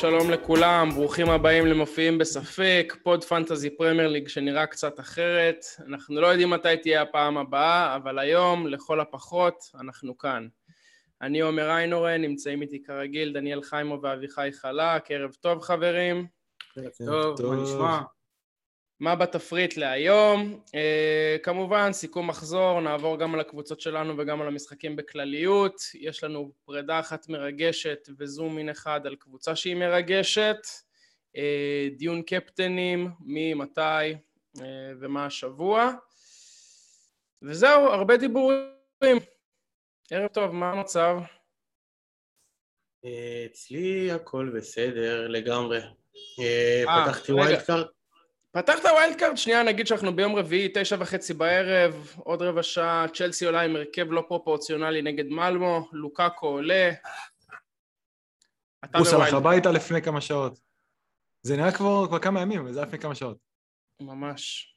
שלום 0.00 0.30
לכולם, 0.30 0.90
ברוכים 0.94 1.30
הבאים 1.30 1.66
למופיעים 1.66 2.18
בספק, 2.18 2.96
פוד 3.02 3.24
Fantasy 3.24 3.70
Premier 3.70 4.08
League 4.08 4.28
שנראה 4.28 4.66
קצת 4.66 5.00
אחרת. 5.00 5.64
אנחנו 5.86 6.20
לא 6.20 6.26
יודעים 6.26 6.50
מתי 6.50 6.76
תהיה 6.76 7.02
הפעם 7.02 7.38
הבאה, 7.38 7.96
אבל 7.96 8.18
היום, 8.18 8.66
לכל 8.66 9.00
הפחות, 9.00 9.54
אנחנו 9.80 10.18
כאן. 10.18 10.48
אני 11.22 11.40
עומר 11.40 11.70
איינורן, 11.70 12.20
נמצאים 12.20 12.62
איתי 12.62 12.82
כרגיל 12.82 13.32
דניאל 13.32 13.62
חיימו 13.62 14.02
ואביחי 14.02 14.48
חלק, 14.52 15.10
ערב 15.10 15.32
טוב 15.40 15.60
חברים. 15.60 16.26
טוב, 17.06 17.42
מה 17.42 17.62
נשמע? 17.62 18.00
מה 19.00 19.16
בתפריט 19.16 19.76
להיום? 19.76 20.60
Uh, 20.66 21.42
כמובן, 21.42 21.92
סיכום 21.92 22.26
מחזור, 22.26 22.80
נעבור 22.80 23.18
גם 23.18 23.34
על 23.34 23.40
הקבוצות 23.40 23.80
שלנו 23.80 24.18
וגם 24.18 24.42
על 24.42 24.48
המשחקים 24.48 24.96
בכלליות. 24.96 25.80
יש 25.94 26.24
לנו 26.24 26.52
פרידה 26.64 27.00
אחת 27.00 27.28
מרגשת 27.28 28.08
וזום 28.18 28.56
מין 28.56 28.68
אחד 28.68 29.06
על 29.06 29.16
קבוצה 29.16 29.56
שהיא 29.56 29.76
מרגשת. 29.76 30.56
Uh, 31.36 31.40
דיון 31.96 32.22
קפטנים, 32.22 33.10
מי, 33.20 33.54
מתי 33.54 34.14
uh, 34.56 34.60
ומה 35.00 35.26
השבוע. 35.26 35.90
וזהו, 37.42 37.86
הרבה 37.86 38.16
דיבורים. 38.16 39.18
ערב 40.10 40.28
טוב, 40.28 40.50
מה 40.50 40.72
המצב? 40.72 41.18
אצלי 43.46 44.10
הכל 44.12 44.50
בסדר 44.56 45.28
לגמרי. 45.28 45.80
פתחתי 46.86 47.32
wild 47.32 47.62
card. 47.62 47.99
פתחת 48.52 48.84
wild 48.84 49.18
card? 49.18 49.36
שנייה, 49.36 49.62
נגיד 49.62 49.86
שאנחנו 49.86 50.16
ביום 50.16 50.36
רביעי, 50.36 50.68
תשע 50.74 50.96
וחצי 51.00 51.34
בערב, 51.34 52.14
עוד 52.16 52.42
רבע 52.42 52.62
שעה, 52.62 53.06
צ'לסי 53.14 53.46
עולה 53.46 53.60
עם 53.60 53.76
הרכב 53.76 54.06
לא 54.10 54.24
פרופורציונלי 54.28 55.02
נגד 55.02 55.26
מלמו, 55.26 55.88
לוקאקו 55.92 56.46
עולה. 56.46 56.90
הוא 58.94 59.04
נשלח 59.04 59.34
הביתה 59.34 59.70
לפני 59.70 60.02
כמה 60.02 60.20
שעות. 60.20 60.60
זה 61.42 61.56
נראה 61.56 61.72
כבר, 61.72 62.06
כבר 62.06 62.18
כמה 62.18 62.40
ימים, 62.40 62.66
וזה 62.66 62.78
היה 62.78 62.86
לפני 62.86 62.98
כמה 62.98 63.14
שעות. 63.14 63.36
ממש. 64.00 64.74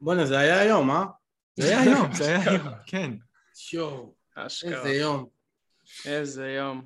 בואנה, 0.00 0.26
זה 0.26 0.38
היה 0.38 0.60
היום, 0.60 0.90
אה? 0.90 1.04
זה 1.56 1.68
היה 1.68 1.80
היום, 1.80 2.12
זה 2.12 2.24
היה 2.24 2.50
היום, 2.50 2.68
כן. 2.86 3.10
שואו. 3.54 4.14
איזה 4.36 4.92
יום. 4.92 5.26
איזה 6.06 6.48
יום. 6.50 6.84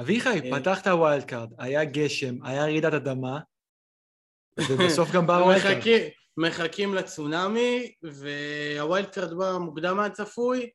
אביחי, 0.00 0.52
אה. 0.52 0.60
פתחת 0.60 0.86
wild 0.86 1.24
card, 1.24 1.50
היה 1.58 1.84
גשם, 1.84 2.44
היה 2.44 2.62
רעידת 2.62 2.92
אדמה, 2.92 3.40
ובסוף 4.70 5.10
גם 5.12 5.26
בא 5.26 5.36
ה 5.36 5.41
wild 5.41 5.62
card. 5.62 6.08
מחכים, 6.36 6.94
לצונאמי, 6.94 7.92
וה 8.02 8.37
wild 8.37 9.06
card 9.06 9.34
בא 9.34 9.58
מוקדם 9.60 9.96
מהצפוי, 9.96 10.70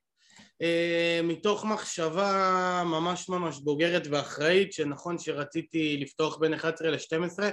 אה, 0.62 1.20
מתוך 1.24 1.66
מחשבה 1.66 2.84
ממש 2.86 3.30
ממש 3.30 3.60
בוגרת 3.60 4.08
ואחראית, 4.12 4.74
שנכון 4.74 5.20
שרציתי 5.20 5.98
לפתוח 6.02 6.38
בין 6.38 6.54
11 6.54 6.92
ל-12, 6.92 7.44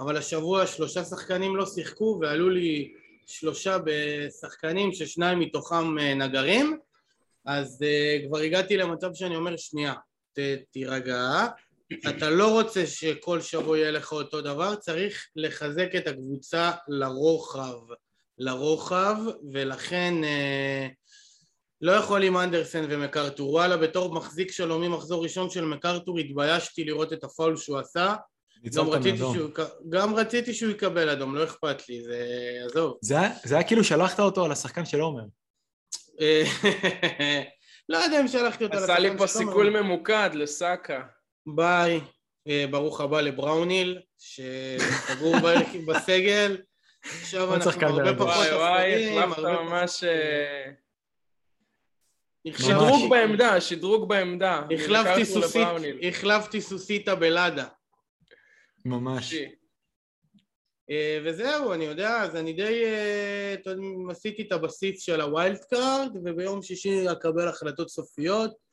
אבל 0.00 0.16
השבוע 0.16 0.66
שלושה 0.66 1.04
שחקנים 1.04 1.56
לא 1.56 1.66
שיחקו 1.66 2.18
ועלו 2.22 2.50
לי 2.50 2.92
שלושה 3.26 3.76
בשחקנים 3.84 4.92
ששניים 4.92 5.38
מתוכם 5.38 5.98
אה, 5.98 6.14
נגרים, 6.14 6.78
אז 7.44 7.82
uh, 7.82 8.28
כבר 8.28 8.38
הגעתי 8.38 8.76
למצב 8.76 9.10
שאני 9.14 9.36
אומר 9.36 9.56
שנייה, 9.56 9.94
תירגע, 10.70 11.46
אתה 12.08 12.30
לא 12.30 12.52
רוצה 12.52 12.86
שכל 12.86 13.40
שבוע 13.40 13.78
יהיה 13.78 13.90
לך 13.90 14.12
אותו 14.12 14.40
דבר, 14.40 14.74
צריך 14.74 15.26
לחזק 15.36 15.88
את 15.96 16.06
הקבוצה 16.06 16.70
לרוחב, 16.88 17.78
לרוחב, 18.38 19.16
ולכן 19.52 20.14
uh, 20.22 20.94
לא 21.80 21.92
יכול 21.92 22.22
עם 22.22 22.36
אנדרסן 22.36 22.84
ומקארתור, 22.90 23.50
וואלה 23.52 23.76
בתור 23.76 24.14
מחזיק 24.14 24.50
שלו 24.50 24.78
ממחזור 24.78 25.22
ראשון 25.22 25.50
של 25.50 25.64
מקארתור 25.64 26.18
התביישתי 26.18 26.84
לראות 26.84 27.12
את 27.12 27.24
הפאול 27.24 27.56
שהוא 27.56 27.78
עשה 27.78 28.14
גם 28.76 28.88
רציתי. 28.90 29.18
שהוא, 29.18 29.50
גם 29.88 30.14
רציתי 30.14 30.54
שהוא 30.54 30.70
יקבל 30.70 31.08
אדום, 31.08 31.36
לא 31.36 31.44
אכפת 31.44 31.88
לי, 31.88 32.02
זה... 32.02 32.18
עזוב. 32.64 32.98
זה 33.02 33.20
היה- 33.20 33.30
זה 33.44 33.54
היה 33.54 33.64
כאילו 33.64 33.84
שלחת 33.84 34.20
אותו 34.20 34.44
על 34.44 34.52
השחקן 34.52 34.84
של 34.86 35.00
עומר. 35.00 35.22
אה, 36.20 36.42
לא 37.88 37.98
יודע 37.98 38.20
אם 38.20 38.28
שלחתי 38.28 38.64
אותו 38.64 38.76
עשה 38.78 38.98
לי 38.98 39.18
פה 39.18 39.26
סיכול 39.26 39.70
ממוקד 39.80 40.30
לסאקה. 40.34 41.00
ביי, 41.56 42.00
אה, 42.48 42.64
ברוך 42.70 43.00
הבא 43.00 43.20
לבראוניל, 43.20 43.98
שסגור 44.18 45.34
בסגל. 45.86 46.58
עכשיו 47.20 47.40
עוד 47.50 47.62
אנחנו 47.62 47.86
הרבה. 47.86 48.14
פחות 48.14 48.28
וואי 48.46 48.54
וואי, 48.54 49.18
החלפת 49.18 49.38
ממש... 49.42 50.04
אה, 50.04 50.70
החלפתי- 52.46 52.62
שדרוג 52.68 53.10
בעמדה, 53.10 53.60
שדרוג 53.60 54.08
בעמדה. 54.08 54.62
החלפתי 56.08 56.60
סוסיתא 56.60 57.14
בלאדה. 57.14 57.66
ממש. 58.84 59.34
אה, 60.90 61.18
וזהו, 61.24 61.72
אני 61.72 61.84
יודע, 61.84 62.22
אז 62.22 62.36
אני 62.36 62.52
די 62.52 62.84
אתה 63.54 63.70
יודע, 63.70 63.82
עשיתי 64.10 64.42
את 64.42 64.52
הבסיס 64.52 65.02
של 65.02 65.20
ה 65.20 65.28
wild 65.28 65.58
card, 65.70 66.10
וביום 66.24 66.62
שישי 66.62 67.12
אקבל 67.12 67.48
החלטות 67.48 67.88
סופיות. 67.88 68.67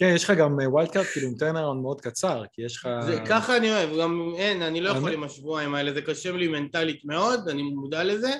כן, 0.00 0.12
יש 0.14 0.24
לך 0.24 0.30
גם 0.30 0.56
wild 0.66 0.90
card 0.90 1.04
כאילו 1.04 1.28
עם 1.28 1.34
turnaround 1.34 1.82
מאוד 1.82 2.00
קצר, 2.00 2.42
כי 2.52 2.62
יש 2.62 2.76
לך... 2.76 2.88
זה, 3.06 3.18
ככה 3.26 3.56
אני 3.56 3.70
אוהב, 3.70 3.90
גם 4.00 4.32
אין, 4.36 4.62
אני 4.62 4.80
לא 4.80 4.90
יכול 4.90 5.12
עם 5.12 5.24
השבועיים 5.24 5.74
האלה, 5.74 5.92
זה 5.92 6.02
קשה 6.02 6.32
לי 6.32 6.48
מנטלית 6.48 7.04
מאוד, 7.04 7.48
אני 7.48 7.62
מודע 7.62 8.04
לזה. 8.04 8.30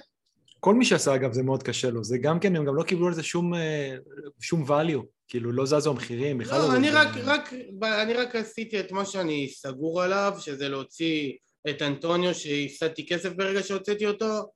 כל 0.61 0.75
מי 0.75 0.85
שעשה 0.85 1.15
אגב 1.15 1.33
זה 1.33 1.43
מאוד 1.43 1.63
קשה 1.63 1.91
לו, 1.91 2.05
זה 2.05 2.19
גם 2.19 2.41
כן, 2.41 2.57
הם 2.57 2.65
גם 2.65 2.77
לא 2.77 2.83
קיבלו 2.83 3.07
על 3.07 3.15
זה 3.15 3.23
שום, 3.23 3.55
אה, 3.55 3.97
שום 4.41 4.71
value, 4.71 5.03
כאילו 5.29 5.53
לא 5.53 5.67
זזו 5.67 5.91
המחירים, 5.91 6.39
בכלל 6.39 6.59
לא, 6.59 6.65
זזו. 6.65 6.77
אני 6.77 6.91
רק, 6.91 7.09
רק, 7.25 7.55
אני 8.03 8.15
רק 8.15 8.37
עשיתי 8.37 8.81
את 8.81 8.93
מה 8.93 9.05
שאני 9.05 9.49
סגור 9.49 10.03
עליו, 10.03 10.35
שזה 10.39 10.69
להוציא 10.69 11.33
את 11.71 11.83
אנטוניו 11.83 12.35
שהפסדתי 12.35 13.07
כסף 13.07 13.33
ברגע 13.33 13.63
שהוצאתי 13.63 14.07
אותו, 14.07 14.51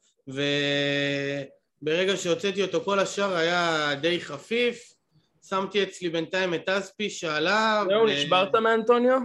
וברגע 1.83 2.17
שהוצאתי 2.17 2.63
אותו 2.63 2.81
כל 2.81 2.99
השאר 2.99 3.37
היה 3.37 3.95
די 4.01 4.21
חפיף. 4.21 4.94
שמתי 5.55 5.83
אצלי 5.83 6.09
בינתיים 6.09 6.55
את 6.55 6.69
אספי 6.69 7.11
שעלה. 7.11 7.85
זהו, 7.89 8.03
ו- 8.03 8.07
נשברת 8.07 8.55
מאנטוניו? 8.55 9.19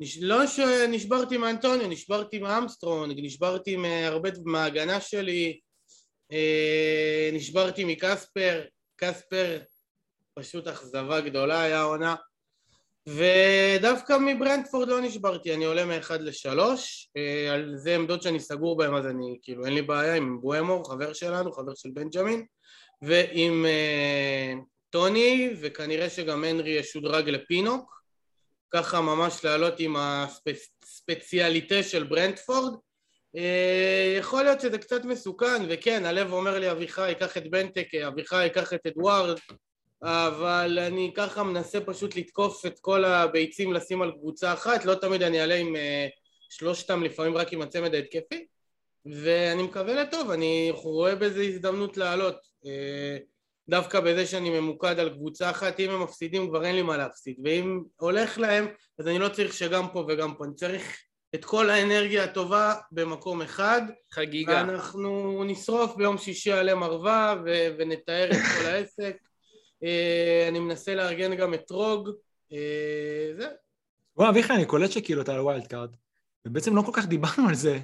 נש... 0.00 0.18
לא 0.20 0.46
שנשברתי 0.46 1.36
מאנטוניו, 1.36 1.88
נשברתי 1.88 2.38
מאמסטרונג, 2.38 3.20
נשברתי 3.22 3.76
מהרבה, 3.76 4.30
מההגנה 4.44 5.00
שלי, 5.00 5.60
אה, 6.32 7.30
נשברתי 7.32 7.84
מקספר, 7.84 8.64
קספר 8.96 9.60
פשוט 10.34 10.68
אכזבה 10.68 11.20
גדולה 11.20 11.62
היה 11.62 11.80
העונה 11.80 12.14
ודווקא 13.08 14.16
מברנדפורד 14.20 14.88
לא 14.88 15.00
נשברתי, 15.00 15.54
אני 15.54 15.64
עולה 15.64 15.84
מאחד 15.84 16.22
לשלוש, 16.22 17.10
אה, 17.16 17.54
על 17.54 17.72
זה 17.76 17.94
עמדות 17.94 18.22
שאני 18.22 18.40
סגור 18.40 18.76
בהן 18.76 18.94
אז 18.94 19.06
אני 19.06 19.38
כאילו 19.42 19.64
אין 19.64 19.74
לי 19.74 19.82
בעיה 19.82 20.14
עם 20.14 20.40
בואמור, 20.40 20.90
חבר 20.90 21.12
שלנו, 21.12 21.52
חבר 21.52 21.74
של 21.74 21.90
בנג'מין 21.94 22.46
ועם 23.02 23.66
אה, 23.66 24.52
טוני 24.92 25.50
וכנראה 25.60 26.10
שגם 26.10 26.44
הנרי 26.44 26.70
ישודרג 26.70 27.28
לפינוק. 27.28 28.02
ככה 28.70 29.00
ממש 29.00 29.44
לעלות 29.44 29.80
עם 29.80 29.96
הספציאליטה 29.96 31.82
של 31.82 32.04
ברנדפורד. 32.04 32.74
אה, 33.36 34.14
יכול 34.18 34.42
להיות 34.42 34.60
שזה 34.60 34.78
קצת 34.78 35.04
מסוכן 35.04 35.62
וכן 35.68 36.04
הלב 36.04 36.32
אומר 36.32 36.58
לי 36.58 36.70
אביחי 36.70 37.12
קח 37.20 37.36
את 37.36 37.50
בנטק 37.50 37.94
אביחי 37.94 38.48
קח 38.54 38.72
את 38.72 38.86
אדוארד. 38.86 39.38
אבל 40.02 40.78
אני 40.78 41.12
ככה 41.16 41.42
מנסה 41.42 41.80
פשוט 41.80 42.16
לתקוף 42.16 42.66
את 42.66 42.78
כל 42.78 43.04
הביצים 43.04 43.72
לשים 43.72 44.02
על 44.02 44.12
קבוצה 44.12 44.52
אחת. 44.52 44.84
לא 44.84 44.94
תמיד 44.94 45.22
אני 45.22 45.40
אעלה 45.40 45.54
עם 45.54 45.76
אה, 45.76 46.08
שלושתם 46.50 47.02
לפעמים 47.02 47.36
רק 47.36 47.52
עם 47.52 47.62
הצמד 47.62 47.94
ההתקפי. 47.94 48.46
ואני 49.06 49.62
מקווה 49.62 50.02
לטוב 50.02 50.30
אני 50.30 50.70
רואה 50.74 51.14
בזה 51.14 51.42
הזדמנות 51.42 51.96
לעלות. 51.96 52.36
אה, 52.66 53.16
דווקא 53.72 54.00
בזה 54.00 54.26
שאני 54.26 54.60
ממוקד 54.60 54.98
על 54.98 55.08
קבוצה 55.08 55.50
אחת, 55.50 55.80
אם 55.80 55.90
הם 55.90 56.02
מפסידים 56.02 56.48
כבר 56.48 56.64
אין 56.64 56.74
לי 56.74 56.82
מה 56.82 56.96
להפסיד, 56.96 57.36
ואם 57.44 57.82
הולך 57.96 58.38
להם 58.38 58.66
אז 58.98 59.08
אני 59.08 59.18
לא 59.18 59.28
צריך 59.28 59.52
שגם 59.52 59.88
פה 59.92 60.04
וגם 60.08 60.34
פה, 60.34 60.44
אני 60.44 60.54
צריך 60.54 60.98
את 61.34 61.44
כל 61.44 61.70
האנרגיה 61.70 62.24
הטובה 62.24 62.74
במקום 62.92 63.42
אחד, 63.42 63.82
חגיגה. 64.12 64.52
ואנחנו 64.52 65.44
נשרוף 65.44 65.96
ביום 65.96 66.18
שישי 66.18 66.52
עלי 66.52 66.74
מרווה 66.74 67.34
ו- 67.44 67.68
ונתאר 67.78 68.30
את 68.30 68.36
כל 68.58 68.66
העסק. 68.66 69.16
אה, 69.84 70.46
אני 70.48 70.58
מנסה 70.58 70.94
לארגן 70.94 71.34
גם 71.34 71.54
את 71.54 71.70
רוג, 71.70 72.10
אה, 72.52 73.32
זה. 73.36 73.48
וואי, 74.16 74.28
אביחי, 74.28 74.54
אני 74.54 74.66
קולט 74.66 74.90
שכאילו 74.90 75.22
אתה 75.22 75.34
על 75.34 75.40
wild 75.40 75.66
card, 75.66 75.90
ובעצם 76.46 76.76
לא 76.76 76.82
כל 76.82 76.92
כך 76.94 77.06
דיברנו 77.06 77.48
על 77.48 77.54
זה 77.54 77.78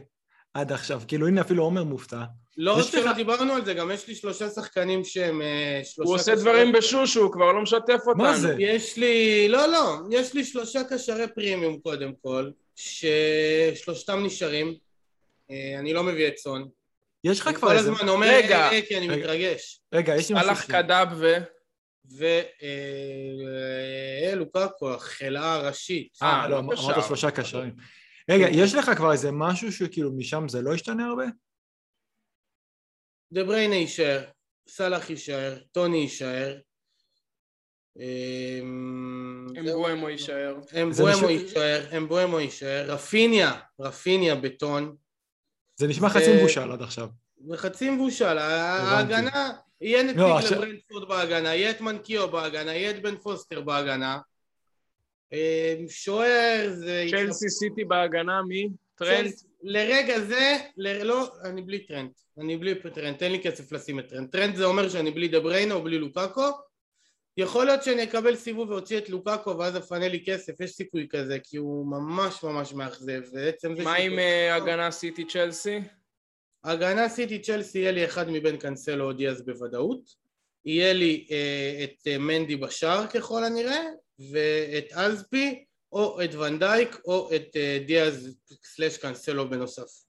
עד 0.54 0.72
עכשיו, 0.72 1.02
כאילו 1.08 1.28
הנה 1.28 1.40
אפילו 1.40 1.64
עומר 1.64 1.84
מופתע. 1.84 2.24
לא 2.60 2.78
רק 2.78 2.84
שלא 2.84 3.12
דיברנו 3.12 3.52
על 3.52 3.64
זה, 3.64 3.74
גם 3.74 3.90
יש 3.90 4.08
לי 4.08 4.14
שלושה 4.14 4.48
שחקנים 4.48 5.04
שהם 5.04 5.42
אה, 5.42 5.80
שלושה... 5.84 6.08
הוא 6.08 6.14
עושה 6.14 6.34
דברים 6.34 6.72
בשושו, 6.72 7.22
הוא 7.22 7.32
כבר 7.32 7.52
לא 7.52 7.62
משתף 7.62 8.00
אותנו. 8.06 8.22
מה 8.22 8.36
זה? 8.36 8.54
יש 8.58 8.96
לי, 8.96 9.48
לא 9.48 9.66
לא, 9.66 9.96
יש 10.10 10.34
לי 10.34 10.44
שלושה 10.44 10.84
קשרי 10.84 11.28
פרימיום 11.34 11.78
קודם 11.78 12.12
כל, 12.22 12.50
ששלושתם 12.76 14.24
נשארים, 14.24 14.74
אה, 15.50 15.78
אני 15.78 15.92
לא 15.92 16.02
מביא 16.02 16.28
את 16.28 16.38
סון. 16.38 16.68
יש 17.24 17.40
לך 17.40 17.46
אני 17.46 17.56
כבר 17.56 17.68
כל 17.68 17.74
איזה... 17.74 17.92
הזמן 17.92 18.08
אומר 18.08 18.26
רגע, 18.26 18.70
אה, 18.70 18.82
כי 18.82 18.98
אני. 18.98 19.08
מתרגש. 19.08 19.80
רגע, 19.92 20.16
יש 20.16 20.28
לי 20.28 20.34
משהו... 20.34 20.48
הלך 20.48 20.62
ש- 20.62 20.66
קדאב 20.66 21.08
ו... 21.16 21.34
ולוקקו, 24.32 24.94
החלאה 24.94 25.54
הראשית. 25.54 26.08
אה, 26.22 26.48
לא, 26.48 26.58
אמרת 26.58 26.78
שלושה 27.06 27.30
קשרים. 27.30 27.72
רגע, 28.30 28.46
יש 28.50 28.74
לך 28.74 28.90
כבר 28.96 29.12
איזה 29.12 29.30
משהו 29.32 29.72
שכאילו 29.72 30.12
משם 30.12 30.48
זה 30.48 30.62
לא 30.62 30.74
ישתנה 30.74 31.06
הרבה? 31.06 31.24
דה 33.32 33.44
בריינה 33.44 33.74
יישאר, 33.74 34.24
סאלח 34.68 35.10
יישאר, 35.10 35.58
טוני 35.72 35.96
יישאר. 35.96 36.58
אמבואמו 39.58 40.08
יישאר. 40.08 40.56
אמבואמו 40.82 41.28
יישאר, 41.28 41.96
אמבואמו 41.96 42.40
יישאר. 42.40 42.84
רפיניה, 42.90 43.52
רפיניה 43.80 44.34
בטון. 44.34 44.96
זה 45.76 45.86
נשמע 45.86 46.08
חצי 46.08 46.36
מבושל 46.38 46.72
עד 46.72 46.82
עכשיו. 46.82 47.08
חצי 47.56 47.90
מבושל, 47.90 48.38
ההגנה, 48.38 49.50
יהיה 49.80 50.02
נציג 50.02 50.18
לא, 50.18 50.40
לברנטפורד 50.50 51.08
בהגנה, 51.08 51.54
יהיה 51.54 51.70
את 51.70 51.80
מנקיו 51.80 52.28
בהגנה, 52.28 52.74
יהיה 52.74 52.90
את 52.90 53.02
בן 53.02 53.16
פוסטר 53.16 53.60
בהגנה. 53.60 54.18
שוער 55.88 56.70
זה... 56.74 57.06
צ'לסי 57.10 57.48
סיטי 57.48 57.84
בהגנה, 57.84 58.42
מי? 58.42 58.68
טרנט? 58.94 59.34
לרגע 59.62 60.20
זה, 60.20 60.56
לא, 60.76 61.32
אני 61.44 61.62
בלי 61.62 61.78
טרנט. 61.78 62.12
אני 62.38 62.56
בלי 62.56 62.74
טרנט, 62.74 63.22
אין 63.22 63.32
לי 63.32 63.42
כסף 63.42 63.72
לשים 63.72 63.98
את 63.98 64.08
טרנט. 64.08 64.32
טרנט 64.32 64.56
זה 64.56 64.64
אומר 64.64 64.88
שאני 64.88 65.10
בלי 65.10 65.28
דה 65.28 65.40
בריינה 65.40 65.74
או 65.74 65.82
בלי 65.82 65.98
לוקאקו. 65.98 66.50
יכול 67.36 67.66
להיות 67.66 67.82
שאני 67.82 68.02
אקבל 68.02 68.36
סיבוב 68.36 68.70
ואוציא 68.70 68.98
את 68.98 69.08
לוקאקו 69.08 69.58
ואז 69.58 69.76
אפנה 69.76 70.08
לי 70.08 70.24
כסף, 70.24 70.60
יש 70.60 70.70
סיכוי 70.70 71.06
כזה, 71.10 71.38
כי 71.42 71.56
הוא 71.56 71.86
ממש 71.86 72.42
ממש 72.42 72.72
מאכזב, 72.72 73.20
ועצם 73.32 73.76
זה... 73.76 73.82
מה 73.82 73.94
עם 73.94 74.18
אה, 74.18 74.54
הגנה 74.54 74.90
סיטי 74.90 75.24
צ'לסי? 75.24 75.80
הגנה 76.64 77.08
סיטי 77.08 77.38
צ'לסי 77.38 77.78
יהיה 77.78 77.92
לי 77.92 78.04
אחד 78.04 78.30
מבין 78.30 78.56
קאנסלו 78.56 79.04
או 79.04 79.12
דיאז 79.12 79.46
בוודאות, 79.46 80.00
יהיה 80.64 80.92
לי 80.92 81.26
אה, 81.30 81.84
את 81.84 82.06
אה, 82.06 82.18
מנדי 82.18 82.56
בשער 82.56 83.06
ככל 83.06 83.44
הנראה, 83.44 83.84
ואת 84.30 84.92
אלספי, 84.92 85.64
או 85.92 86.22
את 86.24 86.34
ונדייק, 86.34 86.96
או 87.04 87.30
את 87.36 87.56
אה, 87.56 87.78
דיאז 87.86 88.36
סלאש 88.64 88.96
קאנסלו 88.96 89.50
בנוסף. 89.50 90.08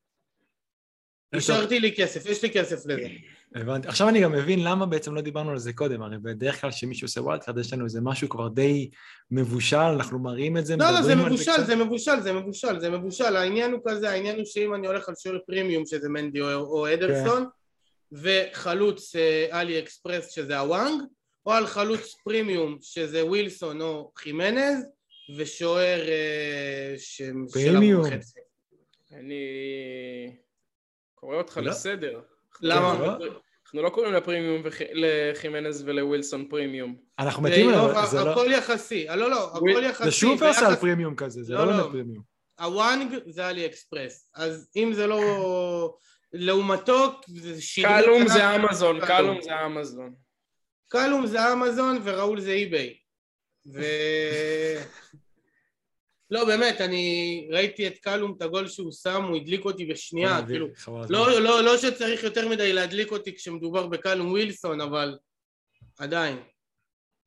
השארתי 1.33 1.79
לי 1.79 1.95
כסף, 1.95 2.25
יש 2.25 2.43
לי 2.43 2.51
כסף 2.51 2.85
לזה. 2.85 3.07
הבנתי. 3.55 3.87
עכשיו 3.87 4.09
אני 4.09 4.21
גם 4.21 4.31
מבין 4.31 4.63
למה 4.63 4.85
בעצם 4.85 5.15
לא 5.15 5.21
דיברנו 5.21 5.51
על 5.51 5.57
זה 5.57 5.73
קודם, 5.73 6.01
הרי 6.01 6.17
בדרך 6.17 6.61
כלל 6.61 6.71
כשמישהו 6.71 7.05
עושה 7.05 7.21
וואלד 7.21 7.41
יש 7.59 7.73
לנו 7.73 7.85
איזה 7.85 8.01
משהו 8.01 8.29
כבר 8.29 8.47
די 8.47 8.89
מבושל, 9.31 9.77
אנחנו 9.77 10.19
מראים 10.19 10.57
את 10.57 10.65
זה, 10.65 10.75
לא, 10.75 10.91
לא, 10.91 11.01
זה 11.01 11.15
מבושל, 11.15 11.63
זה 11.65 11.75
מבושל, 11.75 12.21
זה 12.21 12.33
מבושל, 12.33 12.79
זה 12.79 12.89
מבושל, 12.89 13.35
העניין 13.35 13.71
הוא 13.71 13.79
כזה, 13.87 14.09
העניין 14.09 14.35
הוא 14.35 14.45
שאם 14.45 14.75
אני 14.75 14.87
הולך 14.87 15.09
על 15.09 15.15
שוער 15.15 15.37
פרימיום 15.47 15.85
שזה 15.85 16.09
מנדי 16.09 16.41
או, 16.41 16.93
אדרסון, 16.93 17.43
כן. 17.43 18.17
וחלוץ 18.51 19.15
אה, 19.15 19.61
אלי 19.61 19.79
אקספרס 19.79 20.31
שזה 20.31 20.59
הוואנג, 20.59 21.01
או 21.45 21.51
על 21.51 21.67
חלוץ 21.67 22.15
פרימיום 22.23 22.77
שזה 22.81 23.25
ווילסון 23.25 23.81
או 23.81 24.11
חימנז, 24.17 24.85
ושוער 25.37 26.09
אה, 26.09 26.93
ש... 26.97 27.21
פרימיום. 27.53 28.05
אני 29.11 29.43
קורא 31.15 31.37
אותך 31.37 31.57
לא. 31.57 31.71
לסדר. 31.71 32.21
למה? 32.61 32.95
כן, 32.97 33.25
לא? 33.25 33.39
אנחנו 33.65 33.81
לא 33.81 33.89
קוראים 33.89 34.13
לפרימיום 34.13 34.61
לחימנז 34.93 35.83
ולווילסון 35.85 36.47
פרימיום. 36.49 36.95
אנחנו 37.19 37.43
מתים 37.43 37.69
עליו, 37.69 38.05
זה 38.07 38.23
לא... 38.23 38.31
הכל 38.31 38.47
יחסי, 38.51 39.09
אה, 39.09 39.15
לא 39.15 39.29
לא, 39.29 39.51
הכל 39.53 39.83
יחסי. 39.83 40.03
זה 40.03 40.11
שופרסל 40.11 40.75
פרימיום 40.75 41.15
כזה, 41.15 41.43
זה 41.43 41.53
לא 41.53 41.65
באמת 41.65 41.91
פרימיום. 41.91 42.23
הוואנג 42.59 43.19
זה 43.27 43.49
אלי 43.49 43.65
אקספרס, 43.65 44.29
אז 44.35 44.69
אם 44.75 44.93
זה 44.93 45.07
לא... 45.07 45.97
לעומתו 46.33 47.21
זה 47.27 47.61
שירים... 47.61 47.91
קלום 48.01 48.27
זה 48.27 48.55
אמזון, 48.55 49.05
קלום 49.05 49.41
זה 49.41 49.65
אמזון. 49.65 50.13
קלום 50.87 51.27
זה 51.27 51.53
אמזון 51.53 51.99
וראול 52.03 52.41
זה 52.41 52.51
אי-ביי. 52.51 52.98
ו... 53.73 53.81
לא, 56.31 56.45
באמת, 56.45 56.81
אני 56.81 57.47
ראיתי 57.51 57.87
את 57.87 57.97
קלום, 57.97 58.33
את 58.37 58.41
הגול 58.41 58.67
שהוא 58.67 58.91
שם, 58.91 59.23
הוא 59.23 59.37
הדליק 59.37 59.65
אותי 59.65 59.85
בשנייה, 59.85 60.41
כאילו, 60.47 60.67
לא, 61.09 61.41
לא, 61.41 61.63
לא 61.63 61.77
שצריך 61.77 62.23
יותר 62.23 62.49
מדי 62.49 62.73
להדליק 62.73 63.11
אותי 63.11 63.35
כשמדובר 63.35 63.87
בקלום 63.87 64.31
ווילסון, 64.31 64.81
אבל 64.81 65.17
עדיין. 65.99 66.37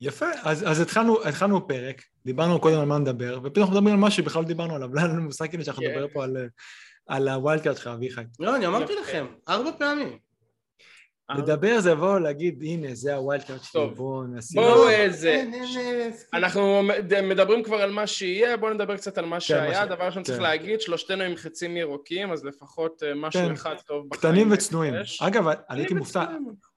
יפה, 0.01 0.25
אז, 0.43 0.69
אז 0.69 0.81
התחלנו, 0.81 1.23
התחלנו 1.23 1.67
פרק, 1.67 2.01
דיברנו 2.25 2.61
קודם 2.61 2.79
על 2.79 2.85
מה 2.85 2.97
נדבר, 2.97 3.39
ופתאום 3.43 3.63
אנחנו 3.63 3.75
מדברים 3.75 3.95
על 3.95 4.01
משהו 4.01 4.23
שבכלל 4.23 4.41
לא 4.41 4.47
דיברנו 4.47 4.75
עליו, 4.75 4.89
לא 4.93 4.99
היה 4.99 5.07
לנו 5.07 5.21
מושג 5.21 5.49
כאילו 5.49 5.63
שאנחנו 5.63 5.83
נדבר 5.83 6.07
פה 6.13 6.23
על, 6.23 6.37
על 7.07 7.27
ה 7.27 7.34
wild 7.34 7.61
card 7.61 7.77
שלך, 7.77 7.87
אביחי. 7.87 8.21
לא, 8.39 8.55
אני 8.55 8.67
אמרתי 8.67 8.93
לכם, 8.95 9.25
ארבע 9.49 9.71
פעמים. 9.79 10.19
לדבר 11.37 11.79
זה 11.79 11.91
לבוא 11.91 12.19
להגיד, 12.19 12.63
הנה, 12.63 12.95
זה 12.95 13.15
ה 13.15 13.21
wild 13.21 13.43
card 13.43 13.63
שלי, 13.63 13.87
בואו 13.95 14.23
נעשה... 14.23 14.61
בואו 14.61 14.89
איזה... 14.89 15.43
אנחנו 16.33 16.81
מדברים 17.23 17.63
כבר 17.63 17.81
על 17.81 17.91
מה 17.91 18.07
שיהיה, 18.07 18.57
בואו 18.57 18.73
נדבר 18.73 18.97
קצת 18.97 19.17
על 19.17 19.25
מה 19.25 19.35
כן, 19.35 19.39
שהיה. 19.39 19.85
דבר 19.85 20.03
ראשון 20.05 20.23
צריך 20.23 20.37
כן. 20.37 20.43
להגיד, 20.43 20.81
שלושתנו 20.81 21.23
עם 21.23 21.35
חצים 21.35 21.77
ירוקים, 21.77 22.31
אז 22.31 22.45
לפחות 22.45 23.03
אה, 23.03 23.15
משהו 23.15 23.41
כן. 23.41 23.51
אחד 23.51 23.75
טוב 23.87 24.09
בחיים. 24.09 24.33
קטנים 24.33 24.51
וצנועים. 24.51 24.93
אגב, 25.21 25.47
אני 25.47 25.79
הייתי 25.79 25.93
מופתע, 25.93 26.25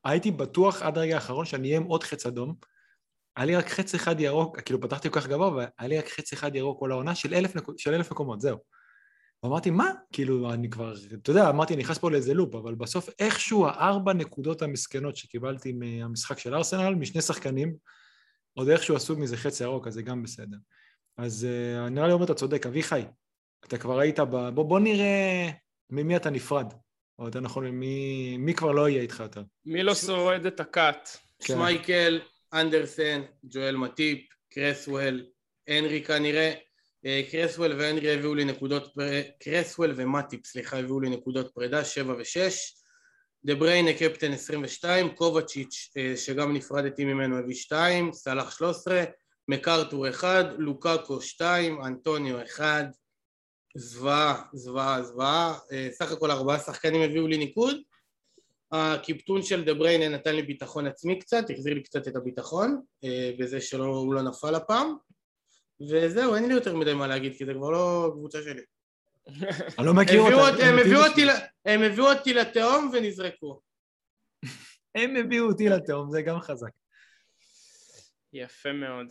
הייתי 0.05 0.31
בטוח 0.31 0.83
עד 0.83 0.99
הרגע 0.99 1.15
האחרון 1.15 1.45
שאני 1.45 1.69
אהיה 1.69 1.77
עם 1.77 1.85
עוד 1.85 2.03
חץ 2.03 2.27
אדום. 2.27 2.55
היה 3.37 3.47
לי 3.47 3.57
רק 3.57 3.69
חץ 3.69 3.95
אחד 3.95 4.21
ירוק, 4.21 4.61
כאילו 4.61 4.81
פתחתי 4.81 5.11
כל 5.11 5.21
כך 5.21 5.27
גבוה, 5.27 5.49
והיה 5.49 5.89
לי 5.89 5.99
רק 5.99 6.09
חץ 6.09 6.33
אחד 6.33 6.57
ירוק 6.57 6.81
כל 6.81 6.93
העונה 6.93 7.15
של 7.15 7.35
אלף 7.35 8.11
מקומות, 8.11 8.41
זהו. 8.41 8.57
ואמרתי, 9.47 9.71
מה? 9.71 9.91
כאילו, 10.13 10.53
אני 10.53 10.71
כבר, 10.71 10.95
אתה 11.23 11.31
יודע, 11.31 11.51
אמרתי, 11.51 11.75
אני 11.75 11.83
נכנס 11.83 11.99
פה 11.99 12.11
לאיזה 12.11 12.35
לופ, 12.35 12.55
אבל 12.55 12.75
בסוף 12.75 13.09
איכשהו 13.19 13.67
הארבע 13.67 14.13
נקודות 14.13 14.63
המסכנות 14.63 15.17
שקיבלתי 15.17 15.73
מהמשחק 15.73 16.39
של 16.39 16.55
ארסנל, 16.55 16.95
משני 16.95 17.23
שחקנים, 17.23 17.77
עוד 18.55 18.69
איכשהו 18.69 18.97
עשו 18.97 19.17
מזה 19.17 19.37
חצי 19.37 19.65
ירוק, 19.65 19.87
אז 19.87 19.95
זה 19.95 20.03
גם 20.03 20.23
בסדר. 20.23 20.57
אז 21.19 21.47
uh, 21.47 21.91
נראה 21.91 22.07
לי 22.07 22.13
אומר, 22.13 22.25
אתה 22.25 22.35
צודק, 22.35 22.67
אביחי, 22.67 23.03
אתה 23.65 23.79
כבר 23.79 23.99
היית 23.99 24.21
ב... 24.21 24.49
בוא, 24.49 24.65
בוא 24.65 24.81
נראה 24.81 25.51
ממי 25.91 26.17
אתה 26.17 26.31
נפרד. 26.31 26.73
או 27.19 27.25
יותר 27.25 27.41
נכון, 27.41 27.69
מי, 27.69 28.37
מי 28.39 28.55
כבר 28.55 28.73
לא 28.73 28.89
יהיה 28.89 29.03
איתך 29.03 29.21
יותר. 29.21 29.43
מי 29.65 29.83
לא 29.83 29.95
שורד 29.95 30.47
את 30.47 30.61
ה 30.61 30.70
cut? 30.70 31.09
כן. 31.39 31.55
שמייקל, 31.55 32.21
אנדרסן, 32.53 33.23
ג'ואל 33.45 33.77
מטיפ, 33.77 34.19
קרסוול, 34.53 35.27
הנרי 35.69 36.05
כנראה, 36.05 36.53
אה, 36.53 36.55
קרסוול 37.31 37.73
והנרי 37.73 38.15
הביאו 38.15 38.35
לי 38.35 38.45
נקודות, 38.45 38.95
קרסוול 39.41 39.93
ומטיפ, 39.97 40.47
סליחה, 40.47 40.79
הביאו 40.79 41.01
לי 41.01 41.11
נקודות 41.11 41.55
פרידה, 41.55 41.85
7 41.85 42.15
ו-6. 42.15 42.77
דה 43.47 43.55
בריינה 43.55 43.93
קפטן 43.93 44.33
22, 44.33 45.11
קובצ'יץ' 45.15 45.91
אה, 45.97 46.17
שגם 46.17 46.55
נפרדתי 46.55 47.05
ממנו 47.05 47.39
הביא 47.39 47.55
2, 47.55 48.13
סאלח 48.13 48.51
13, 48.51 49.05
מקארטור 49.49 50.09
1, 50.09 50.47
לוקאקו 50.59 51.21
2, 51.21 51.83
אנטוניו 51.83 52.43
1, 52.43 52.87
זוועה, 53.77 54.43
זוועה, 54.53 55.03
זוועה, 55.03 55.59
אה, 55.73 55.89
סך 55.93 56.13
הכל 56.13 56.31
ארבעה 56.31 56.59
שחקנים 56.59 57.03
הביאו 57.03 57.27
לי 57.27 57.39
ניקוד. 57.39 57.77
הקיפטון 58.73 59.43
של 59.43 59.65
דה 59.65 59.75
בריינה 59.75 60.09
נתן 60.09 60.35
לי 60.35 60.43
ביטחון 60.43 60.87
עצמי 60.87 61.19
קצת, 61.19 61.51
החזיר 61.51 61.75
לי 61.75 61.83
קצת 61.83 62.09
את 62.09 62.17
הביטחון, 62.17 62.81
בזה 63.39 63.61
שהוא 63.61 64.15
לא 64.15 64.23
נפל 64.23 64.55
הפעם. 64.55 64.97
וזהו, 65.81 66.35
אין 66.35 66.49
לי 66.49 66.55
יותר 66.55 66.77
מדי 66.77 66.95
מה 66.95 67.07
להגיד, 67.07 67.37
כי 67.39 67.47
זה 67.47 67.55
כבר 67.55 67.71
לא 67.71 68.11
קבוצה 68.13 68.39
שלי. 68.43 68.63
אני 69.79 69.87
לא 69.87 69.95
מכיר 69.95 70.21
אותה. 70.21 70.67
הם 71.65 71.83
הביאו 71.83 72.13
אותי 72.13 72.35
לתהום 72.35 72.91
ונזרקו. 72.93 73.61
הם 74.95 75.17
הביאו 75.17 75.47
אותי 75.47 75.69
לתהום, 75.69 76.11
זה 76.11 76.23
גם 76.23 76.41
חזק. 76.41 76.71
יפה 78.33 78.73
מאוד. 78.73 79.07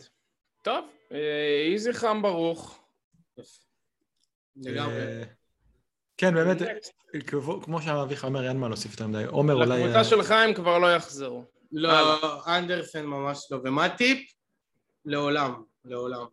טוב, 0.62 0.84
יהי 1.10 1.78
זכרם 1.78 2.22
ברוך. 2.22 2.84
לגמרי. 4.56 4.96
אה, 4.96 5.22
כן, 6.16 6.34
באמת, 6.34 6.56
כמו 7.62 7.82
שאביך 7.82 8.24
אומר, 8.24 8.48
אין 8.48 8.56
מה 8.56 8.68
להוסיף 8.68 8.90
יותר 8.92 9.06
מדי. 9.06 9.24
עומר 9.24 9.54
אולי... 9.54 9.80
לקבוצה 9.80 10.04
שלך 10.04 10.30
הם 10.30 10.54
כבר 10.54 10.78
לא 10.78 10.94
יחזרו. 10.94 11.44
לא, 11.72 12.56
אנדרסן 12.58 13.04
ממש 13.04 13.46
לא. 13.50 13.58
ומה 13.64 13.88
טיפ? 13.88 14.32
לעולם. 15.04 15.62
לעולם. 15.86 16.26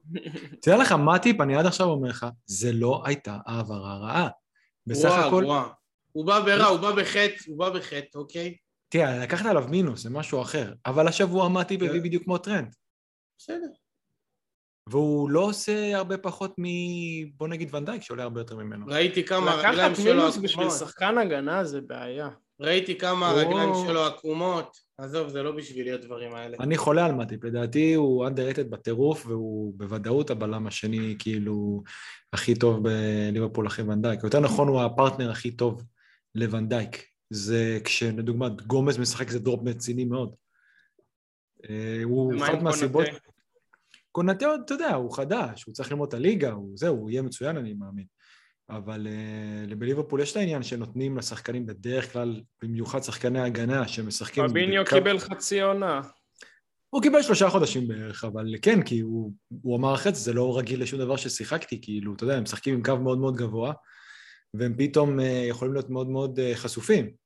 תדע 0.61 0.77
לך, 0.77 0.91
מה 0.91 1.19
טיפ, 1.19 1.41
אני 1.41 1.55
עד 1.55 1.65
עכשיו 1.65 1.87
אומר 1.87 2.09
לך, 2.09 2.25
זה 2.45 2.71
לא 2.73 3.01
הייתה 3.05 3.37
העברה 3.45 3.97
רעה. 3.97 4.29
בסך 4.87 5.11
הכל... 5.11 5.43
גרועה, 5.43 5.69
הוא 6.11 6.25
בא 6.25 6.39
ברע, 6.39 6.65
הוא 6.65 6.79
בא 6.79 6.91
בחטא, 6.91 7.35
הוא 7.47 7.59
בא 7.59 7.69
בחטא, 7.69 8.17
אוקיי? 8.17 8.57
תראה, 8.89 9.19
לקחת 9.19 9.45
עליו 9.45 9.65
מינוס, 9.69 10.03
זה 10.03 10.09
משהו 10.09 10.41
אחר. 10.41 10.73
אבל 10.85 11.07
השבוע 11.07 11.49
מטיפ 11.49 11.81
הביא 11.81 12.01
בדיוק 12.01 12.23
כמו 12.23 12.37
טרנט. 12.37 12.75
בסדר. 13.39 13.67
והוא 14.89 15.29
לא 15.29 15.39
עושה 15.39 15.97
הרבה 15.97 16.17
פחות 16.17 16.55
מ... 16.59 16.65
בוא 17.37 17.47
נגיד 17.47 17.75
ונדייק, 17.75 18.01
שעולה 18.01 18.23
הרבה 18.23 18.41
יותר 18.41 18.55
ממנו. 18.55 18.85
ראיתי 18.87 19.25
כמה 19.25 19.51
שלו... 19.51 19.59
לקחת 19.61 20.05
מינוס 20.05 20.37
בשביל 20.37 20.69
שחקן 20.69 21.17
הגנה 21.17 21.63
זה 21.63 21.81
בעיה. 21.81 22.29
ראיתי 22.63 22.97
כמה 22.97 23.29
הרגליים 23.29 23.69
שלו 23.87 24.03
עקומות. 24.05 24.77
עזוב, 24.97 25.29
זה 25.29 25.43
לא 25.43 25.51
בשבילי 25.51 25.91
הדברים 25.91 26.35
האלה. 26.35 26.57
אני 26.59 26.77
חולה 26.77 27.05
על 27.05 27.11
מטיפ, 27.11 27.43
לדעתי 27.43 27.93
הוא 27.93 28.27
underrated 28.27 28.63
בטירוף, 28.69 29.25
והוא 29.25 29.73
בוודאות 29.77 30.29
הבלם 30.29 30.67
השני, 30.67 31.15
כאילו, 31.19 31.83
הכי 32.33 32.55
טוב 32.55 32.83
בליברפול 32.83 33.67
אחרי 33.67 33.85
ונדייק. 33.85 34.23
יותר 34.23 34.39
נכון, 34.39 34.67
הוא 34.67 34.81
הפרטנר 34.81 35.31
הכי 35.31 35.51
טוב 35.51 35.83
לוונדייק. 36.35 37.05
זה 37.29 37.79
כשלדוגמה 37.83 38.61
גומז 38.61 38.97
משחק 38.97 39.29
זה 39.29 39.39
drop 39.39 39.63
רציני 39.63 40.05
מאוד. 40.05 40.35
אה, 41.69 42.01
הוא 42.03 42.33
אחת 42.43 42.61
מהסיבות... 42.61 43.05
קונאטה, 44.11 44.45
אתה 44.65 44.73
יודע, 44.73 44.93
הוא 44.95 45.15
חדש, 45.15 45.63
הוא 45.63 45.73
צריך 45.73 45.91
ללמוד 45.91 46.07
את 46.07 46.13
הליגה, 46.13 46.51
הוא 46.51 46.77
זהו, 46.77 46.97
הוא 46.97 47.09
יהיה 47.09 47.21
מצוין, 47.21 47.57
אני 47.57 47.73
מאמין. 47.73 48.05
אבל 48.69 49.07
uh, 49.71 49.75
בליברפול 49.75 50.21
יש 50.21 50.31
את 50.31 50.37
העניין 50.37 50.63
שנותנים 50.63 51.17
לשחקנים 51.17 51.65
בדרך 51.65 52.13
כלל, 52.13 52.41
במיוחד 52.63 53.03
שחקני 53.03 53.41
הגנה 53.41 53.87
שמשחקים... 53.87 54.47
פביניו 54.47 54.83
בקו- 54.83 54.95
קיבל 54.95 55.19
חצי 55.19 55.61
עונה. 55.61 56.01
הוא 56.89 57.01
קיבל 57.01 57.21
שלושה 57.21 57.49
חודשים 57.49 57.87
בערך, 57.87 58.23
אבל 58.23 58.55
כן, 58.61 58.83
כי 58.83 58.99
הוא, 58.99 59.33
הוא 59.61 59.77
אמר 59.77 59.93
אחרי 59.93 60.13
זה, 60.13 60.19
זה 60.19 60.33
לא 60.33 60.57
רגיל 60.57 60.81
לשום 60.81 60.99
דבר 60.99 61.15
ששיחקתי, 61.15 61.81
כאילו, 61.81 62.13
אתה 62.13 62.23
יודע, 62.23 62.37
הם 62.37 62.43
משחקים 62.43 62.73
עם 62.73 62.83
קו 62.83 62.97
מאוד 62.97 63.17
מאוד 63.17 63.35
גבוה, 63.35 63.73
והם 64.53 64.75
פתאום 64.77 65.19
uh, 65.19 65.23
יכולים 65.49 65.73
להיות 65.73 65.89
מאוד 65.89 66.09
מאוד 66.09 66.39
uh, 66.39 66.57
חשופים. 66.57 67.23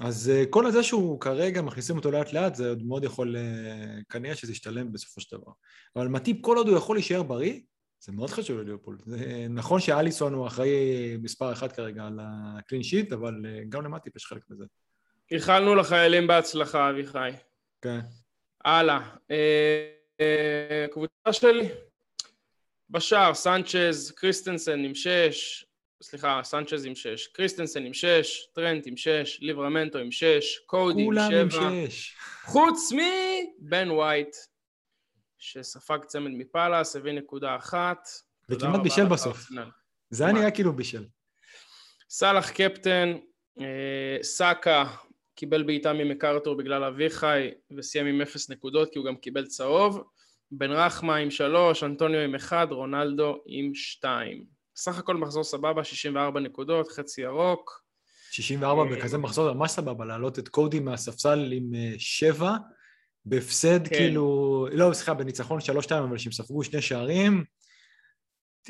אז 0.00 0.32
כל 0.50 0.66
הזה 0.66 0.82
שהוא 0.82 1.20
כרגע 1.20 1.62
מכניסים 1.62 1.96
אותו 1.96 2.10
לאט 2.10 2.32
לאט, 2.32 2.54
זה 2.54 2.68
עוד 2.68 2.82
מאוד 2.82 3.04
יכול, 3.04 3.36
כנראה 4.08 4.34
שזה 4.34 4.52
ישתלם 4.52 4.92
בסופו 4.92 5.20
של 5.20 5.36
דבר. 5.36 5.52
אבל 5.96 6.08
מטיפ, 6.08 6.36
כל 6.40 6.56
עוד 6.56 6.68
הוא 6.68 6.76
יכול 6.76 6.96
להישאר 6.96 7.22
בריא, 7.22 7.60
זה 8.04 8.12
מאוד 8.12 8.30
חשוב 8.30 8.58
לליברפול. 8.58 8.98
זה 9.06 9.46
נכון 9.50 9.80
שאליסון 9.80 10.34
הוא 10.34 10.46
אחראי 10.46 11.16
מספר 11.16 11.52
אחת 11.52 11.72
כרגע 11.72 12.04
על 12.04 12.18
הקלין 12.22 12.82
שיט, 12.82 13.12
אבל 13.12 13.34
uh, 13.34 13.68
גם 13.68 13.84
למטיפ 13.84 14.16
יש 14.16 14.26
חלק 14.26 14.42
בזה. 14.48 14.64
איחלנו 15.30 15.74
לחיילים 15.74 16.26
בהצלחה, 16.26 16.90
אביחי. 16.90 17.30
כן. 17.82 17.98
הלאה. 18.64 19.00
אה, 19.30 19.90
אה, 20.20 20.86
קבוצה 20.90 21.32
שלי. 21.32 21.68
בשער, 22.90 23.34
סנצ'ז, 23.34 24.12
קריסטנסן 24.16 24.84
עם 24.84 24.94
שש, 24.94 25.66
סליחה, 26.02 26.40
סנצ'ז 26.44 26.84
עם 26.84 26.94
שש, 26.94 27.26
קריסטנסן 27.26 27.86
עם 27.86 27.94
שש, 27.94 28.46
טרנט 28.54 28.86
עם 28.86 28.96
שש, 28.96 29.38
ליברמנטו 29.40 29.98
עם 29.98 30.10
שש, 30.10 30.58
קודי 30.66 31.00
עם 31.00 31.06
כולם 31.06 31.32
עם 31.32 31.50
שבע, 31.50 31.70
שש. 31.88 32.16
חוץ 32.44 32.92
מבן 32.92 33.90
ווייט, 33.90 34.36
שספג 35.44 35.98
צמד 36.06 36.30
מפאלאס, 36.30 36.96
הביא 36.96 37.12
נקודה 37.12 37.56
אחת. 37.56 38.08
וכמעט 38.48 38.80
בישל 38.80 39.06
בסוף. 39.06 39.46
זה 40.10 40.24
היה? 40.24 40.32
נראה 40.32 40.50
כאילו 40.50 40.72
בישל. 40.72 41.06
סאלח 42.10 42.50
קפטן, 42.50 43.16
אה, 43.60 44.22
סאקה 44.22 44.84
קיבל 45.34 45.62
בעיטה 45.62 45.92
ממקארתור 45.92 46.56
בגלל 46.56 46.84
אביחי 46.84 47.50
וסיים 47.76 48.06
עם 48.06 48.20
אפס 48.20 48.50
נקודות 48.50 48.92
כי 48.92 48.98
הוא 48.98 49.06
גם 49.06 49.16
קיבל 49.16 49.46
צהוב. 49.46 50.02
בן 50.50 50.70
רחמה 50.70 51.16
עם 51.16 51.30
שלוש, 51.30 51.84
אנטוניו 51.84 52.20
עם 52.20 52.34
אחד, 52.34 52.66
רונלדו 52.70 53.42
עם 53.46 53.74
שתיים. 53.74 54.44
סך 54.76 54.98
הכל 54.98 55.16
מחזור 55.16 55.44
סבבה, 55.44 55.84
64 55.84 56.40
נקודות, 56.40 56.88
חצי 56.88 57.22
ירוק. 57.22 57.84
64 58.30 58.82
אה, 58.82 58.96
בכזה 58.96 59.18
מחזור, 59.18 59.52
ממש 59.52 59.70
סבבה, 59.70 60.04
להעלות 60.04 60.38
את 60.38 60.48
קודי 60.48 60.80
מהספסל 60.80 61.52
עם 61.52 61.74
אה, 61.74 61.92
שבע, 61.98 62.56
בהפסד 63.26 63.88
כן. 63.88 63.94
כאילו, 63.96 64.66
לא, 64.72 64.90
סליחה, 64.92 65.14
בניצחון 65.14 65.60
שלוש 65.60 65.84
שתיים, 65.84 66.02
אבל 66.02 66.18
שהם 66.18 66.32
ספגו 66.32 66.64
שני 66.64 66.82
שערים. 66.82 67.44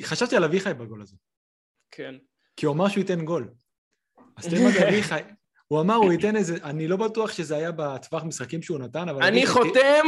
חשבתי 0.02 0.36
על 0.36 0.44
אביחי 0.44 0.74
בגול 0.74 1.02
הזה, 1.02 1.16
כן. 1.90 2.14
כי 2.56 2.66
הוא 2.66 2.74
אמר 2.74 2.88
שהוא 2.88 3.00
ייתן 3.00 3.24
גול. 3.24 3.48
אז 4.36 4.46
תראה 4.46 4.64
מה 4.64 4.70
זה 4.70 4.78
אביחי. 4.88 5.20
הוא 5.68 5.80
אמר, 5.80 5.94
הוא 5.94 6.12
ייתן 6.12 6.36
איזה, 6.36 6.56
אני 6.62 6.88
לא 6.88 6.96
בטוח 6.96 7.32
שזה 7.32 7.56
היה 7.56 7.72
בטווח 7.72 8.22
משחקים 8.24 8.62
שהוא 8.62 8.78
נתן, 8.78 9.08
אבל... 9.08 9.22
אני 9.22 9.38
אביחי, 9.38 9.52
חותם, 9.52 10.06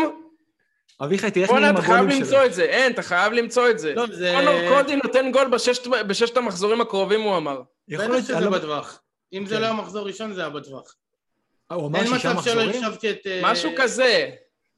אביחי, 1.05 1.31
תראה 1.31 1.43
איך 1.45 1.51
בואנה, 1.51 1.67
נראים 1.67 1.77
אתה 1.79 1.87
חייב 1.87 1.99
הגולים 1.99 2.19
למצוא 2.23 2.37
שלו. 2.39 2.47
את 2.47 2.55
זה. 2.55 2.63
אין, 2.65 2.93
אתה 2.93 3.03
חייב 3.03 3.33
למצוא 3.33 3.71
את 3.71 3.79
זה. 3.79 3.95
לא, 3.95 4.07
זה... 4.13 4.33
קונור 4.37 4.55
קודי 4.83 4.97
נותן 4.97 5.33
גול 5.33 5.49
בששת- 5.51 5.87
בששת 6.09 6.37
המחזורים 6.37 6.81
הקרובים, 6.81 7.21
הוא 7.21 7.37
אמר. 7.37 7.63
יכול 7.89 8.07
להיות, 8.07 8.25
שזה 8.25 8.41
לא- 8.41 8.51
בטווח. 8.51 9.03
אם 9.33 9.47
זה 9.47 9.55
כן. 9.55 9.61
לא 9.61 9.67
היה 9.67 9.75
מחזור 9.75 10.07
ראשון, 10.07 10.33
זה 10.33 10.41
היה 10.41 10.51
בטווח. 10.51 10.95
אה, 11.71 11.77
הוא 11.77 11.87
אמר 11.87 11.99
אין 11.99 12.07
שישה 12.09 12.33
מצב 12.33 12.43
שלא 12.43 12.55
מחזורים? 12.55 12.85
הקשבתי 12.85 13.11
את... 13.11 13.27
אה, 13.27 13.41
משהו 13.45 13.71
כזה. 13.77 14.31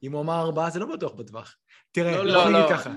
אם 0.03 0.11
הוא 0.11 0.21
אמר 0.21 0.39
ארבעה, 0.41 0.69
זה 0.69 0.79
לא 0.79 0.85
בטוח 0.85 1.11
בטווח. 1.13 1.55
תראה, 1.91 2.17
לא, 2.17 2.23
לא, 2.25 2.43
נגיד 2.49 2.55
לא. 2.55 2.69
ככה. 2.69 2.89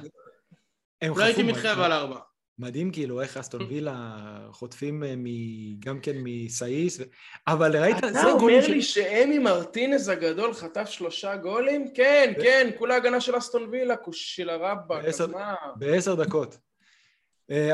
לא 1.16 1.25
הייתי 1.25 1.42
מתחייב 1.42 1.78
על 1.80 1.92
ארבע. 1.92 2.18
מדהים 2.58 2.90
כאילו 2.92 3.20
איך 3.20 3.37
אסטון 3.37 3.62
וילה 3.68 4.16
חוטפים 4.52 5.04
אה, 5.04 5.14
מ- 5.16 5.80
גם 5.80 6.00
כן 6.00 6.12
מסאיס, 6.16 7.00
ו- 7.00 7.02
אבל 7.46 7.76
ראית, 7.82 7.99
אתה 7.99 8.12
זה 8.12 8.25
אומר 8.25 8.38
גולים 8.40 8.62
של... 8.62 8.72
לי 8.72 8.82
שאמי 8.82 9.38
מרטינז 9.38 10.08
הגדול 10.08 10.54
חטף 10.54 10.88
שלושה 10.88 11.37
גולים? 11.37 11.92
כן, 11.94 12.32
כן, 12.42 12.70
כולה 12.78 12.96
הגנה 12.96 13.20
של 13.20 13.38
אסטון 13.38 13.68
וילה, 13.70 13.94
של 14.12 14.50
הרבאק, 14.50 14.99
אז 14.99 15.04
בעשר- 15.04 15.26
מה? 15.26 15.54
בעשר 15.76 16.14
דקות. 16.14 16.56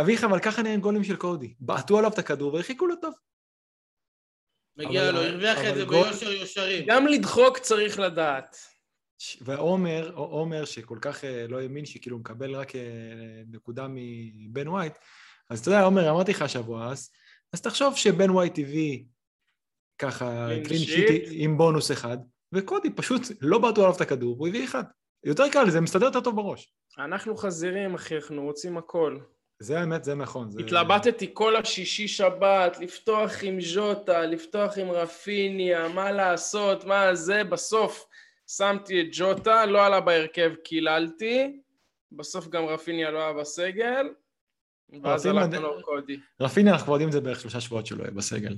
אביך, 0.01 0.25
אבל 0.25 0.39
ככה 0.39 0.63
נראים 0.63 0.81
גולים 0.81 1.05
של 1.05 1.17
קודי. 1.17 1.55
בעטו 1.61 1.99
עליו 1.99 2.11
את 2.11 2.19
הכדור 2.19 2.55
והרחיקו 2.55 2.87
לו 2.87 2.95
טוב. 2.97 3.15
מגיע 4.79 5.09
אבל- 5.09 5.15
לו, 5.15 5.23
הרוויח 5.23 5.59
את 5.69 5.75
זה 5.75 5.85
גול- 5.85 6.05
ביושר 6.05 6.33
יושרים. 6.33 6.85
גם 6.89 7.07
לדחוק 7.07 7.59
צריך 7.59 7.99
לדעת. 7.99 8.57
ועומר, 9.41 10.11
עומר 10.15 10.65
שכל 10.65 10.99
כך 11.01 11.25
אה, 11.25 11.47
לא 11.49 11.61
האמין 11.61 11.85
שכאילו 11.87 12.17
הוא 12.17 12.21
מקבל 12.21 12.55
רק 12.57 12.75
אה, 12.77 12.81
נקודה 13.53 13.87
מבן 13.91 14.69
ווייט, 14.69 14.93
אז 15.51 15.61
אתה 15.61 15.69
יודע, 15.69 15.83
עומר, 15.83 16.11
אמרתי 16.11 16.31
לך 16.31 16.43
השבוע 16.43 16.91
אז, 16.93 17.11
אז 17.53 17.61
תחשוב 17.61 17.97
שבן 17.97 18.31
ווייט 18.31 18.59
הביא 18.59 19.05
ככה 19.99 20.49
clean 20.65 20.79
sheet 20.79 21.29
עם 21.31 21.59
בונוס 21.59 21.93
אחד, 21.93 22.19
וקודי 22.53 22.91
פשוט 22.91 23.23
לא 23.41 23.59
בעטו 23.59 23.81
עליו 23.85 23.97
את 23.97 24.01
הכדור, 24.01 24.35
והוא 24.37 24.49
הביא 24.49 24.65
אחד. 24.65 24.83
יותר 25.25 25.45
קל, 25.53 25.71
זה 25.71 25.81
מסתדר 25.81 26.07
יותר 26.07 26.21
טוב 26.21 26.37
בראש. 26.37 26.73
אנחנו 26.99 27.37
חזירים, 27.37 27.95
אחי, 27.95 28.17
אנחנו 28.17 28.43
רוצים 28.43 28.79
הכל. 28.79 29.19
זה 29.61 29.81
האמת, 29.81 30.05
זה 30.05 30.15
נכון. 30.15 30.51
זה... 30.51 30.61
התלבטתי 30.61 31.31
כל 31.33 31.57
השישי 31.57 32.09
שבת, 32.09 32.79
לפתוח 32.81 33.33
עם 33.43 33.61
ז'וטה, 33.61 34.21
לפתוח 34.27 34.79
עם 34.79 34.91
רפיניה, 34.91 35.89
מה 35.89 36.13
לעשות, 36.13 36.85
מה 36.85 37.15
זה, 37.15 37.45
בסוף 37.45 38.07
שמתי 38.57 39.01
את 39.01 39.07
ג'וטה, 39.13 39.67
לא 39.67 39.87
עלה 39.87 40.01
בהרכב, 40.01 40.55
קיללתי, 40.65 41.61
בסוף 42.13 42.49
גם 42.49 42.65
רפיניה 42.65 43.11
לא 43.11 43.19
היה 43.19 43.33
בסגל, 43.33 44.07
ואז 45.03 45.27
ד- 45.27 45.55
קונור 45.55 45.81
קודי. 45.83 46.17
רפיניה, 46.41 46.73
אנחנו 46.73 46.85
כבר 46.85 46.95
יודעים 46.95 47.09
את 47.09 47.13
זה 47.13 47.21
בערך 47.21 47.41
שלושה 47.41 47.61
שבועות 47.61 47.87
שלא 47.87 48.03
יהיה 48.03 48.11
בסגל. 48.11 48.57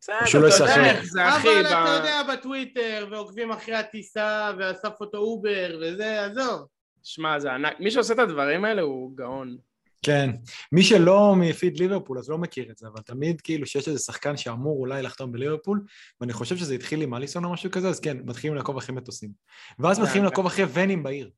בסדר, 0.00 0.16
לא 0.40 0.48
אתה 0.48 0.64
יודע. 0.64 0.90
איך 0.90 1.04
זה, 1.04 1.28
אחי, 1.28 1.48
אבל 1.60 1.66
אתה 1.66 1.94
יודע, 1.98 2.22
בטוויטר, 2.32 3.08
ועוקבים 3.10 3.50
אחרי 3.50 3.74
הטיסה, 3.74 4.50
ואסף 4.58 5.00
אותו 5.00 5.18
אובר, 5.18 5.78
וזה, 5.82 6.24
עזוב. 6.24 6.66
שמע, 7.02 7.38
זה 7.38 7.52
ענק, 7.52 7.80
מי 7.80 7.90
שעושה 7.90 8.14
את 8.14 8.18
הדברים 8.18 8.64
האלה 8.64 8.82
הוא 8.82 9.16
גאון. 9.16 9.56
כן. 10.02 10.30
מי 10.72 10.82
שלא 10.82 11.34
מפיד 11.36 11.78
ליברפול, 11.78 12.18
אז 12.18 12.30
לא 12.30 12.38
מכיר 12.38 12.70
את 12.70 12.78
זה, 12.78 12.86
אבל 12.86 13.02
תמיד 13.02 13.40
כאילו 13.40 13.66
שיש 13.66 13.88
איזה 13.88 13.98
שחקן 13.98 14.36
שאמור 14.36 14.80
אולי 14.80 15.02
לחתום 15.02 15.32
בליברפול, 15.32 15.84
ואני 16.20 16.32
חושב 16.32 16.56
שזה 16.56 16.74
התחיל 16.74 17.02
עם 17.02 17.14
אליסון 17.14 17.44
או 17.44 17.52
משהו 17.52 17.70
כזה, 17.70 17.88
אז 17.88 18.00
כן, 18.00 18.16
מתחילים 18.24 18.56
לעקוב 18.56 18.76
אחרי 18.76 18.94
מטוסים. 18.94 19.30
ואז 19.78 19.96
זה 19.96 20.02
מתחילים 20.02 20.24
ענק. 20.24 20.32
לעקוב 20.32 20.46
אחרי 20.46 20.64
ונים 20.72 21.02
בעיר. 21.02 21.30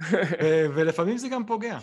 ולפעמים 0.74 1.18
זה 1.18 1.28
גם 1.28 1.46
פוגע. 1.46 1.78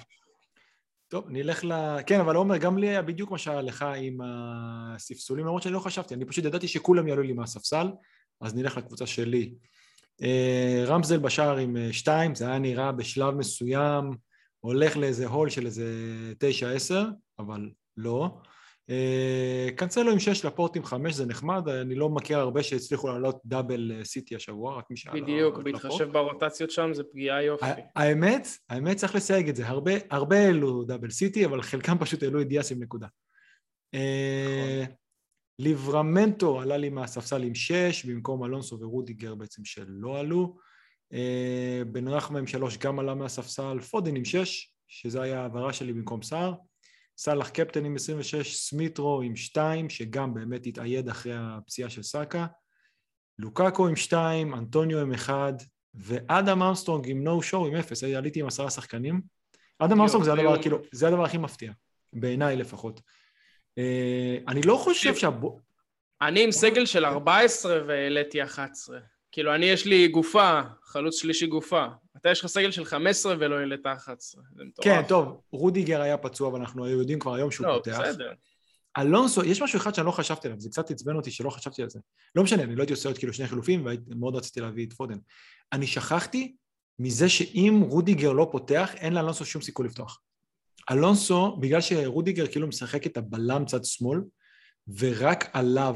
טוב, 1.07 1.25
נלך 1.29 1.65
ל... 1.65 1.97
כן, 2.07 2.19
אבל 2.19 2.35
עומר, 2.35 2.57
גם 2.57 2.77
לי 2.77 2.89
היה 2.89 3.01
בדיוק 3.01 3.31
מה 3.31 3.37
שהיה 3.37 3.61
לך 3.61 3.85
עם 3.97 4.17
הספסולים, 4.23 5.45
למרות 5.45 5.61
שאני 5.61 5.73
לא 5.73 5.79
חשבתי, 5.79 6.13
אני 6.13 6.25
פשוט 6.25 6.45
ידעתי 6.45 6.67
שכולם 6.67 7.07
יעלו 7.07 7.21
לי 7.21 7.33
מהספסל, 7.33 7.87
אז 8.41 8.55
נלך 8.55 8.77
לקבוצה 8.77 9.05
שלי. 9.05 9.53
אה, 10.21 10.83
רמזל 10.87 11.17
בשער 11.17 11.57
עם 11.57 11.77
אה, 11.77 11.93
שתיים, 11.93 12.35
זה 12.35 12.47
היה 12.47 12.59
נראה 12.59 12.91
בשלב 12.91 13.33
מסוים, 13.33 14.11
הולך 14.65 14.97
לאיזה 14.97 15.27
הול 15.27 15.49
של 15.49 15.65
איזה 15.65 15.85
תשע 16.39 16.71
עשר, 16.71 17.05
אבל 17.39 17.69
לא. 17.97 18.37
אה, 18.89 19.67
קנצלו 19.75 20.11
עם 20.11 20.19
שש, 20.19 20.45
לפורט 20.45 20.75
עם 20.75 20.83
חמש, 20.83 21.13
זה 21.13 21.25
נחמד, 21.25 21.69
אני 21.69 21.95
לא 21.95 22.09
מכיר 22.09 22.39
הרבה 22.39 22.63
שהצליחו 22.63 23.07
לעלות 23.07 23.41
דאבל 23.45 23.91
סיטי 24.03 24.35
השבוע, 24.35 24.77
רק 24.77 24.85
מי 24.89 24.97
שעלה... 24.97 25.21
בדיוק. 25.21 25.57
בהתחשב 25.57 26.11
ברוטציות 26.11 26.71
שם 26.71 26.93
זה 26.93 27.03
פגיעה 27.03 27.43
יופי. 27.43 27.65
האמת, 27.95 28.47
האמת 28.69 28.97
צריך 28.97 29.15
לסייג 29.15 29.49
את 29.49 29.55
זה, 29.55 29.67
הרבה, 29.67 29.91
הרבה 30.09 30.39
העלו 30.39 30.83
דאבל 30.83 31.09
סיטי, 31.09 31.45
אבל 31.45 31.61
חלקם 31.61 31.97
פשוט 31.99 32.23
העלו 32.23 32.41
את 32.41 32.47
דיאס 32.47 32.71
עם 32.71 32.83
נקודה. 32.83 33.07
אה, 33.93 34.83
ליברמנטו 35.59 36.61
עלה 36.61 36.77
לי 36.77 36.89
מהספסל 36.89 37.43
עם 37.43 37.55
שש, 37.55 38.05
במקום 38.05 38.45
אלונסו 38.45 38.79
ורודיגר 38.79 39.35
בעצם 39.35 39.65
שלא 39.65 40.19
עלו. 40.19 40.57
בן 41.87 42.07
רחמה 42.07 42.39
עם 42.39 42.47
שלוש 42.47 42.77
גם 42.77 42.99
עלה 42.99 43.13
מהספסל, 43.13 43.79
פודן 43.79 44.15
עם 44.15 44.25
שש, 44.25 44.73
שזה 44.87 45.21
היה 45.21 45.41
העברה 45.41 45.73
שלי 45.73 45.93
במקום 45.93 46.21
סער. 46.21 46.53
סאלח 47.17 47.49
קפטן 47.49 47.85
עם 47.85 47.95
26, 47.95 48.55
סמית' 48.55 49.02
רו 49.02 49.21
עם 49.21 49.35
שתיים, 49.35 49.89
שגם 49.89 50.33
באמת 50.33 50.65
התאייד 50.65 51.09
אחרי 51.09 51.33
הפציעה 51.35 51.89
של 51.89 52.03
סאקה. 52.03 52.45
לוקאקו 53.39 53.87
עם 53.87 53.95
שתיים, 53.95 54.53
אנטוניו 54.53 54.99
עם 54.99 55.13
אחד, 55.13 55.53
ואדם 55.93 56.61
אמסטרונג 56.61 57.09
עם 57.09 57.23
no 57.23 57.43
show 57.43 57.67
עם 57.67 57.75
אפס, 57.75 58.03
עליתי 58.03 58.39
עם 58.39 58.47
עשרה 58.47 58.69
שחקנים. 58.69 59.21
אדם 59.79 60.01
אמסטרונג 60.01 60.25
זה. 60.25 60.33
הדבר, 60.33 60.61
כאילו, 60.61 60.77
זה 60.91 61.07
הדבר 61.07 61.23
הכי 61.23 61.37
מפתיע, 61.37 61.71
בעיניי 62.13 62.55
לפחות. 62.55 63.01
אה, 63.77 64.37
אני 64.47 64.61
לא 64.61 64.75
חושב 64.83 65.15
שהבו... 65.15 65.61
אני 66.21 66.43
עם 66.43 66.51
סגל 66.51 66.85
של 66.85 67.05
14 67.05 67.87
והעליתי 67.87 68.43
11. 68.43 68.99
כאילו, 69.35 69.55
אני 69.55 69.65
יש 69.65 69.85
לי 69.85 70.07
גופה, 70.07 70.61
חלוץ 70.83 71.21
שלישי 71.21 71.47
גופה. 71.47 71.85
אתה 72.17 72.29
יש 72.29 72.39
לך 72.39 72.45
סגל 72.45 72.71
של 72.71 72.85
15 72.85 73.35
ולא 73.39 73.55
העלית 73.55 73.85
11. 73.85 74.43
זה 74.55 74.63
מטורף. 74.63 74.87
כן, 74.87 75.01
טוב, 75.07 75.41
רודיגר 75.51 76.01
היה 76.01 76.17
פצוע, 76.17 76.53
ואנחנו 76.53 76.87
יודעים 76.87 77.19
כבר 77.19 77.33
היום 77.33 77.51
שהוא 77.51 77.67
לא, 77.67 77.73
פותח. 77.73 77.99
בסדר. 77.99 78.31
אלונסו, 78.97 79.43
יש 79.43 79.61
משהו 79.61 79.77
אחד 79.77 79.95
שאני 79.95 80.07
לא 80.07 80.11
חשבתי 80.11 80.47
עליו, 80.47 80.59
זה 80.59 80.69
קצת 80.69 80.91
עצבן 80.91 81.15
אותי 81.15 81.31
שלא 81.31 81.49
חשבתי 81.49 81.81
על 81.81 81.89
זה. 81.89 81.99
לא 82.35 82.43
משנה, 82.43 82.63
אני 82.63 82.75
לא 82.75 82.81
הייתי 82.81 82.93
עושה 82.93 83.09
עוד 83.09 83.17
כאילו 83.17 83.33
שני 83.33 83.47
חילופים, 83.47 83.87
ומאוד 84.07 84.35
רציתי 84.35 84.61
להביא 84.61 84.87
את 84.87 84.93
פודן. 84.93 85.17
אני 85.73 85.87
שכחתי 85.87 86.55
מזה 86.99 87.29
שאם 87.29 87.83
רודיגר 87.89 88.31
לא 88.31 88.47
פותח, 88.51 88.91
אין 88.95 89.13
לאלונסו 89.13 89.45
שום 89.45 89.61
סיכוי 89.61 89.87
לפתוח. 89.87 90.21
אלונסו, 90.91 91.57
בגלל 91.59 91.81
שרודיגר 91.81 92.47
כאילו 92.47 92.67
משחק 92.67 93.07
את 93.07 93.17
הבלם 93.17 93.65
צד 93.65 93.85
שמאל, 93.85 94.21
ורק 94.99 95.49
עליו 95.53 95.95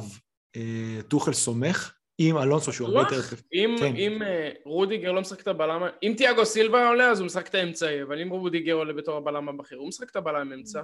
אה, 0.55 0.99
טוחל 1.07 1.33
סומך, 1.33 1.93
עם 2.21 2.37
אלונסו 2.37 2.73
שהוא 2.73 2.87
הרבה 2.87 2.99
יותר... 2.99 3.35
אם, 3.53 3.75
כן. 3.79 3.95
אם 3.95 4.23
אה, 4.23 4.49
רודיגר 4.65 5.11
לא 5.11 5.21
משחק 5.21 5.41
את 5.41 5.47
הבלם, 5.47 5.81
אם 6.03 6.13
תיאגו 6.17 6.45
סילבה 6.45 6.87
עולה 6.87 7.09
אז 7.09 7.19
הוא 7.19 7.25
משחק 7.25 7.47
את 7.47 7.55
האמצעי, 7.55 8.03
אבל 8.03 8.21
אם 8.21 8.29
רודיגר 8.29 8.73
עולה 8.73 8.93
בתור 8.93 9.17
הבלם 9.17 9.49
הבכיר, 9.49 9.77
הוא 9.77 9.87
משחק 9.87 10.09
את 10.09 10.15
הבלם 10.15 10.53
אמצע. 10.53 10.81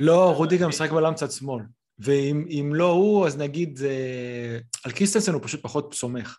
לא, 0.00 0.34
רודיגר 0.36 0.68
משחק 0.68 0.90
בלם 0.90 1.14
צד 1.14 1.30
שמאל. 1.30 1.62
ואם 1.98 2.72
לא 2.74 2.90
הוא, 2.90 3.26
אז 3.26 3.38
נגיד, 3.38 3.78
אה, 3.84 4.58
על 4.84 4.92
קריסטנסן 4.92 5.32
הוא 5.32 5.42
פשוט 5.44 5.62
פחות 5.62 5.94
סומך. 5.94 6.38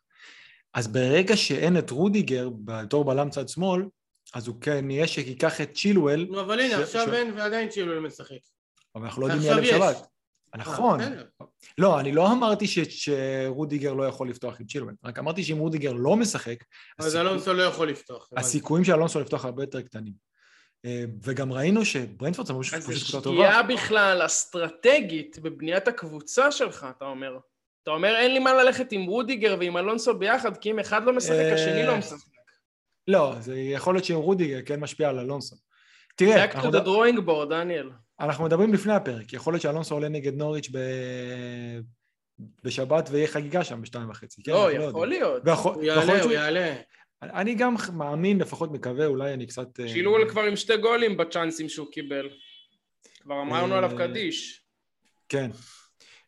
אז 0.73 0.87
ברגע 0.87 1.37
שאין 1.37 1.77
את 1.77 1.89
רודיגר 1.89 2.49
בתור 2.65 3.05
בלם 3.05 3.29
צד 3.29 3.49
שמאל, 3.49 3.85
אז 4.33 4.47
הוא 4.47 4.55
כן 4.61 4.91
יהיה 4.91 5.07
שייקח 5.07 5.61
את 5.61 5.73
צ'ילואל. 5.73 6.27
נו, 6.29 6.41
אבל 6.41 6.59
הנה, 6.59 6.77
עכשיו 6.77 7.13
אין 7.13 7.33
ועדיין 7.35 7.69
צ'ילואל 7.69 7.99
משחק. 7.99 8.35
אבל 8.95 9.05
אנחנו 9.05 9.21
לא 9.21 9.33
יודעים 9.33 9.51
מי 9.51 9.67
ילד 9.67 9.79
שבת. 9.79 10.07
נכון. 10.57 11.01
אה, 11.01 11.07
לא, 11.77 11.99
אני 11.99 12.11
לא 12.11 12.31
אמרתי 12.31 12.65
שרודיגר 12.89 13.93
לא 13.93 14.03
יכול 14.03 14.29
לפתוח 14.29 14.59
עם 14.59 14.65
צ'ילואל, 14.65 14.93
רק 15.03 15.19
אמרתי 15.19 15.43
שאם 15.43 15.57
רודיגר 15.57 15.93
לא 15.93 16.15
משחק... 16.15 16.63
אז 16.99 17.15
אלונסו 17.15 17.53
לא 17.53 17.63
יכול 17.63 17.89
לפתוח. 17.89 18.29
הסיכויים 18.37 18.85
של 18.85 18.93
אלונסו 18.93 19.19
לפתוח 19.19 19.45
הרבה 19.45 19.63
יותר 19.63 19.81
קטנים. 19.81 20.13
אה, 20.85 21.03
וגם 21.23 21.53
ראינו 21.53 21.85
שברנטפורד 21.85 22.47
זה 22.47 22.53
פשוט 22.53 22.83
קבוצה 22.83 23.21
טובה. 23.21 23.47
אז 23.47 23.53
שגיאה 23.53 23.63
בכלל 23.63 24.25
אסטרטגית 24.25 25.39
בבניית 25.39 25.87
הקבוצה 25.87 26.51
שלך, 26.51 26.87
אתה 26.97 27.05
אומר. 27.05 27.37
אתה 27.83 27.91
אומר, 27.91 28.15
אין 28.15 28.33
לי 28.33 28.39
מה 28.39 28.53
ללכת 28.53 28.91
עם 28.91 29.05
רודיגר 29.05 29.55
ועם 29.59 29.77
אלונסו 29.77 30.19
ביחד, 30.19 30.57
כי 30.57 30.71
אם 30.71 30.79
אחד 30.79 31.03
לא 31.03 31.13
משחק, 31.13 31.45
השני 31.53 31.85
לא 31.85 31.97
משחק. 31.97 32.17
לא, 33.07 33.35
זה 33.39 33.59
יכול 33.59 33.95
להיות 33.95 34.05
שעם 34.05 34.17
רודיגר 34.17 34.59
כן 34.65 34.79
משפיע 34.79 35.09
על 35.09 35.19
אלונסו. 35.19 35.55
תראה... 36.15 36.45
Back 36.45 36.55
to 36.55 36.71
the 36.71 36.85
drawing 36.85 37.19
board, 37.27 37.49
דניאל. 37.49 37.89
אנחנו 38.19 38.43
מדברים 38.43 38.73
לפני 38.73 38.93
הפרק, 38.93 39.33
יכול 39.33 39.53
להיות 39.53 39.61
שאלונסו 39.61 39.95
עולה 39.95 40.09
נגד 40.09 40.33
נוריץ' 40.33 40.69
ב... 40.71 40.77
בשבת 42.63 43.09
ויהיה 43.11 43.27
חגיגה 43.27 43.63
שם 43.63 43.81
בשתיים 43.81 44.09
וחצי. 44.09 44.43
כן, 44.43 44.51
לא, 44.51 44.71
יכול 44.71 45.07
להיות. 45.07 45.43
הוא 45.63 45.83
יעלה, 45.83 46.23
הוא 46.23 46.31
יעלה. 46.31 46.75
אני 47.21 47.55
גם 47.55 47.75
מאמין, 47.93 48.39
לפחות 48.39 48.71
מקווה, 48.71 49.05
אולי 49.05 49.33
אני 49.33 49.45
קצת... 49.47 49.79
אה, 49.79 49.87
שילול 49.87 50.29
כבר 50.29 50.41
עם 50.41 50.55
שתי 50.55 50.77
גולים 50.77 51.17
בצ'אנסים 51.17 51.69
שהוא 51.69 51.87
קיבל. 51.91 52.29
כבר 53.21 53.41
אמרנו 53.41 53.75
עליו 53.75 53.91
אה, 53.91 53.97
קדיש. 53.97 54.63
כן. 55.29 55.51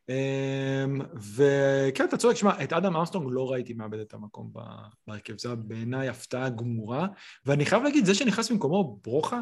אמ, 0.10 1.02
וכן, 1.36 2.06
אתה 2.06 2.18
צודק, 2.18 2.36
שמע, 2.36 2.64
את 2.64 2.74
אדם 2.74 2.96
אמסטרונג 2.96 3.28
לא 3.32 3.52
ראיתי 3.52 3.74
מאבד 3.74 4.00
את 4.00 4.14
המקום 4.14 4.52
בהרכב, 5.08 5.38
זה 5.38 5.56
בעיניי 5.56 6.10
הפתעה 6.10 6.50
גמורה, 6.50 7.08
ואני 7.46 7.66
חייב 7.66 7.84
להגיד, 7.84 8.06
זה 8.06 8.16
שנכנס 8.16 8.52
במקומו 8.52 9.00
ברוכה, 9.04 9.40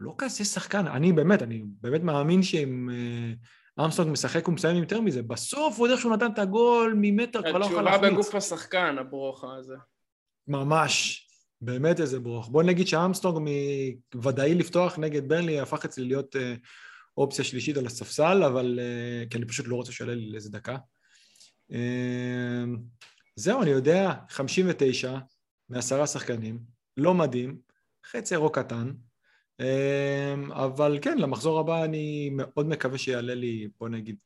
לא 0.00 0.14
כזה 0.18 0.44
שחקן, 0.44 0.86
אני 0.86 1.12
באמת, 1.12 1.42
אני 1.42 1.62
באמת 1.80 2.02
מאמין 2.02 2.42
שאם 2.42 2.90
אה, 2.90 3.84
אמסטרונג 3.84 4.12
משחק 4.12 4.48
ומסיים 4.48 4.76
יותר 4.76 5.00
מזה, 5.00 5.22
בסוף 5.22 5.78
הוא 5.78 5.86
יודע 5.86 6.00
שהוא 6.00 6.12
נתן 6.12 6.32
את 6.32 6.38
הגול 6.38 6.94
ממטר, 7.00 7.42
כבר 7.42 7.58
לא 7.58 7.64
יכול 7.64 7.82
להחמיץ. 7.82 7.94
התשובה 7.94 8.10
בגוף 8.10 8.34
השחקן, 8.34 8.96
הברוכה 8.98 9.54
הזה. 9.56 9.76
ממש, 10.48 11.26
באמת 11.60 12.00
איזה 12.00 12.20
ברוך. 12.20 12.48
בוא 12.48 12.62
נגיד 12.62 12.86
שאמסטרונג 12.86 13.48
מוודאי 14.14 14.54
לפתוח 14.54 14.98
נגד 14.98 15.28
ברנלי 15.28 15.60
הפך 15.60 15.84
אצלי 15.84 16.04
להיות 16.04 16.36
אה, 16.36 16.54
אופציה 17.16 17.44
שלישית 17.44 17.76
על 17.76 17.86
הספסל, 17.86 18.42
אבל... 18.42 18.80
אה, 18.82 19.26
כי 19.30 19.38
אני 19.38 19.46
פשוט 19.46 19.66
לא 19.68 19.76
רוצה 19.76 19.92
שיעלה 19.92 20.14
לי 20.14 20.30
לאיזה 20.30 20.50
דקה. 20.50 20.76
אה, 21.72 22.64
זהו, 23.36 23.62
אני 23.62 23.70
יודע, 23.70 24.14
59 24.28 25.18
מעשרה 25.68 26.06
שחקנים, 26.06 26.58
לא 26.96 27.14
מדהים, 27.14 27.58
חצי 28.06 28.34
אירו 28.34 28.52
קטן, 28.52 28.88
אה, 28.88 29.09
אבל 30.50 30.98
כן, 31.02 31.18
למחזור 31.18 31.60
הבא 31.60 31.84
אני 31.84 32.30
מאוד 32.32 32.68
מקווה 32.68 32.98
שיעלה 32.98 33.34
לי, 33.34 33.68
בוא 33.80 33.88
נגיד, 33.88 34.16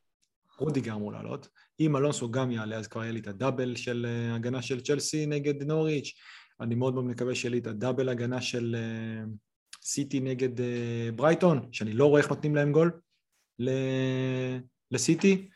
רודיגר 0.58 0.94
אמור 0.94 1.12
לעלות. 1.12 1.48
אם 1.80 1.96
אלונסו 1.96 2.30
גם 2.30 2.50
יעלה, 2.50 2.76
אז 2.76 2.86
כבר 2.88 3.02
יהיה 3.02 3.12
לי 3.12 3.20
את 3.20 3.26
הדאבל 3.26 3.76
של 3.76 4.06
הגנה 4.32 4.62
של 4.62 4.80
צ'לסי 4.80 5.26
נגד 5.26 5.62
נוריץ'. 5.62 6.12
אני 6.60 6.74
מאוד 6.74 6.94
מאוד 6.94 7.04
מקווה 7.04 7.34
שיהיה 7.34 7.50
לי 7.50 7.58
את 7.58 7.66
הדאבל 7.66 8.08
הגנה 8.08 8.40
של 8.40 8.76
סיטי 9.82 10.20
נגד 10.20 10.60
אה, 10.60 11.08
ברייטון, 11.16 11.68
שאני 11.72 11.92
לא 11.92 12.06
רואה 12.06 12.20
איך 12.20 12.30
נותנים 12.30 12.54
להם 12.54 12.72
גול 12.72 13.00
לסיטי, 14.90 15.48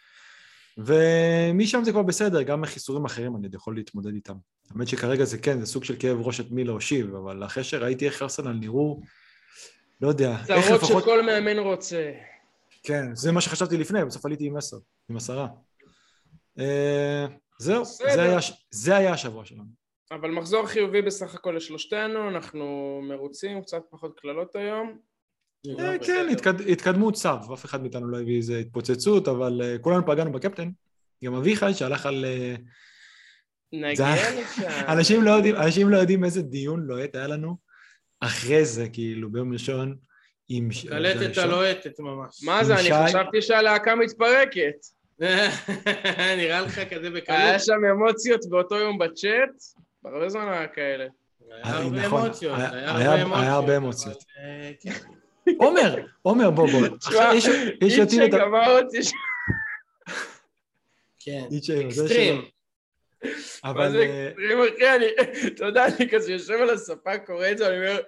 ומשם 0.78 1.84
זה 1.84 1.92
כבר 1.92 2.02
בסדר, 2.02 2.42
גם 2.42 2.60
מחיסורים 2.60 3.04
אחרים 3.04 3.36
אני 3.36 3.46
עוד 3.46 3.54
יכול 3.54 3.76
להתמודד 3.76 4.14
איתם. 4.14 4.34
האמת 4.70 4.88
שכרגע 4.88 5.24
זה 5.24 5.38
כן, 5.38 5.60
זה 5.60 5.66
סוג 5.66 5.84
של 5.84 5.96
כאב 5.98 6.18
ראש 6.20 6.40
את 6.40 6.50
מי 6.50 6.64
להושיב, 6.64 7.14
אבל 7.14 7.44
אחרי 7.44 7.64
שראיתי 7.64 8.06
איך 8.06 8.22
ארסנל 8.22 8.52
נראו, 8.52 9.00
לא 10.00 10.08
יודע, 10.08 10.36
איך 10.48 10.70
לפחות... 10.70 10.90
צרות 10.90 11.02
שכל 11.02 11.22
מאמן 11.22 11.58
רוצה. 11.58 12.12
כן, 12.82 13.14
זה 13.14 13.32
מה 13.32 13.40
שחשבתי 13.40 13.76
לפני, 13.76 14.04
בסוף 14.04 14.26
עליתי 14.26 14.46
עם 14.46 14.56
עשר, 14.56 14.76
עם 15.10 15.16
עשרה. 15.16 15.48
אה, 16.58 17.26
זהו, 17.58 17.84
זה 17.84 18.22
היה, 18.22 18.38
זה 18.70 18.96
היה 18.96 19.12
השבוע 19.12 19.44
שלנו. 19.44 19.88
אבל 20.10 20.30
מחזור 20.30 20.66
חיובי 20.66 21.02
בסך 21.02 21.34
הכל 21.34 21.52
לשלושתנו, 21.56 22.28
אנחנו 22.28 23.00
מרוצים, 23.08 23.62
קצת 23.62 23.82
פחות 23.90 24.20
קללות 24.20 24.56
היום. 24.56 24.98
אה, 25.78 25.98
כן, 25.98 26.26
התקדמות 26.68 27.14
צו, 27.14 27.54
אף 27.54 27.64
אחד 27.64 27.82
מאיתנו 27.82 28.08
לא 28.08 28.20
הביא 28.20 28.36
איזה 28.36 28.58
התפוצצות, 28.58 29.28
אבל 29.28 29.60
אה, 29.64 29.78
כולנו 29.78 30.06
פגענו 30.06 30.32
בקפטן. 30.32 30.70
גם 31.24 31.34
אביחי 31.34 31.74
שהלך 31.74 32.06
על... 32.06 32.24
אה, 32.24 32.54
נגיע 33.72 34.14
לשם. 34.90 35.22
לא 35.24 35.38
אנשים 35.58 35.90
לא 35.90 35.96
יודעים 35.96 36.24
איזה 36.24 36.42
דיון 36.42 36.80
לוהט 36.80 37.14
היה 37.14 37.26
לנו 37.26 37.56
אחרי 38.20 38.64
זה, 38.64 38.88
כאילו, 38.92 39.30
ביום 39.30 39.52
ראשון. 39.52 39.96
עם... 40.48 40.68
קלטת 40.88 41.38
הלוהטת 41.38 42.00
ממש. 42.00 42.42
מה 42.44 42.64
זה, 42.64 42.74
אני 42.74 43.06
חשבתי 43.06 43.42
שהלהקה 43.42 43.94
מתפרקת. 43.94 44.86
נראה 46.40 46.60
לך 46.60 46.80
כזה 46.90 47.10
בקלות. 47.10 47.38
היה 47.38 47.58
שם 47.58 47.84
אמוציות 47.92 48.40
באותו 48.48 48.76
יום 48.76 48.98
בצ'אט, 48.98 49.50
הרבה 50.04 50.28
זמן 50.28 50.48
היה 50.48 50.66
כאלה. 50.66 51.06
היה 51.50 51.76
הרבה 51.76 52.06
נכון, 52.06 52.24
אמוציות. 52.24 52.58
היה 52.58 53.52
הרבה 53.54 53.76
אמוציות. 53.76 54.24
אה, 54.38 54.70
כן. 54.80 54.92
עומר, 55.64 55.96
עומר, 56.22 56.50
בוא, 56.50 56.68
בוא. 56.70 56.88
יש 57.86 57.98
אותי 57.98 58.24
את 58.24 58.34
ה... 58.34 58.38
כן, 61.20 61.44
אקסטרים. 61.86 62.44
אבל... 63.64 63.96
אה, 63.96 64.30
אחי? 64.32 64.96
אני, 64.96 65.06
אתה 65.46 65.64
יודע, 65.64 65.86
אני 65.86 66.10
כזה 66.10 66.32
יושב 66.32 66.54
על 66.54 66.70
הספה, 66.70 67.18
קורא 67.18 67.50
את 67.50 67.58
זה, 67.58 67.68
אני 67.68 67.76
אומר, 67.76 68.00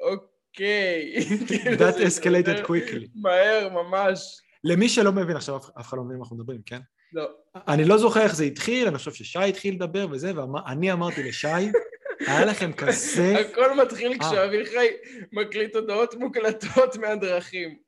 אוקיי. 0.00 1.14
That 1.78 1.96
escalated 1.96 2.66
quickly. 2.66 3.08
מהר, 3.14 3.68
ממש. 3.68 4.40
למי 4.64 4.88
שלא 4.88 5.12
מבין 5.12 5.36
עכשיו, 5.36 5.56
אף 5.56 5.88
אחד 5.88 5.96
לא 5.96 6.02
מבין 6.04 6.16
מה 6.16 6.22
אנחנו 6.22 6.36
מדברים, 6.36 6.60
כן? 6.66 6.80
לא. 7.12 7.28
אני 7.68 7.84
לא 7.84 7.98
זוכר 7.98 8.20
איך 8.22 8.34
זה 8.34 8.44
התחיל, 8.44 8.88
אני 8.88 8.98
חושב 8.98 9.12
ששי 9.12 9.38
התחיל 9.38 9.74
לדבר 9.74 10.06
וזה, 10.10 10.32
ואני 10.36 10.92
אמרתי 10.92 11.22
לשי, 11.22 11.48
היה 12.26 12.44
לכם 12.44 12.72
כזה... 12.72 13.38
הכל 13.38 13.82
מתחיל 13.82 14.12
אה. 14.12 14.18
כשאביחי 14.18 14.86
מקליט 15.32 15.76
הודעות 15.76 16.14
מוקלטות 16.14 16.96
מהדרכים. 16.96 17.78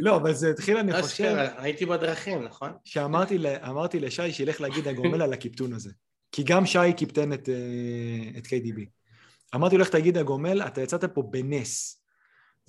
לא, 0.00 0.16
אבל 0.16 0.34
זה 0.34 0.50
התחיל, 0.50 0.76
אני 0.76 1.02
חושב... 1.02 1.34
הייתי 1.56 1.86
בדרכים, 1.86 2.44
נכון? 2.44 2.70
שאמרתי 2.84 4.00
לשי 4.00 4.32
שילך 4.32 4.60
להגיד 4.60 4.88
הגומל 4.88 5.22
על 5.22 5.32
הקיפטון 5.32 5.72
הזה. 5.72 5.90
כי 6.32 6.42
גם 6.42 6.66
שי 6.66 6.92
קיפטן 6.96 7.32
את, 7.32 7.48
אה, 7.48 8.38
את 8.38 8.46
KDB. 8.46 8.80
אמרתי 9.54 9.76
לו, 9.76 9.82
לך 9.82 9.88
תגיד 9.88 10.18
הגומל, 10.18 10.62
אתה 10.62 10.82
יצאת 10.82 11.04
פה 11.04 11.22
בנס. 11.22 12.02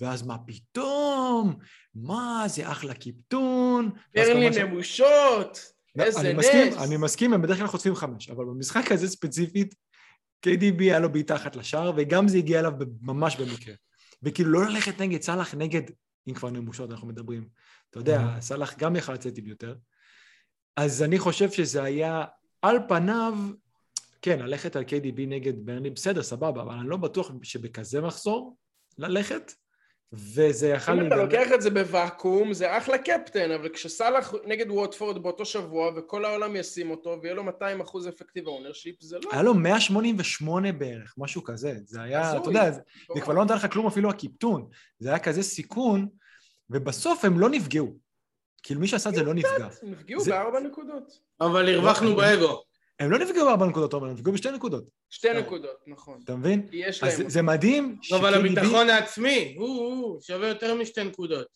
ואז 0.00 0.22
מה 0.22 0.36
פתאום? 0.46 1.54
מה, 1.94 2.44
זה 2.46 2.70
אחלה 2.70 2.94
קיפטון. 2.94 3.90
ברלי 4.14 4.50
נמושות, 4.64 5.72
לא, 5.96 6.04
איזה 6.04 6.20
אני 6.20 6.32
נס. 6.32 6.38
מסכים, 6.38 6.72
אני 6.84 6.96
מסכים, 6.96 7.32
הם 7.32 7.42
בדרך 7.42 7.58
כלל 7.58 7.66
חוטפים 7.66 7.94
חמש, 7.94 8.30
אבל 8.30 8.44
במשחק 8.44 8.92
הזה 8.92 9.08
ספציפית, 9.08 9.74
KDB 10.46 10.80
היה 10.80 10.98
לו 10.98 11.12
בעיטה 11.12 11.36
אחת 11.36 11.56
לשער, 11.56 11.92
וגם 11.96 12.28
זה 12.28 12.36
הגיע 12.36 12.60
אליו 12.60 12.72
ממש 13.02 13.36
במקרה. 13.36 13.74
וכאילו 14.22 14.50
לא 14.50 14.66
ללכת 14.68 15.00
נגד 15.00 15.22
סאלח, 15.22 15.54
נגד, 15.54 15.82
אם 16.28 16.34
כבר 16.34 16.50
נמושות 16.50 16.90
אנחנו 16.90 17.08
מדברים. 17.08 17.48
אתה 17.90 17.98
יודע. 17.98 18.40
סאלח 18.40 18.78
גם 18.78 18.96
יכל 18.96 19.12
לצאת 19.12 19.38
עם 19.38 19.46
יותר. 19.46 19.74
אז 20.76 21.02
אני 21.02 21.18
חושב 21.18 21.50
שזה 21.50 21.82
היה, 21.82 22.24
על 22.62 22.76
פניו, 22.88 23.34
כן, 24.22 24.38
ללכת 24.38 24.76
על 24.76 24.82
KDB 24.82 25.20
נגד 25.26 25.66
ברנלי, 25.66 25.90
בסדר, 25.90 26.22
סבבה, 26.22 26.62
אבל 26.62 26.74
אני 26.74 26.88
לא 26.88 26.96
בטוח 26.96 27.30
שבכזה 27.42 28.00
מחזור 28.00 28.56
ללכת. 28.98 29.52
וזה 30.12 30.68
יכל 30.68 30.94
להיגמר... 30.94 31.16
אם 31.16 31.22
אתה 31.22 31.38
לוקח 31.38 31.52
את 31.54 31.62
זה 31.62 31.70
בוואקום, 31.70 32.52
זה 32.52 32.78
אחלה 32.78 32.98
קפטן, 32.98 33.50
אבל 33.50 33.68
כשסאלח 33.68 34.34
נגד 34.46 34.70
ווטפורד 34.70 35.22
באותו 35.22 35.44
שבוע, 35.44 35.90
וכל 35.96 36.24
העולם 36.24 36.56
ישים 36.56 36.90
אותו, 36.90 37.18
ויהיה 37.22 37.34
לו 37.34 37.44
200 37.44 37.80
אחוז 37.80 38.08
effective 38.08 38.46
ownership, 38.46 39.00
זה 39.00 39.18
לא... 39.24 39.30
היה 39.32 39.42
לו 39.42 39.54
188 39.54 40.72
בערך, 40.72 41.14
משהו 41.18 41.44
כזה. 41.44 41.74
זה 41.84 42.02
היה, 42.02 42.36
אתה 42.36 42.50
יודע, 42.50 42.70
זה, 42.70 42.80
זה 43.14 43.20
כבר 43.20 43.34
לא 43.34 43.44
נתן 43.44 43.54
לך 43.54 43.72
כלום 43.72 43.86
אפילו 43.86 44.10
הקיפטון. 44.10 44.68
זה 44.98 45.08
היה 45.08 45.18
כזה 45.18 45.42
סיכון, 45.42 46.08
ובסוף 46.70 47.24
הם 47.24 47.40
לא 47.40 47.50
נפגעו. 47.50 47.96
כאילו 48.62 48.80
מי 48.80 48.86
שעשה 48.86 49.10
את 49.10 49.14
זה 49.14 49.22
לא 49.22 49.34
נפגע. 49.34 49.68
הם 49.82 49.90
נפגעו 49.90 50.24
בארבע 50.24 50.60
נקודות. 50.60 51.18
אבל 51.40 51.74
הרווחנו 51.74 52.10
לא, 52.10 52.16
באגו. 52.16 52.62
הם 53.00 53.10
לא 53.10 53.18
נפגעו 53.18 53.44
בארבע 53.46 53.66
נקודות, 53.66 53.94
אבל 53.94 54.06
הם 54.08 54.14
נפגעו 54.14 54.32
בשתי 54.32 54.50
נקודות. 54.50 54.84
שתי. 55.10 55.28
נקודות, 55.32 55.76
נכון. 55.86 56.20
אתה 56.24 56.36
מבין? 56.36 56.66
יש 56.72 57.02
אז 57.04 57.12
זה- 57.16 57.22
להם... 57.22 57.30
זה 57.30 57.42
מדהים 57.42 57.98
אבל 58.16 58.34
הביטחון 58.34 58.90
העצמי, 58.90 59.54
הוא, 59.58 60.20
שווה 60.20 60.48
יותר 60.48 60.74
משתי 60.74 61.04
נקודות. 61.04 61.46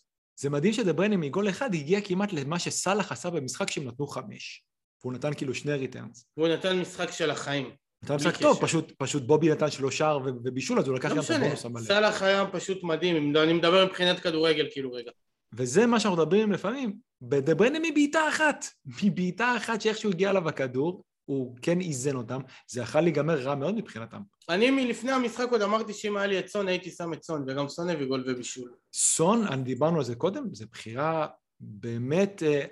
זה 0.40 0.50
מדהים 0.50 0.72
שדבריינה 0.72 1.16
מגול 1.16 1.48
אחד 1.48 1.74
הגיע 1.74 2.00
כמעט 2.00 2.33
למה 2.33 2.59
שסאלח 2.59 3.12
עשה 3.12 3.30
במשחק 3.30 3.70
שהם 3.70 3.85
נתנו 3.85 4.07
חמש. 4.07 4.64
והוא 5.02 5.12
נתן 5.12 5.35
כאילו 5.35 5.54
שני 5.54 5.72
returns. 5.72 6.26
והוא 6.37 6.48
נתן 6.48 6.78
משחק 6.78 7.11
של 7.11 7.30
החיים. 7.30 7.70
נתן 8.04 8.14
משחק 8.14 8.37
טוב. 8.37 8.59
פשוט, 8.61 8.92
פשוט 8.98 9.22
בובי 9.22 9.48
נתן 9.50 9.70
שלוש 9.70 9.98
שער 9.98 10.18
ו- 10.18 10.28
ובישול, 10.44 10.78
אז 10.78 10.88
הוא 10.88 10.96
לקח 10.96 11.09
לא 11.11 11.16
גם 11.16 11.22
את 11.22 11.30
הבונוס 11.30 11.64
המלא. 11.64 11.83
סאלח 11.83 12.22
היה 12.22 12.46
פשוט 12.52 12.83
מדהים, 12.83 13.16
אם- 13.16 13.37
אני 13.37 13.52
מדבר 13.52 13.85
מבחינת 13.87 14.20
כדורגל 14.20 14.68
כאילו 14.70 14.92
רגע. 14.92 15.11
וזה 15.54 15.87
מה 15.87 16.00
שאנחנו 16.00 16.22
מדברים 16.22 16.52
לפעמים, 16.52 16.96
דה 17.22 17.37
בריינה 17.37 17.78
מבעיטה 17.90 18.28
אחת, 18.28 18.64
מבעיטה 19.02 19.57
אחת 19.57 19.80
שאיכשהו 19.80 20.11
הגיע 20.11 20.30
אליו 20.30 20.48
הכדור, 20.48 21.02
הוא 21.24 21.56
כן 21.62 21.80
איזן 21.80 22.16
אותם, 22.16 22.40
זה 22.68 22.80
יכול 22.80 23.00
להיגמר 23.00 23.42
רע 23.42 23.54
מאוד 23.54 23.74
מבחינתם. 23.74 24.20
אני 24.48 24.70
מלפני 24.70 25.12
המשחק 25.12 25.46
עוד 25.50 25.62
אמרתי 25.62 25.92
שאם 25.92 26.16
היה 26.16 26.26
לי 26.26 26.38
את 26.38 26.48
סון 26.48 26.68
הייתי 26.68 26.90
שם 26.90 27.12
את 27.12 27.22
סון, 27.22 27.44
וגם 27.48 27.68
סון 27.68 27.90
הביא 27.90 28.06
גול 28.06 28.24
ובישול. 28.26 28.72
סון, 28.92 29.46
אני 29.46 29.62
דיברנו 29.62 29.98
על 29.98 30.04
זה 30.04 30.14
קודם, 30.14 30.54
זו 30.54 30.64
בחירה 30.72 31.26
באמת, 31.60 32.42
אה, 32.42 32.64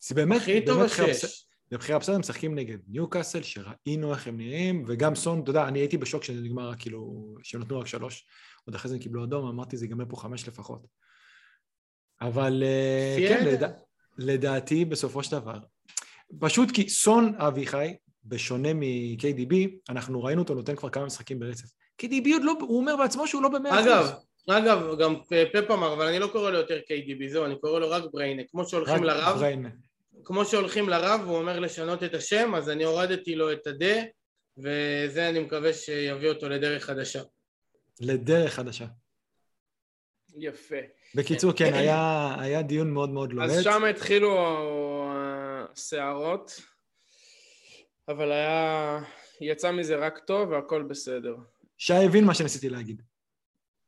זה 0.00 0.14
באמת, 0.14 0.40
הכי 0.40 0.64
טוב 0.64 0.78
באמת. 0.78 0.90
בסדר. 0.90 1.28
זה 1.70 1.78
בחירה 1.78 1.98
בסדר, 1.98 2.14
הם 2.14 2.20
משחקים 2.20 2.54
נגד 2.54 2.78
ניוקאסל, 2.88 3.42
שראינו 3.42 4.12
איך 4.12 4.26
הם 4.26 4.36
נראים, 4.36 4.84
וגם 4.86 5.14
סון, 5.14 5.40
אתה 5.40 5.50
יודע, 5.50 5.68
אני 5.68 5.78
הייתי 5.78 5.96
בשוק 5.96 6.24
שזה 6.24 6.40
נגמר 6.40 6.72
כאילו, 6.78 7.34
שהם 7.42 7.60
נתנו 7.60 7.80
רק 7.80 7.86
שלוש, 7.86 8.26
עוד 8.64 8.74
אחרי 8.74 8.88
זה 8.88 8.94
הם 8.94 9.02
קיבלו 9.02 9.24
אדום, 9.24 9.48
אמרתי 9.48 9.76
זה 9.76 9.84
ייגמר 9.84 10.04
פה 10.08 10.16
חמש 10.16 10.48
לפחות. 10.48 10.86
אבל 12.20 12.62
אה, 12.62 13.16
כן. 13.28 13.44
לדע, 13.46 13.68
לדעתי 14.18 14.84
בסופו 14.84 15.22
של 15.22 15.32
דבר, 15.32 15.58
פשוט 16.40 16.70
כי 16.70 16.88
סון 16.88 17.34
אביחי, 17.36 17.94
בשונה 18.24 18.74
מ-KDB, 18.74 19.54
אנחנו 19.88 20.24
ראינו 20.24 20.42
אותו 20.42 20.54
נותן 20.54 20.76
כבר 20.76 20.88
כמה 20.88 21.04
משחקים 21.06 21.38
ברצף. 21.38 21.68
KDB 22.02 22.28
עוד 22.32 22.42
לא, 22.44 22.52
הוא 22.60 22.80
אומר 22.80 22.96
בעצמו 22.96 23.26
שהוא 23.26 23.42
לא 23.42 23.48
במאה 23.48 23.80
אחוז. 23.80 23.86
אגב, 23.86 24.12
אגב, 24.48 24.98
גם 24.98 25.14
פפ 25.52 25.70
אמר, 25.70 25.92
אבל 25.92 26.06
אני 26.06 26.18
לא 26.18 26.26
קורא 26.26 26.50
לו 26.50 26.58
יותר 26.58 26.78
KDB, 26.78 27.28
זהו, 27.28 27.44
אני 27.44 27.58
קורא 27.58 27.80
לו 27.80 27.90
רק 27.90 28.02
בריינה. 28.12 28.42
כמו 28.50 28.68
שהולכים 28.68 29.04
לרב, 29.04 29.36
בריינה. 29.38 29.68
כמו 30.24 30.44
שהולכים 30.44 30.88
לרב, 30.88 31.20
הוא 31.26 31.36
אומר 31.36 31.60
לשנות 31.60 32.02
את 32.02 32.14
השם, 32.14 32.54
אז 32.54 32.70
אני 32.70 32.84
הורדתי 32.84 33.34
לו 33.34 33.52
את 33.52 33.66
הדה, 33.66 34.02
וזה 34.58 35.28
אני 35.28 35.40
מקווה 35.40 35.72
שיביא 35.72 36.28
אותו 36.28 36.48
לדרך 36.48 36.84
חדשה. 36.84 37.22
לדרך 38.00 38.54
חדשה. 38.54 38.86
יפה. 40.38 40.76
בקיצור, 41.14 41.52
כן, 41.52 41.74
היה, 41.74 42.34
היה 42.38 42.62
דיון 42.62 42.90
מאוד 42.90 43.10
מאוד 43.10 43.32
לוהט. 43.32 43.50
אז 43.50 43.64
שם 43.64 43.84
התחילו 43.84 44.36
הסערות, 45.76 46.60
אבל 48.08 48.32
היה... 48.32 48.98
יצא 49.40 49.72
מזה 49.72 49.96
רק 49.96 50.18
טוב 50.18 50.50
והכל 50.50 50.82
בסדר. 50.82 51.36
שי 51.78 51.94
הבין 51.94 52.24
מה 52.24 52.34
שניסיתי 52.34 52.68
להגיד. 52.68 53.02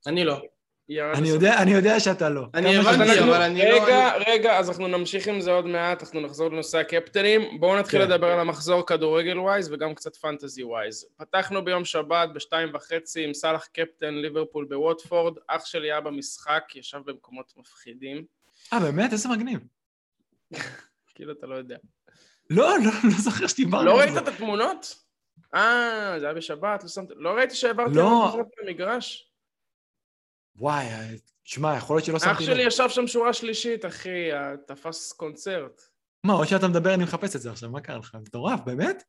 אני 0.06 0.24
לא. 0.24 0.42
אני. 1.14 1.28
יודע, 1.28 1.62
אני 1.62 1.70
יודע 1.70 2.00
שאתה 2.00 2.28
לא. 2.28 2.46
אני 2.54 2.76
הבנתי, 2.76 3.20
אבל 3.20 3.42
אני 3.42 3.58
לא- 3.58 3.84
רגע, 3.84 4.12
רגע, 4.26 4.58
אז 4.58 4.68
אנחנו 4.68 4.88
נמשיך 4.88 5.28
עם 5.28 5.40
זה 5.40 5.52
עוד 5.52 5.66
מעט, 5.66 6.02
אנחנו 6.02 6.20
נחזור 6.20 6.48
לנושא 6.48 6.78
הקפטנים. 6.78 7.60
בואו 7.60 7.78
נתחיל 7.78 8.04
כן. 8.04 8.10
לדבר 8.10 8.26
על 8.26 8.40
המחזור 8.40 8.86
כדורגל 8.86 9.38
ווייז 9.38 9.72
וגם 9.72 9.94
קצת 9.94 10.16
פנטזי 10.16 10.64
ווייז. 10.64 11.06
פתחנו 11.16 11.64
ביום 11.64 11.84
שבת 11.84 12.28
בשתיים 12.34 12.74
וחצי 12.74 13.24
עם 13.24 13.34
סאלח 13.34 13.66
קפטן 13.66 14.14
ליברפול 14.14 14.64
בווטפורד. 14.64 15.34
אח 15.46 15.64
שלי 15.64 15.92
היה 15.92 16.00
במשחק, 16.00 16.62
ישב 16.74 17.00
במקומות 17.04 17.52
מפחידים. 17.56 18.24
אה, 18.72 18.80
באמת? 18.80 19.12
איזה 19.12 19.28
מגניב. 19.28 19.60
כאילו 21.18 21.32
אתה 21.32 21.46
לא 21.46 21.54
יודע. 21.54 21.76
לא, 22.50 22.78
לא, 22.78 22.90
לא 23.04 23.18
זוכר 23.18 23.46
שדיברנו 23.46 23.84
לא 23.84 23.98
ראית. 23.98 24.16
את 24.22 24.28
התמונות? 24.28 24.94
אה, 25.54 26.16
זה 26.18 26.24
היה 26.24 26.34
בשבת, 26.34 26.82
לא 26.82 26.88
שמת... 26.88 27.08
לא 27.16 27.30
ראיתי 27.30 27.54
שהעברתי 27.54 27.94
לא. 27.94 28.34
על 28.34 28.40
במגרש. 28.62 29.32
וואי, 30.56 30.84
אה, 30.86 31.10
תשמע, 31.42 31.76
יכול 31.76 31.96
להיות 31.96 32.04
שלא 32.04 32.16
אח 32.16 32.24
שמתי 32.24 32.44
שלי 32.44 32.54
לב. 32.54 32.66
ישב 32.66 32.88
שם 32.88 33.06
שורה 33.06 33.32
שלישית, 33.32 33.84
אחי, 33.84 34.32
אה, 34.32 34.56
תפס 34.66 35.12
קונצרט. 35.12 35.82
מה, 36.24 36.32
או 36.32 36.46
שאתה 36.46 36.68
מדבר, 36.68 36.94
אני 36.94 37.04
מחפש 37.04 37.36
את 37.36 37.40
זה 37.40 37.50
עכשיו, 37.50 37.70
מה 37.70 37.80
קרה 37.80 37.98
לך? 37.98 38.14
מטורף, 38.14 38.60
באמת? 38.60 39.02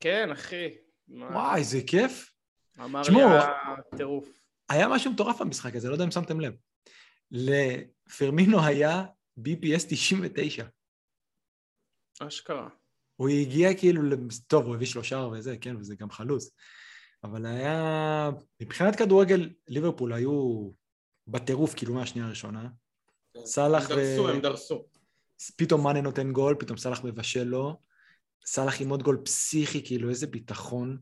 כן, 0.00 0.30
אחי. 0.30 0.68
מה? 1.08 1.26
וואי, 1.26 1.64
זה 1.64 1.78
כיף. 1.86 2.32
אמר 2.80 3.02
לי 3.02 3.22
הטירוף. 3.92 4.28
היה 4.68 4.88
משהו 4.88 5.12
מטורף 5.12 5.40
במשחק 5.40 5.74
הזה, 5.74 5.88
לא 5.88 5.92
יודע 5.92 6.04
אם 6.04 6.10
שמתם 6.10 6.40
לב. 6.40 6.52
לפרמינו 7.30 8.64
היה 8.64 9.04
BPS 9.38 9.86
99. 9.88 10.64
אשכרה. 12.26 12.68
הוא 13.16 13.28
הגיע 13.28 13.74
כאילו, 13.74 14.02
טוב, 14.46 14.66
הוא 14.66 14.74
הביא 14.74 14.86
שלושה 14.86 15.28
וזה, 15.32 15.56
כן, 15.60 15.76
וזה 15.76 15.94
גם 15.94 16.10
חלוץ. 16.10 16.50
אבל 17.24 17.46
היה... 17.46 18.30
מבחינת 18.62 18.96
כדורגל, 18.96 19.50
ליברפול 19.68 20.12
היו 20.12 20.70
בטירוף, 21.26 21.74
כאילו, 21.74 21.94
מהשנייה 21.94 22.26
הראשונה. 22.26 22.68
סאלח 23.44 23.90
הם 23.90 23.96
דרסו, 23.96 24.22
ו- 24.22 24.30
הם 24.30 24.40
דרסו. 24.40 24.84
פתאום 25.56 25.84
מאנה 25.84 26.00
נותן 26.00 26.32
גול, 26.32 26.54
פתאום 26.58 26.78
סאלח 26.78 27.04
מבשל 27.04 27.44
לו. 27.44 27.80
סאלח 28.46 28.80
עם 28.80 28.88
עוד 28.88 29.02
גול 29.02 29.20
פסיכי, 29.24 29.84
כאילו, 29.84 30.08
איזה 30.08 30.26
ביטחון. 30.26 30.98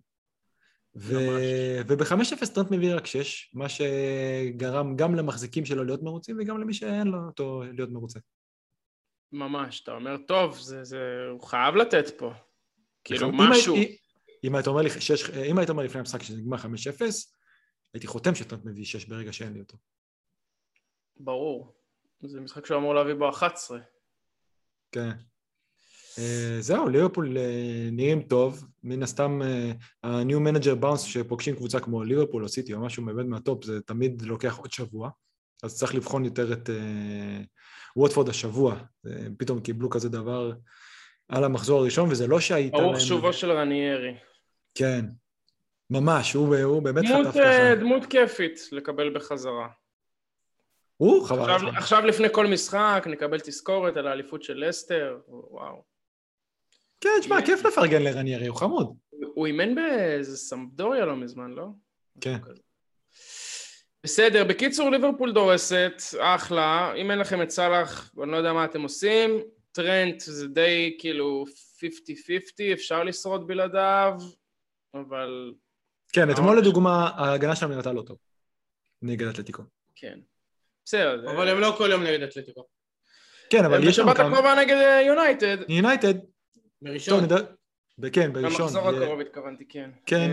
ו... 0.97 1.15
ממש. 1.15 1.43
וב-5-0 1.89 2.55
טרנט 2.55 2.71
מביא 2.71 2.95
רק 2.95 3.07
6, 3.07 3.51
מה 3.55 3.67
שגרם 3.69 4.97
גם 4.97 5.15
למחזיקים 5.15 5.65
שלו 5.65 5.85
להיות 5.85 6.03
מרוצים 6.03 6.37
וגם 6.41 6.61
למי 6.61 6.75
שאין 6.75 7.07
לו 7.07 7.19
אותו 7.27 7.63
להיות 7.73 7.91
מרוצה. 7.91 8.19
ממש, 9.33 9.81
אתה 9.81 9.93
אומר, 9.93 10.17
טוב, 10.17 10.59
זה, 10.59 10.85
זה, 10.85 10.99
הוא 11.31 11.41
חייב 11.41 11.75
לתת 11.77 12.19
פה. 12.19 12.33
כאילו, 13.05 13.29
אם 13.29 13.35
משהו. 13.37 13.77
אם 14.45 14.55
היית 14.55 14.67
אומר 14.67 14.83
לי 14.83 14.91
שש- 14.91 15.31
אם 15.31 15.59
היית 15.59 15.71
אומר 15.71 15.83
לפני 15.83 16.01
המשחק 16.01 16.23
שזה 16.23 16.37
נגמר 16.37 16.57
5-0, 16.57 16.65
הייתי 17.95 18.07
חותם 18.07 18.35
שטרנט 18.35 18.65
מביא 18.65 18.85
6 18.85 19.05
ברגע 19.05 19.33
שאין 19.33 19.53
לי 19.53 19.61
אותו. 19.61 19.77
ברור. 21.17 21.75
זה 22.23 22.41
משחק 22.41 22.67
שהוא 22.67 22.79
אמור 22.79 22.95
להביא 22.95 23.15
בו 23.15 23.29
11. 23.31 23.79
כן. 24.93 25.11
אה, 26.19 26.57
זהו, 26.61 26.89
ליברפול 26.89 27.39
אה, 27.39 27.89
נראים 27.93 28.23
טוב, 28.23 28.65
מן 28.83 29.03
הסתם 29.03 29.41
ה-new 30.03 30.39
manager 30.49 30.83
bounce 30.85 30.99
שפוגשים 31.07 31.57
קבוצה 31.57 31.81
כמו 31.81 32.05
ליברפול 32.05 32.43
או 32.43 32.49
סיטי 32.49 32.75
או 32.75 32.81
משהו 32.81 33.05
באמת 33.05 33.27
מהטופ, 33.27 33.65
זה 33.65 33.81
תמיד 33.83 34.23
לוקח 34.23 34.57
עוד 34.59 34.73
שבוע, 34.73 35.11
אז 35.63 35.79
צריך 35.79 35.95
לבחון 35.95 36.25
יותר 36.25 36.53
את 36.53 36.71
אה, 36.71 37.41
ווטפורד 37.97 38.29
השבוע, 38.29 38.77
אה, 39.07 39.13
פתאום 39.39 39.61
קיבלו 39.61 39.91
כזה 39.91 40.09
דבר 40.09 40.53
על 41.29 41.45
המחזור 41.45 41.81
הראשון, 41.81 42.09
וזה 42.11 42.27
לא 42.27 42.41
שהייתה 42.41 42.77
להם... 42.77 42.87
ברוך 42.87 43.01
שובו 43.01 43.33
של 43.33 43.53
רניירי. 43.53 44.15
כן, 44.75 45.05
ממש, 45.91 46.33
הוא, 46.33 46.57
הוא 46.57 46.83
באמת 46.83 47.05
דמות, 47.05 47.27
חטף 47.27 47.37
אה, 47.37 47.75
ככה. 47.75 47.81
דמות 47.81 48.07
כיפית 48.07 48.69
לקבל 48.73 49.15
בחזרה. 49.15 49.69
הוא 50.97 51.27
חבל. 51.27 51.51
עכשיו. 51.51 51.69
עכשיו 51.69 52.07
לפני 52.07 52.29
כל 52.33 52.47
משחק 52.47 53.05
נקבל 53.07 53.41
תזכורת 53.41 53.97
על 53.97 54.07
האליפות 54.07 54.43
של 54.43 54.65
לסטר, 54.69 55.19
וואו. 55.29 55.83
כן, 57.01 57.11
תשמע, 57.21 57.43
כיף 57.47 57.65
לפרגן 57.65 58.03
לרניירי, 58.03 58.47
הוא 58.47 58.57
חמוד. 58.57 58.97
הוא 59.35 59.47
אימן 59.47 59.75
באיזה 59.75 60.37
סמפדוריה 60.37 61.05
לא 61.05 61.17
מזמן, 61.17 61.51
לא? 61.51 61.67
כן. 62.21 62.39
בסדר, 64.05 64.45
בקיצור 64.45 64.91
ליברפול 64.91 65.33
דורסת, 65.33 65.93
אחלה, 66.19 66.93
אם 66.97 67.11
אין 67.11 67.19
לכם 67.19 67.43
את 67.43 67.51
סאלח, 67.51 68.13
אני 68.23 68.33
לא 68.33 68.37
יודע 68.37 68.53
מה 68.53 68.65
אתם 68.65 68.83
עושים, 68.83 69.31
טרנט 69.73 70.21
זה 70.21 70.49
די 70.49 70.97
כאילו 70.99 71.45
50-50, 71.47 71.83
אפשר 72.73 73.05
לשרוד 73.05 73.47
בלעדיו, 73.47 74.13
אבל 74.95 75.53
כן, 76.13 76.31
אתמול 76.31 76.55
ממש. 76.57 76.61
לדוגמה, 76.67 77.09
ההגנה 77.15 77.57
שלהם 77.57 77.73
נראתה 77.73 77.93
לא 77.93 78.03
טוב. 78.03 78.17
נגד 79.03 79.27
אתלטיקו. 79.27 79.63
כן. 79.97 80.19
בסדר, 80.85 81.21
זה- 81.21 81.31
אבל 81.31 81.49
הם 81.49 81.61
לא 81.61 81.75
כל 81.79 81.89
יום 81.93 82.03
נגד 82.03 82.23
אתלטיקו. 82.23 82.65
כן, 83.51 83.65
אבל 83.65 83.89
יש 83.89 83.99
לנו 83.99 84.09
בשבת 84.09 84.17
כמה... 84.21 84.29
הקרובה 84.29 84.55
נגד 84.55 84.77
אה, 84.77 85.03
יונייטד. 85.03 85.57
יונייטד, 85.71 86.13
טוב, 86.19 86.27
בראשון. 86.83 87.25
נדע... 87.25 87.37
כן, 88.13 88.33
בראשון. 88.33 88.61
במחזור 88.61 88.89
הקרוב 88.89 89.21
התכוונתי, 89.21 89.65
כן. 89.69 89.91
כן. 90.07 90.31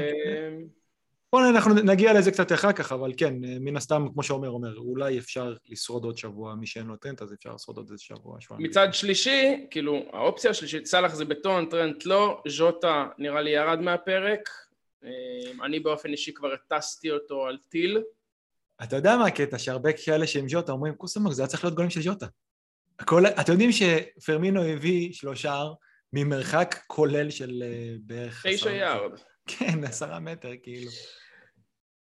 בואו 1.35 1.49
אנחנו 1.49 1.73
נגיע 1.73 2.13
לזה 2.13 2.31
קצת 2.31 2.51
אחר 2.51 2.71
כך, 2.71 2.91
אבל 2.91 3.11
כן, 3.17 3.33
מן 3.39 3.77
הסתם, 3.77 4.07
כמו 4.13 4.23
שעומר 4.23 4.49
אומר, 4.49 4.77
אולי 4.77 5.19
אפשר 5.19 5.53
לשרוד 5.69 6.03
עוד 6.03 6.17
שבוע, 6.17 6.55
מי 6.55 6.67
שאין 6.67 6.87
לו 6.87 6.95
טרנט, 6.95 7.21
אז 7.21 7.33
אפשר 7.33 7.53
לשרוד 7.55 7.77
עוד 7.77 7.89
איזה 7.91 8.03
שבוע, 8.03 8.41
שבועיים. 8.41 8.67
מצד 8.67 8.87
שלישי, 8.93 9.67
כאילו, 9.71 10.05
האופציה 10.13 10.51
השלישית, 10.51 10.85
סאלח 10.85 11.13
זה 11.13 11.25
בטון, 11.25 11.65
טרנט 11.65 12.05
לא, 12.05 12.41
ז'וטה 12.47 13.07
נראה 13.17 13.41
לי 13.41 13.49
ירד 13.49 13.79
מהפרק. 13.79 14.49
אה, 15.03 15.09
אני 15.65 15.79
באופן 15.79 16.11
אישי 16.11 16.33
כבר 16.33 16.53
הטסתי 16.53 17.11
אותו 17.11 17.45
על 17.45 17.57
טיל. 17.69 18.01
אתה 18.83 18.95
יודע 18.95 19.17
מה 19.17 19.27
הקטע? 19.27 19.57
שהרבה 19.57 19.89
כאלה 19.93 20.27
שהם 20.27 20.49
ז'וטה 20.49 20.71
אומרים, 20.71 20.95
קוסמוק, 20.95 21.33
זה 21.33 21.41
היה 21.41 21.47
צריך 21.47 21.63
להיות 21.63 21.75
גולים 21.75 21.89
של 21.91 22.01
ז'וטה. 22.01 22.25
הכל... 22.99 23.25
אתם 23.25 23.51
יודעים 23.51 23.71
שפרמינו 23.71 24.63
הביא 24.63 25.13
שלושה 25.13 25.63
ממרחק 26.13 26.75
כולל 26.87 27.29
של 27.29 27.63
אה, 27.65 27.95
בערך... 27.99 28.45
תשע 28.49 28.71
יארד. 28.71 29.19
כן, 29.47 29.83
עשרה 29.83 30.19
מטר, 30.19 30.51
כאילו. 30.63 30.91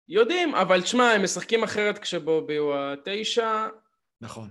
יודעים, 0.09 0.55
אבל 0.55 0.81
תשמע, 0.81 1.03
הם 1.03 1.23
משחקים 1.23 1.63
אחרת 1.63 1.99
כשבובי 1.99 2.55
הוא 2.55 2.75
התשע, 2.75 3.67
נכון. 4.21 4.49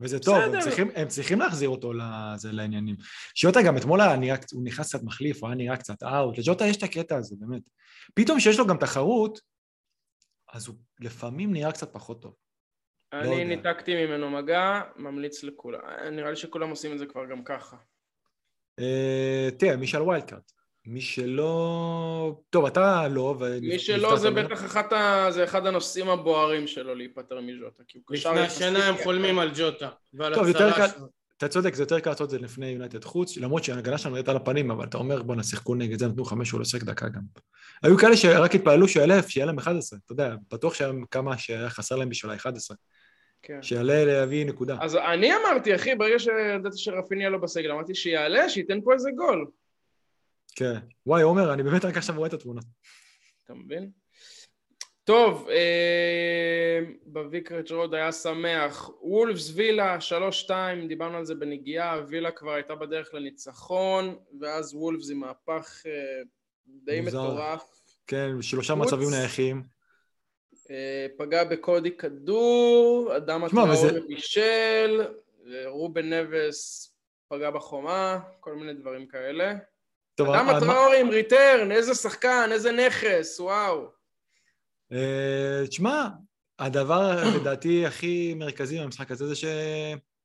וזה 0.00 0.18
טוב, 0.18 0.36
הם 0.36 0.60
צריכים, 0.60 0.90
הם 0.94 1.08
צריכים 1.08 1.38
להחזיר 1.38 1.68
אותו 1.68 1.92
לזה, 1.92 2.52
לעניינים. 2.52 2.96
שיוטה 3.34 3.62
גם 3.66 3.76
אתמול 3.76 4.00
היה 4.00 4.16
נראה, 4.16 4.36
הוא 4.52 4.64
נכנס 4.64 4.88
קצת 4.88 5.02
מחליף, 5.04 5.42
הוא 5.42 5.48
היה 5.48 5.56
נראה 5.56 5.76
קצת 5.76 6.02
אאוט, 6.02 6.38
לג'וטה 6.38 6.66
יש 6.66 6.76
את 6.76 6.82
הקטע 6.82 7.16
הזה, 7.16 7.36
באמת. 7.38 7.62
פתאום 8.14 8.38
כשיש 8.38 8.58
לו 8.58 8.66
גם 8.66 8.76
תחרות, 8.76 9.40
אז 10.52 10.66
הוא 10.66 10.76
לפעמים 11.00 11.52
נראה 11.52 11.72
קצת 11.72 11.92
פחות 11.92 12.22
טוב. 12.22 12.34
לא 13.12 13.18
אני 13.20 13.28
לא 13.28 13.44
ניתקתי 13.44 14.06
ממנו 14.06 14.30
מגע, 14.30 14.80
ממליץ 14.96 15.42
לכולם. 15.42 15.80
נראה 16.12 16.30
לי 16.30 16.36
שכולם 16.36 16.70
עושים 16.70 16.92
את 16.92 16.98
זה 16.98 17.06
כבר 17.06 17.26
גם 17.30 17.44
ככה. 17.44 17.76
אה, 18.78 19.48
תראה, 19.58 19.76
מי 19.76 19.86
שעל 19.86 20.02
wild 20.02 20.24
card. 20.24 20.52
מי 20.86 21.00
שלא... 21.00 22.40
טוב, 22.50 22.66
אתה 22.66 23.08
לא, 23.08 23.36
ו... 23.40 23.58
מי 23.62 23.78
שלא 23.78 24.16
זה 24.16 24.30
בטח 24.30 24.64
אחת 24.64 24.92
ה... 24.92 25.26
זה 25.30 25.44
אחד 25.44 25.66
הנושאים 25.66 26.08
הבוערים 26.08 26.66
שלו 26.66 26.94
להיפטר 26.94 27.40
מג'וטה. 27.40 27.82
לפני 28.10 28.40
השנה 28.40 28.84
הם 28.88 28.94
חולמים 29.02 29.38
על 29.38 29.50
ג'וטה 29.56 29.88
ועל 30.14 30.34
טוב, 30.34 30.48
יותר 30.48 30.72
קל... 30.72 30.86
אתה 31.36 31.48
צודק, 31.48 31.74
זה 31.74 31.82
יותר 31.82 32.00
קל 32.00 32.10
לעשות 32.10 32.24
את 32.24 32.30
זה 32.30 32.38
לפני 32.38 32.66
יונייטד 32.66 33.04
חוץ, 33.04 33.36
למרות 33.36 33.64
שההגנה 33.64 33.98
שלנו 33.98 34.14
נראית 34.14 34.28
על 34.28 34.36
הפנים, 34.36 34.70
אבל 34.70 34.84
אתה 34.84 34.98
אומר 34.98 35.22
בואנה, 35.22 35.42
שיחקו 35.42 35.74
נגד 35.74 35.98
זה, 35.98 36.06
נתנו 36.06 36.24
חמש, 36.24 36.50
הוא 36.50 36.58
לא 36.58 36.64
שיחק 36.64 36.82
דקה 36.82 37.08
גם. 37.08 37.22
היו 37.82 37.98
כאלה 37.98 38.16
שרק 38.16 38.54
התפעלו 38.54 38.88
שיעלה, 38.88 39.22
שיהיה 39.22 39.46
להם 39.46 39.58
11, 39.58 39.98
אתה 40.04 40.12
יודע, 40.12 40.34
בטוח 40.52 40.74
שהיה 40.74 40.92
כמה 41.10 41.38
שהיה 41.38 41.70
חסר 41.70 41.96
להם 41.96 42.08
בשביל 42.08 42.32
ה-11. 42.32 42.74
כן. 43.42 43.62
שיעלה 43.62 44.04
להביא 44.04 44.46
נקודה. 44.46 44.76
אז 44.80 44.96
אני 44.96 45.30
אמרתי, 45.36 45.74
אחי, 45.74 45.94
ברגע 45.94 46.18
שידעתי 46.18 46.78
שרפיניה 46.78 47.30
לא 47.30 47.38
בסגל, 47.38 47.70
אמרתי 47.70 47.94
שיעלה, 47.94 48.48
שייתן 48.48 48.80
פה 48.84 48.92
איזה 48.92 49.10
גול. 49.16 49.46
כן. 50.56 50.78
וואי, 51.06 51.22
עומר, 51.22 51.52
אני 51.52 51.62
באמת 51.62 51.84
רק 51.84 51.96
עכשיו 51.96 52.16
רואה 52.16 52.28
את 52.28 52.32
התמונות. 52.32 52.64
אתה 53.44 53.54
מבין? 53.54 53.90
טוב, 55.04 55.48
אה, 55.48 56.80
בוויקרץ' 57.06 57.70
רוד 57.70 57.94
היה 57.94 58.12
שמח. 58.12 58.90
וולפס 59.02 59.52
וילה, 59.54 60.00
שלוש 60.00 60.40
שתיים, 60.40 60.88
דיברנו 60.88 61.16
על 61.16 61.24
זה 61.24 61.34
בנגיעה, 61.34 62.00
וילה 62.08 62.30
כבר 62.30 62.52
הייתה 62.52 62.74
בדרך 62.74 63.14
לניצחון, 63.14 64.16
ואז 64.40 64.74
וולפס 64.74 65.10
עם 65.10 65.20
מהפך 65.20 65.82
אה, 65.86 66.22
די 66.66 67.00
מוזר. 67.00 67.22
מטורף. 67.22 67.64
כן, 68.06 68.42
שלושה 68.42 68.74
חוץ, 68.74 68.86
מצבים 68.86 69.10
נייחים. 69.10 69.62
אה, 70.70 71.06
פגע 71.18 71.44
בקודי 71.44 71.96
כדור, 71.96 73.16
אדם 73.16 73.44
הטראור 73.44 73.68
וזה... 73.68 74.00
בישל, 74.08 75.06
רובן 75.66 76.12
נבס 76.12 76.92
פגע 77.28 77.50
בחומה, 77.50 78.18
כל 78.40 78.54
מיני 78.54 78.74
דברים 78.74 79.06
כאלה. 79.06 79.54
טוב, 80.16 80.28
אדם 80.28 80.48
הטראורי 80.48 81.00
עם 81.00 81.08
ריטרן, 81.08 81.72
איזה 81.72 81.94
שחקן, 81.94 82.48
איזה 82.52 82.72
נכס, 82.72 83.40
וואו. 83.40 83.88
אה, 84.92 85.66
תשמע, 85.68 86.08
הדבר 86.58 87.22
לדעתי 87.40 87.86
הכי 87.86 88.34
מרכזי 88.34 88.80
במשחק 88.80 89.10
הזה 89.10 89.26
זה 89.26 89.34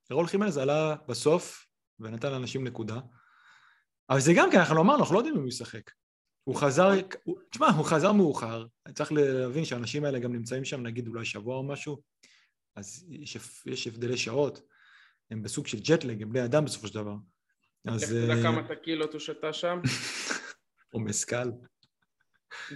שרול 0.10 0.27
חימלס 0.27 0.58
עלה 0.58 0.95
בסוף 1.08 1.65
ונתן 1.99 2.32
לאנשים 2.32 2.63
נקודה. 2.67 2.99
אבל 4.10 4.19
זה 4.19 4.34
גם 4.36 4.51
כן, 4.51 4.58
אנחנו 4.58 4.82
אמרנו, 4.82 4.99
אנחנו 4.99 5.15
לא 5.15 5.19
יודעים 5.19 5.36
אם 5.36 5.41
הוא 5.41 5.49
ישחק. 5.49 5.91
הוא 6.43 6.56
חזר, 6.56 6.91
תשמע, 7.49 7.67
הוא 7.67 7.86
חזר 7.86 8.12
מאוחר, 8.12 8.65
צריך 8.93 9.12
להבין 9.12 9.65
שהאנשים 9.65 10.06
האלה 10.06 10.19
גם 10.19 10.34
נמצאים 10.34 10.65
שם 10.65 10.82
נגיד 10.82 11.08
אולי 11.08 11.25
שבוע 11.25 11.56
או 11.56 11.63
משהו, 11.63 12.01
אז 12.75 13.06
יש, 13.10 13.38
יש 13.65 13.88
הבדלי 13.88 14.17
שעות, 14.17 14.62
הם 15.32 15.43
בסוג 15.43 15.67
של 15.67 15.80
ג'טלג, 15.80 16.21
הם 16.21 16.30
בני 16.30 16.45
אדם 16.45 16.65
בסופו 16.65 16.88
של 16.88 16.93
דבר. 16.93 17.15
אז... 17.88 18.04
לך 18.04 18.10
תדע 18.10 18.34
אה, 18.36 18.44
כמה 18.44 18.63
תקילות 18.63 19.13
הוא 19.13 19.20
שתה 19.20 19.54
שם. 19.54 19.80
עומס 20.94 21.26
קל. 21.26 21.52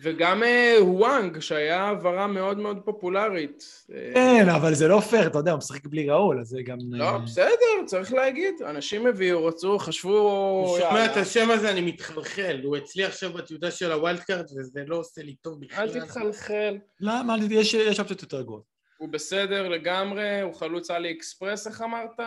וגם 0.02 0.44
אה, 0.44 0.78
וואנג, 0.82 1.39
שהיה 1.39 1.84
העברה 1.84 2.28
מאוד 2.28 2.58
מאוד 2.58 2.80
פופולרית. 2.86 3.86
כן, 4.13 4.50
אבל 4.50 4.74
זה 4.74 4.88
לא 4.88 5.00
פייר, 5.00 5.28
אתה 5.28 5.38
יודע, 5.38 5.52
הוא 5.52 5.58
משחק 5.58 5.86
בלי 5.86 6.10
ראול, 6.10 6.39
אז 6.39 6.48
זה 6.48 6.62
גם... 6.65 6.78
לא, 6.91 7.04
אה, 7.04 7.18
בסדר, 7.18 7.86
צריך 7.86 8.13
להגיד. 8.13 8.62
אנשים 8.62 9.08
הביאו, 9.08 9.46
רצו, 9.46 9.80
חשבו... 9.80 10.78
אני 10.78 10.86
שומע 10.86 11.06
את 11.06 11.18
השם 11.18 11.52
הזה, 11.52 11.72
אני 11.72 11.82
מתחלחל. 11.82 12.62
הוא 12.63 12.78
אצלי 12.78 13.06
עכשיו 13.06 13.34
בטיוטה 13.34 13.72
של 13.72 13.91
הווילד 13.91 14.20
קארט, 14.20 14.52
וזה 14.52 14.84
לא 14.88 14.96
עושה 14.96 15.22
לי 15.22 15.36
טוב 15.36 15.62
בכלל. 15.62 15.89
אל 15.89 16.02
תתחלחל. 16.02 16.78
למה? 17.00 17.36
יש 17.50 18.00
אופציות 18.00 18.22
יותר 18.22 18.41
גרועות. 18.41 18.63
הוא 18.98 19.10
בסדר 19.10 19.68
לגמרי, 19.70 20.41
הוא 20.41 20.54
חלוץ 20.54 20.91
AliExpress, 20.91 21.67
איך 21.68 21.82
אמרת? 21.82 22.20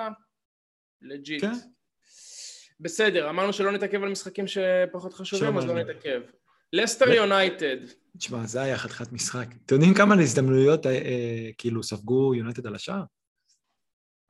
legit. 1.02 1.40
כן. 1.40 1.52
בסדר, 2.80 3.30
אמרנו 3.30 3.52
שלא 3.52 3.72
נתעכב 3.72 4.02
על 4.02 4.08
משחקים 4.08 4.44
שפחות 4.46 5.14
חשובים, 5.14 5.58
אז 5.58 5.66
לא 5.66 5.74
נתעכב. 5.74 6.20
לסטר 6.72 7.12
יונייטד. 7.12 7.76
תשמע, 8.18 8.46
זה 8.46 8.62
היה 8.62 8.78
חתיכת 8.78 9.12
משחק. 9.12 9.46
אתם 9.66 9.74
יודעים 9.74 9.94
כמה 9.94 10.14
הזדמנויות 10.14 10.86
אה, 10.86 10.92
אה, 10.92 11.50
כאילו 11.58 11.82
ספגו 11.82 12.34
יונייטד 12.34 12.66
על 12.66 12.74
השער? 12.74 13.02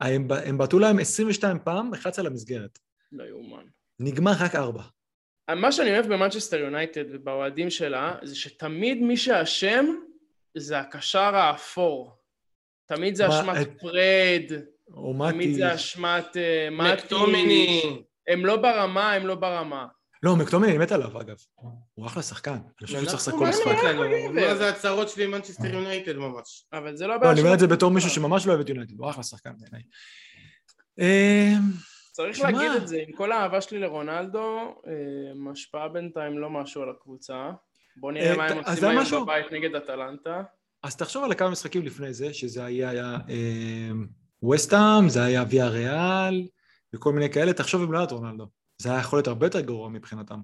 הם, 0.01 0.27
הם 0.45 0.57
בעטו 0.57 0.79
להם 0.79 0.99
22 0.99 1.59
פעם, 1.63 1.93
11 1.93 2.25
למסגרת. 2.25 2.79
לא 3.11 3.23
יאומן. 3.23 3.63
נגמר 3.99 4.31
רק 4.39 4.55
ארבע. 4.55 4.83
מה 5.55 5.71
שאני 5.71 5.91
אוהב 5.91 6.13
במנצ'סטר 6.13 6.57
יונייטד 6.57 7.05
ובאוהדים 7.11 7.69
שלה, 7.69 8.15
זה 8.23 8.35
שתמיד 8.35 9.01
מי 9.01 9.17
שאשם 9.17 9.85
זה 10.57 10.79
הקשר 10.79 11.35
האפור. 11.35 12.11
תמיד 12.85 13.15
זה 13.15 13.27
אשמת. 13.27 13.79
פרד, 13.79 14.43
תמיד 15.31 15.53
זה 15.53 15.75
אשמת 15.75 16.25
אה, 16.35 16.71
מאטיץ'. 16.71 18.08
הם 18.29 18.45
לא 18.45 18.57
ברמה, 18.57 19.13
הם 19.13 19.27
לא 19.27 19.35
ברמה. 19.35 19.87
לא, 20.23 20.35
מקטומיניי, 20.35 20.67
אני 20.67 20.77
מת 20.77 20.91
עליו 20.91 21.21
אגב. 21.21 21.35
הוא 21.93 22.05
אחלה 22.05 22.23
שחקן. 22.23 22.51
אני 22.51 22.87
חושב 22.87 22.97
שהוא 22.97 23.05
צריך 23.05 23.19
לשחק 23.19 23.33
כל 23.33 23.47
משחק. 23.47 23.95
מה 24.33 24.55
זה 24.55 24.69
הצהרות 24.69 25.09
שלי 25.09 25.23
עם 25.23 25.31
מנצ'סטר 25.31 25.73
יונייטד 25.73 26.15
ממש. 26.15 26.65
אבל 26.73 26.95
זה 26.95 27.07
לא 27.07 27.15
הבעיה 27.15 27.31
לא, 27.31 27.33
אני 27.33 27.41
אומר 27.41 27.53
את 27.53 27.59
זה 27.59 27.67
בתור 27.67 27.91
מישהו 27.91 28.09
שממש 28.09 28.45
לא 28.45 28.51
אוהב 28.51 28.61
את 28.61 28.69
יונייטד, 28.69 28.99
הוא 28.99 29.09
אחלה 29.09 29.23
שחקן 29.23 29.51
בעיניי. 29.59 29.81
אמ, 30.99 31.71
צריך 32.11 32.41
להגיד 32.41 32.71
את 32.77 32.87
זה, 32.87 33.03
עם 33.07 33.15
כל 33.15 33.31
האהבה 33.31 33.61
שלי 33.61 33.79
לרונלדו, 33.79 34.75
אמ, 34.87 35.47
השפעה 35.47 35.87
בינתיים 35.87 36.37
לא 36.37 36.49
משהו 36.49 36.81
על 36.81 36.89
הקבוצה. 36.89 37.51
בוא 37.97 38.11
נראה 38.11 38.31
אה, 38.31 38.37
מה 38.37 38.47
הם 38.47 38.57
עושים 38.57 38.83
היום 38.87 39.23
בבית 39.23 39.51
נגד 39.51 39.75
אטלנטה. 39.75 40.43
אז 40.83 40.95
תחשוב 40.95 41.23
על 41.23 41.33
כמה 41.33 41.49
משחקים 41.49 41.85
לפני 41.85 42.13
זה, 42.13 42.33
שזה 42.33 42.65
היה 42.65 43.17
ווסטאם, 44.43 45.03
אמ, 45.03 45.09
זה 45.09 45.23
היה 45.23 45.43
ויה 45.49 45.67
ריאל, 45.67 46.47
וכל 46.95 47.13
מיני 47.13 47.29
כאלה, 47.29 47.53
תחשוב 47.53 47.81
אם 47.81 47.91
לא 47.91 47.97
היה 47.97 48.05
את 48.07 48.11
רונלדו. 48.11 48.47
זה 48.77 48.89
היה 48.89 48.99
יכול 48.99 49.17
להיות 49.17 49.27
הרבה 49.27 49.45
יותר 49.45 49.59
גרוע 49.59 49.89
מבחינתם. 49.89 50.39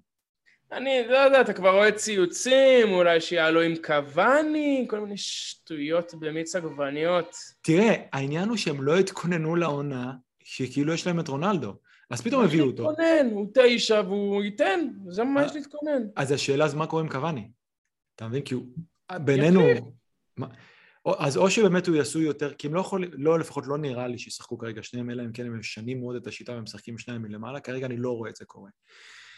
אני 0.72 1.08
לא 1.08 1.18
יודע, 1.18 1.42
אתה 1.42 1.54
כבר 1.54 1.70
רואה 1.70 1.92
ציוצים, 1.92 2.92
אולי 2.92 3.22
שיעלו 3.22 3.62
עם 3.62 3.74
קוואני, 3.84 4.86
כל 4.90 5.00
מיני 5.00 5.18
שטויות 5.18 6.14
במיץ 6.20 6.56
עגבניות. 6.56 7.36
תראה, 7.62 7.96
העניין 8.14 8.50
הוא 8.50 8.58
שהם 8.58 8.84
לא 8.84 8.98
התכוננו 8.98 9.56
לעונה, 9.56 10.14
שכאילו 10.44 10.94
יש 10.94 11.08
להם 11.08 11.20
את 11.20 11.28
רונלדו. 11.28 11.76
אז 12.10 12.22
פתאום 12.22 12.44
הביאו 12.44 12.66
אותו. 12.66 12.90
להתכונן, 12.90 13.30
הוא 13.32 13.48
תשע 13.54 14.02
והוא 14.06 14.44
ייתן, 14.44 14.88
זה 15.08 15.24
מה 15.24 15.46
יש 15.46 15.56
להתכונן. 15.56 16.04
אז 16.16 16.32
השאלה, 16.32 16.66
אז 16.66 16.74
מה 16.74 16.88
קורה 16.88 17.02
עם 17.02 17.10
קוואני? 17.10 17.50
אתה 18.16 18.28
מבין? 18.28 18.42
כי 18.42 18.54
הוא... 18.54 18.66
בינינו... 19.12 19.62
אז 21.18 21.38
או 21.38 21.50
שבאמת 21.50 21.88
הוא 21.88 21.96
יעשו 21.96 22.22
יותר, 22.22 22.54
כי 22.54 22.68
הם 22.68 22.74
לא 22.74 22.80
יכולים, 22.80 23.10
לא 23.14 23.40
לפחות 23.40 23.68
לא 23.68 23.78
נראה 23.78 24.08
לי 24.08 24.18
שישחקו 24.18 24.58
כרגע 24.58 24.84
שניהם, 24.84 25.10
אלא 25.10 25.24
אם 25.24 25.32
כן 25.32 25.46
הם 25.46 25.60
משנים 25.60 26.00
מאוד 26.00 26.16
את 26.16 26.28
השיטה 26.28 26.52
ומשחקים 26.52 26.98
שניים 26.98 27.22
מלמעלה, 27.22 27.60
כרגע 27.60 27.86
אני 27.86 27.98
לא 27.98 28.12
רואה 28.12 28.30
את 28.30 28.36
זה 28.36 28.46
קורה. 28.46 28.70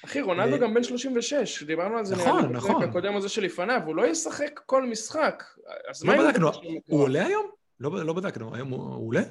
אחי, 0.05 0.21
רונלדו 0.21 0.59
גם 0.59 0.73
בן 0.73 0.83
36, 0.83 1.63
דיברנו 1.63 1.97
על 1.97 2.05
זה 2.05 2.15
נכון, 2.15 2.31
נראה 2.31 2.47
לי 2.47 2.53
נכון. 2.53 2.83
הקודם 2.83 3.15
הזה 3.15 3.29
שלפניו, 3.29 3.81
הוא 3.85 3.95
לא 3.95 4.07
ישחק 4.07 4.59
כל 4.65 4.85
משחק. 4.85 5.43
אז 5.89 6.05
לא 6.05 6.15
מה 6.15 6.23
בדקנו, 6.23 6.51
הוא 6.87 7.01
עולה 7.01 7.25
היום? 7.25 7.49
לא, 7.79 8.05
לא 8.05 8.13
בדקנו, 8.13 8.55
היום 8.55 8.69
הוא 8.69 9.07
עולה? 9.07 9.21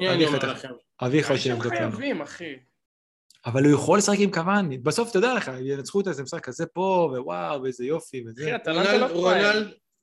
אני 0.00 0.26
אומר 0.26 0.38
לכם. 0.38 0.68
אבי 1.02 1.16
יכול 1.16 1.36
שיבדוק 1.36 1.66
לנו. 1.66 1.90
חייבים, 1.90 2.22
אחי. 2.22 2.56
אבל 3.46 3.64
הוא 3.64 3.72
יכול 3.72 3.98
לשחק 3.98 4.18
עם 4.18 4.30
קוואני, 4.30 4.78
בסוף 4.78 5.10
אתה 5.10 5.18
יודע 5.18 5.34
לך, 5.34 5.50
ינצחו 5.60 6.00
את 6.00 6.08
איזה 6.08 6.22
משחק 6.22 6.44
כזה 6.44 6.66
פה, 6.66 7.12
ווואו, 7.16 7.62
ואיזה 7.62 7.84
יופי, 7.84 8.24
וזה. 8.26 8.42
אחי, 8.42 8.56
אתה 8.56 8.72
לא 8.72 8.80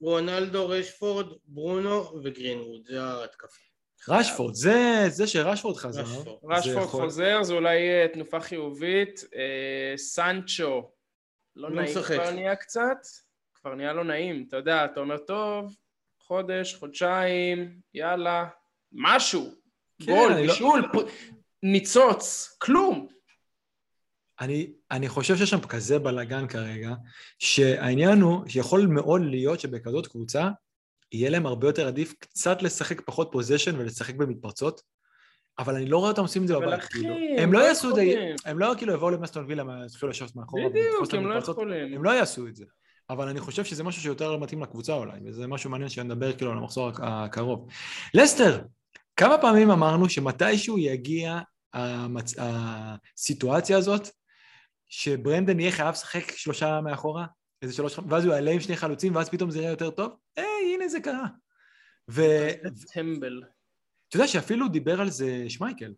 רונלדו, 0.02 0.70
רשפורד, 0.70 1.26
ברונו 1.46 2.22
וגרינווד, 2.24 2.82
זה 2.88 3.04
ההתקפה. 3.04 3.58
רשפורד, 4.10 4.54
זה, 4.54 5.06
זה 5.08 5.28
שרשפורד 5.28 5.78
חזר. 5.78 6.02
רשפורד 6.44 6.84
יכול... 6.84 7.02
חוזר, 7.02 7.44
זה 7.44 7.54
אולי 7.54 8.08
תנופה 8.14 8.40
חיובית. 8.40 9.24
אה, 9.36 9.98
סנצ'ו, 9.98 10.92
לא, 11.56 11.70
לא 11.70 11.76
נעים 11.76 11.92
משחק. 11.92 12.16
כבר 12.16 12.32
נהיה 12.32 12.56
קצת, 12.56 12.98
כבר 13.56 13.76
נהיה 13.76 13.94
לא 13.94 14.04
נעים. 14.04 14.46
אתה 14.48 14.58
יודע, 14.58 14.86
אתה 14.86 15.00
אומר, 15.00 15.18
טוב, 15.18 15.76
חודש, 16.20 16.76
חודשיים, 16.76 17.80
יאללה, 17.94 18.48
משהו. 18.92 19.56
כן, 20.00 20.06
גול, 20.06 20.32
לא- 20.32 20.36
בישול, 20.42 20.90
לא... 20.94 21.04
ניצוץ, 21.64 22.56
כלום. 22.62 23.08
אני, 24.39 24.72
אני 24.91 25.10
חושב 25.10 25.38
שיש 25.38 25.50
שם 25.50 25.60
כזה 25.60 26.00
בלאגן 26.00 26.48
כרגע, 26.48 26.94
שהעניין 27.39 28.22
הוא 28.22 28.48
שיכול 28.48 28.88
מאוד 28.88 29.22
להיות 29.22 29.60
שבכזאת 29.60 30.08
קבוצה 30.08 30.50
יהיה 31.12 31.30
להם 31.30 31.46
הרבה 31.46 31.67
יותר 31.67 31.88
עדיף 31.88 32.13
קצת 32.20 32.62
לשחק 32.62 33.02
פחות 33.02 33.30
פוזיישן 33.32 33.80
ולשחק 33.80 34.15
במתפרצות, 34.15 34.82
אבל 35.60 35.76
אני 35.76 35.86
לא 35.86 35.98
רואה 35.98 36.10
אותם 36.10 36.22
עושים 36.22 36.41
את 36.41 36.48
זה 36.48 36.56
בבית, 36.56 36.84
כאילו. 36.84 37.15
הם 37.38 37.54
לא 37.54 37.60
יעשו 37.60 37.89
את 37.89 37.96
זה, 37.96 38.34
הם 38.46 38.60
לא 38.60 38.74
כאילו 38.78 38.94
יבואו 38.94 39.12
למסטון 39.12 39.46
וילה, 39.48 39.63
יתחילו 39.86 40.10
לשבת 40.10 40.36
מאחורה. 40.36 40.70
בדיוק, 40.70 41.13
הם 41.13 41.28
לא 41.28 41.36
יכולים. 41.36 41.94
הם 41.94 42.04
לא 42.04 42.10
יעשו 42.12 42.48
את 42.48 42.56
זה. 42.56 42.65
אבל 43.10 43.28
אני 43.28 43.39
חושב 43.39 43.63
שזה 43.63 43.84
משהו 43.84 44.02
שיותר 44.02 44.38
מתאים 44.38 44.62
לקבוצה 44.62 44.94
אולי, 44.94 45.20
וזה 45.26 45.48
משהו 45.48 45.70
מעניין 45.70 45.89
שנדבר 45.89 46.34
כאילו 46.34 46.52
על 46.52 46.58
המחזור 46.58 46.91
הקרוב. 46.98 47.67
לסטר, 48.13 48.62
כמה 49.17 49.38
פעמים 49.38 49.72
אמרנו 49.72 50.10
שמתישהו 50.10 50.78
יגיע 50.78 51.39
המצ... 51.74 52.36
הסיטואציה 52.38 53.78
הזאת, 53.78 54.10
שברנדן 54.91 55.60
יהיה 55.60 55.71
חייב 55.71 55.89
לשחק 55.89 56.32
שלושה 56.32 56.82
מאחורה, 56.82 57.25
איזה 57.62 57.73
שלוש, 57.73 57.99
ואז 58.10 58.25
הוא 58.25 58.34
יעלה 58.34 58.51
עם 58.51 58.60
שני 58.60 58.75
חלוצים, 58.77 59.15
ואז 59.15 59.30
פתאום 59.30 59.51
זה 59.51 59.60
יראה 59.60 59.69
יותר 59.69 59.89
טוב? 59.89 60.12
היי, 60.38 60.75
הנה 60.75 60.88
זה 60.88 60.99
קרה. 60.99 61.27
ו... 62.10 62.21
טמבל. 62.93 63.43
אתה 64.08 64.15
יודע 64.15 64.27
שאפילו 64.27 64.67
דיבר 64.67 65.01
על 65.01 65.10
זה 65.10 65.45
שמייקל. 65.49 65.93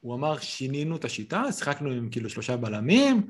הוא 0.00 0.14
אמר, 0.14 0.38
שינינו 0.38 0.96
את 0.96 1.04
השיטה, 1.04 1.52
שיחקנו 1.52 1.90
עם 1.90 2.10
כאילו 2.10 2.30
שלושה 2.30 2.56
בלמים, 2.56 3.26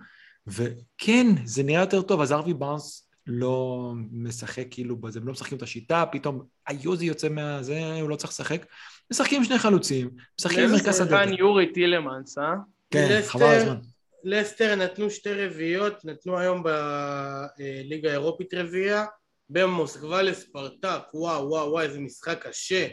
וכן, 0.47 1.27
זה 1.45 1.63
נראה 1.63 1.81
יותר 1.81 2.03
טוב, 2.03 2.21
אז 2.21 2.33
ארווי 2.33 2.55
בארנס 2.55 3.11
לא 3.27 3.93
משחק 4.13 4.67
כאילו 4.71 4.97
בזה, 4.97 5.19
הם 5.19 5.27
לא 5.27 5.33
משחקים 5.33 5.59
את 5.59 5.63
השיטה, 5.63 6.05
פתאום 6.13 6.43
היוזי 6.67 7.07
יוצא 7.07 7.29
מהזה, 7.29 8.01
הוא 8.01 8.11
לא 8.11 8.17
צריך 8.17 8.33
לשחק. 8.33 8.67
משחקים 9.13 9.39
עם 9.39 9.45
שני 9.45 9.59
חלוצים, 9.59 10.11
משחקים 10.41 10.65
עם 10.65 10.71
מרכז 10.71 11.01
הדרך. 11.01 11.21
איזה 11.21 11.25
שחקן 11.25 11.39
יורי 11.39 11.73
טילמנס, 11.73 12.39
אה? 12.39 12.55
כן, 12.91 13.21
חבל 13.27 13.55
הזמן. 13.55 13.77
לסטר 14.25 14.75
נתנו 14.75 15.11
שתי 15.11 15.47
רביעיות, 15.47 16.05
נתנו 16.05 16.39
היום 16.39 16.63
בליגה 16.63 18.09
האירופית 18.09 18.55
רביעייה, 18.55 19.05
במוסקבה 19.51 20.23
לספרטק, 20.23 21.01
וואו 21.15 21.49
וואו 21.49 21.71
וואו 21.71 21.81
איזה 21.81 22.01
משחק 22.01 22.47
קשה, 22.47 22.87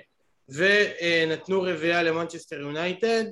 ונתנו 0.49 1.61
רביעייה 1.61 2.03
למנצ'סטר 2.03 2.59
יונייטד, 2.59 3.23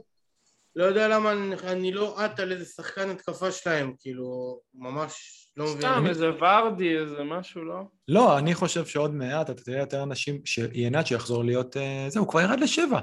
לא 0.76 0.86
יודע 0.86 1.08
למה 1.08 1.32
אני 1.64 1.92
לא 1.92 2.20
עט 2.20 2.40
על 2.40 2.52
איזה 2.52 2.66
שחקן 2.66 3.10
התקפה 3.10 3.52
שלהם, 3.52 3.94
כאילו, 4.00 4.60
ממש 4.74 5.44
לא 5.58 5.66
מבין. 5.66 5.78
סתם, 5.78 6.06
איזה 6.10 6.30
ורדי, 6.30 6.98
איזה 6.98 7.24
משהו, 7.24 7.64
לא? 7.64 7.80
לא, 8.08 8.38
אני 8.38 8.56
חושב 8.56 8.86
שעוד 8.86 9.14
מעט 9.14 9.50
אתה 9.50 9.64
תראה 9.64 9.80
יותר 9.80 10.04
אנשים, 10.04 10.42
שינת 10.46 11.08
שיחזור 11.08 11.44
להיות... 11.44 11.78
אה, 11.78 12.06
זהו, 12.08 12.24
הוא 12.24 12.30
כבר 12.30 12.42
ירד 12.42 12.60
לשבע. 12.60 13.00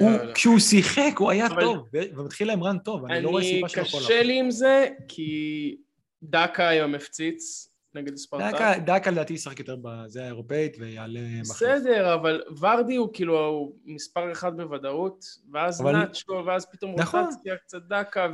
לא, 0.00 0.26
לא. 0.26 0.32
כשהוא 0.32 0.58
שיחק 0.58 1.18
הוא 1.18 1.30
היה 1.30 1.48
טוב, 1.60 1.88
ומתחיל 2.16 2.48
להם 2.48 2.64
רן 2.64 2.78
טוב, 2.78 3.04
אני 3.04 3.20
לא 3.22 3.28
רואה 3.28 3.42
סיבה 3.44 3.68
שלא 3.68 3.82
יכול 3.82 4.00
קשה 4.00 4.22
לי 4.22 4.38
עם 4.38 4.50
זה, 4.50 4.88
כי 5.08 5.76
דקה 6.22 6.68
היום 6.68 6.94
הפציץ 6.94 7.68
נגד 7.94 8.16
ספרטה. 8.16 8.74
דקה 8.84 9.10
לדעתי 9.10 9.32
ישחק 9.32 9.58
יותר 9.58 9.76
בזה 9.82 10.22
האירופאית 10.22 10.76
ויעלה 10.78 11.20
מחליף. 11.20 11.50
בסדר, 11.50 12.14
אבל 12.14 12.42
ורדי 12.60 12.96
הוא 12.96 13.08
כאילו 13.12 13.72
מספר 13.84 14.32
אחד 14.32 14.56
בוודאות, 14.56 15.24
ואז 15.52 15.80
נאצ'ו, 15.80 16.42
ואז 16.46 16.66
פתאום 16.72 16.94
נכון. 16.98 17.24
רוטציה 17.24 17.56
קצת 17.56 17.82
דקה, 17.82 18.28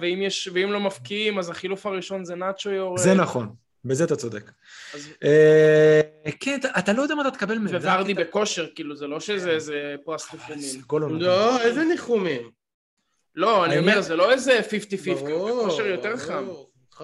ואם 0.54 0.72
לא 0.72 0.80
מפקיעים 0.80 1.38
אז 1.38 1.50
החילוף 1.50 1.86
הראשון 1.86 2.24
זה 2.24 2.34
נאצ'ו 2.34 2.70
יורד. 2.70 2.98
זה 2.98 3.14
נכון. 3.14 3.54
בזה 3.88 4.04
אתה 4.04 4.16
צודק. 4.16 4.50
אה, 5.24 6.00
כן, 6.40 6.58
אתה 6.78 6.92
לא 6.92 7.02
יודע 7.02 7.14
מה 7.14 7.22
אתה 7.22 7.30
תקבל 7.30 7.58
מזה. 7.58 7.76
וורדי 7.76 8.14
בכושר, 8.14 8.66
כאילו, 8.74 8.96
זה 8.96 9.06
לא 9.06 9.20
שזה 9.20 9.50
איזה 9.50 9.94
פרס 10.04 10.28
ניחומים. 10.32 11.20
לא, 11.20 11.62
איזה 11.62 11.84
ניחומים? 11.84 12.50
לא, 13.34 13.64
אני 13.64 13.78
אומר, 13.78 14.00
זה 14.00 14.16
לא 14.16 14.32
איזה 14.32 14.60
50-50, 14.60 15.24
בכושר 15.24 15.86
יותר 15.86 16.16
חם. 16.16 16.48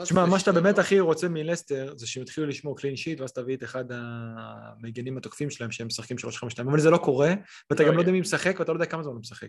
תשמע, 0.02 0.26
מה 0.26 0.38
שאתה 0.38 0.52
באמת 0.52 0.78
הכי 0.78 1.00
רוצה 1.00 1.28
מלסטר 1.28 1.92
זה 1.96 2.06
שהם 2.06 2.22
יתחילו 2.22 2.46
לשמור 2.46 2.76
קלין 2.76 2.96
שיט 2.96 3.20
ואז 3.20 3.32
תביא 3.32 3.56
את 3.56 3.62
אחד 3.62 3.84
המגנים 3.90 5.16
התוקפים 5.16 5.50
שלהם 5.50 5.70
שהם 5.70 5.86
משחקים 5.86 6.16
3-5-2 6.18 6.22
אבל 6.62 6.80
זה 6.80 6.90
לא 6.90 6.96
קורה 6.96 7.34
ואתה 7.70 7.82
לא 7.82 7.88
גם 7.88 7.94
לא 7.94 8.00
יודע 8.00 8.12
מי 8.12 8.20
משחק 8.20 8.56
ואתה 8.58 8.72
לא 8.72 8.76
יודע 8.76 8.86
כמה 8.86 9.02
זמן 9.02 9.12
הוא 9.12 9.20
משחק 9.20 9.48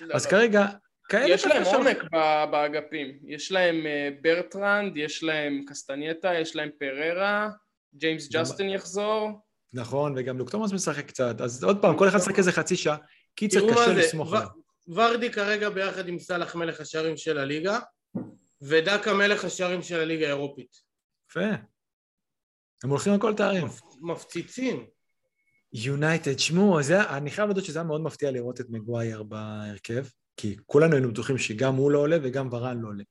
לא, 0.00 0.14
אז 0.14 0.26
כרגע 0.26 0.66
כאלה... 0.66 0.78
יש 1.26 1.44
להם 1.44 1.62
עומק 1.62 1.98
באגפים, 2.50 3.18
יש 3.24 3.52
להם 3.52 3.86
אה, 3.86 4.08
ברטרנד, 4.20 4.96
יש 4.96 5.22
להם 5.22 5.64
קסטניה, 5.68 6.34
יש 6.34 6.56
להם 6.56 6.70
פריירה, 6.78 7.50
ג'יימס 7.94 8.28
ג'סטין 8.32 8.68
יחזור. 8.68 9.30
נכון, 9.72 10.14
וגם 10.16 10.38
לוק 10.38 10.50
תומאס 10.50 10.72
משחק 10.72 11.06
קצת, 11.06 11.40
אז 11.40 11.64
עוד 11.64 11.82
פעם, 11.82 11.98
כל 11.98 12.08
אחד 12.08 12.16
משחק 12.16 12.38
איזה 12.38 12.52
חצי 12.52 12.76
שעה, 12.76 12.96
קיצר 13.34 13.72
קשה 13.72 13.92
לסמוך 13.92 14.32
עליו. 14.32 14.48
ורדי 14.88 15.30
כרגע 15.30 15.70
ביחד 15.70 16.08
עם 16.08 16.18
סאלח 16.18 16.54
מלך 16.54 16.80
השערים 16.80 17.16
של 17.16 17.38
הליגה, 17.38 17.78
ודאקה 18.62 19.14
מלך 19.14 19.44
השערים 19.44 19.82
של 19.82 20.00
הליגה 20.00 20.26
האירופית. 20.26 20.76
יפה. 21.30 21.40
הם 22.84 22.90
הולכים 22.90 23.12
על 23.12 23.20
כל 23.20 23.34
תארים. 23.34 23.66
מפציצים. 24.00 24.86
יונייטד, 25.72 26.38
שמעו, 26.38 26.78
אני 27.10 27.30
חייב 27.30 27.50
לדעת 27.50 27.64
שזה 27.64 27.78
היה 27.78 27.86
מאוד 27.86 28.00
מפתיע 28.00 28.30
לראות 28.30 28.60
את 28.60 28.66
מגווייר 28.70 29.22
בהרכב. 29.22 30.04
כי 30.40 30.56
כולנו 30.66 30.92
היינו 30.92 31.10
בטוחים 31.10 31.38
שגם 31.38 31.74
הוא 31.74 31.90
לא 31.90 31.98
עולה 31.98 32.16
וגם 32.22 32.48
ורן 32.52 32.80
לא 32.80 32.88
עולה. 32.88 33.04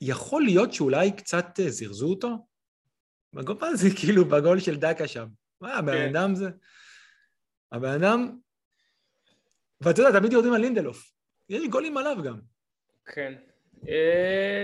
יכול 0.00 0.42
להיות 0.42 0.72
שאולי 0.72 1.12
קצת 1.12 1.46
אה, 1.60 1.70
זירזו 1.70 2.06
אותו? 2.06 2.46
בגול 3.32 3.56
הזה, 3.62 3.88
כאילו, 4.00 4.24
בגול 4.24 4.60
של 4.60 4.76
דקה 4.76 5.08
שם. 5.08 5.26
מה, 5.60 5.74
הבן 5.74 5.92
כן. 5.92 6.16
אדם 6.16 6.34
זה... 6.34 6.50
הבן 7.72 7.88
אדם... 7.88 8.38
ואתה 9.80 10.02
יודע, 10.02 10.18
תמיד 10.18 10.32
יורדים 10.32 10.52
על 10.52 10.60
לינדלוף. 10.60 11.10
יש 11.48 11.68
גולים 11.68 11.96
עליו 11.96 12.16
גם. 12.24 12.40
כן. 13.06 13.34
אה, 13.88 14.62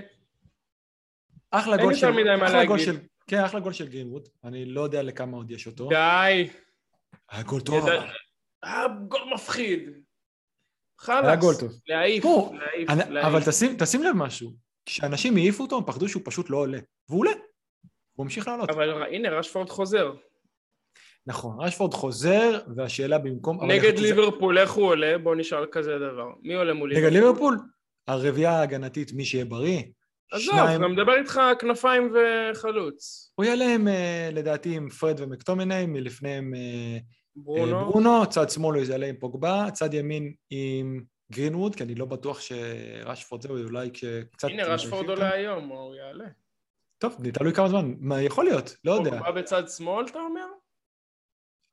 אחלה 1.51 1.77
גול 1.77 1.95
של... 1.95 2.07
אחלה 2.47 2.65
גול 2.65 2.79
של... 2.79 2.99
כן, 3.27 3.45
אחלה 3.45 3.61
גול 3.61 3.73
של 3.73 3.89
גרינווד. 3.89 4.29
אני 4.45 4.65
לא 4.65 4.81
יודע 4.81 5.03
לכמה 5.03 5.37
עוד 5.37 5.51
יש 5.51 5.67
אותו. 5.67 5.89
די. 5.89 6.49
היה 7.31 7.43
גול 7.43 7.61
טוב. 7.61 7.89
היה 8.63 8.89
גול 9.09 9.35
מפחיד. 9.35 10.02
חלאס, 11.03 11.25
היה 11.25 11.37
גול 11.37 11.55
טוב. 11.61 11.73
להעיף, 11.89 12.25
להעיף, 12.25 12.89
להעיף. 13.11 13.27
אבל 13.27 13.41
תשים, 13.47 13.77
תשים 13.79 14.03
לב 14.03 14.17
משהו, 14.17 14.53
כשאנשים 14.87 15.37
העיפו 15.37 15.63
אותו 15.63 15.77
הם 15.77 15.85
פחדו 15.87 16.09
שהוא 16.09 16.23
פשוט 16.25 16.51
לא 16.51 16.57
עולה, 16.57 16.79
והוא 17.09 17.21
עולה, 17.21 17.31
הוא 18.13 18.25
ממשיך 18.25 18.49
לעלות. 18.49 18.71
אבל 18.71 19.03
הנה 19.03 19.31
רשפורד 19.31 19.71
חוזר. 19.71 20.13
נכון, 21.27 21.57
רשפורד 21.61 21.95
חוזר, 21.95 22.61
והשאלה 22.77 23.19
במקום... 23.19 23.71
נגד 23.71 23.99
ליברפול, 23.99 24.59
איך 24.59 24.71
הוא 24.71 24.87
עולה? 24.87 25.19
בוא 25.19 25.35
נשאל 25.35 25.67
כזה 25.73 25.99
דבר. 25.99 26.31
מי 26.43 26.55
עולה 26.55 26.75
מול 26.75 26.89
ליברפול? 26.89 27.11
נגד 27.11 27.23
ליברפול? 27.23 27.59
הרביעייה 28.09 28.51
ההגנתית, 28.51 29.13
מי 29.13 29.25
שיהיה 29.25 29.45
בריא. 29.45 29.83
עזוב, 30.33 30.55
שניים... 30.55 30.83
גם 30.83 30.93
מדבר 30.93 31.15
איתך 31.15 31.41
כנפיים 31.59 32.15
וחלוץ. 32.15 33.33
הוא 33.35 33.45
יעלה 33.45 33.75
עם, 33.75 33.89
אה, 33.89 34.31
לדעתי, 34.33 34.77
עם 34.77 34.89
פרד 34.89 35.21
ומקטומני, 35.21 35.87
מלפניהם 35.87 36.55
אה, 36.55 36.99
ברונו. 37.37 37.79
אה, 37.79 37.85
ברונו, 37.85 38.27
צד 38.31 38.51
שמאל 38.51 38.77
הוא 38.77 38.85
יעלה 38.85 39.07
עם 39.07 39.17
פוגבה, 39.17 39.67
צד 39.73 39.95
ימין 39.95 40.35
עם 40.51 41.05
גרינווד, 41.33 41.75
כי 41.75 41.83
אני 41.83 41.95
לא 41.95 42.07
בטוח 42.07 42.41
שרשפורד 42.41 43.43
זהו, 43.43 43.59
אולי 43.65 43.91
כשקצת... 43.93 44.49
הנה, 44.49 44.65
רשפורד 44.65 45.09
עולה 45.09 45.33
היום, 45.33 45.69
הוא 45.69 45.95
יעלה. 45.95 46.29
טוב, 46.99 47.17
תלוי 47.33 47.55
כמה 47.55 47.69
זמן, 47.69 47.95
מה 47.99 48.23
יכול 48.23 48.45
להיות, 48.45 48.77
לא 48.85 48.93
יודע. 48.93 49.11
פוגבה 49.11 49.33
בצד 49.33 49.69
שמאל, 49.69 50.07
אתה 50.07 50.19
אומר? 50.19 50.47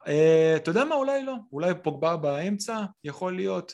Uh, 0.03 0.09
אתה 0.55 0.69
יודע 0.71 0.83
מה, 0.83 0.95
אולי 0.95 1.23
לא. 1.23 1.33
אולי 1.51 1.73
פוגבה 1.83 2.17
באמצע, 2.17 2.83
יכול 3.03 3.35
להיות. 3.35 3.73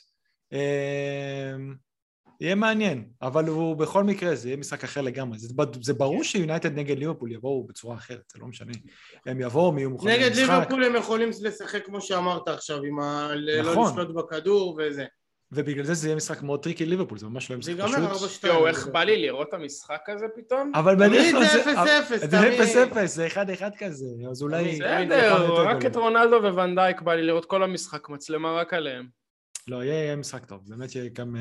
יהיה 2.41 2.55
מעניין, 2.55 3.05
אבל 3.21 3.45
הוא 3.45 3.75
בכל 3.75 4.03
מקרה, 4.03 4.35
זה 4.35 4.47
יהיה 4.47 4.57
משחק 4.57 4.83
אחר 4.83 5.01
לגמרי. 5.01 5.39
זה, 5.39 5.53
זה 5.81 5.93
ברור 5.93 6.23
שיונייטד 6.23 6.77
נגד 6.77 6.97
ליברפול 6.99 7.31
יבואו 7.31 7.67
בצורה 7.67 7.95
אחרת, 7.95 8.23
זה 8.33 8.39
לא 8.39 8.47
משנה. 8.47 8.73
הם 9.25 9.41
יבואו, 9.41 9.67
הם 9.67 9.77
יהיו 9.77 9.89
מוכנים 9.89 10.21
למשחק. 10.21 10.31
נגד 10.31 10.41
ליברפול 10.41 10.83
הם 10.83 10.95
יכולים 10.95 11.29
לשחק 11.41 11.85
כמו 11.85 12.01
שאמרת 12.01 12.47
עכשיו, 12.47 12.83
עם 12.83 12.99
ה... 12.99 13.29
לא 13.35 13.71
נכון. 13.71 13.75
לא 13.75 14.03
לשלוט 14.03 14.15
בכדור 14.15 14.79
וזה. 14.79 15.05
ובגלל 15.51 15.85
זה 15.85 15.93
זה 15.93 16.07
יהיה 16.07 16.15
משחק 16.15 16.41
מאוד 16.41 16.63
טריקי 16.63 16.85
ליברפול, 16.85 17.17
זה 17.17 17.25
ממש 17.25 17.51
לא 17.51 17.57
משחק 17.57 17.73
פשוט. 17.73 17.89
זה 17.89 17.97
ייגמר 17.97 18.15
4-2. 18.15 18.47
יואו, 18.47 18.67
איך 18.67 18.87
בא 18.87 19.03
לי 19.03 19.21
לראות 19.21 19.49
את 19.49 19.53
המשחק 19.53 20.01
הזה 20.07 20.25
פתאום? 20.35 20.71
אבל 20.75 20.95
בדרך 20.95 21.31
כלל 21.31 21.45
זה... 21.45 22.27
זה 22.27 22.89
0-0, 22.93 23.05
זה 23.05 23.27
1-1 23.27 23.37
כזה, 23.79 24.05
אז 24.29 24.41
אולי... 24.41 24.75
בסדר, 24.75 25.53
רק 25.53 25.85
את 25.85 25.95
רונלדו 25.95 26.35
ון 26.35 26.57
דייק 26.57 27.01
בא 27.01 27.13
לי 27.15 27.23
לראות 27.23 27.45
כל 27.45 27.63
המשחק, 27.63 28.09
מצלמה 28.09 28.51
רק 28.51 28.73
עליהם. 28.73 29.07
לא, 29.67 29.83
יהיה 29.83 30.15
משחק 30.15 30.45
טוב, 30.45 30.61
באמת 30.67 30.89
שיהיה 30.89 31.09
גם... 31.13 31.35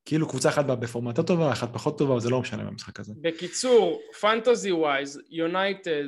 אה, 0.00 0.04
כאילו 0.04 0.28
קבוצה 0.28 0.48
אחת 0.48 0.64
באה 0.64 0.76
בפורמה 0.76 1.18
יותר 1.18 1.34
טובה, 1.34 1.52
אחת 1.52 1.68
פחות 1.72 1.98
טובה, 1.98 2.12
אבל 2.12 2.20
זה 2.20 2.30
לא 2.30 2.40
משנה 2.40 2.64
במשחק 2.64 3.00
הזה. 3.00 3.12
בקיצור, 3.20 4.00
fantasy 4.20 4.72
wise, 4.72 5.20
יונייטד, 5.30 6.04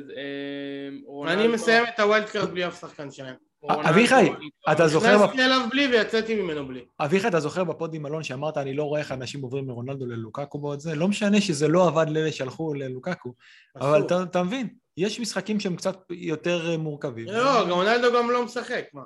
רונלדו... 1.05 1.39
אני 1.39 1.47
מסיים 1.47 1.83
את 1.95 1.99
ה 1.99 2.05
wild 2.05 2.29
card 2.29 2.51
בלי 2.51 2.67
אף 2.67 2.81
שחקן 2.81 3.11
שלהם. 3.11 3.35
אביחי, 3.69 4.29
אתה 4.71 4.87
זוכר... 4.87 5.15
נכנסתי 5.15 5.45
אליו 5.45 5.61
בלי 5.71 5.87
ויצאתי 5.87 6.35
ממנו 6.35 6.67
בלי. 6.67 6.85
אביחי, 6.99 7.27
אתה 7.27 7.39
זוכר 7.39 7.63
ב 7.63 7.70
pod 7.70 7.93
עם 7.93 8.05
אלון 8.05 8.23
שאמרת, 8.23 8.57
אני 8.57 8.73
לא 8.73 8.83
רואה 8.83 8.99
איך 8.99 9.11
אנשים 9.11 9.41
עוברים 9.41 9.67
מרונלדו 9.67 10.05
ללוקאקו 10.05 10.59
בעוד 10.59 10.79
זה? 10.79 10.95
לא 10.95 11.07
משנה 11.07 11.41
שזה 11.41 11.67
לא 11.67 11.87
עבד 11.87 12.05
לאלה 12.09 12.31
שהלכו 12.31 12.73
ללוקאקו, 12.73 13.33
אבל 13.75 14.07
אתה 14.23 14.43
מבין, 14.43 14.67
יש 14.97 15.19
משחקים 15.19 15.59
שהם 15.59 15.75
קצת 15.75 15.97
יותר 16.09 16.77
מורכבים. 16.77 17.25
לא, 17.25 17.63
גם 17.63 17.71
רונלדו 17.71 18.13
גם 18.13 18.31
לא 18.31 18.45
משחק, 18.45 18.85
מה? 18.93 19.03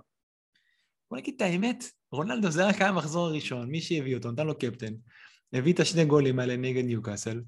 בוא 1.11 1.17
נגיד 1.17 1.33
את 1.35 1.41
האמת, 1.41 1.83
רונלדו 2.12 2.51
זה 2.51 2.68
רק 2.68 2.82
היה 2.82 2.89
המחזור 2.89 3.28
הראשון, 3.28 3.70
מי 3.70 3.82
שהביא 3.82 4.16
אותו, 4.16 4.32
נתן 4.32 4.47
לו 4.47 4.58
קפטן, 4.58 4.93
הביא 5.53 5.74
את 5.74 5.80
השני 5.80 6.05
גולים 6.05 6.39
האלה 6.39 6.58
נגד 6.58 6.84
ניוקאסל. 6.86 7.41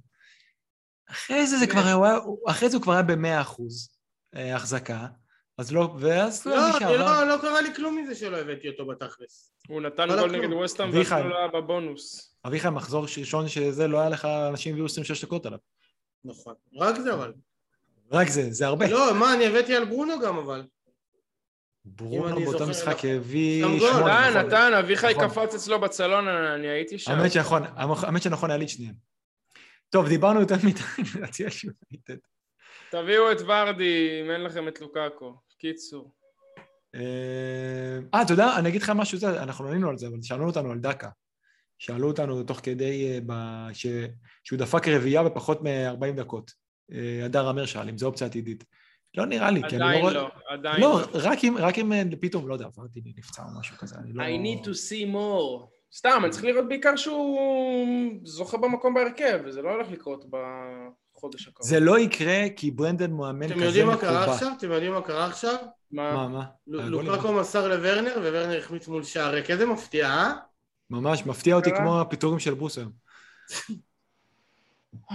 אחרי 1.09 1.47
זה 1.47 1.57
זה 1.57 1.67
כבר 1.67 1.81
היה, 1.81 2.19
אחרי 2.47 2.69
זה 2.69 2.77
הוא 2.77 2.83
כבר 2.83 2.93
היה 2.93 3.01
במאה 3.01 3.41
אחוז 3.41 3.89
אה, 4.35 4.55
החזקה, 4.55 5.07
אז 5.57 5.71
לא, 5.71 5.95
ואז 5.99 6.45
לא, 6.45 6.55
לא, 6.81 6.97
לא, 6.97 7.27
לא 7.27 7.37
קרה 7.41 7.61
לי 7.61 7.75
כלום 7.75 7.97
מזה 7.97 8.15
שלא 8.15 8.37
הבאתי 8.37 8.69
אותו 8.69 8.85
בתכלס. 8.85 9.51
הוא 9.67 9.81
נתן 9.81 10.07
גול 10.19 10.31
נגד 10.31 10.53
ווסטהאם 10.53 10.89
ואפילו 10.93 11.29
לא 11.29 11.37
היה 11.37 11.47
בבונוס. 11.47 12.35
אביחי, 12.45 12.69
מחזור 12.69 13.03
ראשון 13.03 13.47
שזה 13.47 13.87
לא 13.87 13.99
היה 13.99 14.09
לך, 14.09 14.25
אנשים 14.25 14.73
הביאו 14.73 14.85
26 14.85 15.25
דקות 15.25 15.45
עליו. 15.45 15.59
נכון, 16.25 16.53
רק 16.75 16.99
זה 16.99 17.13
אבל. 17.13 17.33
רק 18.11 18.27
זה, 18.27 18.51
זה 18.51 18.67
הרבה. 18.67 18.89
לא, 18.89 19.15
מה, 19.19 19.33
אני 19.33 19.47
הבאתי 19.47 19.75
על 19.75 19.85
ברונו 19.85 20.19
גם 20.19 20.37
אבל. 20.37 20.63
ברונו 21.85 22.39
באותו 22.39 22.67
משחק 22.67 23.05
הביא 23.05 23.63
שם 23.63 23.77
גול. 23.79 23.89
נתן, 23.89 24.29
נכון. 24.29 24.47
נתן, 24.47 24.71
אביחי 24.79 25.13
נכון. 25.13 25.27
קפץ 25.27 25.55
אצלו 25.55 25.79
בצלון, 25.79 26.27
אני 26.27 26.67
הייתי 26.67 26.99
שם. 26.99 27.11
האמת 27.11 27.31
שנכון, 27.31 27.63
האמת 27.75 28.21
שנכון 28.21 28.49
היה 28.49 28.57
לי 28.57 28.65
את 28.65 28.69
שניהם. 28.69 28.95
טוב, 29.89 30.07
דיברנו 30.07 30.39
יותר 30.39 30.55
מדי, 30.55 30.81
לדעתי 31.15 31.43
על 31.43 31.51
יונייטד. 31.63 32.25
תביאו 32.91 33.31
את 33.31 33.41
ורדי, 33.41 34.21
אם 34.21 34.31
אין 34.31 34.43
לכם 34.43 34.67
את 34.67 34.81
לוקאקו. 34.81 35.35
קיצור. 35.59 36.13
אה, 36.95 38.21
אתה 38.21 38.33
יודע, 38.33 38.55
אני 38.57 38.69
אגיד 38.69 38.81
לך 38.81 38.89
משהו, 38.89 39.19
אנחנו 39.27 39.65
לא 39.65 39.69
ענינו 39.69 39.89
על 39.89 39.97
זה, 39.97 40.07
אבל 40.07 40.17
שאלו 40.21 40.47
אותנו 40.47 40.71
על 40.71 40.79
דקה. 40.79 41.09
שאלו 41.79 42.07
אותנו 42.07 42.43
תוך 42.43 42.59
כדי, 42.63 43.19
אה. 43.29 43.67
שהוא 44.43 44.59
דפק 44.59 44.87
רביעייה 44.87 45.23
בפחות 45.23 45.61
מ-40 45.61 46.11
דקות. 46.15 46.51
אה, 46.91 47.25
הדר 47.25 47.49
אמר 47.49 47.65
שאל, 47.65 47.89
אם 47.89 47.97
זו 47.97 48.07
אופציה 48.07 48.27
עתידית. 48.27 48.63
לא 49.17 49.25
נראה 49.25 49.51
לי, 49.51 49.61
כי 49.69 49.75
אני 49.75 49.83
עדיין 49.85 50.01
רואה- 50.01 50.13
לא, 50.13 50.29
עדיין 50.49 50.81
לא, 50.81 51.01
לא. 51.01 51.07
רק 51.55 51.79
אם, 51.79 51.93
אה, 51.93 52.03
פתאום, 52.21 52.47
לא 52.47 52.53
יודע, 52.53 52.65
עברתי 52.65 53.01
נפצע 53.17 53.41
או 53.43 53.59
משהו 53.59 53.77
כזה, 53.77 53.95
אני 53.99 54.13
לא... 54.13 54.23
I 54.23 54.27
need 54.27 54.65
to 54.65 54.69
see 54.69 55.13
more. 55.15 55.67
סתם, 55.93 56.21
אני 56.23 56.31
צריך 56.31 56.43
לראות 56.43 56.67
בעיקר 56.67 56.95
שהוא 56.95 57.39
זוכה 58.23 58.57
במקום 58.57 58.93
בהרכב, 58.93 59.39
וזה 59.45 59.61
לא 59.61 59.69
הולך 59.69 59.87
לקרות 59.91 60.25
בחודש 60.29 61.47
הקרוב. 61.47 61.69
זה 61.69 61.79
לא 61.79 61.99
יקרה 61.99 62.43
כי 62.55 62.71
ברנדן 62.71 63.11
מאמן 63.11 63.45
כזה 63.45 63.53
אתם 63.55 63.63
יודעים 63.63 63.87
מה 63.87 63.97
קרה. 63.97 64.33
עכשיו? 64.33 64.51
אתם 64.57 64.71
יודעים 64.71 64.93
מה 64.93 65.01
קרה 65.01 65.25
עכשיו? 65.25 65.55
מה? 65.91 66.13
מה, 66.13 66.27
מה? 66.27 66.43
ל- 66.67 66.79
הגולים. 66.79 67.09
לוקאקו 67.09 67.33
מסר 67.33 67.67
לוורנר, 67.67 68.13
וורנר 68.15 68.57
החמיץ 68.57 68.87
מול 68.87 69.03
שער 69.03 69.33
ריק. 69.33 69.49
איזה 69.49 69.65
מפתיע, 69.65 70.07
אה? 70.07 70.33
ממש, 70.89 71.25
מפתיע 71.25 71.55
אותי 71.55 71.69
קרה? 71.69 71.79
כמו 71.79 72.01
הפיטורים 72.01 72.39
של 72.39 72.53
בוס 72.53 72.77
היום. 72.77 72.91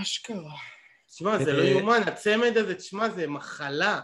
אשכרה. 0.03 0.55
תשמע, 1.15 1.45
זה 1.45 1.51
אה, 1.51 1.57
לא 1.57 1.63
יאומן, 1.63 2.01
הצמד 2.07 2.57
הזה, 2.57 2.75
תשמע, 2.75 3.09
זה 3.11 3.27
מחלה. 3.27 4.01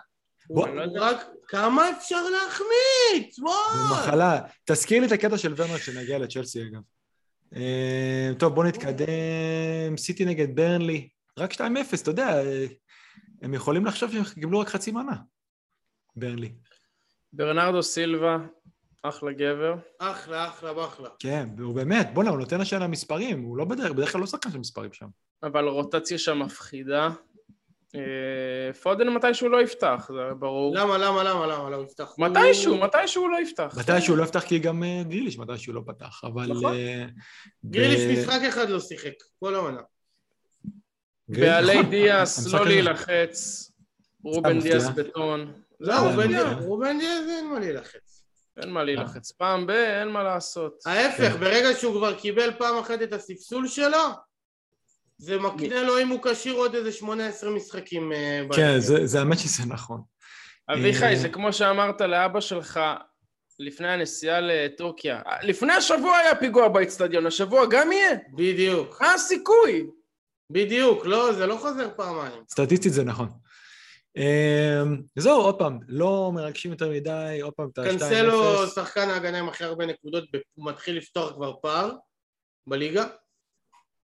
בוא- 0.50 0.66
הוא 0.68 0.74
לא 0.76 0.82
יודע. 0.82 1.00
רק... 1.00 1.26
כמה 1.48 1.90
אפשר 1.90 2.22
להחמיץ? 2.22 3.36
זה 3.36 3.42
וואו! 3.44 3.92
מחלה. 3.92 4.40
תזכיר 4.64 5.00
לי 5.00 5.06
את 5.06 5.12
הקטע 5.12 5.38
של 5.38 5.54
ורנר 5.56 5.78
כשנגיע 5.78 6.18
לצ'לסי 6.18 6.62
אגב. 6.62 6.80
אה, 7.56 8.30
טוב, 8.38 8.54
בוא 8.54 8.64
נתקדם. 8.64 9.96
סיטי 9.96 10.24
נגד 10.24 10.56
ברנלי. 10.56 11.08
רק 11.38 11.52
2-0, 11.52 11.58
אתה 12.02 12.10
יודע, 12.10 12.44
אה, 12.44 12.66
הם 13.42 13.54
יכולים 13.54 13.86
לחשוב 13.86 14.12
שהם 14.12 14.24
קיבלו 14.40 14.58
רק 14.58 14.68
חצי 14.68 14.90
מנה. 14.90 15.16
ברנלי. 16.16 16.52
ברנרדו 17.32 17.82
סילבה, 17.82 18.36
אחלה 19.02 19.32
גבר. 19.32 19.74
אחלה, 19.98 20.48
אחלה, 20.48 20.72
באחלה. 20.74 21.08
כן, 21.18 21.48
והוא 21.56 21.74
באמת, 21.74 22.08
בוא'נה, 22.14 22.30
הוא 22.30 22.38
נותן 22.38 22.60
השנה 22.60 22.86
מספרים, 22.86 23.42
הוא 23.42 23.56
לא 23.56 23.64
בדרך, 23.64 23.92
בדרך 23.92 24.12
כלל 24.12 24.20
לא 24.20 24.26
שחקן 24.26 24.50
של 24.50 24.58
מספרים 24.58 24.92
שם. 24.92 25.06
אבל 25.42 25.68
רוטציה 25.68 26.18
שם 26.18 26.38
מפחידה. 26.38 27.08
אה, 27.94 28.72
פודן 28.82 29.08
מתישהו 29.08 29.48
לא 29.48 29.62
יפתח, 29.62 30.10
זה 30.14 30.34
ברור. 30.38 30.76
למה, 30.76 30.98
למה, 30.98 31.24
למה, 31.24 31.46
למה, 31.46 31.70
לא 31.70 31.84
יפתח? 31.84 32.14
מתישהו, 32.18 32.76
מתישהו 32.78 33.28
לא 33.28 33.36
יפתח. 33.36 33.76
מתי 33.78 34.00
שהוא 34.00 34.16
לא 34.16 34.24
יפתח 34.24 34.40
כי 34.40 34.58
גם 34.58 34.84
אה, 34.84 35.02
גריליש 35.08 35.38
מתי 35.38 35.58
שהוא 35.58 35.74
לא 35.74 35.82
פתח, 35.86 36.20
אבל... 36.24 36.46
נכון. 36.46 36.74
אה, 36.74 37.06
גריליש 37.64 38.18
משחק 38.18 38.40
אחד 38.48 38.68
לא 38.68 38.80
שיחק, 38.80 39.12
כל 39.40 39.54
העונה. 39.54 39.80
בעלי 41.28 41.78
נכון, 41.78 41.90
דיאס, 41.90 42.52
לא 42.54 42.66
להילחץ. 42.66 43.70
רובן. 44.24 44.60
דיאס 44.60 44.88
בטון. 44.88 45.52
לא, 45.80 45.94
זה 45.96 46.42
רובן 46.60 46.98
דיאז 46.98 47.28
אין 47.28 47.46
מה 47.50 47.60
להילחץ. 47.60 48.24
אין 48.62 48.70
מה 48.70 48.84
להילחץ. 48.84 49.32
פעם 49.32 49.66
ב... 49.66 49.70
אין 49.70 50.08
מה 50.08 50.22
לעשות. 50.22 50.82
ההפך, 50.86 51.32
כן. 51.32 51.40
ברגע 51.40 51.68
שהוא 51.74 51.94
כבר 51.94 52.14
קיבל 52.18 52.50
פעם 52.58 52.78
אחת 52.78 53.02
את 53.02 53.12
הספסול 53.12 53.68
שלו, 53.68 53.98
זה 55.20 55.38
מקנה 55.38 55.82
לו 55.82 55.98
אם 56.00 56.08
הוא 56.08 56.18
כשיר 56.22 56.54
עוד 56.54 56.74
איזה 56.74 56.92
18 56.92 57.50
משחקים. 57.50 58.12
אה, 58.12 58.42
כן. 58.56 58.78
זה- 58.78 59.06
זה 59.06 59.18
האמת 59.18 59.38
שזה 59.38 59.62
נכון. 59.66 60.00
אביחי, 60.72 61.04
אה, 61.06 61.16
זה 61.16 61.28
כמו 61.28 61.52
שאמרת 61.52 62.00
לאבא 62.00 62.40
שלך 62.40 62.80
לפני 63.58 63.88
הנסיעה 63.88 64.40
לטורקיה. 64.40 65.22
לפני 65.42 65.72
השבוע 65.72 66.16
היה 66.16 66.34
פיגוע 66.36 66.68
באצטדיון, 66.68 67.26
השבוע 67.26 67.66
גם 67.70 67.92
יהיה? 67.92 68.10
בדיוק, 68.34 69.00
מה 69.00 69.12
הסיכוי? 69.14 69.86
בדיוק, 70.52 71.06
לא, 71.06 71.32
זה 71.32 71.46
לא 71.46 71.56
חוזר 71.56 71.88
פעמיים. 71.96 72.42
סטטיסטית 72.50 72.92
זה 72.92 73.04
נכון. 73.04 73.28
אה, 74.16 74.82
זהו, 75.18 75.40
עוד 75.40 75.58
פעם, 75.58 75.78
לא 75.88 76.30
מרגשים 76.34 76.70
יותר 76.70 76.90
מדי, 76.90 77.38
עוד 77.42 77.52
פעם 77.52 77.68
את 77.72 77.78
ה-2-0. 77.78 77.88
קנסלו 77.90 78.66
שחקן 78.66 79.08
ההגנה 79.10 79.38
עם 79.38 79.48
הכי 79.48 79.64
הרבה 79.64 79.86
נקודות, 79.86 80.24
הוא 80.54 80.66
מתחיל 80.70 80.96
לפתוח 80.96 81.32
כבר 81.32 81.52
פער 81.62 81.90
בליגה. 82.66 83.04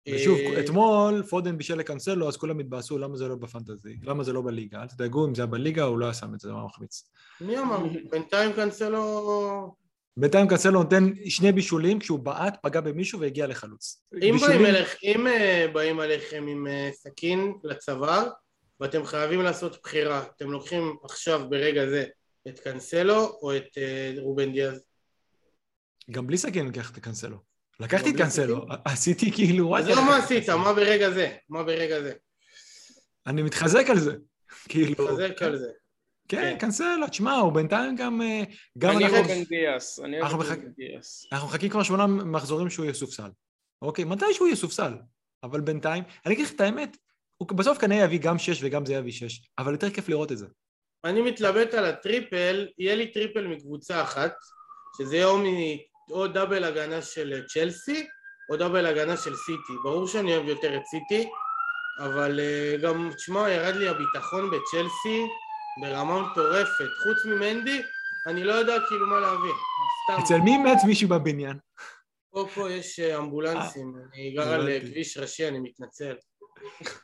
ושוב, 0.09 0.37
אה, 0.37 0.59
אתמול 0.59 1.23
פודן 1.23 1.57
בישל 1.57 1.75
לקנסלו, 1.75 2.27
אז 2.27 2.37
כולם 2.37 2.59
התבאסו 2.59 2.97
למה 2.97 3.17
זה 3.17 3.27
לא 3.27 3.35
בפנטזי, 3.35 3.97
למה 4.03 4.23
זה 4.23 4.33
לא 4.33 4.41
בליגה. 4.41 4.81
אל 4.81 4.87
תדאגו, 4.87 5.25
אם 5.27 5.35
זה 5.35 5.41
היה 5.41 5.47
בליגה, 5.47 5.83
הוא 5.83 5.99
לא 5.99 6.05
היה 6.05 6.13
שם 6.13 6.33
את 6.33 6.39
זה, 6.39 6.47
זה 6.47 6.53
היה 6.53 6.63
מחמיץ. 6.63 7.11
מי 7.41 7.59
אמר? 7.59 7.77
בינתיים 8.11 8.53
קנסלו... 8.53 9.75
בינתיים 10.17 10.47
קנסלו 10.47 10.71
נותן 10.71 11.09
שני 11.29 11.51
בישולים, 11.51 11.99
כשהוא 11.99 12.19
בעט, 12.19 12.57
פגע 12.63 12.81
במישהו 12.81 13.19
והגיע 13.19 13.47
לחלוץ. 13.47 14.03
אם 14.13 14.19
באים, 14.19 14.33
בישולים- 14.33 14.65
אליך, 14.65 14.95
אם 15.03 15.27
אה, 15.27 15.65
באים 15.73 15.99
עליכם 15.99 16.45
עם 16.47 16.67
אה, 16.67 16.89
סכין 16.93 17.53
לצוואר 17.63 18.29
ואתם 18.79 19.05
חייבים 19.05 19.41
לעשות 19.41 19.77
בחירה, 19.83 20.23
אתם 20.35 20.51
לוקחים 20.51 20.95
עכשיו 21.03 21.49
ברגע 21.49 21.89
זה 21.89 22.05
את 22.47 22.59
קנסלו 22.59 23.37
או 23.41 23.57
את 23.57 23.77
רובן 24.19 24.51
דיאז? 24.51 24.83
גם 26.11 26.27
בלי 26.27 26.37
סכין 26.37 26.67
לקח 26.67 26.91
את 26.91 26.99
קנסלו. 26.99 27.52
לקחתי 27.83 28.09
את 28.09 28.13
בלי 28.15 28.23
קנסלו, 28.23 28.65
עשיתי 28.85 29.31
כאילו... 29.31 29.77
אז 29.77 29.87
לא 29.87 30.05
מה 30.05 30.17
עשית, 30.17 30.49
מה 30.49 30.73
ברגע 30.73 31.09
זה? 31.09 31.35
מה 31.49 31.63
ברגע 31.63 32.01
זה? 32.01 32.13
אני 33.27 33.41
מתחזק 33.43 33.85
על 33.89 33.99
זה. 33.99 34.15
כאילו... 34.69 35.07
חזק 35.07 35.41
על 35.41 35.57
זה. 35.57 35.67
כן, 36.27 36.41
כן. 36.41 36.57
קנסלו, 36.59 37.07
תשמע, 37.09 37.33
הוא 37.33 37.53
בינתיים 37.53 37.95
גם... 37.95 38.21
אה, 38.21 38.43
גם 38.77 38.97
אני 38.97 39.05
אנחנו... 39.05 39.17
רובן 39.17 39.43
דיאס. 39.43 39.99
אני 39.99 40.21
אוהב 40.21 40.23
אנחנו 40.23 40.41
את 40.41 40.45
מחכים- 40.47 40.59
רובן 40.61 40.73
דיאס. 40.77 41.25
אנחנו 41.31 41.47
מחכים 41.47 41.69
כבר 41.69 41.83
שמונה 41.83 42.07
מחזורים 42.07 42.69
שהוא 42.69 42.85
יסופסל. 42.85 43.29
אוקיי, 43.81 44.05
מתי 44.05 44.25
שהוא 44.33 44.47
יסופסל. 44.47 44.93
אבל 45.43 45.61
בינתיים, 45.61 46.03
אני 46.25 46.33
אגיד 46.33 46.45
לך 46.45 46.51
את 46.53 46.61
האמת, 46.61 46.97
הוא 47.37 47.47
בסוף 47.47 47.77
כנראה 47.77 48.03
יביא 48.03 48.19
גם 48.19 48.37
שש 48.39 48.63
וגם 48.63 48.85
זה 48.85 48.93
יביא 48.93 49.11
שש, 49.11 49.41
אבל 49.57 49.71
יותר 49.71 49.89
כיף 49.89 50.09
לראות 50.09 50.31
את 50.31 50.37
זה. 50.37 50.47
אני 51.03 51.21
מתלבט 51.21 51.73
על 51.73 51.85
ה 51.85 51.96
triple, 51.96 52.67
יהיה 52.77 52.95
לי 52.95 53.11
triple 53.11 53.47
מקבוצה 53.47 54.01
אחת, 54.01 54.33
שזה 54.97 55.15
יהיה 55.15 55.25
או. 55.25 55.92
או 56.11 56.27
double 56.27 56.63
הגנה 56.63 57.01
של 57.01 57.43
צ'לסי, 57.47 58.07
או 58.49 58.57
double 58.57 58.85
הגנה 58.85 59.17
של 59.17 59.35
סיטי. 59.35 59.73
ברור 59.83 60.07
שאני 60.07 60.35
אוהב 60.35 60.47
יותר 60.47 60.77
את 60.77 60.85
סיטי, 60.85 61.29
אבל 61.99 62.39
אה, 62.39 62.81
גם, 62.81 63.09
תשמע, 63.15 63.49
ירד 63.49 63.75
לי 63.75 63.87
הביטחון 63.87 64.51
בצ'לסי 64.51 65.25
ברמה 65.81 66.21
מטורפת. 66.21 66.89
חוץ 67.03 67.25
ממנדי, 67.25 67.81
אני 68.27 68.43
לא 68.43 68.53
יודע 68.53 68.79
כאילו 68.87 69.07
מה 69.07 69.19
להביא. 69.19 69.53
סתם, 70.03 70.21
אצל 70.23 70.37
מי 70.37 70.57
מת 70.57 70.77
מישהו 70.87 71.09
בבניין? 71.09 71.57
פה 72.33 72.47
פה 72.55 72.71
יש 72.71 72.99
אה, 72.99 73.17
אמבולנסים, 73.17 73.95
אני 74.13 74.31
גר 74.31 74.53
על 74.53 74.69
אה. 74.69 74.79
כביש 74.79 75.17
ראשי, 75.17 75.47
אני 75.47 75.59
מתנצל. 75.59 76.15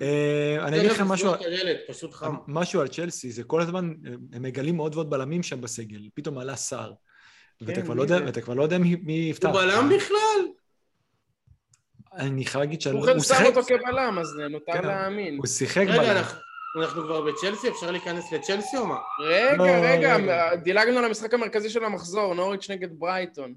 אה, 0.02 0.68
אני 0.68 0.80
אגיד 0.80 0.89
תכף 0.89 1.06
משהו. 1.08 1.32
משהו 2.47 2.82
על 2.82 2.88
צ'לסי, 2.88 3.32
זה 3.32 3.43
כל 3.43 3.62
הזמן, 3.62 3.93
הם 4.34 4.41
מגלים 4.41 4.78
עוד 4.78 4.95
ועוד 4.95 5.10
בלמים 5.10 5.43
שם 5.43 5.62
בסגל, 5.62 6.10
פתאום 6.16 6.38
עלה 6.38 6.56
סער. 6.56 6.93
ואתה 7.62 7.82
כבר 7.82 7.93
מי 7.93 7.97
לא 7.97 8.03
יודע-? 8.03 8.26
ואתה 8.26 8.41
כבר 8.41 8.53
לא 8.53 8.64
יודע 8.64 8.78
מי 8.78 9.28
יפתח. 9.30 9.47
הוא 9.49 9.62
בלם 9.62 9.89
בכלל? 9.95 10.47
אני 12.14 12.45
חייב 12.45 12.60
להגיד 12.64 12.82
שאני... 12.82 12.97
הוא 12.97 13.20
שם 13.20 13.45
אותו 13.45 13.64
כבלם, 13.64 14.18
אז 14.22 14.36
נותר 14.49 14.74
כן, 14.74 14.88
להאמין. 14.88 15.38
הוא 15.38 15.47
שיחק 15.47 15.78
רגע, 15.88 15.97
בלם. 15.97 16.18
אנחנו- 16.18 16.39
אנחנו 16.82 17.03
כבר 17.03 17.22
בצ'לסי? 17.22 17.70
אפשר 17.70 17.91
להיכנס 17.91 18.32
לצ'לסי 18.32 18.78
או 18.78 18.88
מה? 18.88 18.97
רגע, 19.26 19.55
לא, 19.57 19.64
רגע, 19.64 20.16
רגע. 20.16 20.55
דילגנו 20.55 21.01
למשחק 21.01 21.34
המרכזי 21.34 21.70
של 21.70 21.84
המחזור, 21.84 22.34
נוריץ' 22.34 22.70
נגד 22.70 22.89
ברייטון. 22.99 23.53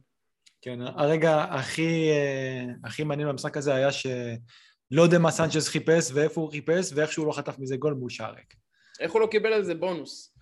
כן, 0.62 0.78
הרגע 0.80 1.44
הכי, 1.50 2.10
אה, 2.10 2.64
הכי 2.84 3.04
מעניין 3.04 3.28
במשחק 3.28 3.56
הזה 3.56 3.74
היה 3.74 3.92
שלא 3.92 5.02
יודע 5.02 5.18
מה 5.18 5.30
סנצ'ז 5.30 5.68
חיפש 5.68 6.10
ואיפה 6.14 6.40
הוא 6.40 6.50
חיפש 6.50 6.92
ואיך 6.94 7.12
שהוא 7.12 7.26
לא 7.26 7.32
חטף 7.32 7.58
מזה 7.58 7.76
גול 7.76 7.94
מול 7.94 8.10
שער 8.10 8.34
ריק. 8.34 8.54
איך 9.00 9.12
הוא 9.12 9.20
לא 9.20 9.26
קיבל 9.26 9.52
על 9.52 9.62
זה 9.64 9.74
בונוס? 9.74 10.34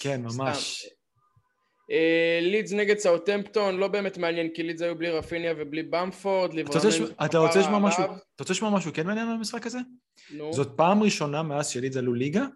כן, 0.00 0.22
ממש. 0.22 0.80
סתם. 0.86 0.95
אה, 1.90 2.38
לידס 2.42 2.72
נגד 2.72 2.98
סאוטמפטון, 2.98 3.76
לא 3.76 3.88
באמת 3.88 4.18
מעניין, 4.18 4.48
כי 4.54 4.62
לידס 4.62 4.82
היו 4.82 4.96
בלי 4.98 5.10
רפיניה 5.10 5.54
ובלי 5.58 5.82
במפורד, 5.82 6.50
אתה 7.24 7.38
רוצה 7.38 7.58
לשמוע- 7.60 7.78
משהו? 7.78 8.02
אתה 8.04 8.42
רוצה 8.42 8.52
לשמוע 8.52 8.70
משהו 8.70 8.90
כן 8.94 9.06
מעניין 9.06 9.28
במשחק 9.36 9.66
הזה? 9.66 9.78
נו, 10.30 10.52
זאת 10.52 10.68
פעם 10.76 11.02
ראשונה 11.02 11.42
מאז 11.42 11.68
שלידס 11.68 11.96
עלו 11.96 12.14
ליגה, 12.14 12.46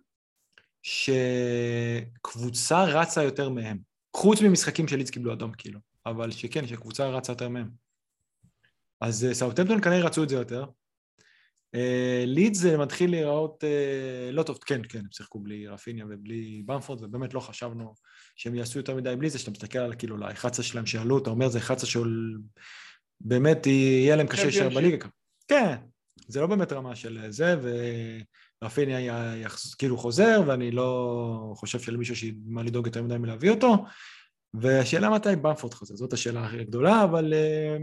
שקבוצה 2.22 2.84
רצה 2.84 3.22
יותר 3.22 3.48
מהם. 3.48 3.78
חוץ 4.16 4.42
ממשחקים 4.42 4.88
שלידס 4.88 5.10
קיבלו 5.10 5.32
אדום 5.32 5.52
כאילו, 5.52 5.80
אבל 6.06 6.30
שכן, 6.30 6.66
שקבוצה 6.66 7.08
רצה 7.08 7.32
יותר 7.32 7.48
מהם. 7.48 7.70
אז 9.00 9.24
אה, 9.24 9.34
סאוטמפטון 9.34 9.80
כנראה 9.80 10.00
רצו 10.06 10.22
את 10.22 10.28
זה 10.28 10.36
יותר. 10.36 10.64
אה, 11.74 12.24
לידס 12.26 12.58
זה 12.58 12.78
מתחיל 12.78 13.10
להיראות 13.10 13.64
אה, 13.64 14.32
לא 14.32 14.42
טוב, 14.42 14.58
כן, 14.66 14.80
כן, 14.88 14.98
הם 14.98 15.12
שיחקו 15.12 15.38
בלי 15.38 15.66
רפיניה 15.66 16.04
ובלי 16.10 16.62
במפורד, 16.66 17.02
ובאמת 17.04 17.34
לא 17.34 17.40
חשבנו 17.40 17.94
שהם 18.36 18.54
יעשו 18.54 18.78
יותר 18.78 18.94
מדי 18.96 19.16
בלי 19.16 19.30
זה, 19.30 19.38
שאתה 19.38 19.50
מסתכל 19.50 19.78
על 19.78 19.94
כאילו 19.98 20.16
ל-11 20.16 20.62
שלהם 20.62 20.86
שעלו, 20.86 21.18
אתה 21.18 21.30
אומר 21.30 21.48
זה 21.48 21.58
11 21.58 21.90
של... 21.90 22.32
באמת 23.20 23.66
יהיה 23.66 24.16
להם 24.16 24.26
קשה 24.26 24.42
להישאר. 24.44 24.68
בליגה. 24.68 25.08
כן, 25.48 25.76
זה 26.28 26.40
לא 26.40 26.46
באמת 26.46 26.72
רמה 26.72 26.96
של 26.96 27.26
זה, 27.28 27.56
ורפיניה 28.62 29.00
יחז- 29.46 29.74
כאילו 29.78 29.96
חוזר, 29.98 30.40
ואני 30.46 30.70
לא 30.70 31.52
חושב 31.56 31.80
שלמישהו 31.80 32.14
יש 32.14 32.24
מה 32.46 32.62
לדאוג 32.62 32.86
יותר 32.86 33.02
מדי 33.02 33.18
מלהביא 33.18 33.50
אותו. 33.50 33.84
והשאלה 34.54 35.10
מתי 35.10 35.36
במפורד 35.42 35.74
חוזר, 35.74 35.96
זאת 35.96 36.12
השאלה 36.12 36.44
הכי 36.44 36.64
גדולה, 36.64 37.04
אבל 37.04 37.34
אה, 37.34 37.76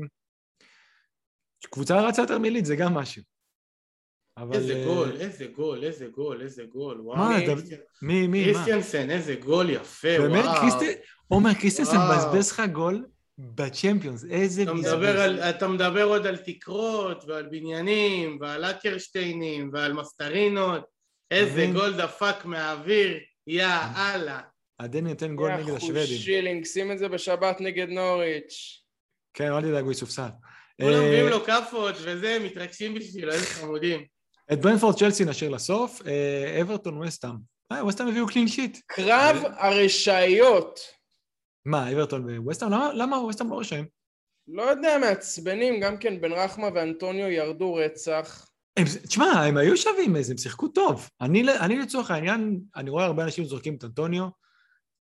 קבוצה 1.72 2.02
רצה 2.02 2.22
יותר 2.22 2.40
מליד 2.40 2.66
זה 2.66 2.76
גם 2.76 2.94
משהו. 2.94 3.24
אבל... 4.38 4.56
איזה 4.56 4.74
אה, 4.74 4.86
גול, 4.86 5.12
איזה 5.20 5.46
גול, 5.46 5.84
איזה 5.84 6.08
גול, 6.08 6.42
איזה 6.42 6.64
גול, 6.64 7.02
וואו. 7.02 7.18
מה, 7.18 7.38
מי, 8.02 8.28
מי, 8.28 8.46
מה? 8.46 8.54
קריסטיאנסן, 8.54 9.10
איזה 9.10 9.36
גול 9.36 9.70
יפה, 9.70 10.08
וואו. 10.20 10.32
באמת, 10.32 10.46
עומר 11.28 11.54
קריסטיאנסן 11.54 11.98
מבזבז 11.98 12.52
לך 12.52 12.62
גול 12.72 13.06
בצ'מפיונס, 13.38 14.26
איזה 14.30 14.66
בזבז. 14.66 15.40
אתה 15.50 15.68
מדבר 15.68 16.04
עוד 16.04 16.28
על 16.28 16.38
תקרות, 16.38 17.24
ועל 17.28 17.46
בניינים, 17.52 18.38
ועל 18.42 18.66
אקרשטיינים, 18.66 19.70
ועל 19.74 19.94
מסטרינות, 19.94 20.86
איזה 21.32 21.70
גול 21.74 21.98
דפק 21.98 22.46
מהאוויר, 22.46 23.18
יא 23.48 23.68
אללה. 23.98 24.40
עדן 24.78 25.08
נותן 25.08 25.36
גול 25.36 25.52
נגד 25.52 25.74
השוודים. 25.76 26.18
שילינג, 26.18 26.66
שים 26.66 26.92
את 26.92 27.00
זה 27.00 27.08
בשבת 27.08 27.62
נגד 27.62 27.90
נוריץ'. 27.90 28.84
כן, 29.34 29.52
אל 29.52 29.62
תדאג, 29.62 29.84
הוא 29.84 29.92
יסופסל. 29.92 30.30
כולם 30.82 31.00
מביאים 31.00 31.26
אה, 31.26 31.30
לו 31.30 31.44
כאפות 31.44 31.96
וזה, 32.02 32.38
מתרגשים 32.44 32.94
בשבילו, 32.94 33.32
איזה 33.32 33.46
חמודים. 33.46 34.17
את 34.54 34.62
ברנפורד 34.62 34.96
צ'לסי 34.96 35.26
נשאיר 35.26 35.50
לסוף, 35.50 36.02
אה, 36.08 36.62
אברטון 36.62 36.98
וסטאם. 36.98 37.36
אה, 37.72 37.84
ווסטאם 37.86 38.08
הביאו 38.08 38.28
קלין 38.28 38.48
שיט. 38.48 38.78
קרב 38.88 39.44
הרשעיות. 39.58 40.80
מה, 41.66 41.92
אברטון 41.92 42.40
וווסטאם? 42.40 42.70
למה 42.94 43.18
ווסטאם 43.18 43.50
לא 43.50 43.60
רשעים? 43.60 43.86
לא 44.48 44.62
יודע, 44.62 44.98
מעצבנים, 44.98 45.80
גם 45.80 45.98
כן 45.98 46.22
בן 46.22 46.32
רחמה 46.32 46.68
ואנטוניו 46.76 47.28
ירדו 47.28 47.74
רצח. 47.74 48.48
תשמע, 49.08 49.26
הם 49.26 49.58
היו 49.58 49.78
שווים, 49.78 50.16
הם 50.16 50.38
שיחקו 50.38 50.68
טוב. 50.68 51.10
אני 51.22 51.78
לצורך 51.78 52.12
העניין, 52.12 52.60
אני 52.76 52.90
רואה 52.90 53.06
הרבה 53.06 53.24
אנשים 53.24 53.46
זורקים 53.46 53.76
את 53.76 53.84
אנטוניו, 53.84 54.28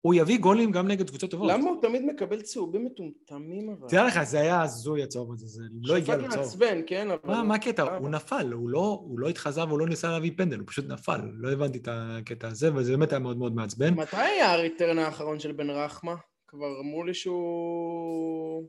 הוא 0.04 0.14
יביא 0.14 0.38
גולים 0.38 0.70
גם 0.70 0.88
נגד 0.88 1.08
קבוצות 1.08 1.30
טובות. 1.30 1.50
למה 1.50 1.70
הוא 1.70 1.82
תמיד 1.82 2.02
מקבל 2.04 2.42
צהובים 2.42 2.84
מטומטמים 2.84 3.70
אבל? 3.70 3.88
תראה 3.88 4.04
לך, 4.04 4.22
זה 4.22 4.40
היה 4.40 4.62
הזוי 4.62 5.02
הצהוב 5.02 5.32
הזה, 5.32 5.46
זה 5.46 5.62
לא 5.82 5.96
הגיע 5.96 6.16
לצהוב. 6.16 6.30
שפט 6.30 6.38
מעצבן, 6.38 6.80
כן, 6.86 7.08
אבל... 7.10 7.42
מה, 7.42 7.54
הקטע? 7.54 7.96
הוא 7.96 8.08
נפל, 8.08 8.52
הוא 8.52 8.68
לא, 8.68 9.02
הוא 9.04 9.18
לא 9.18 9.28
התחזה 9.28 9.64
והוא 9.64 9.78
לא 9.78 9.86
ניסה 9.86 10.10
להביא 10.10 10.32
פנדל, 10.36 10.58
הוא 10.58 10.66
פשוט 10.66 10.84
נפל. 10.88 11.20
לא 11.32 11.52
הבנתי 11.52 11.78
את 11.78 11.88
הקטע 11.90 12.48
הזה, 12.48 12.74
וזה 12.74 12.96
באמת 12.96 13.12
היה 13.12 13.18
מאוד 13.18 13.36
מאוד 13.36 13.54
מעצבן. 13.54 13.94
מתי 13.94 14.16
היה 14.16 14.52
ה 14.52 14.59
return 14.59 14.98
האחרון 14.98 15.38
של 15.38 15.52
בן 15.52 15.70
רחמה? 15.70 16.14
כבר 16.46 16.80
אמרו 16.80 17.04
לי 17.04 17.14
שהוא... 17.14 18.68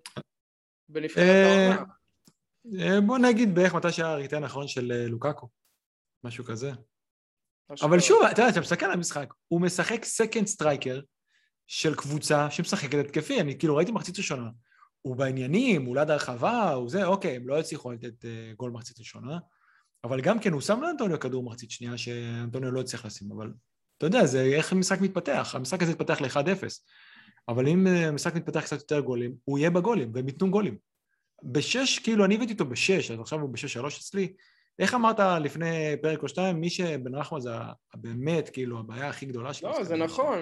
בנבחרת 0.90 1.24
אה, 1.24 1.72
העונה. 1.72 1.84
אה, 2.80 3.02
בוא 3.02 3.18
נגיד 3.18 3.56
בערך 3.56 3.76
מתי 3.76 3.92
שהיה 3.92 4.12
ה 4.12 4.16
return 4.16 4.44
האחרון 4.44 4.68
של 4.68 4.92
אה, 4.92 5.08
לוקאקו. 5.08 5.48
משהו 6.24 6.44
כזה. 6.44 6.72
אבל 7.82 8.00
שוב, 8.00 8.18
אתה 8.32 8.42
יודע, 8.42 8.52
אתה 8.52 8.60
מסתכל 8.60 8.86
על 8.86 8.92
המשחק, 8.92 9.34
הוא 9.48 9.62
משחק 9.62 10.06
second 10.06 10.48
striker, 10.48 11.00
של 11.68 11.96
קבוצה 11.96 12.52
שמשחקת 12.52 13.06
התקפי, 13.06 13.42
אני 13.42 13.60
כאילו 13.60 13.76
ראיתי 13.76 13.92
מחצית 13.92 14.18
ראשונה, 14.18 14.50
הוא 15.02 15.16
בעניינים, 15.16 15.86
הוא 15.86 15.96
ליד 15.96 16.10
הרחבה, 16.10 16.74
הוא 16.74 16.90
זה, 16.90 17.06
אוקיי, 17.06 17.36
הם 17.36 17.48
לא 17.48 17.60
הצליחו 17.60 17.92
לתת 17.92 18.26
uh, 18.26 18.56
גול 18.58 18.72
מחצית 18.72 19.00
ראשונה, 19.00 19.38
אבל 20.04 20.22
גם 20.22 20.40
כן 20.40 20.54
הוא 20.54 20.62
שם 20.62 20.82
לאנטוניו 20.82 21.20
כדור 21.20 21.44
מחצית 21.44 21.72
שנייה 21.72 21.98
שאנטוניו 21.98 22.72
לא 22.72 22.82
הצליח 22.82 23.06
לשים, 23.06 23.32
אבל 23.32 23.54
אתה 23.98 24.06
יודע, 24.06 24.26
זה 24.26 24.44
איך 24.44 24.72
המשחק 24.72 25.02
מתפתח, 25.02 25.52
המשחק 25.56 25.84
הזה 25.84 25.92
התפתח 25.92 26.22
ל-1-0, 26.22 26.64
אבל 27.50 27.68
אם 27.68 27.88
אה, 27.88 28.08
המשחק 28.08 28.36
מתפתח 28.36 28.62
קצת 28.62 28.80
יותר 28.80 29.00
גולים, 29.00 29.36
הוא 29.44 29.58
יהיה 29.58 29.70
בגולים, 29.70 30.12
והם 30.14 30.28
ייתנו 30.28 30.52
גולים. 30.52 30.78
בשש, 31.44 32.00
כאילו, 32.00 32.26
אני 32.26 32.36
הבאתי 32.36 32.54
אותו 32.54 32.66
בשש, 32.66 33.12
אז 33.12 33.20
עכשיו 33.20 33.40
הוא 33.40 33.50
בשש 33.50 33.74
שלוש 33.74 34.00
אצלי. 34.00 34.34
איך 34.80 34.94
אמרת 34.94 35.20
לפני 35.20 35.96
פרק 36.02 36.24
או 36.24 36.28
שתיים, 36.28 36.62
מי 36.62 36.70
שבן 36.70 37.16
רחמה 37.16 37.40
זה 37.40 37.52
באמת, 37.96 38.50
כאילו, 38.50 38.80
הבעיה 38.80 39.10
הכי 39.10 39.26
גדולה 39.26 39.54
שלו? 39.54 39.70
לא, 39.70 39.84
זה 39.84 39.96
נכון. 39.96 40.40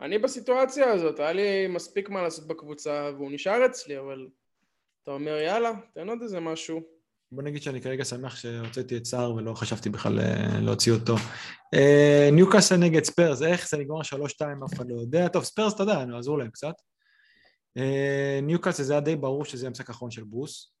אני 0.00 0.18
בסיטואציה 0.18 0.92
הזאת, 0.92 1.20
היה 1.20 1.32
לי 1.32 1.66
מספיק 1.66 2.08
מה 2.08 2.22
לעשות 2.22 2.46
בקבוצה 2.46 3.10
והוא 3.16 3.32
נשאר 3.32 3.66
אצלי, 3.66 3.98
אבל 3.98 4.28
אתה 5.02 5.10
אומר 5.10 5.36
יאללה, 5.36 5.72
תן 5.94 6.08
עוד 6.08 6.22
איזה 6.22 6.40
משהו. 6.40 6.80
בוא 7.32 7.42
נגיד 7.42 7.62
שאני 7.62 7.80
כרגע 7.80 8.04
שמח 8.04 8.36
שהוצאתי 8.36 8.96
את 8.96 9.04
סער 9.04 9.34
ולא 9.34 9.54
חשבתי 9.54 9.90
בכלל 9.90 10.20
אה, 10.20 10.60
להוציא 10.60 10.92
אותו. 10.92 11.14
אה, 11.74 12.28
ניוקאסל 12.32 12.76
נגד 12.76 13.04
ספרס, 13.04 13.42
איך 13.42 13.68
זה 13.68 13.76
נגמר 13.76 14.02
שלוש 14.02 14.32
שתיים, 14.32 14.64
אף 14.64 14.74
אחד 14.74 14.90
לא 14.90 15.00
יודע. 15.00 15.28
טוב, 15.28 15.44
ספרס, 15.44 15.74
אתה 15.74 15.82
יודע, 15.82 16.04
עזרו 16.18 16.36
להם 16.36 16.50
קצת. 16.50 16.74
אה, 17.76 18.40
ניוקאסל 18.42 18.82
זה 18.82 18.92
היה 18.92 19.00
די 19.00 19.16
ברור 19.16 19.44
שזה 19.44 19.66
המשחק 19.66 19.88
האחרון 19.88 20.10
של 20.10 20.24
ברוס. 20.24 20.72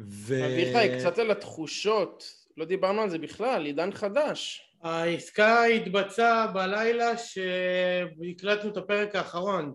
אביחי, 0.00 0.88
קצת 0.98 1.18
על 1.18 1.30
התחושות, 1.30 2.24
לא 2.56 2.64
דיברנו 2.64 3.00
על 3.00 3.10
זה 3.10 3.18
בכלל, 3.18 3.66
עידן 3.66 3.92
חדש. 3.92 4.71
העסקה 4.82 5.64
התבצעה 5.64 6.46
בלילה 6.46 7.12
שהקלטנו 7.18 8.70
את 8.70 8.76
הפרק 8.76 9.14
האחרון. 9.16 9.74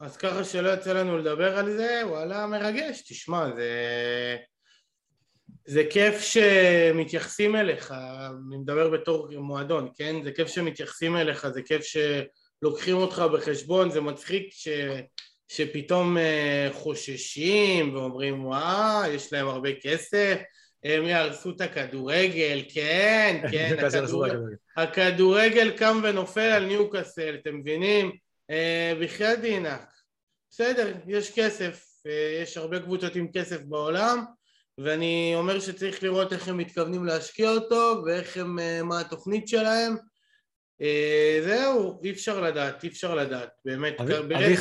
אז 0.00 0.16
ככה 0.16 0.44
שלא 0.44 0.70
יצא 0.70 0.92
לנו 0.92 1.18
לדבר 1.18 1.58
על 1.58 1.76
זה, 1.76 2.02
וואלה 2.04 2.46
מרגש, 2.46 3.02
תשמע, 3.08 3.46
זה... 3.56 4.36
זה 5.68 5.82
כיף 5.90 6.20
שמתייחסים 6.20 7.56
אליך, 7.56 7.94
אני 8.48 8.56
מדבר 8.56 8.90
בתור 8.90 9.28
מועדון, 9.38 9.88
כן? 9.94 10.22
זה 10.24 10.32
כיף 10.32 10.48
שמתייחסים 10.48 11.16
אליך, 11.16 11.48
זה 11.48 11.62
כיף 11.62 11.82
שלוקחים 11.82 12.96
אותך 12.96 13.24
בחשבון, 13.32 13.90
זה 13.90 14.00
מצחיק 14.00 14.48
ש... 14.50 14.68
שפתאום 15.48 16.18
אה, 16.18 16.68
חוששים 16.72 17.94
ואומרים 17.94 18.46
וואו, 18.46 19.10
יש 19.10 19.32
להם 19.32 19.48
הרבה 19.48 19.70
כסף, 19.82 20.38
הם 20.94 21.06
יהרסו 21.06 21.50
את 21.50 21.60
הכדורגל, 21.60 22.62
כן, 22.68 23.40
כן, 23.52 23.76
הכדורגל, 23.78 24.38
הכדורגל 24.76 25.70
קם 25.70 26.00
ונופל 26.02 26.40
על 26.40 26.64
ניוקאסל, 26.66 27.36
אתם 27.42 27.56
מבינים? 27.56 28.10
אה, 28.50 28.92
בחייאת 29.00 29.40
דינק, 29.40 29.80
בסדר, 30.50 30.92
יש 31.06 31.34
כסף, 31.34 31.84
אה, 32.06 32.38
יש 32.42 32.56
הרבה 32.56 32.80
קבוצות 32.80 33.16
עם 33.16 33.28
כסף 33.32 33.60
בעולם 33.62 34.24
ואני 34.78 35.32
אומר 35.36 35.60
שצריך 35.60 36.02
לראות 36.02 36.32
איך 36.32 36.48
הם 36.48 36.56
מתכוונים 36.56 37.04
להשקיע 37.04 37.50
אותו 37.50 38.02
ואיך 38.06 38.36
הם, 38.36 38.58
אה, 38.58 38.82
מה 38.82 39.00
התוכנית 39.00 39.48
שלהם 39.48 39.96
זהו, 41.44 42.00
אי 42.04 42.10
אפשר 42.10 42.40
לדעת, 42.40 42.84
אי 42.84 42.88
אפשר 42.88 43.14
לדעת, 43.14 43.48
באמת, 43.64 43.96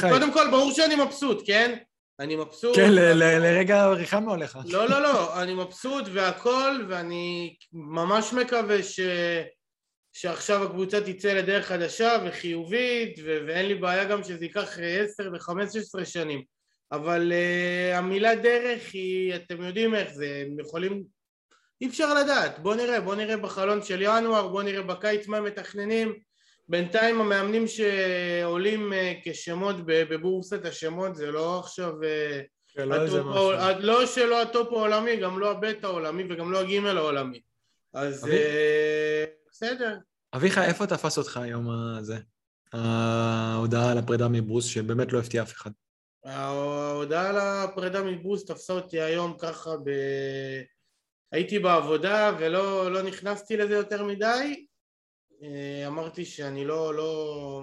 קודם 0.09 0.33
כל 0.33 0.51
ברור 0.51 0.71
שאני 0.71 0.95
מבסוט, 0.95 1.43
כן? 1.45 1.77
אני 2.19 2.35
מבסוט. 2.35 2.75
כן, 2.75 2.91
לרגע 3.41 3.87
ריחמנו 3.87 4.33
עליך. 4.33 4.57
לא, 4.65 4.89
לא, 4.89 5.01
לא, 5.01 5.41
אני 5.41 5.53
מבסוט 5.53 6.05
והכל, 6.13 6.85
ואני 6.89 7.55
ממש 7.73 8.33
מקווה 8.33 8.83
ש... 8.83 8.99
שעכשיו 10.13 10.63
הקבוצה 10.63 11.01
תצא 11.01 11.33
לדרך 11.33 11.65
חדשה 11.65 12.17
וחיובית, 12.25 13.19
ו... 13.23 13.37
ואין 13.47 13.65
לי 13.65 13.75
בעיה 13.75 14.05
גם 14.05 14.23
שזה 14.23 14.45
ייקח 14.45 14.77
עשר 14.81 15.29
וחמש 15.33 15.75
עשרה 15.75 16.05
שנים. 16.05 16.43
אבל 16.91 17.31
uh, 17.31 17.95
המילה 17.95 18.35
דרך 18.35 18.93
היא, 18.93 19.35
אתם 19.35 19.61
יודעים 19.61 19.95
איך 19.95 20.13
זה, 20.13 20.43
הם 20.45 20.59
יכולים... 20.59 21.03
אי 21.81 21.87
אפשר 21.87 22.13
לדעת, 22.13 22.59
בוא 22.59 22.75
נראה, 22.75 23.01
בוא 23.01 23.15
נראה 23.15 23.37
בחלון 23.37 23.83
של 23.83 24.01
ינואר, 24.01 24.47
בוא 24.47 24.63
נראה 24.63 24.81
בקיץ 24.81 25.27
מה 25.27 25.41
מתכננים. 25.41 26.13
בינתיים 26.69 27.21
המאמנים 27.21 27.65
שעולים 27.67 28.93
אה, 28.93 29.13
כשמות 29.23 29.75
בבורסת 29.85 30.65
השמות 30.65 31.15
זה 31.15 31.31
לא 31.31 31.59
עכשיו 31.59 32.03
אה, 32.03 32.41
כן, 32.67 32.89
לא, 32.89 33.79
לא 33.79 34.05
שלא 34.05 34.41
הטופ 34.41 34.73
העולמי, 34.73 35.17
גם 35.17 35.39
לא 35.39 35.51
הבית 35.51 35.83
העולמי 35.83 36.23
וגם 36.29 36.51
לא 36.51 36.59
הגימל 36.59 36.97
העולמי 36.97 37.41
אז. 37.93 38.27
אה, 38.27 39.25
בסדר. 39.51 39.97
אביחי, 40.35 40.65
איפה 40.65 40.87
תפס 40.87 41.17
אותך 41.17 41.37
היום 41.37 41.69
הזה? 41.69 42.17
ההודעה 42.73 43.91
על 43.91 43.97
הפרידה 43.97 44.27
מברוס 44.27 44.65
שבאמת 44.65 45.13
לא 45.13 45.19
הפתיע 45.19 45.41
אף 45.41 45.53
אחד. 45.53 45.71
ההודעה 46.25 47.29
על 47.29 47.37
הפרידה 47.37 48.03
מברוס 48.03 48.45
תפסה 48.45 48.73
אותי 48.73 49.01
היום 49.01 49.37
ככה 49.39 49.77
ב... 49.77 49.89
הייתי 51.31 51.59
בעבודה 51.59 52.31
ולא 52.39 52.91
לא 52.91 53.01
נכנסתי 53.01 53.57
לזה 53.57 53.73
יותר 53.73 54.03
מדי 54.03 54.65
אמרתי 55.87 56.25
שאני 56.25 56.65
לא, 56.65 56.95
לא... 56.95 57.61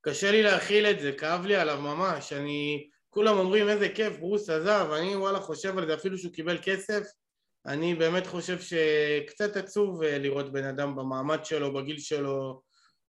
קשה 0.00 0.30
לי 0.30 0.42
להכיל 0.42 0.86
את 0.86 1.00
זה, 1.00 1.12
כאב 1.12 1.46
לי 1.46 1.56
עליו 1.56 1.80
ממש, 1.80 2.32
אני... 2.32 2.88
כולם 3.10 3.38
אומרים 3.38 3.68
איזה 3.68 3.88
כיף, 3.88 4.18
ברוס 4.18 4.50
עזב, 4.50 4.88
אני 4.92 5.16
וואלה 5.16 5.40
חושב 5.40 5.78
על 5.78 5.86
זה 5.86 5.94
אפילו 5.94 6.18
שהוא 6.18 6.32
קיבל 6.32 6.58
כסף, 6.62 7.02
אני 7.66 7.94
באמת 7.94 8.26
חושב 8.26 8.58
שקצת 8.60 9.56
עצוב 9.56 10.02
אה, 10.02 10.18
לראות 10.18 10.52
בן 10.52 10.64
אדם 10.64 10.96
במעמד 10.96 11.44
שלו, 11.44 11.74
בגיל 11.74 11.98
שלו, 11.98 12.62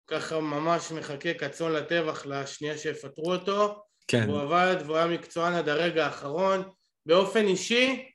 ככה 0.07 0.39
ממש 0.39 0.91
מחכה 0.91 1.33
כצאן 1.33 1.71
לטבח 1.71 2.25
לשנייה 2.25 2.77
שיפטרו 2.77 3.31
אותו. 3.31 3.83
כן. 4.07 4.29
הוא 4.29 4.41
עבד 4.41 4.75
והוא 4.85 4.97
היה 4.97 5.07
מקצוען 5.07 5.53
עד 5.53 5.69
הרגע 5.69 6.05
האחרון. 6.05 6.63
באופן 7.05 7.47
אישי, 7.47 8.11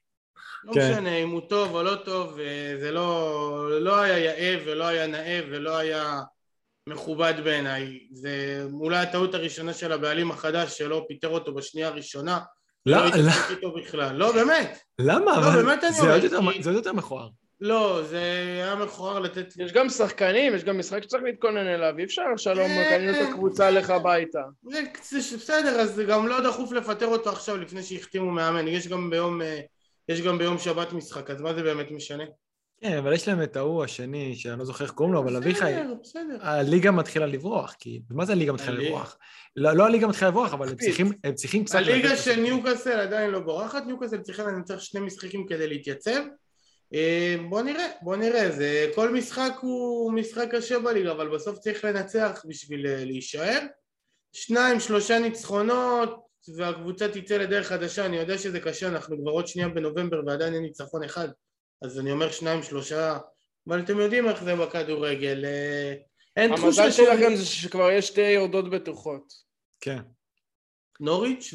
לא 0.65 0.73
כן. 0.73 0.93
משנה 0.93 1.17
אם 1.17 1.31
הוא 1.31 1.41
טוב 1.49 1.75
או 1.75 1.83
לא 1.83 1.95
טוב, 1.95 2.39
זה 2.81 2.91
לא, 2.93 3.81
לא 3.81 4.01
היה 4.01 4.19
יאה 4.19 4.57
ולא 4.67 4.85
היה 4.85 5.07
נאה 5.07 5.41
ולא 5.51 5.77
היה 5.77 6.21
מכובד 6.87 7.35
בעיניי. 7.45 7.99
זה 8.13 8.65
אולי 8.73 8.97
הטעות 8.97 9.35
הראשונה 9.35 9.73
של 9.73 9.93
הבעלים 9.93 10.31
החדש 10.31 10.79
שלא 10.79 11.05
פיטר 11.09 11.29
אותו 11.29 11.55
בשנייה 11.55 11.89
הראשונה. 11.89 12.39
לא, 12.87 12.97
לא 12.97 13.05
לא. 13.05 13.31
איתו 13.51 13.75
בכלל. 13.75 14.17
לא, 14.17 14.33
באמת. 14.33 14.79
למה? 14.99 15.41
לא, 15.41 15.63
באמת 15.63 15.85
אני 15.85 16.01
אומר. 16.37 16.61
זה 16.61 16.71
עוד 16.71 16.77
יותר 16.77 16.93
מכוער. 16.93 17.29
לא, 17.61 18.03
זה 18.03 18.19
היה 18.57 18.75
מכוער 18.75 19.19
לתת... 19.19 19.47
יש 19.57 19.73
גם 19.73 19.89
שחקנים, 19.89 20.55
יש 20.55 20.65
גם 20.65 20.79
משחק 20.79 21.03
שצריך 21.03 21.23
להתכונן 21.23 21.67
אליו, 21.67 21.99
אי 21.99 22.05
אפשר 22.05 22.23
שלום, 22.37 22.69
קנינו 22.89 23.13
את 23.13 23.29
הקבוצה 23.29 23.71
לך 23.71 23.91
הביתה. 23.91 24.43
זה 24.63 24.83
בסדר, 25.37 25.81
אז 25.81 25.95
זה 25.95 26.05
גם 26.05 26.29
לא 26.29 26.41
דחוף 26.41 26.73
לפטר 26.73 27.07
אותו 27.07 27.31
עכשיו 27.31 27.57
לפני 27.57 27.83
שהחתימו 27.83 28.31
מאמן, 28.31 28.69
יש 28.69 28.89
גם 28.89 29.11
ביום, 29.11 29.41
יש 30.11 30.21
גם 30.21 30.39
ביום 30.39 30.59
שבת 30.59 30.93
משחק, 30.93 31.31
אז 31.31 31.41
מה 31.41 31.55
זה 31.55 31.63
באמת 31.63 31.91
משנה? 31.91 32.25
כן, 32.81 32.97
אבל 32.97 33.13
יש 33.13 33.29
להם 33.29 33.43
את 33.43 33.57
ההוא 33.57 33.85
השני, 33.85 34.37
שאני 34.37 34.59
לא 34.59 34.65
זוכר 34.65 34.85
איך 34.85 34.93
קוראים 34.93 35.15
לו, 35.15 35.21
אבל 35.21 35.37
אביחי, 35.37 35.73
הליגה 36.41 36.91
מתחילה 36.91 37.27
לברוח, 37.27 37.77
כי... 37.79 38.03
מה 38.11 38.25
זה 38.25 38.33
הליגה 38.33 38.53
מתחילה 38.53 38.73
לברוח? 38.77 39.19
לא, 39.57 39.73
לא 39.73 39.87
הליגה 39.87 40.07
מתחילה 40.07 40.31
לברוח, 40.31 40.53
אבל 40.53 40.69
הם 41.25 41.35
צריכים 41.35 41.65
קצת... 41.65 41.75
הליגה 41.75 42.17
של 42.17 42.41
ניוקאסל 42.41 43.01
עדיין 43.01 43.31
לא 43.31 43.41
בורחת, 43.41 43.87
ניוקאסל 43.87 44.19
צריכה 44.21 44.43
לנצח 44.43 44.81
שני 44.81 45.01
משחקים 45.01 45.47
כדי 45.47 45.67
להתייצב. 45.67 46.21
אה, 46.95 47.37
בוא 47.49 47.63
נראה, 47.63 47.87
בוא 48.03 48.17
נראה, 48.17 48.51
זה, 48.51 48.91
כל 48.95 49.13
משחק 49.15 49.53
הוא 49.61 50.13
משחק 50.13 50.49
קשה 50.51 50.79
בליגה, 50.79 51.13
אבל 51.13 51.29
בסוף 51.29 51.59
צריך 51.59 51.85
לנצח 51.85 52.43
בשביל 52.49 52.87
אה, 52.87 53.05
להישאר. 53.05 53.61
שניים, 54.33 54.81
שלושה 54.81 55.19
ניצחונות, 55.19 56.30
והקבוצה 56.57 57.09
תצא 57.09 57.37
לדרך 57.37 57.67
חדשה, 57.67 58.07
אני 58.07 58.17
יודע 58.17 58.39
שזה 58.39 58.61
קשה, 58.61 58.89
אנחנו 58.89 59.17
כבר 59.23 59.31
עוד 59.31 59.47
שנייה 59.47 59.69
בנובמבר 59.69 60.21
ועדיין 60.27 60.55
אין 60.55 60.63
ניצחון 60.63 61.05
אחד. 61.05 61.29
אז 61.83 61.99
אני 61.99 62.13
אומר 62.13 62.31
שניים 62.31 62.63
שלושה, 62.63 63.19
אבל 63.69 63.81
אתם 63.81 63.99
יודעים 63.99 64.29
איך 64.29 64.45
זה 64.45 64.57
בכדורגל, 64.57 65.45
אה, 65.45 65.95
אין 66.37 66.57
תחושה 66.57 66.85
המזל 66.85 67.05
שלכם 67.05 67.37
זה 67.37 67.47
שכבר 67.47 67.91
יש 67.91 68.07
שתי 68.07 68.31
יורדות 68.31 68.71
בטוחות. 68.71 69.33
כן. 69.81 69.99
נוריץ' 71.01 71.55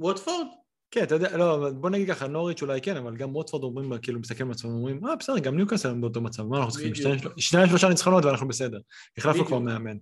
וווטפורד. 0.00 0.46
כן, 0.90 1.02
אתה 1.02 1.14
יודע, 1.14 1.36
לא, 1.36 1.70
בוא 1.70 1.90
נגיד 1.90 2.08
ככה, 2.08 2.26
נוריץ' 2.26 2.62
אולי 2.62 2.80
כן, 2.80 2.96
אבל 2.96 3.16
גם 3.16 3.36
ווטפורד 3.36 3.62
אומרים, 3.64 3.98
כאילו, 4.02 4.20
מסתכלים 4.20 4.48
על 4.48 4.54
עצמם, 4.54 4.70
אומרים, 4.70 5.06
אה, 5.06 5.16
בסדר, 5.16 5.38
גם 5.38 5.56
ניוקאסל 5.56 5.88
הם 5.88 6.00
באותו 6.00 6.20
מצב, 6.20 6.42
מה 6.42 6.56
אנחנו 6.56 6.72
צריכים? 6.72 6.92
שניים 7.38 7.68
שלושה 7.68 7.88
ניצחונות 7.88 8.24
ואנחנו 8.24 8.48
בסדר. 8.48 8.78
החלפנו 9.18 9.46
כבר 9.46 9.58
מאמן. 9.58 9.96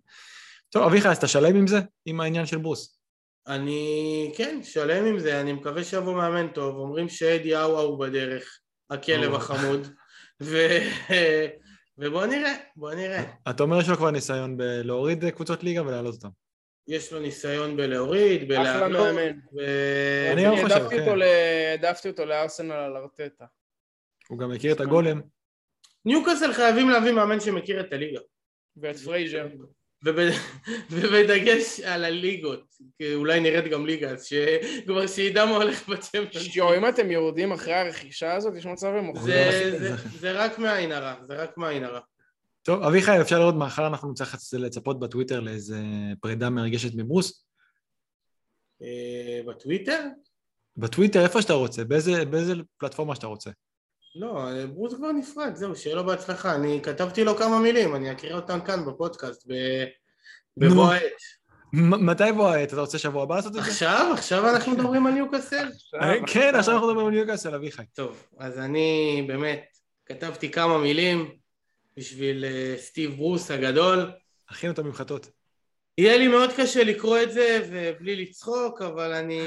טוב, 0.70 0.82
אביחי, 0.82 1.08
אז 1.08 1.16
אתה 1.16 1.28
שלם 1.28 1.56
עם 1.56 1.66
זה? 1.66 1.80
עם 2.06 2.20
העניין 2.20 2.46
של 2.46 2.58
ברוס? 2.58 2.98
אני, 3.48 4.32
כן, 4.36 4.60
שלם 4.62 5.04
עם 5.04 5.18
זה, 5.18 5.40
אני 5.40 5.52
מקווה 5.52 5.84
שיבוא 5.84 6.14
מאמן 6.14 6.48
טוב, 6.48 6.76
אומרים 6.76 7.08
שאדי 7.08 7.56
אאווה 7.56 7.80
הוא 7.80 8.00
בדרך. 8.00 8.60
הכלב 8.90 9.34
החמוד, 9.34 9.86
ו... 10.42 10.56
ובוא 11.98 12.26
נראה, 12.26 12.54
בוא 12.76 12.94
נראה. 12.94 13.22
אתה 13.50 13.62
אומר 13.62 13.80
שיש 13.80 13.88
לו 13.88 13.96
כבר 13.96 14.10
ניסיון 14.10 14.56
בלהוריד 14.56 15.30
קבוצות 15.30 15.62
ליגה 15.62 15.82
ולהעלות 15.82 16.14
אותן. 16.14 16.28
יש 16.88 17.12
לו 17.12 17.20
ניסיון 17.20 17.76
בלהוריד, 17.76 18.48
בלהעלות. 18.48 18.96
אחלה 18.96 19.12
מאמן. 19.12 19.38
אני 20.32 20.44
גם 20.44 20.54
חושב, 20.62 20.88
כן. 20.90 21.18
העדפתי 21.22 22.08
אותו 22.08 22.24
לארסנל 22.24 22.72
על 22.72 22.96
ארטטה. 22.96 23.44
הוא 24.28 24.38
גם 24.38 24.50
מכיר 24.50 24.72
את 24.72 24.80
הגולם. 24.80 25.20
ניוקאסל 26.04 26.52
חייבים 26.52 26.90
להביא 26.90 27.12
מאמן 27.12 27.40
שמכיר 27.40 27.80
את 27.80 27.92
הליגה. 27.92 28.20
ואת 28.76 28.96
פרייזר. 28.96 29.46
ובדגש 30.90 31.80
על 31.80 32.04
הליגות, 32.04 32.74
אולי 33.14 33.40
נרד 33.40 33.68
גם 33.68 33.86
ליגה, 33.86 34.10
אז 34.10 34.24
שכבר 34.24 35.06
שידע 35.06 35.44
מה 35.44 35.56
הולך 35.56 35.88
בצ'מפיונשיפ. 35.88 36.56
יואו, 36.56 36.76
אם 36.76 36.88
אתם 36.88 37.10
יורדים 37.10 37.52
אחרי 37.52 37.74
הרכישה 37.74 38.34
הזאת, 38.34 38.54
יש 38.56 38.66
מצב 38.66 38.86
הם 38.86 39.04
מוכרים. 39.04 39.52
זה 40.18 40.32
רק 40.32 40.58
מעין 40.58 40.92
הרע, 40.92 41.14
זה 41.22 41.34
רק 41.34 41.58
מעין 41.58 41.84
הרע. 41.84 42.00
טוב, 42.62 42.82
אביחי, 42.82 43.20
אפשר 43.20 43.38
לראות 43.38 43.54
מחר 43.54 43.86
אנחנו 43.86 44.10
נצטרך 44.10 44.36
לצפות 44.52 45.00
בטוויטר 45.00 45.40
לאיזה 45.40 45.82
פרידה 46.20 46.50
מרגשת 46.50 46.94
מברוס? 46.94 47.46
אה, 48.82 49.40
בטוויטר? 49.46 50.00
בטוויטר, 50.76 51.22
איפה 51.22 51.42
שאתה 51.42 51.52
רוצה, 51.52 51.84
באיזה 51.84 52.54
פלטפורמה 52.78 53.14
שאתה 53.14 53.26
רוצה. 53.26 53.50
לא, 54.18 54.48
ברוס 54.66 54.94
כבר 54.94 55.12
נפרד, 55.12 55.54
זהו, 55.54 55.76
שיהיה 55.76 55.96
לו 55.96 56.04
בהצלחה. 56.04 56.54
אני 56.54 56.80
כתבתי 56.82 57.24
לו 57.24 57.36
כמה 57.36 57.58
מילים, 57.58 57.94
אני 57.94 58.12
אקריא 58.12 58.34
אותם 58.34 58.60
כאן 58.60 58.84
בפודקאסט, 58.86 59.46
בבוא 60.56 60.92
העת. 60.92 61.12
מתי 61.72 62.32
בוא 62.36 62.48
העת? 62.48 62.72
אתה 62.72 62.80
רוצה 62.80 62.98
שבוע 62.98 63.22
הבא 63.22 63.36
לעשות 63.36 63.48
את 63.48 63.52
זה? 63.52 63.60
עכשיו? 63.60 64.10
עכשיו 64.14 64.50
אנחנו 64.50 64.72
מדברים 64.72 65.06
על 65.06 65.12
ניוקאסל? 65.12 65.68
אה, 66.02 66.14
כן, 66.26 66.54
עכשיו 66.54 66.74
אנחנו 66.74 66.88
מדברים 66.88 67.06
על 67.06 67.12
ניוקאסל, 67.12 67.54
אביחי. 67.54 67.82
טוב, 67.94 68.26
אז 68.38 68.58
אני 68.58 69.24
באמת 69.28 69.64
כתבתי 70.06 70.50
כמה 70.50 70.78
מילים 70.78 71.30
בשביל 71.96 72.44
אה, 72.44 72.74
סטיב 72.78 73.16
ברוס 73.16 73.50
הגדול. 73.50 74.10
הכין 74.48 74.70
אותו 74.70 74.84
ממחטות. 74.84 75.35
יהיה 75.98 76.16
לי 76.16 76.28
מאוד 76.28 76.50
קשה 76.56 76.84
לקרוא 76.84 77.18
את 77.22 77.32
זה 77.32 77.60
ובלי 77.70 78.16
לצחוק, 78.16 78.82
אבל 78.82 79.12
אני 79.12 79.40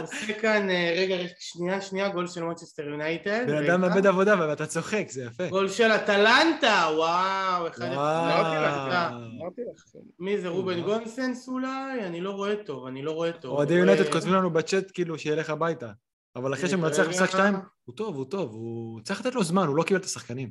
עושה 0.00 0.32
כאן, 0.40 0.70
אה, 0.70 0.94
רגע, 0.96 1.16
שנייה, 1.38 1.80
שנייה, 1.80 2.08
גול 2.08 2.26
של 2.26 2.42
מנצ'סטר 2.42 2.82
יונייטד. 2.82 3.44
בן 3.46 3.64
אדם 3.64 3.80
מאבד 3.80 4.06
עבודה 4.06 4.34
ואתה 4.38 4.66
צוחק, 4.66 5.06
זה 5.10 5.24
יפה. 5.24 5.48
גול 5.48 5.68
של 5.68 5.90
אטלנטה, 5.90 6.88
וואו, 6.96 7.68
אחד... 7.68 7.86
אמרתי 7.86 9.60
לך. 9.74 9.82
מי 10.18 10.40
זה, 10.40 10.48
רובן 10.48 10.80
גוסנס 10.80 11.48
אולי? 11.48 12.06
אני 12.06 12.20
לא 12.20 12.30
רואה 12.30 12.56
טוב, 12.56 12.86
אני 12.86 13.02
לא 13.02 13.12
רואה 13.12 13.32
טוב. 13.32 13.56
אוהדי 13.56 13.74
יונייטד 13.74 14.12
כותבים 14.12 14.34
לנו 14.34 14.50
בצ'אט 14.50 14.90
כאילו 14.94 15.18
שילך 15.18 15.50
הביתה. 15.50 15.90
אבל 16.36 16.54
אחרי 16.54 16.68
שמנצח 16.68 17.08
משחק 17.08 17.30
שתיים, 17.30 17.54
הוא 17.84 17.94
טוב, 17.96 18.16
הוא 18.16 18.24
טוב, 18.24 18.52
הוא 18.52 19.00
צריך 19.00 19.20
לתת 19.20 19.34
לו 19.34 19.44
זמן, 19.44 19.66
הוא 19.66 19.76
לא 19.76 19.82
קיבל 19.82 20.00
את 20.00 20.04
השחקנים. 20.04 20.50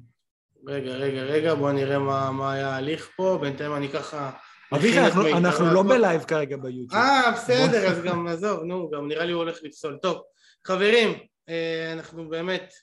רגע, 0.68 0.92
רגע, 0.92 1.22
רגע, 1.22 1.56
בוא 1.56 1.72
נראה 1.72 2.00
מה 2.32 2.54
היה 2.54 2.70
ההליך 2.70 3.10
פה, 3.16 3.38
בינתיים 3.42 3.76
אני 3.76 3.90
ככה... 3.90 4.32
אביחי, 4.76 5.00
אנחנו 5.38 5.74
לא 5.74 5.84
בלייב 5.84 6.24
כרגע 6.24 6.58
ביוטיוב. 6.58 6.94
אה, 6.94 7.32
בסדר, 7.32 7.88
אז 7.92 8.04
גם 8.04 8.28
עזוב, 8.28 8.64
נו, 8.64 8.90
גם 8.90 9.08
נראה 9.08 9.26
לי 9.26 9.32
הוא 9.32 9.42
הולך 9.42 9.58
לפסול. 9.64 9.98
טוב, 10.02 10.22
חברים, 10.68 11.20
אה, 11.50 11.94
אנחנו 11.94 12.30
באמת 12.30 12.74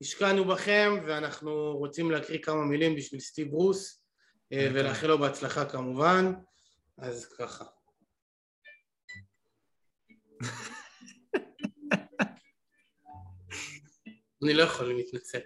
השקענו 0.00 0.44
בכם 0.44 0.94
ואנחנו 1.06 1.76
רוצים 1.78 2.10
להקריא 2.10 2.38
כמה 2.42 2.64
מילים 2.64 2.96
בשביל 2.96 3.20
סטיב 3.20 3.50
ברוס 3.50 4.04
אה, 4.52 4.66
אוקיי. 4.66 4.80
ולאחל 4.80 5.06
לו 5.06 5.18
בהצלחה 5.18 5.64
כמובן, 5.64 6.32
אז 6.98 7.26
ככה. 7.38 7.64
אני 14.44 14.54
לא 14.54 14.62
יכול, 14.62 14.86
אני 14.86 14.94
מתנצל. 14.94 15.38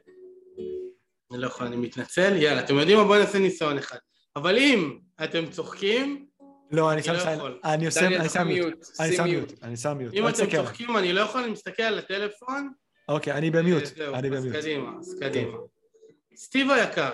אני 1.32 1.40
לא 1.40 1.46
יכול, 1.46 1.66
אני 1.66 1.76
מתנצל. 1.76 2.36
יאללה, 2.36 2.64
אתם 2.64 2.74
יודעים 2.74 2.98
מה? 2.98 3.04
בואו 3.04 3.18
נעשה 3.18 3.38
ניסיון 3.38 3.78
אחד. 3.78 3.98
אבל 4.36 4.58
אם 4.58 4.98
אתם 5.24 5.50
צוחקים, 5.50 6.26
לא, 6.70 6.92
אני 6.92 7.02
שם 7.02 7.12
לא 7.12 7.48
אני 7.64 7.90
שם 7.90 8.46
מיוט, 8.46 8.74
אני 9.00 9.16
שם 9.16 9.24
מיוט, 9.24 9.52
אני 9.62 9.76
שם 9.76 9.98
מיוט. 9.98 10.14
אם 10.14 10.28
אתם 10.28 10.46
צוחקים 10.56 10.96
אני 10.96 11.12
לא 11.12 11.20
יכול, 11.20 11.42
אני 11.42 11.52
מסתכל 11.52 11.82
על 11.82 11.98
הטלפון. 11.98 12.72
אוקיי, 13.08 13.32
אני 13.32 13.50
במיוט, 13.50 13.82
אני 14.14 14.30
במיוט. 14.30 14.56
אז 14.56 14.62
קדימה, 14.62 14.90
אז 14.98 15.16
קדימה. 15.20 15.58
סטיב 16.36 16.70
היקר, 16.70 17.10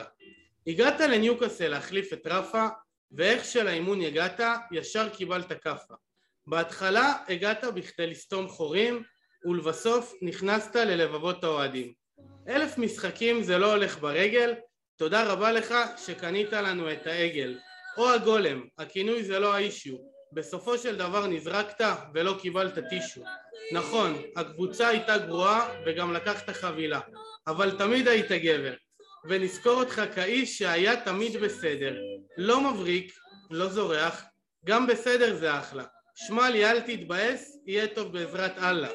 הגעת 0.66 1.00
לניוקאסל 1.00 1.68
להחליף 1.68 2.12
את 2.12 2.26
רפה, 2.26 2.66
ואיך 3.12 3.44
שלאימון 3.44 4.00
הגעת, 4.00 4.40
ישר 4.72 5.08
קיבלת 5.08 5.52
כאפה. 5.62 5.94
בהתחלה 6.46 7.14
הגעת 7.28 7.64
בכדי 7.64 8.06
לסתום 8.06 8.48
חורים, 8.48 9.02
ולבסוף 9.44 10.14
נכנסת 10.22 10.76
ללבבות 10.76 11.44
האוהדים. 11.44 11.92
אלף 12.48 12.78
משחקים 12.78 13.42
זה 13.42 13.58
לא 13.58 13.72
הולך 13.72 13.98
ברגל, 13.98 14.54
תודה 14.96 15.32
רבה 15.32 15.52
לך 15.52 15.74
שקנית 16.06 16.52
לנו 16.52 16.92
את 16.92 17.06
העגל. 17.06 17.58
או 17.96 18.10
הגולם, 18.10 18.66
הכינוי 18.78 19.24
זה 19.24 19.38
לא 19.38 19.54
האישיו. 19.54 19.96
בסופו 20.32 20.78
של 20.78 20.96
דבר 20.96 21.26
נזרקת 21.26 21.84
ולא 22.14 22.36
קיבלת 22.40 22.78
טישו. 22.88 23.24
נכון, 23.72 24.22
הקבוצה 24.36 24.88
הייתה 24.88 25.18
גרועה 25.18 25.68
וגם 25.86 26.12
לקחת 26.12 26.50
חבילה, 26.50 27.00
אבל 27.46 27.78
תמיד 27.78 28.08
היית 28.08 28.32
גבר. 28.32 28.74
ונזכור 29.28 29.72
אותך 29.72 30.02
כאיש 30.14 30.58
שהיה 30.58 31.04
תמיד 31.04 31.36
בסדר. 31.36 31.96
לא 32.38 32.72
מבריק, 32.72 33.12
לא 33.50 33.68
זורח, 33.68 34.24
גם 34.64 34.86
בסדר 34.86 35.34
זה 35.34 35.58
אחלה. 35.58 35.84
שמע 36.14 36.50
לי 36.50 36.70
אל 36.70 36.80
תתבאס, 36.80 37.58
יהיה 37.66 37.86
טוב 37.86 38.12
בעזרת 38.12 38.58
אללה. 38.58 38.88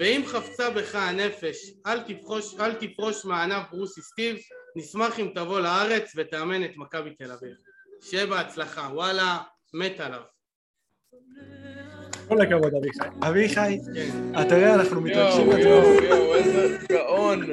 ואם 0.00 0.22
חפצה 0.26 0.70
בך 0.70 0.94
הנפש, 0.94 1.56
אל 1.86 2.00
תפרוש, 2.00 2.54
אל 2.60 2.74
תפרוש 2.74 3.24
מענב 3.24 3.62
ברוסי 3.70 4.02
סטיב, 4.02 4.36
נשמח 4.76 5.20
אם 5.20 5.30
תבוא 5.34 5.60
לארץ 5.60 6.12
ותאמן 6.16 6.64
את 6.64 6.76
מכבי 6.76 7.10
תל 7.10 7.32
אביב. 7.32 7.52
שיהיה 8.02 8.26
בהצלחה, 8.26 8.88
וואלה, 8.92 9.38
מת 9.74 10.00
עליו. 10.00 10.20
כל 12.28 12.40
הכבוד 12.40 12.74
אביחי. 12.74 13.08
אביחי, 13.28 13.78
כן. 13.94 14.40
אתה 14.40 14.56
רואה, 14.56 14.74
אנחנו 14.74 15.00
מתרגשים. 15.00 15.50
יואו, 15.50 15.58
יואו, 15.58 16.02
יואו, 16.04 16.34
איזה 16.34 16.78
גאון. 16.88 17.46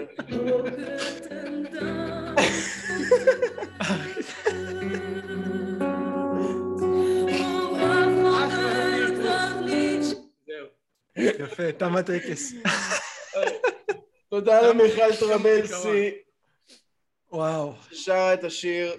יפה, 11.17 11.71
תם 11.71 11.95
הטקס. 11.95 12.53
תודה 14.30 14.69
למיכל 14.69 15.15
טרבלסי. 15.19 16.22
וואו. 17.34 17.74
שרה 17.92 18.34
את 18.34 18.44
השיר. 18.44 18.94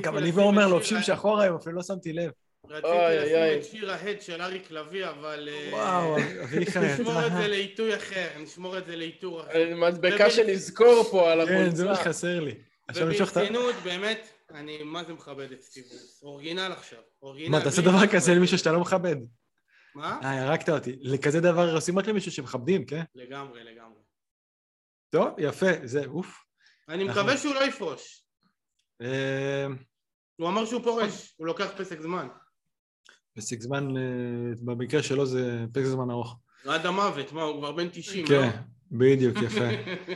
גם 0.00 0.18
אני 0.18 0.30
ואומר 0.30 0.68
לובשים 0.68 1.02
שחור 1.02 1.40
היום, 1.40 1.56
אפילו 1.56 1.76
לא 1.76 1.82
שמתי 1.82 2.12
לב. 2.12 2.30
רציתי 2.68 2.88
לשים. 2.88 3.58
את 3.58 3.64
שיר 3.64 3.92
ההד 3.92 4.22
של 4.22 4.42
אריק 4.42 4.70
לביא, 4.70 5.08
אבל... 5.08 5.48
אה, 5.52 5.68
וואו, 5.72 6.16
אביחי, 6.42 6.78
נשמור 6.94 7.20
את 7.20 7.26
אתה... 7.26 7.36
זה 7.36 7.48
לעיתוי 7.48 7.96
אחר, 7.96 8.28
נשמור 8.38 8.78
את 8.78 8.86
זה 8.86 8.96
לעיתור 8.96 9.40
אחר. 9.40 9.50
אה, 9.50 9.74
מדבקה 9.74 10.30
שנזכור 10.30 11.04
פה 11.10 11.32
על 11.32 11.46
כן, 11.46 11.74
זה 11.74 11.84
מה. 11.84 11.96
שחסר 11.96 12.40
לי. 12.40 12.54
וברצינות, 12.94 13.74
באמת, 13.84 14.28
אני 14.50 14.82
מה 14.82 15.04
זה 15.04 15.12
מכבד 15.12 15.52
את 15.52 15.62
סטיב 15.62 15.84
רוס. 15.92 16.22
אורגינל 16.22 16.72
עכשיו. 16.76 16.98
אורגינל. 17.22 17.50
מה, 17.50 17.64
תעשה 17.64 17.82
בלי 17.82 17.90
דבר. 17.90 18.06
כזה 18.06 18.34
למישהו 18.34 18.58
שאתה 18.58 18.72
לא 18.72 18.80
מכבד. 18.80 19.16
מה? 19.94 20.18
אה, 20.22 20.42
הרגת 20.42 20.68
אותי. 20.68 20.96
לכזה 21.00 21.40
דבר 21.40 21.74
עושים 21.74 21.98
רק 21.98 22.06
למישהו 22.06 22.32
שמכבדים, 22.32 22.86
כן? 22.86 23.02
לגמרי, 23.14 23.64
לגמרי. 23.64 23.98
טוב, 25.10 25.28
יפה, 25.38 25.66
זה, 25.84 26.04
אוף. 26.06 26.43
אני 26.88 27.04
אנחנו- 27.04 27.20
מקווה 27.20 27.36
שהוא 27.36 27.54
לא 27.54 27.64
יפרוש. 27.66 28.24
אה, 29.02 29.66
הוא 30.36 30.48
אמר 30.48 30.66
שהוא 30.66 30.82
פורש, 30.82 31.34
הוא 31.36 31.46
לוקח 31.46 31.70
פסק 31.76 32.00
זמן. 32.00 32.28
פסק 33.36 33.60
זמן, 33.60 33.96
אה, 33.96 34.02
במקרה 34.62 35.02
שלו 35.02 35.26
זה 35.26 35.64
פסק 35.72 35.84
זמן 35.84 36.10
ארוך. 36.10 36.36
עד 36.66 36.86
המוות, 36.86 37.32
מה, 37.32 37.42
הוא 37.42 37.58
כבר 37.58 37.72
בן 37.72 37.88
90, 37.92 38.24
לא? 38.24 38.28
כן, 38.28 38.50
בדיוק, 38.90 39.36
יפה. 39.42 39.68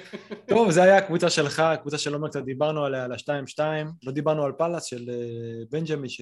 טוב, 0.54 0.70
זה 0.70 0.82
היה 0.82 0.96
הקבוצה 0.96 1.30
שלך, 1.30 1.60
הקבוצה 1.60 1.98
של 1.98 2.14
עומר 2.14 2.28
קצת 2.28 2.44
דיברנו 2.44 2.84
עליה, 2.84 3.04
על 3.04 3.12
ה-2-2, 3.12 3.58
לא 4.02 4.12
דיברנו 4.12 4.44
על 4.44 4.52
פאלאס 4.52 4.84
של 4.84 5.10
אה, 5.10 5.64
בנג'מי, 5.70 6.08
ש... 6.08 6.20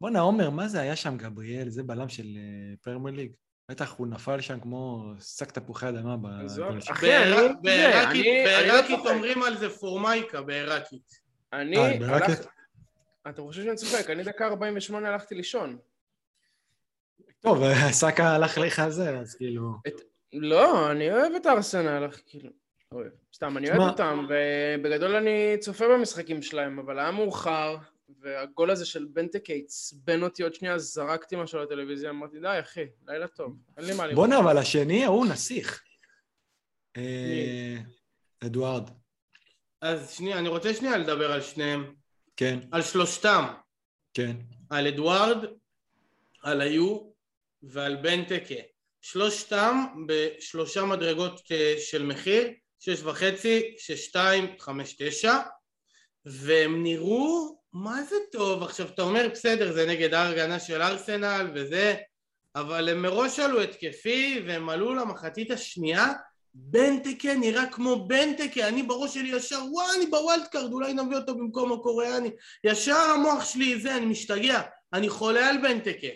בואנה, 0.00 0.20
עומר, 0.20 0.50
מה 0.50 0.68
זה 0.68 0.80
היה 0.80 0.96
שם, 0.96 1.16
גבריאל? 1.16 1.68
זה 1.68 1.82
בלם 1.82 2.08
של 2.08 2.26
פרמייר 2.82 3.16
ליג. 3.16 3.32
בטח 3.68 3.94
הוא 3.96 4.06
נפל 4.06 4.40
שם 4.40 4.60
כמו 4.60 5.12
שק 5.20 5.50
תפוחי 5.50 5.88
אדמה 5.88 6.16
בעיראקית 6.16 7.02
לא 7.30 7.48
בעיראקית 7.62 8.98
צוחק. 8.98 9.10
אומרים 9.10 9.42
על 9.42 9.56
זה 9.56 9.70
פורמייקה, 9.70 10.42
בעיראקית. 10.42 11.20
אני 11.52 11.76
אה. 11.76 12.18
אתה 13.28 13.42
חושב 13.42 13.62
שאני 13.62 13.76
צוחק? 13.76 14.10
אני 14.10 14.22
דקה 14.22 14.46
48 14.46 15.08
הלכתי 15.08 15.34
לישון. 15.34 15.78
טוב, 17.40 17.62
סאקה 17.90 18.28
הלך 18.28 18.58
לך 18.58 18.78
על 18.78 18.90
זה, 18.90 19.18
אז 19.18 19.34
כאילו... 19.34 19.72
לא, 20.32 20.90
אני 20.90 21.12
אוהב 21.12 21.32
את 21.32 21.46
הארסנל, 21.46 22.06
אך 22.06 22.20
כאילו... 22.26 22.50
סתם, 23.34 23.56
אני 23.56 23.70
אוהב 23.70 23.80
אותם, 23.80 24.26
ובגדול 24.28 25.16
אני 25.16 25.56
צופה 25.60 25.88
במשחקים 25.88 26.42
שלהם, 26.42 26.78
אבל 26.78 26.98
היה 26.98 27.10
מאוחר, 27.10 27.76
והגול 28.20 28.70
הזה 28.70 28.86
של 28.86 29.04
בנטקה 29.04 29.52
עצבן 29.52 30.22
אותי 30.22 30.42
עוד 30.42 30.54
שנייה, 30.54 30.78
זרקתי 30.78 31.36
משהו 31.36 31.62
לטלוויזיה, 31.62 32.10
אמרתי, 32.10 32.40
די, 32.40 32.56
אחי, 32.60 32.84
לילה 33.06 33.28
טוב, 33.28 33.56
אין 33.76 33.86
לי 33.86 33.94
מה 33.94 34.06
לראות. 34.06 34.14
בואנה, 34.14 34.38
אבל 34.38 34.58
השני, 34.58 35.04
ההוא 35.04 35.26
נסיך. 35.26 35.82
אה, 36.96 37.76
אדוארד, 38.40 38.90
אז 39.80 40.10
שנייה, 40.10 40.38
אני 40.38 40.48
רוצה 40.48 40.74
שנייה 40.74 40.96
לדבר 40.96 41.32
על 41.32 41.42
שניהם. 41.42 41.94
כן, 42.36 42.58
על 42.72 42.82
שלושתם. 42.82 43.44
כן. 44.14 44.36
על 44.70 44.86
אדוארד, 44.86 45.44
על 46.42 46.60
היו 46.60 47.10
ועל 47.62 47.96
בנטקה. 47.96 48.54
שלושתם 49.00 49.84
בשלושה 50.06 50.84
מדרגות 50.84 51.40
אה, 51.50 51.74
של 51.78 52.02
מחיר, 52.02 52.48
שש 52.80 53.02
וחצי, 53.02 53.74
שש 53.78 54.04
שתיים, 54.04 54.58
חמש 54.58 54.96
תשע, 54.98 55.34
והם 56.24 56.82
נראו, 56.82 57.55
מה 57.72 58.02
זה 58.02 58.16
טוב? 58.32 58.62
עכשיו 58.62 58.86
אתה 58.88 59.02
אומר 59.02 59.28
בסדר 59.32 59.72
זה 59.72 59.86
נגד 59.86 60.14
ההגנה 60.14 60.60
של 60.60 60.82
ארסנל 60.82 61.50
וזה, 61.54 61.94
אבל 62.56 62.88
הם 62.88 63.02
מראש 63.02 63.38
עלו 63.38 63.60
התקפי 63.62 64.42
והם 64.46 64.68
עלו 64.68 64.94
למחצית 64.94 65.50
השנייה 65.50 66.12
בנטקה 66.54 67.34
נראה 67.34 67.66
כמו 67.72 68.08
בנטקה, 68.08 68.68
אני 68.68 68.82
בראש 68.82 69.14
שלי 69.14 69.28
ישר 69.36 69.58
וואי 69.72 69.86
אני 69.96 70.06
ב 70.06 70.14
wild 70.14 70.46
card 70.46 70.72
אולי 70.72 70.92
נביא 70.94 71.16
אותו 71.16 71.34
במקום 71.34 71.72
הקוריאני 71.72 72.30
ישר 72.64 72.96
המוח 72.96 73.44
שלי 73.44 73.80
זה, 73.80 73.96
אני 73.96 74.06
משתגע, 74.06 74.62
אני 74.92 75.08
חולה 75.08 75.48
על 75.48 75.56
בנטקה. 75.62 76.06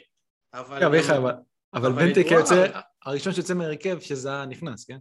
אבל... 0.55 0.81
כן, 0.81 0.87
אבל- 0.87 1.11
אבל 1.11 1.33
אבל 1.75 1.93
בנטק 1.93 2.27
אדוארד- 2.27 2.39
יוצא, 2.41 2.67
הראשון 3.05 3.33
שיוצא 3.33 3.55
מהרכב 3.55 4.01
שזה 4.01 4.33
הנכנס, 4.33 4.85
כן? 4.85 4.99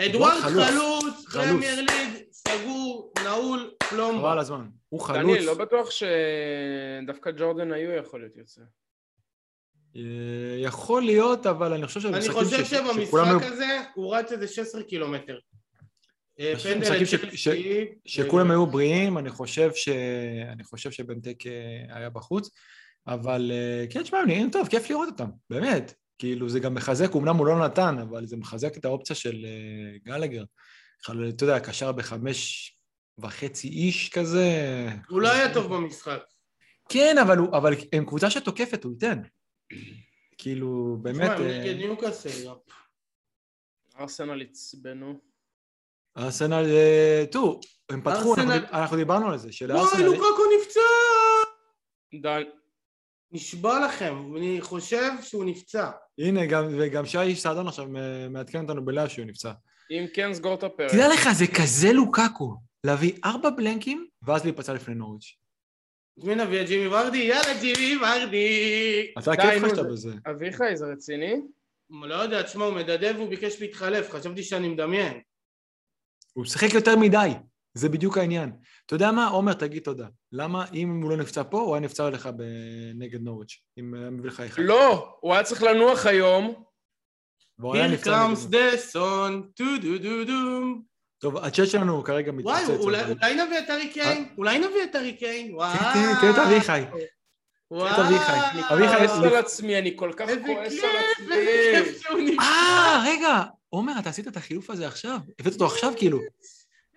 אדוארד 0.00 0.40
חלוץ. 0.40 1.24
פרמייר 1.32 1.80
ליג, 1.80 2.21
סגור, 2.48 3.12
נעול, 3.24 3.58
חבל 3.82 3.88
פלומבה. 3.98 4.32
על 4.32 4.38
הזמן. 4.38 4.66
הוא 4.88 5.00
חלוץ. 5.00 5.22
דניאל, 5.22 5.44
לא 5.44 5.54
בטוח 5.54 5.88
שדווקא 5.90 7.30
ג'ורדן 7.30 7.72
היו 7.72 7.90
יכול 7.92 8.20
להיות 8.20 8.36
יוצא. 8.36 8.60
אה, 9.96 10.00
יכול 10.58 11.02
להיות, 11.02 11.46
אבל 11.46 11.72
אני 11.72 11.86
חושב 11.86 12.06
אני 12.06 12.22
שבמשחקים 12.22 12.44
חושב 12.44 12.64
ש- 12.64 12.70
שכולם 12.70 13.26
שבמשחק 13.26 13.52
הזה 13.52 13.66
הוא 13.94 14.16
רץ 14.16 14.32
איזה 14.32 14.48
16 14.48 14.82
קילומטר. 14.82 15.38
אה, 16.40 16.52
חושב 16.56 16.68
ש- 16.84 17.14
לצ'לסי, 17.14 17.88
שכולם 18.04 18.46
אה, 18.46 18.52
היו 18.52 18.66
בריאים, 18.66 19.18
אני 19.18 19.30
חושב 19.30 19.70
ש... 19.74 19.88
אני 20.52 20.64
חושב 20.64 20.90
שבנטק 20.90 21.46
אה, 21.46 21.96
היה 21.96 22.10
בחוץ, 22.10 22.50
אבל 23.06 23.52
אה, 23.54 23.84
כן, 23.90 24.02
תשמע, 24.02 24.18
הם 24.18 24.26
נראים 24.28 24.50
טוב, 24.50 24.68
כיף 24.68 24.90
לראות 24.90 25.08
אותם, 25.08 25.28
באמת. 25.50 25.94
כאילו, 26.18 26.48
זה 26.48 26.60
גם 26.60 26.74
מחזק, 26.74 27.16
אמנם 27.16 27.36
הוא 27.36 27.46
לא 27.46 27.64
נתן, 27.64 27.96
אבל 27.98 28.26
זה 28.26 28.36
מחזק 28.36 28.76
את 28.76 28.84
האופציה 28.84 29.16
של 29.16 29.36
אה, 29.44 29.98
גלגר. 30.04 30.42
בכלל, 31.02 31.28
אתה 31.28 31.44
יודע, 31.44 31.60
קשר 31.60 31.92
בחמש 31.92 32.68
וחצי 33.18 33.68
איש 33.68 34.08
כזה. 34.10 34.48
הוא 35.08 35.20
לא 35.20 35.28
היה 35.32 35.54
טוב 35.54 35.74
במשחק. 35.74 36.20
כן, 36.88 37.16
אבל, 37.22 37.38
הוא, 37.38 37.56
אבל 37.56 37.72
הם 37.92 38.06
קבוצה 38.06 38.30
שתוקפת, 38.30 38.84
הוא 38.84 38.92
ייתן. 38.92 39.22
כאילו, 40.38 40.96
באמת... 41.02 41.16
תשמע, 41.20 41.34
הם 41.34 41.42
אה, 41.50 41.58
נגד 41.58 41.76
ניוקאסל. 41.76 42.48
ארסנל 43.98 44.42
עצבנו. 44.42 45.20
ארסנל, 46.16 46.64
אה, 46.70 47.24
תראו, 47.32 47.60
הם 47.90 48.00
פתחו, 48.00 48.10
אנחנו, 48.10 48.34
ארסנל- 48.34 48.58
דיב- 48.60 48.68
אנחנו 48.72 48.96
דיברנו 48.96 49.28
על 49.30 49.38
זה, 49.38 49.44
וואי, 49.46 49.52
שלארסנל... 49.52 50.04
לוקקו 50.04 50.42
נפצע! 50.60 50.80
די. 52.22 52.42
נשבע 53.32 53.86
לכם, 53.86 54.36
אני 54.36 54.58
חושב 54.60 55.10
שהוא 55.22 55.44
נפצע. 55.44 55.90
הנה, 56.18 56.46
גם, 56.46 56.64
וגם 56.78 57.06
שי 57.06 57.36
סעדון 57.36 57.68
עכשיו 57.68 57.96
אה, 57.96 58.28
מעדכן 58.28 58.62
אותנו 58.62 58.84
בלאה 58.84 59.08
שהוא 59.08 59.24
נפצע. 59.26 59.52
אם 59.92 60.06
כן, 60.14 60.34
סגור 60.34 60.54
את 60.54 60.62
הפרק. 60.62 60.90
תדע 60.90 61.08
לך, 61.14 61.28
זה 61.32 61.44
כזה 61.46 61.92
לוקקו, 61.92 62.56
להביא 62.84 63.12
ארבע 63.24 63.50
בלנקים, 63.50 64.06
ואז 64.22 64.44
להיפצע 64.44 64.74
לפני 64.74 64.94
נוריץ'. 64.94 65.36
מי 66.24 66.34
נביא? 66.34 66.60
את 66.62 66.66
ג'ימי 66.66 66.86
ורדי? 66.86 67.18
יאללה, 67.18 67.60
ג'ימי 67.60 67.96
ורדי! 67.96 69.12
אתה 69.18 69.36
כיף 69.36 69.62
לך 69.62 69.70
שאתה 69.70 69.82
זה- 69.82 69.88
בזה. 69.88 70.10
אביחי, 70.30 70.76
זה 70.76 70.86
רציני? 70.86 71.34
לא 72.02 72.14
יודע, 72.14 72.42
תשמע, 72.42 72.64
הוא 72.64 72.74
מדדב 72.74 73.14
והוא 73.16 73.28
ביקש 73.28 73.60
להתחלף, 73.60 74.10
חשבתי 74.10 74.42
שאני 74.42 74.68
מדמיין. 74.68 75.20
הוא 76.32 76.42
משחק 76.42 76.74
יותר 76.74 76.96
מדי, 76.96 77.30
זה 77.74 77.88
בדיוק 77.88 78.18
העניין. 78.18 78.52
אתה 78.86 78.94
יודע 78.94 79.12
מה? 79.12 79.28
עומר, 79.28 79.52
תגיד 79.52 79.82
תודה. 79.82 80.06
למה 80.32 80.64
אם 80.74 81.02
הוא 81.02 81.10
לא 81.10 81.16
נפצע 81.16 81.42
פה, 81.50 81.60
הוא 81.60 81.74
היה 81.74 81.80
נפצע 81.80 82.10
לך 82.10 82.28
נגד 82.94 83.20
נוריץ', 83.20 83.62
אם 83.78 83.94
היה 83.94 84.10
מביא 84.10 84.30
לך 84.30 84.40
אחד. 84.40 84.62
לא, 84.62 85.16
הוא 85.20 85.34
היה 85.34 85.42
צריך 85.42 85.62
לנוח 85.62 86.06
היום. 86.06 86.64
Here 87.62 88.04
comes 88.04 88.52
the 88.52 88.94
sun, 88.94 89.32
טו 89.54 89.64
דו 89.82 89.98
דו 89.98 90.24
דו. 90.24 90.60
טוב, 91.18 91.36
הצ'אט 91.36 91.68
שלנו 91.68 92.04
כרגע 92.04 92.32
וואי, 92.32 92.62
מתפוצץ. 92.62 92.84
אבל- 92.84 93.12
אולי 93.20 93.34
נביא 93.34 93.58
את 93.58 93.70
ארי 93.70 93.88
קיין? 93.88 94.28
אולי 94.38 94.58
נביא 94.58 94.84
את 94.90 94.96
ארי 94.96 95.12
קיין? 95.12 95.54
וואי. 95.54 95.78
תראה, 96.20 96.30
את 96.30 96.38
אביחי. 96.38 96.80
וואי. 97.70 97.90
אני 98.70 98.88
כועס 98.88 99.10
על 99.24 99.34
עצמי, 99.34 99.78
אני 99.78 99.92
כל 99.96 100.12
כך 100.16 100.26
כועס 100.46 100.48
על 100.48 100.52
איזה 100.62 100.88
עצמי. 101.12 101.36
כיף 101.84 102.02
שהוא 102.02 102.20
נפצע. 102.20 102.42
אה, 102.42 103.02
רגע, 103.06 103.40
עומר, 103.68 103.92
אתה 103.98 104.08
עשית 104.10 104.28
את 104.28 104.36
החילוף 104.36 104.70
הזה 104.70 104.86
עכשיו? 104.86 105.16
הבאת 105.40 105.52
אותו 105.52 105.66
עכשיו 105.66 105.92
כאילו. 105.96 106.18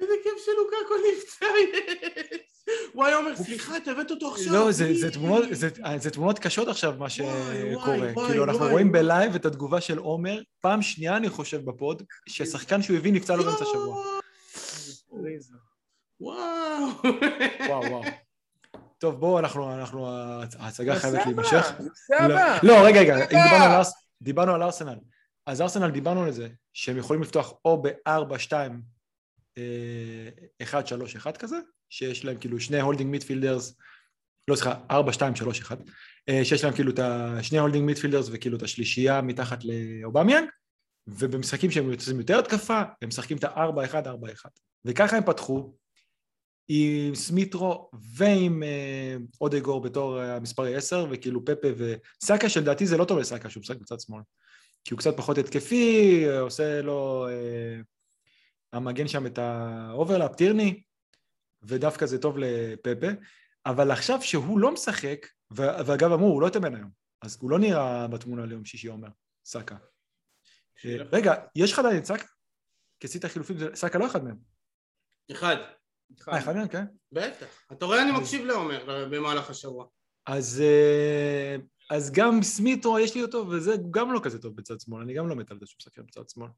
איזה 0.01 0.13
כיף 0.23 0.33
שלוקקו 0.45 0.93
נפצע, 1.11 1.45
יש. 1.45 2.54
וואי, 2.95 3.13
עומר, 3.13 3.35
סליחה, 3.35 3.77
אתה 3.77 3.91
הבאת 3.91 4.11
אותו 4.11 4.31
עכשיו. 4.31 4.53
לא, 4.53 4.71
זה, 4.71 4.93
זה, 4.93 5.11
תמונות, 5.11 5.43
זה, 5.51 5.69
זה 5.97 6.11
תמונות 6.11 6.39
קשות 6.39 6.67
עכשיו 6.67 6.95
מה 6.99 7.09
שקורה. 7.09 8.13
כאילו, 8.27 8.43
אנחנו 8.43 8.59
וואי. 8.59 8.71
רואים 8.71 8.91
בלייב 8.91 9.35
את 9.35 9.45
התגובה 9.45 9.81
של 9.81 9.97
עומר, 9.97 10.41
פעם 10.61 10.81
שנייה 10.81 11.17
אני 11.17 11.29
חושב 11.29 11.65
בפוד, 11.65 12.03
ששחקן 12.29 12.81
שהוא 12.81 12.97
הביא 12.97 13.13
נפצע 13.13 13.35
לו 13.35 13.43
באמצע 13.43 13.63
השבוע. 13.63 14.05
וואו. 16.19 16.87
וואו, 17.67 17.81
וואו. 17.91 18.03
טוב, 18.97 19.19
בואו, 19.19 19.39
אנחנו, 19.39 19.73
אנחנו, 19.73 20.07
ההצגה 20.59 20.95
חייבת 20.95 21.25
להימשך. 21.25 21.71
הבא. 22.19 22.57
לא, 22.63 22.73
רגע, 22.85 22.99
רגע, 23.01 23.15
אם. 23.15 23.21
דיברנו 23.27 23.75
על, 23.75 23.81
דיברנו 24.21 24.53
על 24.53 24.63
ארסנל. 24.63 24.95
אז 25.45 25.61
ארסנל 25.61 25.91
דיברנו 25.91 26.23
על 26.23 26.31
זה, 26.31 26.47
שהם 26.73 26.97
יכולים 26.97 27.21
לפתוח 27.21 27.53
או 27.65 27.81
ב-4, 27.81 28.39
2, 28.39 28.81
1, 30.61 30.87
3, 30.87 31.15
1 31.15 31.37
כזה, 31.37 31.57
שיש 31.89 32.25
להם 32.25 32.37
כאילו 32.37 32.59
שני 32.59 32.81
holding 32.81 33.11
midfielders, 33.11 33.77
לא 34.47 34.55
סליחה, 34.55 34.79
4, 34.91 35.13
2, 35.13 35.35
3, 35.35 35.59
1, 35.59 35.79
שיש 36.43 36.63
להם 36.63 36.73
כאילו 36.73 36.91
את 36.91 36.99
השני 36.99 37.59
holding 37.59 37.85
midfielders 37.85 38.29
וכאילו 38.31 38.57
את 38.57 38.63
השלישייה 38.63 39.21
מתחת 39.21 39.59
לאובמיאנג, 39.63 40.49
ובמשחקים 41.07 41.71
שהם 41.71 41.91
יוצאים 41.91 42.17
יותר 42.17 42.39
התקפה, 42.39 42.81
הם 43.01 43.07
משחקים 43.07 43.37
את 43.37 43.43
ה-4, 43.43 43.85
1, 43.85 44.07
4, 44.07 44.31
1. 44.31 44.49
וככה 44.85 45.17
הם 45.17 45.23
פתחו, 45.25 45.73
עם 46.67 47.15
סמית' 47.15 47.68
רו 47.68 47.89
ועם 48.15 48.63
אה, 48.63 49.15
אודגארד 49.41 49.81
בתור 49.81 50.21
אה, 50.21 50.35
המספרי 50.35 50.75
10, 50.75 51.05
וכאילו 51.11 51.45
פפה 51.45 51.67
וסאקה, 51.77 52.49
שלדעתי 52.49 52.85
זה 52.85 52.97
לא 52.97 53.05
טוב 53.05 53.19
לסאקה 53.19 53.49
שהוא 53.49 53.61
משחק 53.61 53.77
בצד 53.77 53.99
שמאל. 53.99 54.21
כי 54.83 54.93
הוא 54.93 54.99
קצת 54.99 55.17
פחות 55.17 55.37
התקפי, 55.37 56.23
אה, 56.27 56.39
עושה 56.39 56.81
לו 56.81 57.27
המגן 58.73 59.07
שם 59.07 59.25
את 59.25 59.37
ה 59.37 59.48
overlap, 59.48 60.35
טירני, 60.35 60.81
ודווקא 61.67 62.05
זה 62.05 62.17
טוב 62.17 62.37
לפפה. 62.37 63.07
אבל 63.65 63.91
עכשיו 63.91 64.21
שהוא 64.21 64.59
לא 64.59 64.71
משחק, 64.71 65.25
ואגב 65.51 66.11
אמרו, 66.11 66.27
הוא 66.27 66.41
לא 66.41 66.49
התאמן 66.49 66.75
היום, 66.75 66.89
אז 67.21 67.37
הוא 67.41 67.51
לא 67.51 67.59
נראה 67.59 68.07
בתמונה 68.07 68.45
ליום 68.45 68.65
שישי, 68.65 68.87
אומר, 68.87 69.09
סאקה. 69.45 69.75
רגע, 70.85 71.33
יש 71.55 71.73
לך 71.73 71.79
עדיין 71.79 71.97
את 71.97 72.05
סאקה? 72.05 72.25
כי 72.99 73.07
עשית 73.07 73.25
חילופים, 73.25 73.57
סאקה 73.75 73.99
לא 73.99 74.05
אחד 74.05 74.23
מהם. 74.23 74.37
אחד. 75.31 75.55
אה, 76.29 76.39
אחד 76.39 76.55
מהם, 76.55 76.67
כן? 76.67 76.85
בטח. 77.11 77.65
אתה 77.71 77.85
רואה, 77.85 78.01
אני 78.01 78.11
מקשיב 78.11 78.45
לעומר 78.45 79.07
במהלך 79.11 79.49
השבוע. 79.49 79.85
אז, 80.25 80.61
אה, 80.65 81.55
אז 81.89 82.11
גם 82.11 82.43
סמיתו, 82.43 82.99
יש 82.99 83.15
לי 83.15 83.23
אותו, 83.23 83.47
וזה 83.49 83.75
גם 83.91 84.13
לא 84.13 84.19
כזה 84.23 84.41
טוב 84.41 84.55
בצד 84.55 84.79
שמאל, 84.79 85.01
אני 85.01 85.13
גם 85.13 85.29
לא 85.29 85.35
מת 85.35 85.51
על 85.51 85.59
זה 85.59 85.65
שהוא 85.65 85.77
משחק 85.79 85.99
בצד 85.99 86.29
שמאל. 86.29 86.49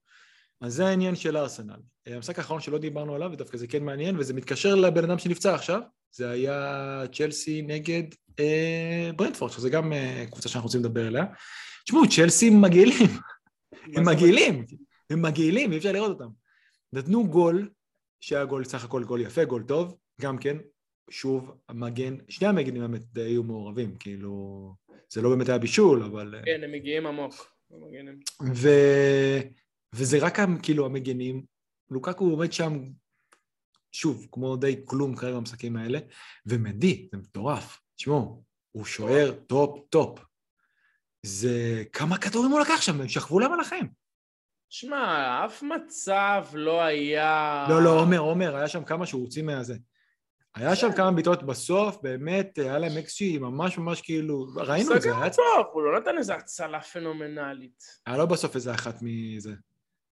אז 0.62 0.74
זה 0.74 0.88
העניין 0.88 1.16
של 1.16 1.38
ארסנל. 1.38 1.80
אה, 2.08 2.16
המשחק 2.16 2.38
האחרון 2.38 2.62
שלא 2.62 2.78
דיברנו 2.78 3.16
עליו, 3.16 3.30
ודווקא 3.34 3.58
זה 3.58 3.68
כן 3.68 3.84
מעניין, 3.84 4.20
וזה 4.20 4.34
מתקשר 4.34 4.76
לבן 4.76 5.04
אדם 5.04 5.20
שנפצע 5.20 5.56
עכשיו, 5.56 5.82
זה 6.12 6.30
היה 6.30 7.04
צ'לסי 7.12 7.62
נגד 7.62 8.04
אה, 8.40 9.12
ברנדפורד, 9.16 9.52
שזה 9.52 9.70
גם 9.70 9.94
אה, 9.94 10.26
קבוצה 10.32 10.50
שאנחנו 10.50 10.68
רוצים 10.68 10.82
לדבר 10.82 11.08
עליה. 11.08 11.26
תשמעו, 11.86 12.10
צ'לסי 12.10 12.50
מגעילים, 12.50 13.10
הם 13.96 14.06
מגעילים, 14.06 14.66
הם 15.10 15.22
מגעילים, 15.22 15.72
אי 15.72 15.78
אפשר 15.78 15.92
לראות 15.92 16.10
אותם. 16.10 16.30
נתנו 16.94 17.28
גול, 17.28 17.70
שהיה 18.22 18.46
גול 18.46 18.64
סך 18.64 18.84
הכל 18.84 19.04
גול 19.04 19.22
יפה, 19.22 19.46
גול 19.46 19.64
טוב, 19.64 19.98
גם 20.22 20.38
כן, 20.38 20.58
שוב, 21.10 21.52
המגן, 21.70 22.16
שני 22.30 22.48
המגנים 22.48 22.82
באמת 22.82 23.02
היו 23.16 23.44
מעורבים, 23.44 23.96
כאילו, 23.96 24.74
זה 25.10 25.22
לא 25.22 25.30
באמת 25.30 25.50
היה 25.50 25.58
בישול, 25.58 26.04
אבל... 26.04 26.36
אה, 26.36 26.42
כן, 26.46 26.64
הם 26.64 26.72
מגיעים 26.72 27.08
עמוק. 27.08 27.54
ו... 28.56 28.70
וזה 29.98 30.18
רק 30.22 30.38
כאילו 30.64 30.86
המגנים, 30.86 31.46
לוקקו 31.92 32.26
עומד 32.26 32.54
שם, 32.54 32.80
שוב, 33.92 34.28
כמו 34.32 34.56
די 34.56 34.82
כלום 34.86 35.16
כרגע 35.16 35.36
במשחקים 35.36 35.78
האלה, 35.78 36.00
ומדי, 36.46 37.08
זה 37.12 37.18
מטורף. 37.18 37.80
תשמעו, 37.96 38.44
הוא 38.72 38.86
שוער 38.86 39.32
top-top. 39.48 40.20
זה... 41.24 41.84
כמה 41.94 42.18
כדורים 42.18 42.52
הוא 42.52 42.60
לקח 42.60 42.82
שם? 42.82 43.02
הם 43.02 43.08
שכבו 43.08 43.40
להם 43.40 43.54
על 43.54 43.60
החיים. 43.60 43.88
שמע, 44.70 45.46
אף 45.46 45.64
מצב 45.64 46.46
לא 46.54 46.82
היה... 46.82 47.66
לא, 47.70 47.84
לא, 47.84 48.00
עומר, 48.00 48.20
עומר, 48.20 48.56
היה 48.56 48.68
שם 48.68 48.84
כמה 48.84 49.06
שהוא 49.06 49.22
הוציא 49.22 49.44
מהזה. 49.44 49.76
היה 50.56 50.76
שם 50.76 50.88
כמה 50.96 51.12
בעיטות 51.12 51.44
בסוף, 51.44 51.98
באמת, 52.04 52.58
היה 52.58 52.80
להם 52.80 52.98
אקסי 52.98 53.38
ממש 53.38 53.78
ממש 53.78 54.02
כאילו, 54.02 54.48
ראינו 54.56 54.96
את 54.96 55.02
זה. 55.02 55.10
סגר 55.10 55.30
טוב, 55.30 55.66
הוא 55.74 55.84
לא 55.84 56.00
נתן 56.00 56.18
איזה 56.18 56.36
הצלה 56.36 56.82
פנומנלית. 56.82 57.84
היה 58.06 58.18
לא 58.18 58.26
בסוף 58.26 58.56
איזה 58.56 58.74
אחת 58.74 58.96
מזה. 59.02 59.54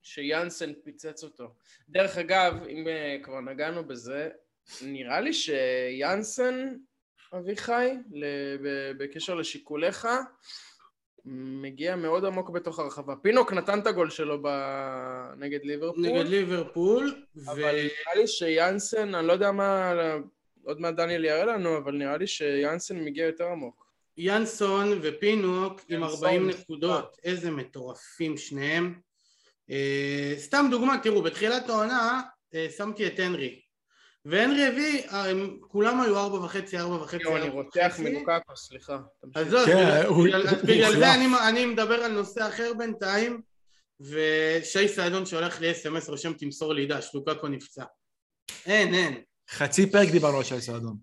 שיאנסן 0.04 0.72
פיצץ 0.84 1.24
אותו. 1.24 1.54
דרך 1.88 2.18
אגב, 2.18 2.54
אם 2.68 2.88
אה, 2.88 3.16
כבר 3.22 3.40
נגענו 3.40 3.84
בזה, 3.84 4.28
נראה 4.82 5.20
לי 5.20 5.32
שיאנסן, 5.32 6.74
אביחי, 7.34 7.90
בקשר 8.98 9.34
לשיקוליך, 9.34 10.08
מגיע 11.24 11.96
מאוד 11.96 12.24
עמוק 12.24 12.50
בתוך 12.50 12.78
הרחבה. 12.78 13.16
פינוק 13.16 13.52
נתן 13.52 13.78
את 13.78 13.86
הגול 13.86 14.10
שלו 14.10 14.42
נגד 15.36 15.64
ליברפול. 15.64 16.06
נגד 16.06 16.26
ליברפול. 16.26 17.24
אבל 17.46 17.62
ו... 17.62 17.66
נראה 17.66 18.14
לי 18.16 18.26
שיאנסן, 18.26 19.14
אני 19.14 19.26
לא 19.26 19.32
יודע 19.32 19.52
מה, 19.52 19.92
עוד 20.64 20.80
מעט 20.80 20.94
דניאל 20.94 21.24
יראה 21.24 21.44
לנו, 21.44 21.76
אבל 21.76 21.92
נראה 21.92 22.16
לי 22.16 22.26
שיאנסן 22.26 23.04
מגיע 23.04 23.26
יותר 23.26 23.46
עמוק. 23.46 23.86
ינסון 24.16 24.98
ופינוק 25.02 25.80
עם 25.88 26.04
40 26.04 26.48
נקודות, 26.48 27.18
איזה 27.24 27.50
מטורפים 27.50 28.36
שניהם. 28.36 29.00
Uh, 29.70 30.38
סתם 30.38 30.66
דוגמה, 30.70 30.98
תראו, 31.02 31.22
בתחילת 31.22 31.68
העונה 31.68 32.22
uh, 32.54 32.56
שמתי 32.76 33.06
את 33.06 33.18
הנרי. 33.18 33.60
והנרי 34.24 34.66
הביא, 34.66 35.08
אה, 35.08 35.30
הם 35.30 35.58
כולם 35.60 36.00
היו 36.00 36.18
ארבע 36.18 36.38
וחצי, 36.38 36.78
ארבע 36.78 36.94
וחצי, 36.94 37.24
ארבע 37.24 37.36
וחצי. 37.36 37.46
אני 37.46 37.54
רותח 37.54 37.96
מלוקקו, 37.98 38.56
סליחה. 38.56 38.98
אז 39.34 39.48
זהו, 39.48 39.66
כן, 39.66 40.02
בגלל 40.64 40.96
זה 40.98 41.14
אני 41.48 41.66
מדבר 41.66 41.94
על 41.94 42.12
נושא 42.12 42.48
אחר 42.48 42.72
בינתיים, 42.78 43.40
ושי 44.00 44.88
סעדון 44.88 45.26
שהולך 45.26 45.60
ל-SMS 45.60 46.10
רושם 46.10 46.32
תמסור 46.32 46.72
לי 46.72 46.86
דש, 46.86 47.10
לוקקו 47.14 47.48
נפצע. 47.48 47.84
אין, 48.66 48.94
אין. 48.94 49.22
חצי 49.50 49.90
פרק 49.90 50.08
דיברנו 50.08 50.36
על 50.36 50.44
שי 50.44 50.60
סעדון. 50.60 50.96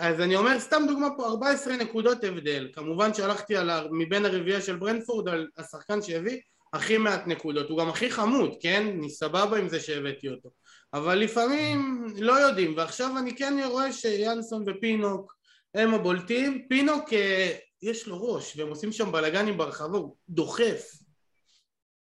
אז 0.00 0.20
אני 0.20 0.36
אומר, 0.36 0.60
סתם 0.60 0.82
דוגמה 0.88 1.08
פה, 1.16 1.26
14 1.26 1.76
נקודות 1.76 2.24
הבדל. 2.24 2.70
כמובן 2.74 3.14
שהלכתי 3.14 3.56
על, 3.56 3.88
מבין 3.90 4.24
הרביעייה 4.24 4.60
של 4.60 4.76
ברנפורד 4.76 5.28
על 5.28 5.48
השחקן 5.58 6.02
שהביא, 6.02 6.40
הכי 6.72 6.98
מעט 6.98 7.26
נקודות, 7.26 7.70
הוא 7.70 7.78
גם 7.78 7.88
הכי 7.88 8.10
חמוד, 8.10 8.54
כן? 8.60 8.86
אני 8.98 9.10
סבבה 9.10 9.58
עם 9.58 9.68
זה 9.68 9.80
שהבאתי 9.80 10.28
אותו. 10.28 10.50
אבל 10.94 11.14
לפעמים 11.14 12.06
לא 12.18 12.32
יודעים, 12.32 12.76
ועכשיו 12.76 13.18
אני 13.18 13.36
כן 13.36 13.54
רואה 13.66 13.92
שיאנסון 13.92 14.64
ופינוק 14.66 15.38
הם 15.74 15.94
הבולטים, 15.94 16.66
פינוק 16.68 17.12
אה, 17.12 17.56
יש 17.82 18.06
לו 18.06 18.22
ראש 18.22 18.56
והם 18.56 18.68
עושים 18.68 18.92
שם 18.92 19.12
בלאגנים 19.12 19.58
ברחבה, 19.58 19.98
הוא 19.98 20.16
דוחף. 20.28 20.92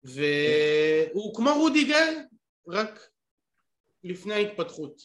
והוא 0.03 1.35
כמו 1.35 1.53
רודיגר, 1.53 2.17
רק 2.67 3.07
לפני 4.03 4.33
ההתפתחות. 4.33 5.01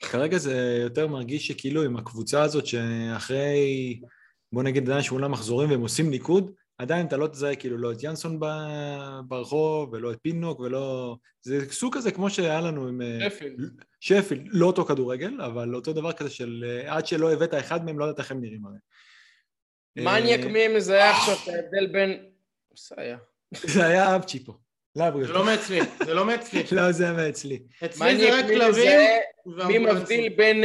כרגע 0.00 0.38
זה 0.38 0.78
יותר 0.82 1.06
מרגיש 1.06 1.46
שכאילו 1.46 1.82
עם 1.82 1.96
הקבוצה 1.96 2.42
הזאת 2.42 2.66
שאחרי 2.66 4.00
בוא 4.52 4.62
נגיד 4.62 4.82
עדיין 4.82 5.02
שמונה 5.02 5.28
מחזורים 5.28 5.70
והם 5.70 5.80
עושים 5.80 6.10
ניקוד 6.10 6.52
עדיין 6.78 7.06
אתה 7.06 7.16
לא 7.16 7.26
תזהה 7.26 7.56
כאילו 7.56 7.78
לא 7.78 7.92
את 7.92 8.02
ינסון 8.02 8.40
ברחוב 9.28 9.92
ולא 9.92 10.12
את 10.12 10.18
פינוק 10.22 10.60
ולא... 10.60 11.16
זה 11.42 11.72
סוג 11.72 11.96
כזה 11.96 12.10
כמו 12.10 12.30
שהיה 12.30 12.60
לנו 12.60 12.88
עם... 12.88 13.02
אה, 13.02 13.30
שפילד. 13.30 13.82
שפילד, 14.00 14.48
לא 14.50 14.66
אותו 14.66 14.84
כדורגל, 14.84 15.40
אבל 15.40 15.74
אותו 15.74 15.92
דבר 15.92 16.12
כזה 16.12 16.30
של 16.30 16.64
אה, 16.68 16.96
עד 16.96 17.06
שלא 17.06 17.32
הבאת 17.32 17.54
אחד 17.54 17.84
מהם 17.84 17.98
לא 17.98 18.04
יודעת 18.04 18.18
איך 18.18 18.30
הם 18.30 18.40
נראים 18.40 18.66
הרי. 18.66 18.76
מניאק 19.96 20.40
אה, 20.40 20.48
מי 20.48 20.68
מזהה 20.68 21.10
עכשיו 21.10 21.34
את 21.34 21.48
ההבדל 21.48 21.86
בין... 21.86 22.24
זה 22.88 22.94
היה. 22.98 23.18
זה 23.54 23.86
היה 23.86 24.16
אבצ'י 24.16 24.44
פה. 24.44 24.52
זה 24.94 25.32
לא 25.32 25.44
מאצלי, 25.44 25.80
זה 26.06 26.14
לא 26.14 26.26
מאצלי. 26.26 26.62
לא, 26.76 26.92
זה 26.92 27.12
מאצלי. 27.12 27.62
אצלי 27.84 28.16
זה 28.16 28.38
רק 28.38 28.44
כלבים. 28.46 29.00
מי 29.66 29.78
מבדיל 29.78 30.28
בין 30.36 30.64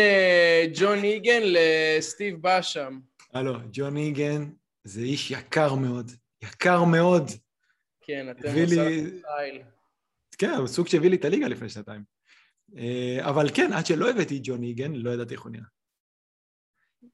ג'ון 0.74 1.04
איגן 1.04 1.42
לסטיב 1.44 2.42
באשם? 2.42 3.00
הלו, 3.34 3.54
ג'ון 3.72 3.98
איגן 3.98 4.46
זה 4.84 5.02
איש 5.02 5.32
יקר 5.32 5.76
מאוד, 5.76 6.12
יקר 6.44 6.84
מאוד. 6.84 7.32
כן, 8.02 8.32
אתם 8.32 8.48
עושה 8.48 8.66
סטייל. 9.20 9.62
כן, 10.38 10.68
סוג 10.68 10.88
שהביא 10.88 11.10
לי 11.10 11.16
את 11.16 11.26
הליגה 11.26 11.48
לפני 11.48 11.70
שנתיים. 11.70 12.04
אה, 12.78 13.30
אבל 13.30 13.50
כן, 13.54 13.74
עד 13.74 13.86
שלא 13.86 14.10
הבאתי 14.10 14.38
את 14.38 14.42
ג'ון 14.44 14.64
איגן, 14.64 14.94
לא 14.94 15.12
ידעתי 15.12 15.34
איך 15.34 15.42
הוא 15.42 15.52
נראה. 15.52 15.66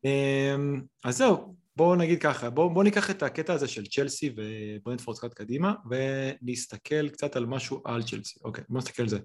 אמ, 0.03 0.81
אז 1.03 1.17
זהו, 1.17 1.55
בואו 1.75 1.95
נגיד 1.95 2.21
ככה, 2.21 2.49
בואו 2.49 2.73
בוא 2.73 2.83
ניקח 2.83 3.09
את 3.09 3.23
הקטע 3.23 3.53
הזה 3.53 3.67
של 3.67 3.87
צ'לסי 3.87 4.35
וברנדפורד 4.35 5.17
קצת 5.17 5.33
קדימה, 5.33 5.73
ונסתכל 5.89 7.09
קצת 7.09 7.35
על 7.35 7.45
משהו 7.45 7.81
על 7.85 8.03
צ'לסי. 8.03 8.39
אוקיי, 8.43 8.63
בואו 8.69 8.77
נסתכל 8.79 9.03
על 9.03 9.09
זה. 9.09 9.19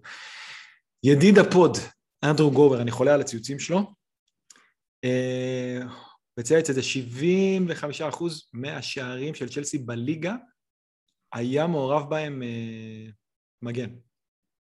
ידיד 1.04 1.38
הפוד, 1.38 1.76
אנדרו 2.24 2.50
גובר, 2.50 2.82
אני 2.82 2.90
חולה 2.90 3.14
על 3.14 3.20
הציוצים 3.20 3.58
שלו. 3.58 3.94
אה, 6.38 6.40
וצייץ 6.40 6.70
את 6.70 6.74
זה 6.74 6.80
75% 8.12 8.24
מהשערים 8.52 9.34
של 9.34 9.48
צ'לסי 9.48 9.78
בליגה 9.78 10.34
היה 11.32 11.66
מעורב 11.66 12.10
בהם 12.10 12.42
אה, 12.42 13.10
מגן. 13.62 13.90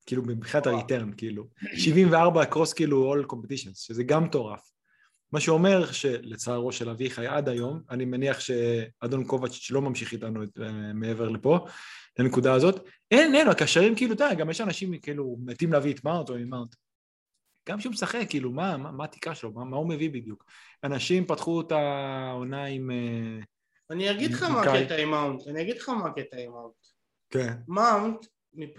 כאילו 0.06 0.24
מבחינת 0.24 0.68
ה 0.68 0.73
return, 0.73 1.12
כאילו. 1.18 1.48
74 1.78 2.46
across 2.46 2.74
כאילו 2.74 3.14
all 3.14 3.26
competitions, 3.26 3.76
שזה 3.76 4.04
גם 4.04 4.24
מטורף. 4.24 4.72
מה 5.32 5.40
שאומר 5.40 5.92
שלצערו 5.92 6.72
של 6.72 6.90
אביחי 6.90 7.28
עד 7.28 7.50
היום, 7.50 7.82
אני 7.90 8.06
מניח 8.06 8.40
שאדון 8.40 9.24
קובץ' 9.24 9.72
לא 9.72 9.82
ממשיך 9.82 10.14
איתנו 10.14 10.44
את, 10.44 10.58
אה, 10.58 10.62
מעבר 10.94 11.30
לפה, 11.30 11.66
לנקודה 12.20 12.54
הזאת, 12.54 12.88
אין, 13.12 13.36
אין, 13.36 13.48
הקשרים 13.48 13.96
כאילו, 13.96 14.14
אתה 14.14 14.24
יודע, 14.24 14.36
גם 14.36 14.50
יש 14.50 14.62
אנשים 14.62 14.98
כאילו 14.98 15.38
מתים 15.46 15.74
להביא 15.74 15.94
את 15.94 16.04
מאונט 16.04 16.30
או 16.30 16.36
עם 16.36 16.50
מאונט. 16.50 16.76
גם 17.70 17.78
כשהוא 17.78 17.92
משחק, 17.92 18.26
כאילו, 18.30 18.52
מה, 18.52 18.78
מה, 18.78 18.92
מה 18.92 19.04
התקרה 19.04 19.36
שלו, 19.36 19.52
מה, 19.52 19.66
מה 19.66 19.78
הוא 19.78 19.90
מביא 19.90 20.10
בדיוק? 20.10 20.46
אנשים 20.84 21.26
פתחו 21.26 21.62
את 21.62 21.72
העונה 21.72 22.66
עם... 22.66 22.92
אה, 22.92 23.44
אני 23.92 24.12
אגיד 24.12 24.34
לך 24.34 24.44
מה 24.44 24.62
הקטע 24.62 24.96
עם 24.96 25.12
מאונט, 25.12 25.48
אני 25.48 25.62
אגיד 25.62 25.78
לך 25.78 25.90
מה 25.90 26.10
הקטע 26.10 26.38
עם 26.38 26.52
מאונט. 26.52 26.74
כן. 27.30 27.54
מאונט, 27.68 28.26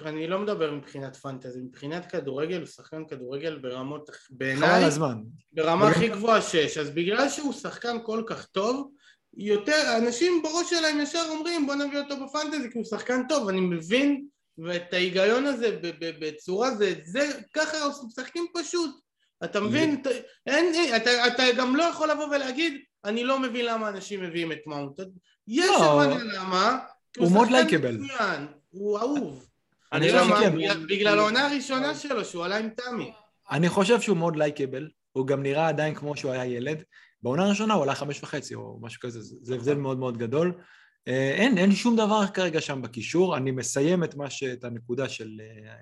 אני 0.05 0.27
לא 0.27 0.39
מדבר 0.39 0.75
מבחינת 0.75 1.17
fantasy, 1.17 1.61
מבחינת 1.61 2.07
כדורגל, 2.07 2.59
הוא 2.59 2.67
שחקן 2.67 3.05
כדורגל 3.05 3.59
ברמות, 3.59 4.11
בעיניי, 4.31 4.69
חבל 4.69 4.85
הזמן. 4.85 5.23
ברמה 5.53 5.89
הכי 5.89 6.09
גבוהה 6.09 6.43
שיש, 6.43 6.79
אז 6.79 6.91
בגלל 6.91 7.29
שהוא 7.29 7.53
שחקן 7.53 7.97
כל 8.05 8.23
כך 8.27 8.47
טוב, 8.47 8.91
יותר, 9.37 9.97
אנשים 9.99 10.43
בראש 10.43 10.71
שלהם 10.71 11.01
ישר 11.01 11.25
אומרים 11.29 11.67
בוא 11.67 11.75
נביא 11.75 11.99
אותו 11.99 12.15
בפנטזי 12.27 12.71
כי 12.71 12.79
הוא 12.79 12.85
שחקן 12.85 13.29
טוב, 13.29 13.49
אני 13.49 13.61
מבין 13.61 14.27
ואת 14.65 14.95
ההיגיון 14.95 15.47
הזה 15.47 15.79
בצורה 15.99 16.75
זה, 16.75 16.95
זה 17.05 17.29
ככה 17.55 17.77
משחקים 18.07 18.47
פשוט 18.55 19.01
אתה 19.45 19.61
מבין? 19.61 20.03
אין, 20.47 20.97
אתה, 20.97 21.27
אתה 21.27 21.43
גם 21.59 21.77
לא 21.77 21.83
יכול 21.83 22.11
לבוא 22.11 22.25
ולהגיד 22.25 22.75
אני 23.05 23.25
לא 23.25 23.39
מבין 23.39 23.67
למה 23.67 23.89
אנשים 23.89 24.23
מביאים 24.23 24.53
את 24.53 24.59
מאונט 24.67 25.01
יש 25.49 25.67
לא. 25.67 26.03
הבנה 26.03 26.25
למה 26.25 26.79
הוא 27.19 27.33
מאוד 27.33 27.51
לייקבל 27.51 27.99
הוא 28.71 28.99
אהוב 28.99 29.47
אני 29.93 30.13
לא 30.13 30.23
בגלל 30.89 31.19
העונה 31.19 31.47
הראשונה 31.47 31.95
שלו 31.95 32.25
שהוא 32.25 32.45
עלה 32.45 32.57
עם 32.57 32.71
תמי 32.71 33.13
אני 33.51 33.69
חושב 33.69 34.01
שהוא 34.01 34.17
מאוד 34.17 34.37
לייקבל 34.37 34.89
הוא 35.13 35.27
גם 35.27 35.43
נראה 35.43 35.69
עדיין 35.69 35.95
כמו 35.95 36.17
שהוא 36.17 36.33
היה 36.33 36.45
ילד. 36.45 36.83
בעונה 37.23 37.45
הראשונה 37.45 37.75
הוא 37.75 37.83
עלה 37.83 37.95
חמש 37.95 38.23
וחצי 38.23 38.55
או 38.55 38.79
משהו 38.83 39.01
כזה, 39.01 39.21
זה 39.23 39.55
הבדל 39.55 39.75
מאוד 39.75 39.99
מאוד 39.99 40.19
גדול. 40.19 40.53
אה, 41.11 41.31
אין, 41.31 41.59
אין 41.59 41.73
שום 41.73 41.97
דבר 41.97 42.27
כרגע 42.35 42.61
שם 42.61 42.83
בקישור. 42.83 43.37
אני 43.37 43.51
מסיים 43.51 44.05
את, 44.05 44.15
ש... 44.29 44.43
את 44.43 44.65
הנקודה 44.65 45.09
של, 45.09 45.41
אה, 45.41 45.75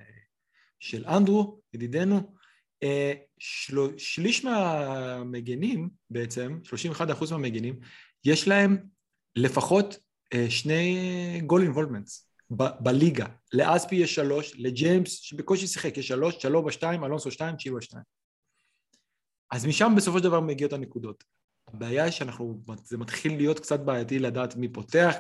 של 0.80 1.06
אנדרו, 1.06 1.60
ידידנו. 1.74 2.34
אה, 2.82 3.12
של... 3.38 3.98
שליש 3.98 4.44
מהמגנים 4.44 5.88
בעצם, 6.10 6.58
31% 7.00 7.30
מהמגנים, 7.30 7.80
יש 8.24 8.48
להם 8.48 8.78
לפחות 9.36 9.98
שני 10.48 11.40
גול 11.46 11.62
אינבולמנטס 11.62 12.30
בליגה. 12.80 13.26
לאספי 13.52 13.96
יש 13.96 14.14
שלוש, 14.14 14.52
לג'יימס 14.56 15.10
שבקושי 15.10 15.66
שיחק 15.66 15.98
יש 15.98 16.08
שלוש, 16.08 16.38
צ'לובה 16.38 16.72
שתיים, 16.72 17.04
אלונסו 17.04 17.30
שתיים, 17.30 17.56
צ'ילבה 17.56 17.80
שתיים. 17.80 18.02
אז 19.50 19.66
משם 19.66 19.92
בסופו 19.96 20.18
של 20.18 20.24
דבר 20.24 20.40
מגיעות 20.40 20.72
הנקודות. 20.72 21.24
הבעיה 21.74 22.04
היא 22.04 22.12
שאנחנו, 22.12 22.60
זה 22.84 22.98
מתחיל 22.98 23.36
להיות 23.36 23.60
קצת 23.60 23.80
בעייתי 23.80 24.18
לדעת 24.18 24.56
מי 24.56 24.68
פותח, 24.68 25.16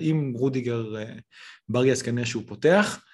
אם 0.00 0.32
רודיגר 0.36 0.96
אה, 0.96 1.14
בריאס 1.68 2.02
כנראה 2.02 2.26
שהוא 2.26 2.42
פותח, 2.46 3.04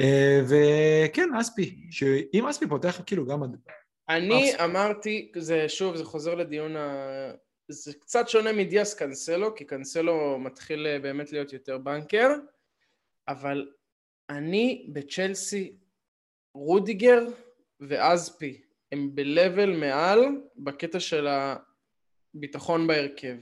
אה, 0.00 0.40
וכן, 0.48 1.34
אספי, 1.40 1.86
שאם 1.90 2.46
אספי 2.46 2.66
פותח, 2.66 3.00
כאילו 3.06 3.26
גם... 3.26 3.42
אני 4.08 4.50
אספי. 4.50 4.64
אמרתי, 4.64 5.32
זה 5.36 5.68
שוב, 5.68 5.96
זה 5.96 6.04
חוזר 6.04 6.34
לדיון 6.34 6.76
ה... 6.76 7.32
זה 7.70 7.92
קצת 7.94 8.28
שונה 8.28 8.52
מדיאס 8.52 8.94
קאנסלו, 8.94 9.54
כי 9.54 9.64
קאנסלו 9.64 10.38
מתחיל 10.38 10.86
אה, 10.86 10.98
באמת 10.98 11.32
להיות 11.32 11.52
יותר 11.52 11.78
בנקר, 11.78 12.28
אבל 13.28 13.68
אני 14.30 14.90
בצ'לסי, 14.92 15.76
רודיגר 16.54 17.24
ואזפי 17.80 18.60
הם 18.92 19.14
ב-level 19.14 19.76
מעל 19.80 20.18
בקטע 20.56 21.00
של 21.00 21.26
הביטחון 22.38 22.86
בהרכב. 22.86 23.36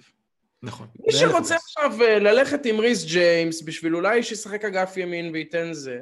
נכון. 0.62 0.86
מי 1.06 1.12
שרוצה 1.12 1.56
עכשיו 1.56 2.02
אה, 2.02 2.18
ללכת 2.18 2.66
עם 2.66 2.80
ריס 2.80 3.04
ג'יימס 3.04 3.62
בשביל 3.62 3.96
אולי 3.96 4.22
שישחק 4.22 4.64
אגף 4.64 4.96
ימין 4.96 5.30
וייתן 5.32 5.72
זה, 5.72 6.00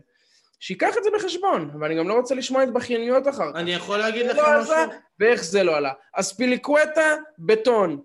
שייקח 0.61 0.95
את 0.99 1.05
זה 1.05 1.11
בחשבון, 1.17 1.71
ואני 1.81 1.97
גם 1.99 2.09
לא 2.09 2.15
רוצה 2.15 2.35
לשמוע 2.35 2.63
את 2.63 2.73
בכייניות 2.73 3.29
אחר 3.29 3.53
כך. 3.53 3.59
אני 3.59 3.75
יכול 3.75 3.99
להגיד 3.99 4.27
לך 4.27 4.37
לא 4.37 4.61
משהו? 4.61 4.75
ואיך 5.21 5.45
זה 5.45 5.63
לא 5.63 5.77
עלה. 5.77 5.93
אז 6.15 6.37
פיליקווטה, 6.37 7.15
בטון. 7.39 8.03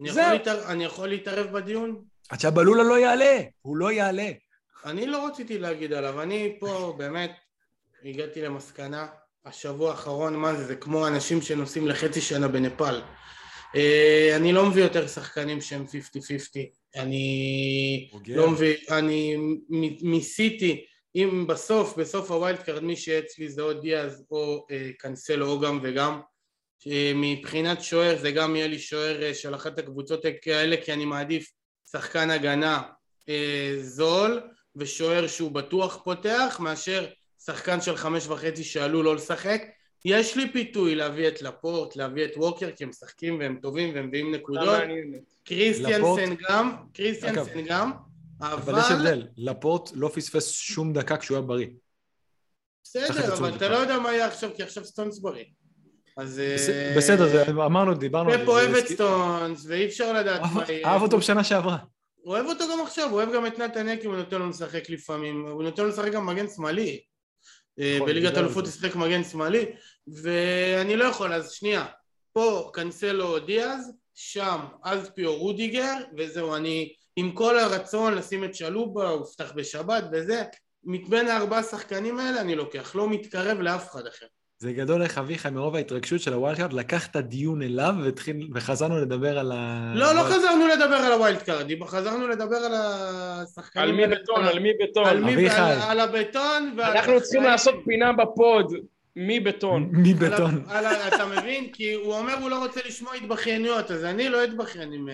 אני 0.00 0.08
יכול, 0.08 0.22
להתער... 0.22 0.66
אני 0.66 0.84
יכול 0.84 1.08
להתערב 1.08 1.52
בדיון? 1.52 2.04
עד 2.28 2.40
שהבלולה 2.40 2.82
לא 2.82 2.98
יעלה, 2.98 3.40
הוא 3.62 3.76
לא 3.76 3.92
יעלה. 3.92 4.30
אני 4.84 5.06
לא 5.06 5.26
רציתי 5.26 5.58
להגיד 5.58 5.92
עליו, 5.92 6.22
אני 6.22 6.56
פה 6.60 6.94
באמת 6.98 7.30
הגעתי 8.04 8.42
למסקנה 8.42 9.06
השבוע 9.44 9.90
האחרון, 9.90 10.36
מה 10.36 10.54
זה, 10.54 10.64
זה 10.64 10.76
כמו 10.76 11.06
אנשים 11.06 11.42
שנוסעים 11.42 11.88
לחצי 11.88 12.20
שנה 12.20 12.48
בנפאל. 12.48 13.02
אה, 13.76 14.36
אני 14.36 14.52
לא 14.52 14.66
מביא 14.66 14.82
יותר 14.82 15.08
שחקנים 15.08 15.60
שהם 15.60 15.84
50-50. 15.84 15.88
אני 16.96 18.10
לא 18.26 18.50
מביא, 18.50 18.76
אני 18.90 19.36
ניסיתי, 20.02 20.84
אם 21.14 21.46
בסוף, 21.46 21.96
בסוף 21.96 22.30
ה 22.30 22.36
wild 22.36 22.58
card 22.58 22.82
מי 22.84 22.96
שאצלי 22.96 23.48
זה 23.48 23.62
או 23.62 23.72
דיאז 23.72 24.24
או 24.30 24.66
אה, 24.68 24.72
קנסלו 24.98 25.46
או 25.46 25.60
גם 25.60 25.80
וגם. 25.82 26.20
אה, 26.80 26.86
מבחינת 27.14 27.82
שוער 27.82 28.18
זה 28.18 28.30
גם 28.30 28.56
יהיה 28.56 28.66
לי 28.66 28.78
שוער 28.78 29.30
אה, 29.30 29.34
של 29.34 29.54
אחת 29.54 29.78
הקבוצות 29.78 30.24
האלה 30.46 30.76
כי 30.76 30.92
אני 30.92 31.04
מעדיף 31.04 31.50
שחקן 31.92 32.30
הגנה 32.30 32.82
uh, 33.20 33.32
זול 33.80 34.40
ושוער 34.76 35.26
שהוא 35.26 35.52
בטוח 35.52 36.00
פותח 36.04 36.56
מאשר 36.60 37.06
שחקן 37.44 37.80
של 37.80 37.96
חמש 37.96 38.26
וחצי 38.26 38.64
שעלול 38.64 39.04
לא 39.04 39.16
לשחק 39.16 39.62
יש 40.04 40.36
לי 40.36 40.52
פיתוי 40.52 40.94
להביא 40.94 41.28
את 41.28 41.42
לפורט, 41.42 41.96
להביא 41.96 42.24
את 42.24 42.36
ווקר 42.36 42.70
כי 42.76 42.84
הם 42.84 42.90
משחקים 42.90 43.38
והם 43.38 43.58
טובים 43.62 43.94
והם 43.94 44.06
מביאים 44.06 44.34
נקודות 44.34 44.82
קריסטיאנסן 45.44 46.34
גם, 46.48 46.76
קריסטיאנסן 46.92 47.62
גם 47.66 47.92
אבל 48.40 48.78
יש 48.78 48.90
הבדל, 48.90 49.26
לפורט 49.36 49.90
לא 49.94 50.10
פספס 50.14 50.50
שום 50.50 50.92
דקה 50.92 51.16
כשהוא 51.16 51.36
היה 51.36 51.46
בריא 51.46 51.66
בסדר, 52.84 53.34
אבל 53.34 53.56
אתה 53.56 53.68
לא 53.68 53.76
יודע 53.76 53.98
מה 53.98 54.12
יהיה 54.12 54.26
עכשיו 54.26 54.50
כי 54.56 54.62
עכשיו 54.62 54.84
סטונס 54.84 55.18
בריא 55.18 55.44
אז... 56.16 56.40
אה, 56.40 56.94
בסדר, 56.96 57.50
אמרנו, 57.66 57.94
דיברנו 57.94 58.30
על 58.30 58.38
זה. 58.38 58.42
פפ 58.42 58.48
אוהב 58.48 58.74
את 58.74 58.86
סטונס, 58.86 59.64
ואי 59.68 59.86
אפשר 59.86 60.12
לדעת 60.12 60.40
מה 60.54 60.64
יהיה. 60.68 60.86
אהב 60.86 61.02
אותו 61.02 61.18
בשנה 61.18 61.44
שעברה. 61.44 61.76
הוא 62.16 62.34
אוהב 62.34 62.46
אותו 62.46 62.64
גם 62.72 62.80
עכשיו, 62.82 63.10
הוא 63.10 63.16
אוהב 63.16 63.32
גם 63.34 63.46
את 63.46 63.58
נתן 63.58 63.88
אקי, 63.88 64.06
הוא 64.06 64.16
נותן 64.16 64.38
לו 64.38 64.48
לשחק 64.48 64.90
לפעמים, 64.90 65.46
הוא 65.46 65.62
נותן 65.62 65.82
לו 65.82 65.88
לשחק 65.88 66.12
גם 66.12 66.26
מגן 66.26 66.48
שמאלי. 66.48 67.00
אה, 67.82 67.96
נכון, 67.96 68.08
בליגת 68.08 68.38
אלופות 68.38 68.66
ישחק 68.66 68.96
מגן 68.96 69.24
שמאלי, 69.24 69.66
ואני 70.22 70.96
לא 70.96 71.04
יכול, 71.04 71.32
אז 71.32 71.52
שנייה, 71.52 71.86
פה 72.32 72.70
קנסלו 72.72 73.38
דיאז, 73.38 73.92
שם 74.14 74.60
אספי 74.86 75.36
ורודיגר, 75.36 75.94
וזהו, 76.16 76.56
אני 76.56 76.92
עם 77.16 77.32
כל 77.32 77.58
הרצון 77.58 78.14
לשים 78.14 78.44
את 78.44 78.54
שלובה, 78.54 79.08
הוא 79.08 79.26
יפתח 79.26 79.52
בשבת 79.56 80.04
וזה, 80.12 80.42
מבין 80.84 81.28
הארבעה 81.28 81.62
שחקנים 81.62 82.18
האלה 82.18 82.40
אני 82.40 82.54
לוקח, 82.54 82.94
לא 82.94 83.08
מתקרב 83.08 83.60
לאף 83.60 83.90
אחד 83.90 84.06
אחר. 84.06 84.26
זה 84.62 84.72
גדול 84.72 85.02
איך 85.02 85.18
אביחי 85.18 85.50
מרוב 85.50 85.76
ההתרגשות 85.76 86.20
של 86.20 86.32
ה 86.32 86.37
wild 86.37 86.56
card 86.56 86.72
לקח 86.72 87.06
את 87.06 87.16
הדיון 87.16 87.62
אליו 87.62 87.94
והתחיל, 88.04 88.48
וחזרנו 88.54 88.98
לדבר 88.98 89.38
על 89.38 89.52
ה... 89.52 89.92
לא, 89.94 90.14
לא 90.14 90.22
חזרנו 90.22 90.66
לדבר 90.66 90.94
על 90.94 91.12
ה 91.12 91.18
wild 91.18 91.42
card, 91.42 91.66
חזרנו 91.84 92.28
לדבר 92.28 92.56
על 92.56 92.72
השחקנים... 92.74 93.84
על 93.84 93.92
מי 93.92 94.06
בטון, 94.06 94.44
על 94.44 94.58
מי 94.58 94.72
בטון. 94.82 95.06
על 95.06 95.20
מי, 95.20 95.50
על, 95.50 95.78
על 95.88 96.00
הבטון 96.00 96.74
ועל... 96.76 96.96
אנחנו 96.96 97.20
צריכים 97.20 97.42
לעשות 97.42 97.74
פינה 97.84 98.12
בפוד. 98.12 98.72
מי 99.16 99.40
בטון. 99.40 99.88
מי 99.92 100.14
בטון. 100.14 100.64
אתה 101.08 101.26
מבין? 101.26 101.72
כי 101.72 101.94
הוא 101.94 102.14
אומר 102.14 102.34
הוא 102.40 102.50
לא 102.50 102.58
רוצה 102.58 102.80
לשמוע 102.86 103.14
התבכיינויות, 103.14 103.90
אז 103.90 104.04
אני 104.04 104.28
לא 104.28 104.44
אתבכיין 104.44 104.92
אם, 104.92 105.08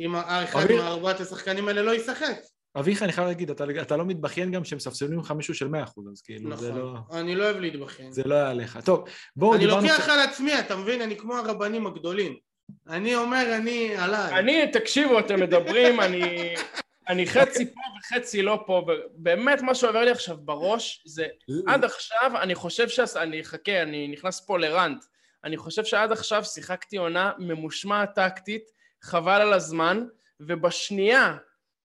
אם 0.00 0.16
אחד 0.16 0.66
מארבעת 0.70 1.20
השחקנים 1.20 1.68
האלה 1.68 1.82
לא 1.82 1.94
ישחק. 1.94 2.36
אביחי, 2.78 3.04
אני 3.04 3.12
חייב 3.12 3.26
להגיד, 3.26 3.50
אתה, 3.50 3.64
אתה 3.82 3.96
לא 3.96 4.04
מתבכיין 4.04 4.50
גם 4.50 4.64
שהם 4.64 4.78
ספסלים 4.78 5.18
לך 5.18 5.30
מישהו 5.30 5.54
של 5.54 5.66
100%, 5.66 5.70
אז 6.12 6.22
כאילו, 6.22 6.50
נכון, 6.50 6.64
זה 6.64 6.72
לא... 6.72 6.94
נכון, 6.94 7.18
אני 7.18 7.34
לא 7.34 7.44
אוהב 7.44 7.56
להתבכיין. 7.56 8.12
זה 8.12 8.22
לא 8.24 8.34
היה 8.34 8.50
עליך. 8.50 8.78
טוב, 8.84 9.04
בואו 9.36 9.54
אני 9.54 9.66
לוקח 9.66 10.06
ש... 10.06 10.08
על 10.08 10.20
עצמי, 10.20 10.58
אתה 10.58 10.76
מבין? 10.76 11.02
אני 11.02 11.16
כמו 11.16 11.36
הרבנים 11.36 11.86
הגדולים. 11.86 12.36
אני 12.88 13.14
אומר, 13.14 13.56
אני 13.56 13.96
עליי. 13.96 14.38
אני, 14.38 14.72
תקשיבו, 14.72 15.18
אתם 15.18 15.40
מדברים, 15.40 16.00
אני... 16.00 16.54
אני 17.08 17.26
חצי 17.26 17.66
פה 17.74 17.80
וחצי 17.98 18.42
לא 18.42 18.62
פה, 18.66 18.86
באמת 19.14 19.62
מה 19.62 19.74
שעובר 19.74 20.00
לי 20.00 20.10
עכשיו 20.10 20.36
בראש 20.36 21.02
זה 21.06 21.26
עד 21.66 21.84
עכשיו 21.84 22.32
אני 22.42 22.54
חושב 22.54 22.88
ש... 22.88 23.00
אני 23.16 23.40
אחכה, 23.40 23.82
אני 23.82 24.08
נכנס 24.08 24.40
פה 24.40 24.58
לרנט 24.58 25.04
אני 25.44 25.56
חושב 25.56 25.84
שעד 25.84 26.12
עכשיו 26.12 26.44
שיחקתי 26.44 26.96
עונה 26.96 27.32
ממושמעת 27.38 28.14
טקטית, 28.14 28.62
חבל 29.02 29.40
על 29.40 29.52
הזמן, 29.52 30.06
ובשנייה 30.40 31.36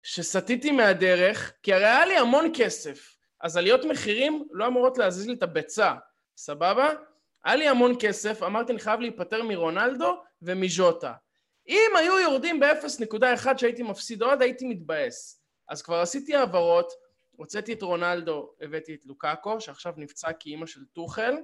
שסטיתי 0.09 0.71
מהדרך, 0.71 1.53
כי 1.63 1.73
הרי 1.73 1.85
היה 1.85 2.05
לי 2.05 2.17
המון 2.17 2.51
כסף, 2.55 3.17
אז 3.41 3.57
עליות 3.57 3.85
מחירים 3.85 4.47
לא 4.51 4.67
אמורות 4.67 4.97
להזיז 4.97 5.27
לי 5.27 5.33
את 5.33 5.43
הביצה, 5.43 5.93
סבבה? 6.37 6.89
היה 7.43 7.55
לי 7.55 7.67
המון 7.67 7.95
כסף, 7.99 8.43
אמרתי 8.43 8.71
אני 8.71 8.79
חייב 8.79 8.99
להיפטר 8.99 9.43
מרונלדו 9.43 10.23
ומז'וטה. 10.41 11.13
אם 11.67 11.91
היו 11.97 12.19
יורדים 12.19 12.59
ב-0.1 12.59 13.57
שהייתי 13.57 13.83
מפסיד 13.83 14.21
עוד, 14.21 14.41
הייתי 14.41 14.67
מתבאס. 14.67 15.41
אז 15.69 15.81
כבר 15.81 15.99
עשיתי 15.99 16.35
העברות, 16.35 16.91
הוצאתי 17.31 17.73
את 17.73 17.81
רונלדו, 17.81 18.53
הבאתי 18.61 18.93
את 18.93 19.05
לוקאקו, 19.05 19.61
שעכשיו 19.61 19.93
נפצע 19.97 20.33
כאימא 20.39 20.65
של 20.65 20.85
טוחל, 20.85 21.35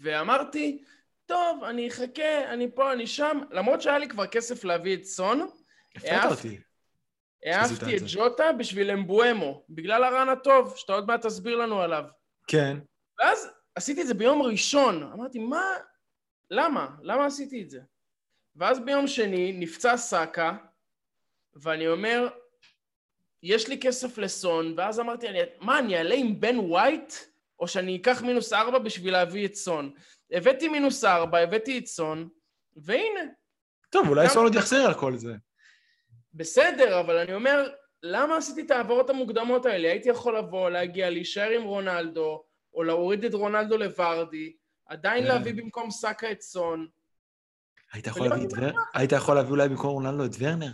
ואמרתי, 0.00 0.84
טוב, 1.26 1.64
אני 1.64 1.88
אחכה, 1.88 2.52
אני 2.52 2.74
פה, 2.74 2.92
אני 2.92 3.06
שם, 3.06 3.40
למרות 3.50 3.82
שהיה 3.82 3.98
לי 3.98 4.08
כבר 4.08 4.26
כסף 4.26 4.64
להביא 4.64 4.96
את 4.96 5.04
סון, 5.04 5.48
הפתעת 5.96 6.30
אותי. 6.30 6.65
העפתי 7.44 7.96
את 7.96 8.02
ג'וטה 8.06 8.52
בשביל 8.52 8.90
אמבואמו, 8.90 9.64
בגלל 9.68 10.04
הרן 10.04 10.28
הטוב, 10.28 10.76
שאתה 10.76 10.92
עוד 10.92 11.06
מעט 11.06 11.26
תסביר 11.26 11.56
לנו 11.56 11.82
עליו. 11.82 12.04
כן. 12.48 12.78
ואז 13.18 13.50
עשיתי 13.74 14.02
את 14.02 14.06
זה 14.06 14.14
ביום 14.14 14.42
ראשון, 14.42 15.02
אמרתי, 15.02 15.38
מה, 15.38 15.64
למה? 16.50 16.88
למה 17.02 17.26
עשיתי 17.26 17.62
את 17.62 17.70
זה? 17.70 17.80
ואז 18.56 18.80
ביום 18.80 19.06
שני 19.06 19.52
נפצע 19.52 19.96
סאקה, 19.96 20.56
ואני 21.54 21.88
אומר, 21.88 22.28
יש 23.42 23.68
לי 23.68 23.80
כסף 23.80 24.18
לסון, 24.18 24.74
ואז 24.76 25.00
אמרתי, 25.00 25.28
אני, 25.28 25.38
מה, 25.60 25.78
אני 25.78 25.96
אעלה 25.96 26.14
עם 26.14 26.40
בן 26.40 26.58
ווייט, 26.58 27.12
או 27.60 27.68
שאני 27.68 27.96
אקח 27.96 28.22
מינוס 28.22 28.52
ארבע 28.52 28.78
בשביל 28.78 29.12
להביא 29.12 29.46
את 29.46 29.54
סון? 29.54 29.92
הבאתי 30.30 30.68
מינוס 30.68 31.04
ארבע, 31.04 31.38
הבאתי 31.38 31.78
את 31.78 31.86
סון, 31.86 32.28
והנה. 32.76 33.20
טוב, 33.90 34.08
אולי 34.08 34.28
סון 34.28 34.44
עוד 34.44 34.54
יחזר 34.54 34.86
על 34.86 34.94
כל 34.94 35.16
זה. 35.16 35.34
בסדר, 36.36 37.00
אבל 37.00 37.16
אני 37.16 37.34
אומר, 37.34 37.68
למה 38.02 38.36
עשיתי 38.36 38.62
את 38.62 38.70
העברות 38.70 39.10
המוקדמות 39.10 39.66
האלה? 39.66 39.88
הייתי 39.88 40.08
יכול 40.08 40.38
לבוא, 40.38 40.70
להגיע, 40.70 41.10
להישאר 41.10 41.50
עם 41.50 41.62
רונלדו, 41.62 42.44
או 42.74 42.82
להוריד 42.82 43.24
את 43.24 43.34
רונלדו 43.34 43.76
לוורדי, 43.76 44.56
עדיין. 44.86 45.24
כן. 45.24 45.28
להביא 45.28 45.54
במקום 45.54 45.90
סאקה 45.90 46.32
את 46.32 46.40
סון. 46.40 46.88
היית 47.92 48.06
יכול, 48.06 48.28
להביא 48.28 48.46
את 48.46 48.52
ור... 48.52 48.80
היית 48.94 49.12
יכול 49.12 49.34
להביא 49.34 49.50
אולי 49.50 49.68
במקום 49.68 49.90
רונלדו 49.90 50.24
את 50.24 50.30
ורנר? 50.38 50.72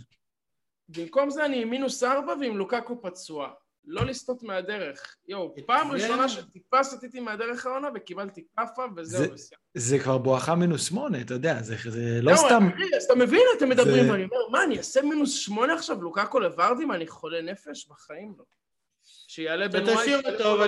במקום 0.89 1.31
זה 1.31 1.45
אני 1.45 1.63
עם 1.63 1.71
מינוס 1.71 2.03
ארבע 2.03 2.33
ועם 2.41 2.57
לוקקו 2.57 3.03
פצוע. 3.03 3.53
לא 3.87 4.05
לסטות 4.07 4.43
מהדרך. 4.43 5.17
יואו, 5.29 5.55
פעם 5.67 5.93
ראשונה 5.93 6.29
שטיפה 6.29 6.83
סטיתי 6.83 7.21
מהדרך 7.21 7.67
העונה 7.67 7.89
וקיבלתי 7.95 8.45
כאפה 8.57 8.83
וזהו. 8.97 9.35
זה, 9.75 9.99
כבר 9.99 10.19
בואכה 10.19 10.55
מינוס 10.55 10.89
שמונה, 10.89 11.21
אתה 11.21 11.35
יודע, 11.35 11.63
זה, 11.63 11.77
לא 12.23 12.37
סתם... 12.37 12.69
אז 12.97 13.05
אתה 13.05 13.15
מבין, 13.15 13.43
אתם 13.57 13.69
מדברים, 13.69 14.11
ואני 14.11 14.25
אומר, 14.25 14.49
מה, 14.51 14.65
אני 14.65 14.79
אעשה 14.79 15.03
מינוס 15.03 15.35
שמונה 15.35 15.75
עכשיו, 15.75 16.03
לוקקו 16.03 16.41
לוורדים? 16.41 16.93
אני 16.93 17.07
חולה 17.07 17.43
נפש? 17.43 17.89
בחיים 17.89 18.35
לא. 18.39 18.45
שיעלה 19.05 19.69
בן 19.69 19.83
וואי... 19.83 19.97
תשאיר 19.97 20.21
אותו, 20.33 20.59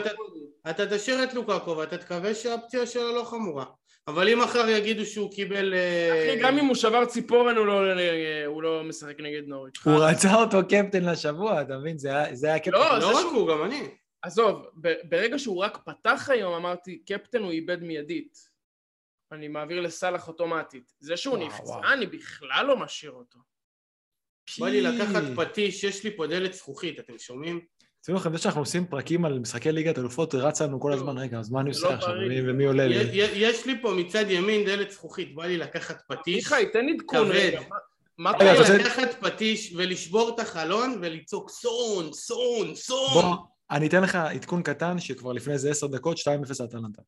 ואתה 0.65 0.97
תשאיר 0.97 1.25
את 1.25 1.35
לוקקו, 1.35 1.77
ואתה 1.77 1.99
תקווה 1.99 2.35
שהפציעה 2.35 2.87
שלו 2.87 3.15
לא 3.15 3.25
חמורה. 3.25 3.65
אבל 4.09 4.29
אם 4.29 4.41
מחר 4.43 4.69
יגידו 4.69 5.07
שהוא 5.07 5.33
קיבל... 5.33 5.75
אה, 5.75 6.33
אחי, 6.33 6.43
גם 6.43 6.59
אם 6.59 6.65
הוא 6.65 6.75
שבר 6.75 7.05
ציפורן, 7.05 7.57
הוא 7.57 7.67
לא, 7.67 7.83
הוא 8.47 8.63
לא 8.63 8.85
משחק 8.85 9.21
נגד 9.21 9.43
נוריץ'. 9.47 9.87
הוא 9.87 9.95
רצה 9.95 10.35
אותו 10.35 10.59
קפטן 10.69 11.05
לשבוע, 11.05 11.63
אתה 11.63 11.79
מבין? 11.79 11.99
זה 11.99 12.47
היה 12.47 12.59
קפטן. 12.59 12.71
לא, 12.71 12.99
לא 12.99 13.19
רק 13.19 13.27
הוא, 13.35 13.49
גם 13.49 13.65
אני. 13.65 13.89
עזוב, 14.23 14.67
ברגע 15.05 15.39
שהוא 15.39 15.65
רק 15.65 15.79
פתח 15.85 16.29
היום, 16.33 16.55
אמרתי, 16.55 16.99
קפטן 16.99 17.43
הוא 17.43 17.51
איבד 17.51 17.83
מיידית. 17.83 18.55
אני 19.33 19.49
מעביר 19.49 19.81
לסאלח 19.81 20.29
אוטומטית. 20.29 20.93
זה 21.01 21.17
שהוא 21.17 21.39
נפצע, 21.39 21.93
אני 21.93 22.07
בכלל 22.07 22.67
לא 22.67 22.77
משאיר 22.77 23.13
אותו. 23.13 23.39
בא 24.61 24.69
לי 24.69 24.81
לקחת 24.81 25.23
פטיש, 25.37 25.85
יש 25.85 26.05
לי 26.05 26.17
פה 26.17 26.27
דלת 26.27 26.53
זכוכית, 26.53 27.01
אתם 27.01 27.19
שומעים? 27.19 27.61
שימו 28.07 28.19
לכם, 28.19 28.33
זה 28.33 28.39
שאנחנו 28.39 28.61
עושים 28.61 28.87
פרקים 28.87 29.25
על 29.25 29.39
משחקי 29.39 29.73
ליגת 29.73 29.99
אלופות, 29.99 30.35
רץ 30.35 30.63
לנו 30.63 30.81
כל 30.81 30.93
הזמן, 30.93 31.19
רגע, 31.19 31.39
אז 31.39 31.51
מה 31.51 31.61
אני 31.61 31.69
עושה 31.69 31.89
לא 31.89 31.93
עכשיו, 31.93 32.11
ומי 32.47 32.65
עולה 32.65 32.87
לי? 32.87 32.97
יש 33.15 33.67
לי 33.67 33.83
פה 33.83 33.95
מצד 33.95 34.25
ימין 34.29 34.65
דלת 34.65 34.91
זכוכית, 34.91 35.35
בא 35.35 35.47
לי 35.47 35.57
לקחת 35.57 36.03
פטיש. 36.09 36.35
מיכאי, 36.35 36.67
תן 36.73 36.87
עדכון 36.89 37.29
רגע. 37.31 37.61
מה 38.19 38.33
קורה? 38.33 38.77
לקחת 38.79 39.15
פטיש 39.21 39.73
ולשבור 39.77 40.35
את 40.35 40.41
החלון 40.41 40.99
ולצעוק 41.01 41.51
סון, 41.51 42.13
סון, 42.13 42.75
סון. 42.75 43.23
בוא, 43.23 43.37
אני 43.71 43.87
אתן 43.87 44.03
לך 44.03 44.15
עדכון 44.15 44.63
קטן 44.63 44.99
שכבר 44.99 45.33
לפני 45.33 45.53
איזה 45.53 45.71
עשר 45.71 45.87
דקות, 45.87 46.17
2-0 46.19 46.65
אטלנטה. 46.65 47.03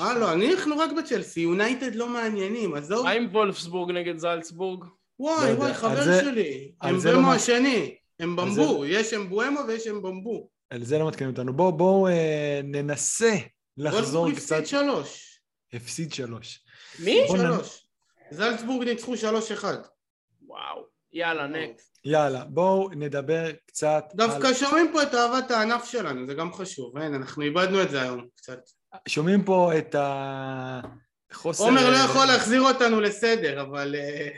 אה, 0.00 0.18
לא, 0.18 0.32
אנחנו 0.32 0.78
רק 0.78 0.90
בצ'לסי, 0.98 1.40
יונייטד 1.40 1.94
לא 1.94 2.08
מעניינים, 2.08 2.74
עזוב. 2.74 3.04
מה 3.04 3.10
עם 3.10 3.28
וולפסבורג 3.32 3.90
נגד 3.90 4.18
זלצבורג? 4.18 4.84
וואי, 5.18 5.52
לא 5.52 5.58
וואי, 5.58 5.74
חבר 5.74 6.20
שלי, 6.20 6.72
הם 6.82 6.98
במו 6.98 7.32
השני. 7.32 8.01
הם 8.22 8.36
במבו, 8.36 8.86
יש 8.86 9.12
אמבואמו 9.12 9.60
ויש 9.68 9.86
אמבמבו. 9.86 10.48
על 10.70 10.84
זה 10.84 10.98
לא 10.98 11.08
מתקנים 11.08 11.30
אותנו. 11.30 11.52
בואו 11.52 11.72
בוא, 11.72 12.08
אה, 12.08 12.60
ננסה 12.64 13.36
לחזור 13.76 14.32
קצת... 14.32 14.56
הפסיד 14.56 14.66
שלוש. 14.66 15.40
הפסיד 15.72 16.12
שלוש. 16.12 16.64
מי? 16.98 17.24
שלוש. 17.28 17.86
נ... 18.32 18.34
זלצבורג 18.34 18.88
ניצחו 18.88 19.16
שלוש 19.16 19.52
אחד. 19.52 19.76
וואו. 20.42 20.86
יאללה, 21.12 21.46
נקסט. 21.46 21.98
יאללה, 22.04 22.44
בואו 22.44 22.90
נדבר 22.96 23.50
קצת 23.66 24.04
דווקא 24.14 24.46
על... 24.46 24.54
שומעים 24.54 24.90
פה 24.92 25.02
את 25.02 25.14
אהבת 25.14 25.50
הענף 25.50 25.84
שלנו, 25.84 26.26
זה 26.26 26.34
גם 26.34 26.52
חשוב. 26.52 26.98
אין, 26.98 27.14
אנחנו 27.14 27.42
איבדנו 27.42 27.82
את 27.82 27.90
זה 27.90 28.02
היום 28.02 28.26
קצת. 28.36 28.60
שומעים 29.08 29.44
פה 29.44 29.78
את 29.78 29.94
ה... 29.94 30.80
חוסר... 31.32 31.64
עומר 31.64 31.90
לא 31.90 31.96
יכול 31.96 32.26
להחזיר 32.26 32.62
אותנו 32.62 33.00
לסדר, 33.00 33.60
אבל... 33.60 33.94
אה, 33.94 34.28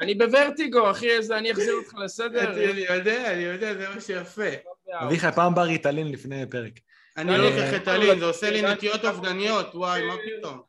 אני 0.00 0.14
בוורטיגו, 0.14 0.90
אחי, 0.90 1.10
איזה, 1.10 1.38
אני 1.38 1.52
אחזיר 1.52 1.74
אותך 1.74 1.94
לסדר. 1.94 2.52
אני 2.52 2.80
יודע, 2.80 3.32
אני 3.32 3.42
יודע, 3.42 3.74
זה 3.74 3.88
מה 3.94 4.00
שיפה. 4.00 4.42
אביחי, 4.92 5.32
פעם 5.34 5.54
בא 5.54 5.62
ריטלין 5.62 6.12
לפני 6.12 6.46
פרק. 6.50 6.72
אני 7.16 7.30
לא 7.30 7.36
לוקח 7.36 7.72
ריטלין, 7.72 8.18
זה 8.18 8.24
עושה 8.24 8.50
לי 8.50 8.62
נטיות 8.62 9.04
אובדניות, 9.04 9.74
וואי, 9.74 10.06
מה 10.06 10.14
פתאום. 10.38 10.60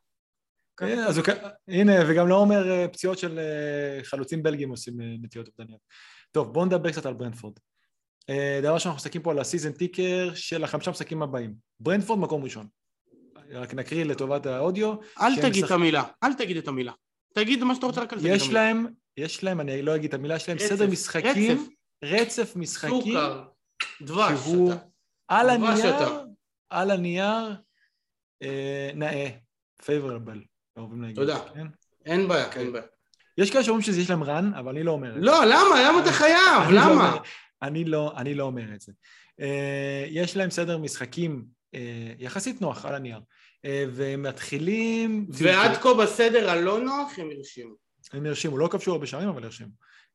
כן, 0.77 0.99
אז 0.99 1.21
הנה, 1.67 1.93
וגם 2.07 2.27
לא 2.27 2.35
אומר 2.35 2.71
אה, 2.71 2.87
פציעות 2.87 3.17
של 3.17 3.39
אה, 3.39 4.03
חלוצים 4.03 4.43
בלגים 4.43 4.69
עושים 4.69 4.93
נטיות 5.21 5.47
אובדניות. 5.47 5.79
טוב, 6.31 6.53
בואו 6.53 6.65
נדבר 6.65 6.91
קצת 6.91 7.05
על 7.05 7.13
ברנטפורד. 7.13 7.53
דבר 8.61 8.77
שאנחנו 8.77 8.97
מסתכלים 8.97 9.23
פה 9.23 9.31
על 9.31 9.39
ה 9.39 9.44
season 9.44 9.71
ticker 9.71 10.31
של 10.35 10.63
החמישה 10.63 10.91
משחקים 10.91 11.21
הבאים. 11.21 11.53
ברנטפורד 11.79 12.19
מקום 12.19 12.43
ראשון. 12.43 12.67
רק 13.51 13.73
נקריא 13.73 14.03
לטובת 14.03 14.45
האודיו. 14.45 14.95
אל 15.21 15.41
תגיד 15.41 15.63
את 15.63 15.71
המילה, 15.71 16.03
אל 16.23 16.33
תגיד 16.33 16.57
את 16.57 16.67
המילה. 16.67 16.91
תגיד 17.33 17.63
מה 17.63 17.75
שאתה 17.75 17.85
רוצה 17.85 18.01
רק 18.01 18.13
על 18.13 18.19
זה. 18.19 18.29
יש 18.29 18.49
להם, 18.49 18.85
יש 19.17 19.43
להם, 19.43 19.59
אני 19.59 19.81
לא 19.81 19.95
אגיד 19.95 20.07
את 20.07 20.13
המילה, 20.13 20.35
יש 20.35 20.49
להם 20.49 20.59
סדר 20.59 20.87
משחקים, 20.87 21.69
רצף 22.03 22.55
משחקים, 22.55 23.01
סוכר, 23.01 23.43
דבש, 24.01 24.39
שהוא 24.39 24.73
על 25.27 25.49
הנייר, 25.49 25.95
על 26.69 26.91
הנייר, 26.91 27.55
אה, 28.43 28.91
נאה, 28.95 29.29
פייבורבל, 29.85 30.41
אוהבים 30.77 31.01
להגיד. 31.01 31.15
תודה. 31.15 31.39
כן? 31.53 31.67
אין 32.05 32.27
בעיה, 32.27 32.51
אין 32.53 32.71
בעיה. 32.71 32.85
יש 33.37 33.51
כאלה 33.51 33.63
שאומרים 33.63 33.81
שזה 33.81 34.01
יש 34.01 34.09
להם 34.09 34.23
רן, 34.23 34.53
אבל 34.53 34.71
אני 34.71 34.83
לא 34.83 34.91
אומר 34.91 35.09
את 35.09 35.13
זה. 35.13 35.19
לא, 35.25 35.45
למה? 35.45 35.83
למה 35.87 36.01
אתה 36.03 36.11
חייב? 36.11 36.69
לא 36.69 36.81
למה? 36.81 37.17
אני 37.61 37.85
לא, 37.85 38.13
אני 38.17 38.33
לא 38.33 38.43
אומר 38.43 38.73
את 38.73 38.81
זה. 38.81 38.91
אה, 39.39 40.05
יש 40.09 40.37
להם 40.37 40.49
סדר 40.49 40.77
משחקים 40.77 41.45
אה, 41.75 42.13
יחסית 42.17 42.61
נוח 42.61 42.85
על 42.85 42.95
הנייר. 42.95 43.19
אה, 43.65 43.85
והם 43.91 44.23
מתחילים... 44.23 45.27
ועד 45.29 45.77
כה 45.77 45.93
בסדר 45.93 46.49
הלא 46.49 46.79
נוח 46.79 47.19
הם 47.19 47.29
הרשימו. 47.37 47.75
הם 48.13 48.25
הרשימו, 48.25 48.57
לא 48.57 48.67
כבשו 48.67 48.91
הרבה 48.91 49.05
שערים 49.05 49.29
אבל 49.29 49.43
הרשימו. 49.43 49.71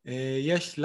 אה, 0.09 0.39
יש 0.41 0.79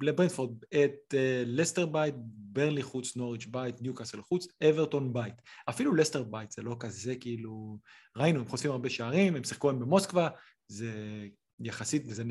לברנטפורד 0.00 0.64
את 0.84 1.14
לסטר 1.46 1.86
בית, 1.86 2.14
ברנלי 2.58 2.82
חוץ, 2.82 3.16
נוריץ' 3.16 3.46
בית, 3.46 3.80
ניוקאסל 3.80 4.22
חוץ, 4.22 4.46
אברטון 4.68 5.12
בית. 5.12 5.34
אפילו 5.68 5.94
לסטר 5.94 6.22
בית 6.22 6.50
זה 6.50 6.62
לא 6.62 6.76
כזה 6.80 7.16
כאילו... 7.16 7.78
ראינו, 8.16 8.40
הם 8.40 8.48
חושפים 8.48 8.70
הרבה 8.70 8.90
שערים, 8.90 9.36
הם 9.36 9.44
שיחקו 9.44 9.70
היום 9.70 9.80
במוסקבה, 9.80 10.28
זה 10.68 10.90
יחסית, 11.60 12.06
זה 12.06 12.24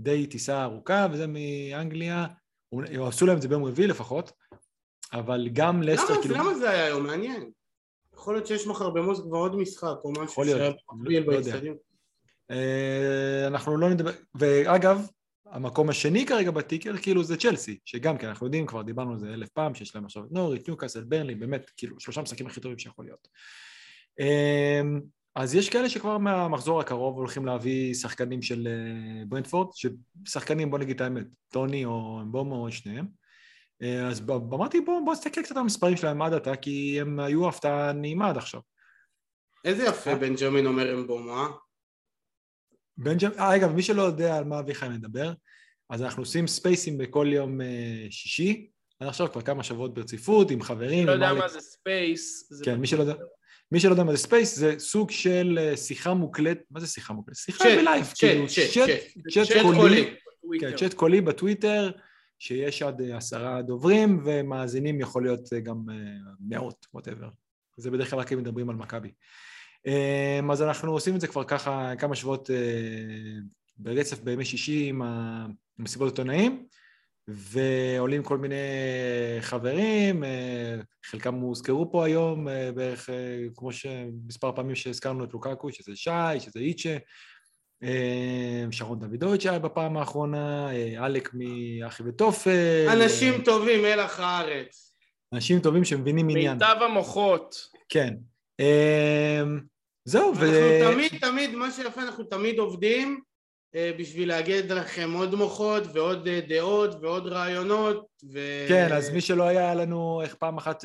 די 0.00 0.26
טיסה 0.26 0.62
ארוכה, 0.62 1.06
וזה 1.12 1.26
מאנגליה, 1.26 2.26
הם 2.72 3.02
עשו 3.02 3.26
להם 3.26 3.36
את 3.36 3.42
זה 3.42 3.48
ביום 3.48 3.64
רביעי 3.64 3.88
לפחות, 3.88 4.32
אבל 5.12 5.48
גם 5.52 5.82
לסטר 5.82 6.12
למה, 6.12 6.22
כאילו... 6.22 6.34
למה 6.34 6.54
זה 6.54 6.70
היה 6.70 6.84
היום? 6.84 7.06
מעניין. 7.06 7.50
יכול 8.16 8.34
להיות 8.34 8.46
שיש 8.46 8.66
מחר 8.66 8.90
במוסקבה 8.90 9.38
עוד 9.38 9.56
משחק 9.56 9.96
או 10.04 10.12
משהו 10.12 10.42
להיות, 10.42 10.76
לא, 11.26 11.32
לא 11.32 11.32
יודע. 11.32 11.56
אה, 12.50 13.46
אנחנו 13.46 13.76
לא 13.76 13.90
נדבר... 13.90 14.10
ואגב, 14.34 15.06
המקום 15.46 15.88
השני 15.88 16.26
כרגע 16.26 16.50
בטיקר 16.50 16.96
כאילו 16.96 17.24
זה 17.24 17.36
צ'לסי, 17.36 17.78
שגם 17.84 18.18
כן 18.18 18.28
אנחנו 18.28 18.46
יודעים 18.46 18.66
כבר, 18.66 18.82
דיברנו 18.82 19.12
על 19.12 19.18
זה 19.18 19.34
אלף 19.34 19.48
פעם, 19.48 19.74
שיש 19.74 19.94
להם 19.94 20.04
עכשיו 20.04 20.24
את 20.24 20.32
נוריט, 20.32 20.68
ניוקאסל, 20.68 21.04
ברלי, 21.04 21.34
באמת 21.34 21.70
כאילו 21.76 22.00
שלושה 22.00 22.22
משחקים 22.22 22.46
הכי 22.46 22.60
טובים 22.60 22.78
שיכול 22.78 23.04
להיות. 23.04 23.28
אה, 24.20 24.80
אז 25.34 25.54
יש 25.54 25.68
כאלה 25.68 25.88
שכבר 25.88 26.18
מהמחזור 26.18 26.80
הקרוב 26.80 27.16
הולכים 27.16 27.46
להביא 27.46 27.94
שחקנים 27.94 28.42
של 28.42 28.68
אה, 28.68 29.24
ברנדפורד, 29.28 29.68
ששחקנים 29.74 30.70
בוא 30.70 30.78
נגיד 30.78 30.94
את 30.94 31.00
האמת, 31.00 31.26
טוני 31.48 31.84
או 31.84 32.20
אמבומו 32.22 32.66
או 32.66 32.72
שניהם, 32.72 33.06
אז 33.82 34.22
אמרתי 34.30 34.80
בוא, 34.80 35.00
בוא 35.04 35.12
נסתכל 35.12 35.42
קצת 35.42 35.56
על 35.56 35.62
המספרים 35.62 35.96
שלהם 35.96 36.22
עד 36.22 36.34
עתה, 36.34 36.56
כי 36.56 37.00
הם 37.00 37.20
היו 37.20 37.48
הפתעה 37.48 37.92
נעימה 37.92 38.28
עד 38.28 38.36
עכשיו. 38.36 38.60
איזה 39.64 39.84
יפה 39.84 40.14
בנג'מין 40.14 40.66
אומר 40.66 40.94
מבואמו, 40.94 41.32
אה? 41.32 41.46
בנג'מין, 42.96 43.38
אה, 43.38 43.56
אגב, 43.56 43.72
מי 43.72 43.82
שלא 43.82 44.02
יודע 44.02 44.36
על 44.36 44.44
מה 44.44 44.58
אביחי 44.58 44.88
מדבר, 44.88 45.32
אז 45.90 46.02
אנחנו 46.02 46.22
עושים 46.22 46.46
ספייסים 46.46 46.98
בכל 46.98 47.26
יום 47.30 47.60
אה, 47.60 48.06
שישי, 48.10 48.70
עד 49.00 49.08
עכשיו 49.08 49.32
כבר 49.32 49.40
כמה 49.40 49.62
שבועות 49.62 49.94
ברציפות, 49.94 50.50
עם 50.50 50.62
חברים. 50.62 50.98
מי 50.98 51.12
שלא 51.12 51.12
יודע 51.12 51.34
מה 51.34 51.48
זה 51.48 51.60
ספייס. 51.60 52.52
כן, 52.64 52.80
מי 52.80 52.86
שלא 52.86 53.00
יודע... 53.00 53.14
מי 53.72 53.80
שלא 53.80 53.90
יודע 53.90 54.04
מה 54.04 54.12
זה 54.12 54.18
space, 54.18 54.56
זה 54.56 54.74
סוג 54.78 55.10
של 55.10 55.58
שיחה 55.76 56.14
מוקלטת, 56.14 56.62
מה 56.70 56.80
זה 56.80 56.86
שיחה 56.86 57.12
מוקלטת? 57.12 57.38
שיחה 57.38 57.64
בלייב, 57.64 58.12
כאילו, 58.18 58.46
צ'אט 59.28 59.48
קולי, 59.76 60.14
צ'אט 60.76 60.94
קולי 60.94 61.20
בטוויטר, 61.20 61.90
שיש 62.38 62.82
עד 62.82 63.00
אה, 63.00 63.16
עשרה 63.16 63.62
דוברים, 63.62 64.22
ומאזינים 64.24 65.00
יכול 65.00 65.22
להיות 65.22 65.52
אה, 65.52 65.60
גם 65.60 65.84
אה, 65.90 65.94
מאות, 66.40 66.86
ווטאבר. 66.94 67.28
זה 67.76 67.90
בדרך 67.90 68.10
כלל 68.10 68.18
רק 68.18 68.32
אם 68.32 68.38
מדברים 68.38 68.70
על 68.70 68.76
מכבי. 68.76 69.12
אז 70.50 70.62
אנחנו 70.62 70.92
עושים 70.92 71.14
את 71.14 71.20
זה 71.20 71.26
כבר 71.26 71.44
ככה 71.44 71.92
כמה 71.98 72.14
שבועות 72.14 72.50
ברצף 73.76 74.20
בימי 74.20 74.44
שישי 74.44 74.88
עם 74.88 75.02
המסיבות 75.78 76.10
עיתונאים, 76.10 76.66
ועולים 77.28 78.22
כל 78.22 78.38
מיני 78.38 78.56
חברים, 79.40 80.24
חלקם 81.04 81.34
הוזכרו 81.34 81.92
פה 81.92 82.04
היום, 82.04 82.46
בערך 82.74 83.10
כמו 83.56 83.72
שמספר 83.72 84.52
פעמים 84.52 84.74
שהזכרנו 84.74 85.24
את 85.24 85.32
לוקקו, 85.32 85.72
שזה 85.72 85.96
שי, 85.96 86.40
שזה 86.40 86.60
איצ'ה, 86.60 86.96
שרון 88.70 88.98
דוידוביץ' 88.98 89.46
היה 89.46 89.58
בפעם 89.58 89.96
האחרונה, 89.96 90.68
אה, 90.72 91.04
עלק 91.04 91.30
מאחי 91.34 92.02
ותופל. 92.02 92.88
אנשים 92.92 93.34
אה, 93.34 93.44
טובים, 93.44 93.82
מלח 93.82 94.20
הארץ. 94.20 94.92
אנשים 95.32 95.60
טובים 95.60 95.84
שמבינים 95.84 96.28
עניין. 96.28 96.52
מיטב 96.52 96.76
המוחות. 96.82 97.68
כן. 97.88 98.14
זהו, 100.04 100.32
ו... 100.36 100.44
אנחנו 100.44 100.92
תמיד, 100.92 101.20
תמיד, 101.20 101.54
מה 101.54 101.70
שיפה, 101.70 102.02
אנחנו 102.02 102.24
תמיד 102.24 102.58
עובדים 102.58 103.20
בשביל 103.76 104.28
להגיד 104.28 104.72
לכם 104.72 105.12
עוד 105.12 105.34
מוחות 105.34 105.82
ועוד 105.92 106.28
דעות 106.28 106.90
ועוד 107.02 107.26
רעיונות 107.26 108.06
ו... 108.32 108.38
כן, 108.68 108.92
אז 108.92 109.10
מי 109.10 109.20
שלא 109.20 109.42
היה 109.42 109.74
לנו, 109.74 110.22
איך 110.22 110.34
פעם 110.34 110.56
אחת 110.56 110.84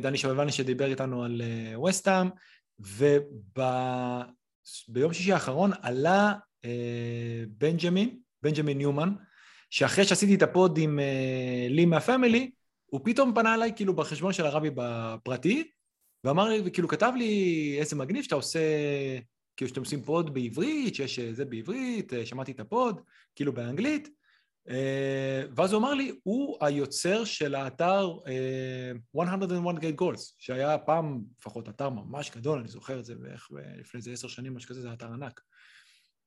דני 0.00 0.18
שבלבני 0.18 0.52
שדיבר 0.52 0.86
איתנו 0.86 1.24
על 1.24 1.42
וסתם, 1.88 2.28
וב... 2.80 3.60
ביום 4.88 5.12
שישי 5.12 5.32
האחרון 5.32 5.70
עלה 5.82 6.34
אה, 6.64 7.44
בנג'מין, 7.48 8.18
בנג'מין 8.42 8.78
ניומן, 8.78 9.14
שאחרי 9.70 10.04
שעשיתי 10.04 10.34
את 10.34 10.42
ה 10.42 10.51
pod 10.51 10.78
עם 10.78 10.98
אה, 10.98 11.72
לי 11.72 11.86
מה 11.86 12.00
family, 12.00 12.50
הוא 12.86 13.00
פתאום 13.04 13.34
פנה 13.34 13.54
אליי 13.54 13.72
כאילו 13.76 13.94
בחשבון 13.96 14.32
של 14.32 14.46
הרבי 14.46 14.70
בפרטי, 14.74 15.70
ואמר 16.24 16.48
לי, 16.48 16.62
וכאילו 16.64 16.88
כתב 16.88 17.12
לי 17.16 17.76
איזה 17.80 17.96
מגניב 17.96 18.22
שאתה 18.22 18.34
עושה, 18.34 18.60
כאילו 19.56 19.68
שאתם 19.68 19.80
עושים 19.80 20.02
pod 20.02 20.34
בעברית, 20.34 20.94
שיש 20.94 21.20
זה 21.20 21.44
בעברית, 21.44 22.12
שמעתי 22.24 22.52
את 22.52 22.60
ה 22.60 22.68
pod, 22.68 23.00
כאילו 23.34 23.52
באנגלית, 23.52 24.08
אה, 24.08 24.12
ואז 25.54 25.72
הוא 25.72 25.80
אמר 25.80 25.94
לי, 25.94 26.12
הוא 26.22 26.56
היוצר 26.60 27.24
של 27.24 27.54
האתר 27.54 28.18
101 29.14 29.76
Great 29.82 30.02
Goals, 30.02 30.34
שהיה 30.38 30.78
פעם 30.78 31.20
לפחות 31.38 31.68
אתר 31.68 31.88
ממש 31.88 32.30
גדול, 32.30 32.58
אני 32.58 32.68
זוכר 32.68 32.98
את 32.98 33.04
זה 33.04 33.14
בערך 33.14 33.50
לפני 33.78 33.98
איזה 33.98 34.12
עשר 34.12 34.28
שנים, 34.28 34.56
משהו 34.56 34.68
כזה, 34.68 34.80
זה 34.80 34.92
אתר 34.92 35.06
ענק. 35.06 35.40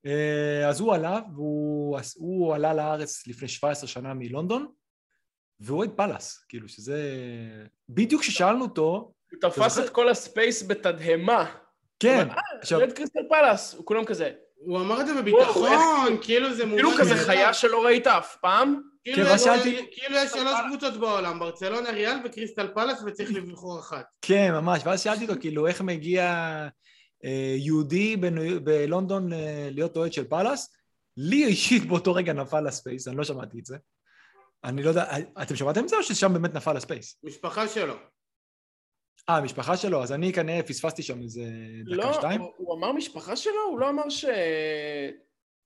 אה, 0.05 0.69
אז 0.69 0.80
הוא 0.80 0.93
עלה, 0.95 1.19
והוא 1.35 2.55
עלה 2.55 2.73
לארץ 2.73 3.27
לפני 3.27 3.47
17 3.47 3.88
שנה 3.88 4.13
מלונדון, 4.13 4.68
והוא 5.59 5.77
אוהד 5.77 5.89
פאלאס, 5.95 6.45
כאילו 6.49 6.69
שזה... 6.69 6.99
בדיוק 7.89 8.22
כששאלנו 8.22 8.61
אותו... 8.61 9.13
הוא 9.31 9.39
תפס 9.41 9.80
את 9.80 9.89
כל 9.89 10.09
ה 10.09 10.18
space 10.18 10.63
בתדהמה. 10.68 11.55
כן. 11.99 12.30
אה, 12.30 12.35
עכשיו... 12.59 12.80
רד 12.80 12.91
קריסטל 12.91 13.19
פאלאס, 13.30 13.73
הוא 13.73 13.85
כולם 13.85 14.05
כזה. 14.05 14.34
הוא 14.65 14.79
אמר 14.79 15.01
את 15.01 15.07
זה 15.07 15.21
בביטחון, 15.21 16.17
כאילו 16.21 16.53
זה 16.53 16.65
מובן... 16.65 16.77
כאילו 16.77 16.91
כזה 16.99 17.15
חיה 17.15 17.53
שלא 17.53 17.85
ראית 17.85 18.07
אף 18.07 18.35
פעם. 18.41 18.81
כאילו, 19.03 19.25
כאילו 19.91 20.15
יש 20.15 20.31
שלוש 20.31 20.53
קבוצות 20.67 20.97
בעולם, 20.97 21.39
ברצלונה, 21.39 21.89
ריאל 21.89 22.17
וקריסטל 22.25 22.67
פלאס 22.67 23.03
וצריך 23.05 23.31
לבחור 23.33 23.79
אחת. 23.79 24.05
כן, 24.21 24.51
ממש, 24.53 24.81
ואז 24.85 25.01
שאלתי 25.01 25.23
אותו, 25.23 25.41
כאילו, 25.41 25.67
איך 25.67 25.81
מגיע 25.81 26.23
אה, 27.25 27.55
יהודי 27.57 28.17
בלונדון 28.63 29.33
אה, 29.33 29.69
להיות 29.71 29.97
אוהד 29.97 30.13
של 30.13 30.23
פלאס? 30.23 30.69
לי 31.17 31.45
אישית 31.45 31.85
באותו 31.85 32.13
רגע 32.13 32.33
נפל 32.33 32.67
הספייס, 32.67 33.07
אני 33.07 33.17
לא 33.17 33.23
שמעתי 33.23 33.59
את 33.59 33.65
זה. 33.65 33.77
אני 34.63 34.83
לא 34.83 34.89
יודע, 34.89 35.05
אתם 35.41 35.55
שמעתם 35.55 35.83
את 35.83 35.89
זה 35.89 35.95
או 35.95 36.03
ששם 36.03 36.33
באמת 36.33 36.53
נפל 36.53 36.77
הספייס? 36.77 37.17
משפחה 37.23 37.67
שלו. 37.67 37.95
אה, 39.29 39.38
המשפחה 39.38 39.77
שלו, 39.77 40.03
אז 40.03 40.11
אני 40.11 40.33
כנראה 40.33 40.63
פספסתי 40.63 41.03
שם 41.03 41.21
איזה 41.21 41.43
דקה 41.85 41.95
לא, 41.95 42.13
שתיים. 42.13 42.41
לא, 42.41 42.53
הוא 42.57 42.75
אמר 42.75 42.91
משפחה 42.91 43.35
שלו? 43.35 43.61
הוא 43.69 43.79
לא 43.79 43.89
אמר 43.89 44.09
ש... 44.09 44.25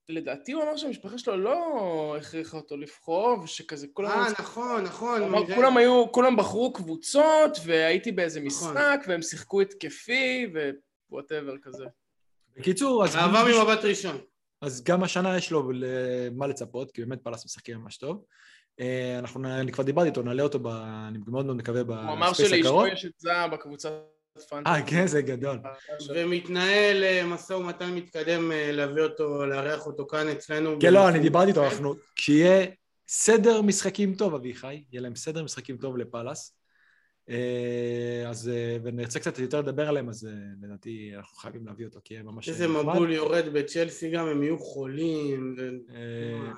לדעתי 0.09 0.51
הוא 0.51 0.63
אמר 0.63 0.77
שהמשפחה 0.77 1.17
שלו 1.17 1.37
לא 1.37 2.15
הכריחה 2.17 2.57
אותו 2.57 2.77
לבחור, 2.77 3.39
ושכזה 3.43 3.87
כולם... 3.93 4.09
אה, 4.09 4.31
נכון, 4.39 4.83
נכון. 4.83 5.21
הוא 5.21 5.27
אמר, 5.27 5.55
כולם 5.55 5.77
היו, 5.77 6.11
כולם 6.11 6.35
בחרו 6.35 6.73
קבוצות, 6.73 7.57
והייתי 7.65 8.11
באיזה 8.11 8.39
נכון. 8.39 8.47
משחק, 8.47 9.05
והם 9.07 9.21
שיחקו 9.21 9.61
התקפי, 9.61 10.47
ו 11.09 11.15
whatever 11.15 11.57
כזה. 11.61 11.85
בקיצור, 12.57 13.03
אז... 13.03 13.15
אהבה 13.15 13.43
ממבט 13.43 13.85
ראשון. 13.85 14.17
אז 14.61 14.83
גם 14.83 15.03
השנה 15.03 15.37
יש 15.37 15.51
לו 15.51 15.69
מה 16.31 16.47
לצפות, 16.47 16.91
כי 16.91 17.05
באמת 17.05 17.23
פאלאס 17.23 17.45
משחקים 17.45 17.77
ממש 17.77 17.97
טוב. 17.97 18.23
אה, 18.79 19.19
אנחנו, 19.19 19.45
אני 19.45 19.71
כבר 19.71 19.83
דיברתי 19.83 20.09
איתו, 20.09 20.21
נעלה 20.21 20.43
אותו, 20.43 20.59
ב, 20.59 20.67
אני 21.07 21.19
מאוד 21.27 21.45
מאוד 21.45 21.57
מקווה 21.57 21.83
ב 21.83 21.86
space 21.86 21.99
הקרוב. 21.99 22.09
הוא 22.09 22.17
אמר 22.17 22.33
שלאשתו 22.33 22.87
יש 22.87 23.05
את 23.05 23.11
זה 23.17 23.31
בקבוצת 23.51 23.91
פנטזי. 24.49 24.73
אה, 24.73 24.81
כן, 24.87 25.07
זה 25.07 25.21
גדול. 25.21 25.59
ומתנהל 26.15 27.03
אה, 27.03 27.25
משא 27.25 27.53
ומתן 27.53 27.95
מתקדם 27.95 28.51
אה, 28.51 28.71
להביא 28.71 29.03
אותו, 29.03 29.45
לארח 29.45 29.85
אותו 29.87 30.07
כאן 30.07 30.27
אצלנו. 30.27 30.77
כן, 30.79 30.93
לא, 30.93 31.09
אני 31.09 31.19
דיברתי 31.19 31.49
איתו, 31.49 31.65
אנחנו, 31.65 31.93
כשיהיה 32.15 32.65
סדר 33.07 33.61
משחקים 33.61 34.15
טוב, 34.15 34.33
אביחי, 34.33 34.83
יהיה 34.91 35.01
להם 35.01 35.15
סדר 35.15 35.43
משחקים 35.43 35.77
טוב 35.77 35.97
לפאלאס, 35.97 36.55
אז, 38.29 38.49
אה, 38.49 38.77
ונרצה 38.83 39.19
קצת 39.19 39.39
יותר 39.39 39.59
לדבר 39.59 39.89
עליהם, 39.89 40.09
אז 40.09 40.25
אה, 40.25 40.31
לדעתי 40.63 41.11
אנחנו 41.17 41.37
חייבים 41.37 41.65
להביא 41.65 41.85
אותו, 41.85 41.99
כי 42.03 42.17
הם 42.17 42.25
ממש... 42.25 42.49
איזה 42.49 42.67
מבול 42.67 43.11
יורד 43.11 43.45
בצ'לסי 43.53 44.09
גם, 44.09 44.27
הם 44.27 44.43
יהיו 44.43 44.59
חולים. 44.59 45.55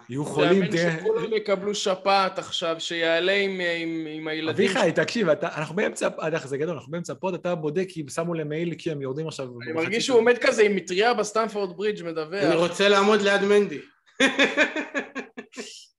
יהיו 0.10 0.26
חולים, 0.26 0.68
תראה. 0.68 0.98
שכולם 1.00 1.34
יקבלו 1.34 1.76
שפעת 1.76 2.40
עכשיו, 2.40 2.76
שיעלה 2.80 3.32
עם 3.32 4.28
הילדים. 4.28 4.50
אביחי, 4.50 4.92
תקשיב, 4.96 5.30
אנחנו 5.30 5.76
באמצע, 5.76 6.08
זה 6.44 6.58
גדול, 6.58 6.76
אנחנו 6.76 6.92
באמצע 6.92 7.14
pod, 7.14 7.34
אתה 7.34 7.56
בודק 7.56 7.86
כי 7.90 8.04
שמו 8.14 8.34
למעיל 8.34 8.76
כי 8.78 8.92
הם 8.92 9.02
יורדים 9.02 9.28
עכשיו. 9.28 9.48
אני 9.64 9.72
מרגיש 9.72 10.06
שהוא 10.06 10.18
עומד 10.18 10.38
כזה 10.38 10.64
עם 10.64 10.76
מטריה 10.76 11.14
בסטמפורד 11.14 11.78
ברידג' 11.78 12.04
מדווח. 12.04 12.44
אני 12.44 12.56
רוצה 12.56 12.90
לעמוד 12.90 13.22
ליד 13.22 13.42
מנדי. 13.42 13.80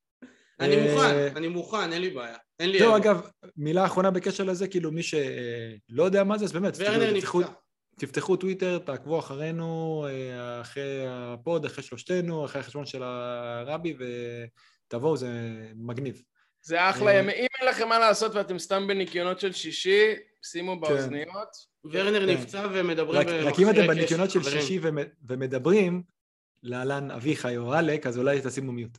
אני 0.61 0.77
מוכן, 0.77 1.37
אני 1.37 1.49
מוכן, 1.49 1.93
אין 1.93 2.03
לי 2.03 2.11
בעיה. 2.11 2.37
אין 2.61 2.71
לי... 2.71 2.79
זהו, 2.79 2.97
אגב, 2.97 3.29
מילה 3.57 3.87
אחרונה 3.87 4.11
בקשר 4.11 4.45
לזה, 4.45 4.69
כאילו 4.69 4.93
מי 4.93 5.03
שלא 5.03 6.03
יודע 6.03 6.25
מה 6.25 6.39
זה, 6.39 6.45
אז 6.45 6.53
באמת, 6.53 6.75
ורנר 6.79 7.13
נפצע. 7.13 7.49
תפתחו 7.99 8.37
טוויטר, 8.37 8.79
תעקבו 8.79 9.19
אחרינו, 9.19 10.07
אה, 10.09 10.61
אחרי 10.61 11.05
ה 11.09 11.20
pod, 11.20 11.65
אחרי 11.65 11.85
שלושתנו, 11.85 12.45
אחרי 12.45 12.61
החשבון 12.61 12.87
של 12.87 13.03
הרבי, 13.03 13.97
ותבואו, 14.87 15.17
זה 15.17 15.29
מגניב. 15.75 16.23
זה 16.63 16.91
אחלה 16.91 17.15
ימי. 17.15 17.33
אם 17.33 17.47
אין 17.61 17.69
לכם 17.69 17.89
מה 17.89 17.99
לעשות 17.99 18.35
ואתם 18.35 18.59
סתם 18.59 18.87
בניקיונות 18.87 19.41
של 19.41 19.53
שישי, 19.53 20.15
שימו 20.43 20.73
כן. 20.73 20.81
באוזניות. 20.81 21.49
ורנר 21.85 22.21
כן. 22.21 22.33
נפצע 22.33 22.67
ומדברים. 22.73 23.29
רק 23.45 23.59
אם 23.59 23.71
אתם 23.71 23.87
בניקיונות 23.87 24.31
של 24.31 24.43
שישי 24.43 24.81
ומדברים, 25.29 26.03
להלן 26.63 27.11
אביחי 27.11 27.57
או 27.57 27.75
עלק, 27.75 28.07
אז 28.07 28.19
אולי 28.19 28.41
תשימו 28.45 28.73
מיוט. 28.73 28.99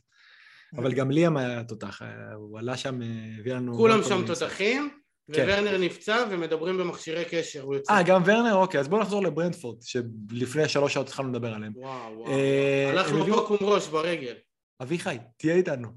אבל 0.76 0.92
גם 0.92 1.10
ליאם 1.10 1.36
היה 1.36 1.64
תותח, 1.64 2.02
הוא 2.34 2.58
עלה 2.58 2.76
שם, 2.76 3.00
הביא 3.38 3.52
לנו... 3.54 3.76
כולם 3.76 4.02
שם 4.02 4.26
תותחים, 4.26 4.90
כן. 5.32 5.48
וורנר 5.48 5.78
נפצע 5.78 6.24
ומדברים 6.30 6.78
במכשירי 6.78 7.24
קשר, 7.24 7.62
הוא 7.62 7.74
יוצא. 7.74 7.92
אה, 7.92 8.02
גם 8.02 8.22
ורנר? 8.26 8.54
אוקיי, 8.54 8.80
אז 8.80 8.88
בואו 8.88 9.00
נחזור 9.00 9.22
לברנדפורד, 9.22 9.82
שלפני 9.82 10.68
שלוש 10.68 10.94
שעות 10.94 11.08
התחלנו 11.08 11.28
לדבר 11.32 11.54
עליהם. 11.54 11.72
וואו, 11.76 12.18
וואו. 12.18 12.32
אה, 12.32 12.90
הלכנו 12.90 13.24
בוקום 13.24 13.58
ראש 13.60 13.88
ברגל. 13.88 14.34
אביחי, 14.82 15.18
תהיה 15.36 15.54
איתנו. 15.54 15.88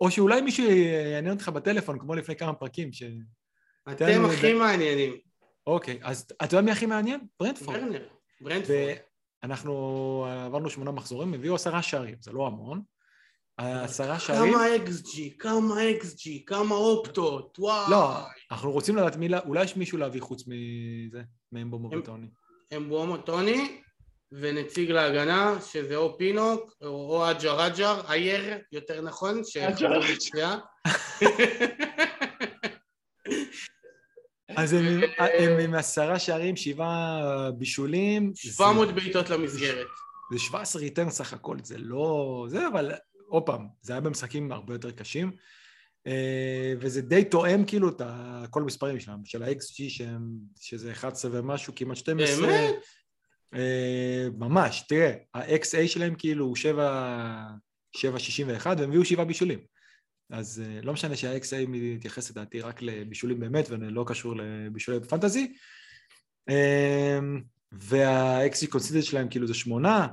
או 0.00 0.10
שאולי 0.10 0.40
מישהו 0.40 0.64
יעניין 0.64 1.34
אותך 1.34 1.48
בטלפון, 1.48 1.98
כמו 1.98 2.14
לפני 2.14 2.36
כמה 2.36 2.52
פרקים, 2.52 2.92
ש... 2.92 3.02
אתם 3.92 4.24
הכי 4.24 4.52
מעניינים. 4.52 5.16
אוקיי, 5.66 5.98
אז 6.02 6.26
אתה 6.44 6.56
יודע 6.56 6.60
מי 6.60 6.70
הכי 6.70 6.86
מעניין? 6.86 7.20
ברנדפורד. 7.40 7.76
ורנר, 7.76 8.08
ברנדפורד. 8.40 8.78
ואנחנו 9.42 10.26
עברנו 10.46 10.70
שמונה 10.70 10.90
מחזורים, 10.90 11.34
הביאו 11.34 11.54
עשרה 11.54 11.82
שערים, 11.82 12.16
זה 12.20 12.32
לא 12.32 12.46
המון. 12.46 12.82
עשרה 13.60 14.18
שערים... 14.18 14.52
כמה 14.52 14.76
אקס-ג'י, 14.76 15.34
כמה 15.38 15.90
אקס-ג'י, 15.90 16.44
כמה 16.46 16.74
אופטות, 16.74 17.58
וואי. 17.58 17.90
לא, 17.90 18.16
אנחנו 18.50 18.72
רוצים 18.72 18.96
לדעת 18.96 19.16
מי, 19.16 19.28
אולי 19.46 19.64
יש 19.64 19.76
מישהו 19.76 19.98
להביא 19.98 20.20
חוץ 20.20 20.44
מזה, 20.46 21.22
ממבואמו 21.52 21.90
וטוני. 21.96 22.26
מבואמו 22.76 23.16
טוני, 23.16 23.80
ונציג 24.32 24.90
להגנה, 24.90 25.58
שזה 25.72 25.96
או 25.96 26.18
פינוק, 26.18 26.74
או 26.82 27.30
אג'ר 27.30 27.66
אג'ר, 27.66 28.00
אייר, 28.08 28.58
יותר 28.72 29.00
נכון, 29.00 29.42
אג'ר 29.68 29.90
אג'ר. 29.98 30.58
אז 34.56 34.72
הם 35.38 35.58
עם 35.60 35.74
עשרה 35.74 36.18
שערים, 36.18 36.56
שבעה 36.56 37.50
בישולים. 37.50 38.32
700 38.34 38.94
בעיטות 38.94 39.30
למסגרת. 39.30 39.86
זה 40.32 40.38
17 40.38 40.82
return 40.82 41.10
סך 41.10 41.32
הכל, 41.32 41.56
זה 41.62 41.78
לא... 41.78 42.46
זה, 42.48 42.68
אבל 42.68 42.92
עוד 43.30 43.42
פעם, 43.42 43.66
זה 43.82 43.92
היה 43.92 44.00
במשחקים 44.00 44.52
הרבה 44.52 44.74
יותר 44.74 44.90
קשים, 44.90 45.32
אה, 46.06 46.74
וזה 46.80 47.02
די 47.02 47.24
תואם 47.24 47.64
כאילו 47.64 47.88
את 47.88 48.00
כל 48.50 48.62
המספרים 48.62 49.00
שלהם, 49.00 49.24
של 49.24 49.42
ה-XG 49.42 50.02
שזה 50.60 50.92
11 50.92 51.30
ומשהו, 51.34 51.72
כמעט 51.76 51.96
12. 51.96 52.46
באמת? 52.46 52.74
אה, 53.54 54.26
ממש, 54.38 54.84
תראה, 54.88 55.12
ה-XA 55.34 55.88
שלהם 55.88 56.14
כאילו 56.14 56.44
הוא 56.44 56.56
7.61 56.56 58.66
והם 58.66 58.88
הביאו 58.88 59.04
7 59.04 59.24
בישולים. 59.24 59.58
אז 60.30 60.62
אה, 60.66 60.80
לא 60.82 60.92
משנה 60.92 61.16
שה-XA 61.16 61.68
מתייחס 61.68 62.30
לדעתי 62.30 62.60
רק 62.60 62.82
לבישולים 62.82 63.40
באמת 63.40 63.70
ולא 63.70 64.04
קשור 64.06 64.34
לבישולי 64.36 65.00
פנטזי. 65.00 65.52
וה-XG 67.72 68.66
conceded 68.68 69.04
שלהם 69.04 69.28
כאילו 69.28 69.46
זה 69.46 69.54
8, 69.54 70.06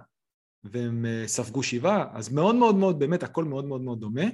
והם 0.72 1.06
אה, 1.06 1.27
ספגו 1.27 1.64
שבעה, 1.64 2.06
אז 2.14 2.34
מאוד 2.34 2.56
מאוד 2.56 2.76
מאוד, 2.76 2.99
באמת 2.99 3.23
הכל 3.23 3.44
מאוד 3.44 3.65
מאוד 3.65 3.81
מאוד 3.81 3.99
דומה. 3.99 4.26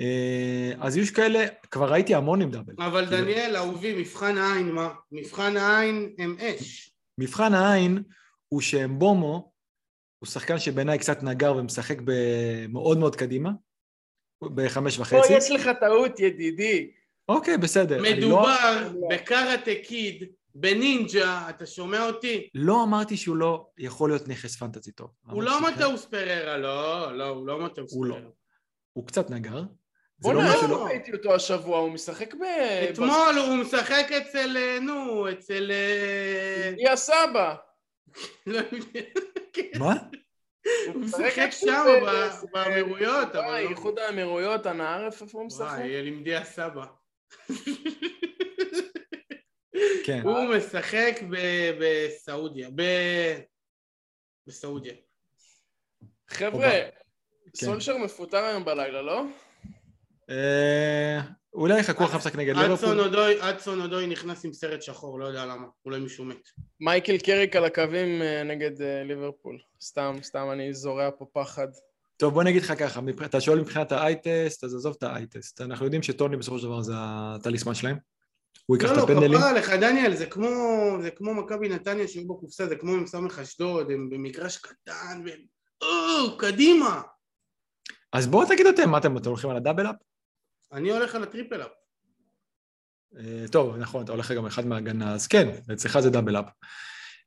אה, 0.00 0.72
אז 0.80 0.96
יש 0.96 1.10
כאלה, 1.10 1.46
כבר 1.70 1.92
ראיתי 1.92 2.14
המון 2.14 2.42
עם 2.42 2.50
דאבל. 2.50 2.74
אבל 2.78 3.06
כאילו... 3.06 3.22
דניאל, 3.22 3.56
אהובי, 3.56 4.00
מבחן 4.00 4.38
העין, 4.38 4.70
מה? 4.72 4.94
מבחן 5.12 5.56
העין 5.56 6.14
הם 6.18 6.36
אש. 6.40 6.94
מבחן 7.18 7.54
העין 7.54 8.02
הוא 8.48 8.60
שאמבומו 8.60 9.52
הוא 10.18 10.28
שחקן 10.28 10.58
שבעיניי 10.58 10.98
קצת 10.98 11.22
נגר 11.22 11.56
ומשחק 11.56 11.98
מאוד 12.68 12.98
מאוד 12.98 13.16
קדימה, 13.16 13.50
בחמש 14.54 14.98
וחצי. 14.98 15.28
פה 15.28 15.34
יש 15.34 15.50
לך 15.50 15.70
טעות, 15.80 16.20
ידידי. 16.20 16.90
אוקיי, 17.28 17.58
בסדר. 17.58 18.02
מדובר 18.02 18.88
לא... 18.94 19.08
בקארטה 19.10 19.70
קיד 19.84 20.24
בנינג'ה, 20.54 21.50
אתה 21.50 21.66
שומע 21.66 22.06
אותי? 22.06 22.48
לא 22.54 22.82
אמרתי 22.82 23.16
שהוא 23.16 23.36
לא 23.36 23.66
יכול 23.78 24.10
להיות 24.10 24.28
נכס 24.28 24.56
פנטזי 24.56 24.92
טוב. 24.92 25.10
הוא 25.30 25.42
לא 25.42 25.60
מטאוס 25.62 26.04
פררה, 26.04 26.56
לא, 26.56 27.12
לא, 27.18 27.28
הוא 27.28 27.46
לא 27.46 27.58
מטאוס 27.64 27.94
פררה. 27.94 28.20
לא. 28.20 28.28
הוא 28.92 29.06
קצת 29.06 29.30
נגר. 29.30 29.62
בוא 30.18 30.32
נראה, 30.32 30.62
לא, 30.62 30.68
לא 30.68 30.84
ראיתי 30.84 31.12
אותו 31.12 31.34
השבוע, 31.34 31.78
הוא 31.78 31.90
משחק 31.90 32.34
ב... 32.34 32.42
אתמול 32.90 33.38
הוא 33.46 33.56
משחק 33.56 34.12
אצל, 34.12 34.56
אה, 34.56 34.78
נו, 34.80 35.30
אצל... 35.32 35.70
מי 36.76 36.86
אה, 36.86 36.92
הסבא? 36.92 37.54
מה? 39.78 39.94
הוא 40.86 41.02
משחק 41.02 41.48
שם 41.50 41.84
באמירויות, 42.52 43.28
אבל 43.36 43.60
לא... 43.62 43.68
איחוד 43.70 43.98
האמירויות, 43.98 44.66
הנער, 44.66 45.06
איפה 45.06 45.26
הוא 45.32 45.46
משחק? 45.46 45.66
וואי, 45.78 46.02
לימדי 46.02 46.36
הסבא. 46.36 46.84
כן. 50.04 50.20
הוא 50.24 50.56
משחק 50.56 51.20
בסעודיה, 51.80 52.68
בסעודיה. 54.46 54.94
חבר'ה, 56.28 56.70
כן. 56.70 57.66
סולשר 57.66 57.96
מפוטר 57.96 58.44
היום 58.44 58.64
בלילה, 58.64 59.02
לא? 59.02 59.24
אה, 60.30 61.20
אולי 61.54 61.80
יחכו 61.80 62.04
אחרי 62.04 62.14
המשחק 62.14 62.36
נגד 62.36 62.56
ליברפול. 62.56 63.00
אדסון 63.40 63.80
אודוי 63.80 64.06
נכנס 64.06 64.44
עם 64.44 64.52
סרט 64.52 64.82
שחור, 64.82 65.20
לא 65.20 65.26
יודע 65.26 65.46
למה, 65.46 65.66
אולי 65.84 66.00
מישהו 66.00 66.24
מת. 66.24 66.48
מייקל 66.80 67.18
קריק 67.18 67.56
על 67.56 67.64
הקווים 67.64 68.22
אה, 68.22 68.42
נגד 68.42 68.82
אה, 68.82 69.04
ליברפול. 69.04 69.58
סתם, 69.82 70.16
סתם 70.22 70.48
אני 70.52 70.74
זורע 70.74 71.10
פה 71.18 71.26
פחד. 71.32 71.68
טוב, 72.16 72.34
בוא 72.34 72.42
נגיד 72.42 72.62
לך 72.62 72.72
ככה, 72.78 73.00
אתה 73.24 73.40
שואל 73.40 73.60
מבחינת 73.60 73.92
האי-טסט, 73.92 74.64
אז 74.64 74.74
עזוב 74.74 74.94
את 74.98 75.02
האי-טסט. 75.02 75.60
אנחנו 75.60 75.84
יודעים 75.84 76.02
שטוני 76.02 76.36
בסופו 76.36 76.58
של 76.58 76.66
דבר 76.66 76.82
זה 76.82 76.92
הטליסמן 76.96 77.74
שלהם. 77.74 77.96
הוא 78.66 78.76
ייקח 78.76 78.88
לא, 78.88 78.92
את 78.92 78.98
לא, 78.98 79.02
הפנדלים. 79.02 79.38
כפרה 79.38 79.50
עליך, 79.50 79.70
דניאל, 79.70 80.14
זה 80.14 80.26
כמו, 80.26 80.48
זה 81.02 81.10
כמו 81.10 81.34
מכבי 81.34 81.68
נתניה 81.68 82.08
שהיו 82.08 82.28
בקופסה, 82.28 82.66
זה 82.66 82.76
כמו 82.76 82.92
עם 82.92 83.06
סמך 83.06 83.38
אשדוד, 83.38 83.90
הם 83.90 84.10
במגרש 84.10 84.56
קטן, 84.56 85.22
והם... 85.26 85.40
או, 85.82 86.38
קדימה! 86.38 87.02
אז 88.12 88.26
בואו 88.26 88.48
תגידו 88.48 88.70
אתם, 88.70 88.90
מה 88.90 88.98
אתם, 88.98 89.16
אתם 89.16 89.28
הולכים 89.28 89.50
על 89.50 89.56
ה 89.56 89.60
double-up? 89.60 89.96
אני 90.72 90.90
הולך 90.90 91.14
על 91.14 91.22
ה 91.22 91.28
triple 91.28 91.62
up. 91.62 91.70
אה, 93.18 93.44
טוב, 93.52 93.76
נכון, 93.76 94.04
אתה 94.04 94.12
הולך 94.12 94.32
גם 94.32 94.46
אחד 94.46 94.66
מההגנה, 94.66 95.14
אז 95.14 95.26
כן, 95.26 95.48
אצלך 95.72 96.00
זה 96.00 96.10
double-up. 96.10 96.44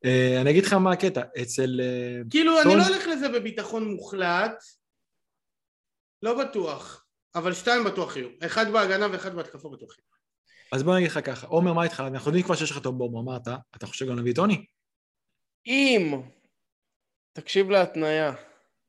אה, 0.05 0.41
אני 0.41 0.49
אגיד 0.49 0.65
לך 0.65 0.73
מה 0.73 0.91
הקטע, 0.91 1.21
אצל... 1.41 1.81
אה, 1.81 2.21
כאילו, 2.29 2.61
אני 2.61 2.63
טוב. 2.63 2.77
לא 2.77 2.87
הולך 2.87 3.07
לזה 3.07 3.29
בביטחון 3.29 3.87
מוחלט, 3.87 4.63
לא 6.23 6.43
בטוח, 6.43 7.05
אבל 7.35 7.53
שתיים 7.53 7.83
בטוח 7.83 8.15
יהיו. 8.15 8.29
אחד 8.45 8.71
בהגנה 8.71 9.07
ואחד 9.11 9.35
בהתקפה 9.35 9.69
בטוח 9.69 9.97
יהיו. 9.97 10.14
אז 10.71 10.83
בוא 10.83 10.95
נגיד 10.95 11.09
לך 11.09 11.19
ככה, 11.25 11.47
עומר, 11.47 11.73
מה 11.73 11.83
איתך? 11.83 12.03
אנחנו 12.07 12.29
יודעים 12.29 12.45
כבר 12.45 12.55
שיש 12.55 12.71
לך 12.71 12.77
טוב 12.77 12.97
בומו, 12.97 13.21
אמרת, 13.21 13.47
אתה 13.75 13.87
חושב 13.87 14.05
גם 14.05 14.15
להביא 14.15 14.31
את 14.31 14.35
טוני? 14.35 14.65
אם, 15.67 16.21
תקשיב 17.33 17.69
להתניה, 17.69 18.33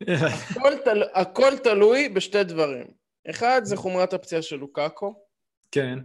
הכל, 0.51 0.73
תל... 0.85 1.03
הכל 1.15 1.59
תלוי 1.65 2.09
בשתי 2.09 2.45
דברים. 2.45 2.87
אחד, 3.31 3.61
זה 3.65 3.77
חומרת 3.77 4.13
הפציעה 4.13 4.43
של 4.43 4.57
לוקאקו. 4.57 5.15
כן, 5.71 5.99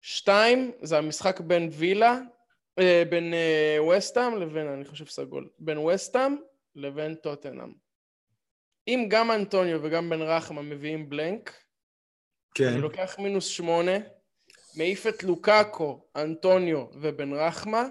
שתיים, 0.00 0.72
זה 0.82 0.98
המשחק 0.98 1.40
בין 1.40 1.68
וילה, 1.72 2.18
אה, 2.78 3.02
בין 3.10 3.34
אה, 3.34 3.78
וסטאם 3.82 4.36
לבין, 4.40 4.66
אני 4.66 4.84
חושב 4.84 5.06
סגול, 5.06 5.48
בין 5.58 5.78
וסטאם 5.78 6.36
לבין 6.74 7.14
טוטנאם. 7.14 7.72
אם 8.88 9.06
גם 9.08 9.30
אנטוניו 9.30 9.80
וגם 9.82 10.10
בן 10.10 10.22
רחמה 10.22 10.62
מביאים 10.62 11.08
בלנק, 11.08 11.63
כן, 12.54 12.68
אני 12.68 12.80
לוקח 12.80 13.16
מינוס 13.18 13.46
שמונה, 13.46 13.92
מעיף 14.76 15.06
את 15.06 15.22
לוקאקו, 15.24 16.04
אנטוניו 16.16 16.84
ובן 17.00 17.32
רחמה, 17.32 17.84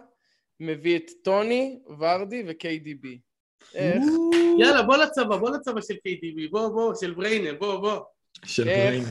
מביא 0.60 0.98
את 0.98 1.12
טוני, 1.24 1.80
ורדי 2.00 2.44
ו-KDB. 2.48 3.08
איך? 3.76 4.04
יאללה, 4.60 4.82
בוא 4.84 4.98
לצבא, 4.98 5.38
בוא 5.38 5.50
לצבא 5.50 5.82
של 5.82 5.94
KTV, 5.94 6.52
בוא, 6.52 6.68
בוא, 6.70 6.96
של 6.96 7.14
בריינה, 7.14 7.54
בוא, 7.54 7.76
בוא. 7.80 8.00
של? 8.46 8.64
בריין. 8.64 9.04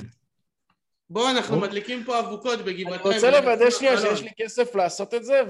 בוא, 1.11 1.31
אנחנו. 1.31 1.61
מדליקים 1.61 2.05
פה 2.05 2.21
אבוקות 2.21 2.59
אני 2.61 2.63
בגבעתיים. 2.63 3.15
רוצה 3.15 3.31
לוודא 3.31 3.71
שנייה 3.71 3.95
לחלון. 3.95 4.17
שיש 4.17 4.25
לי 4.25 4.31
כסף 4.41 4.75
לעשות 4.75 5.15
את 5.15 5.25
זה, 5.25 5.41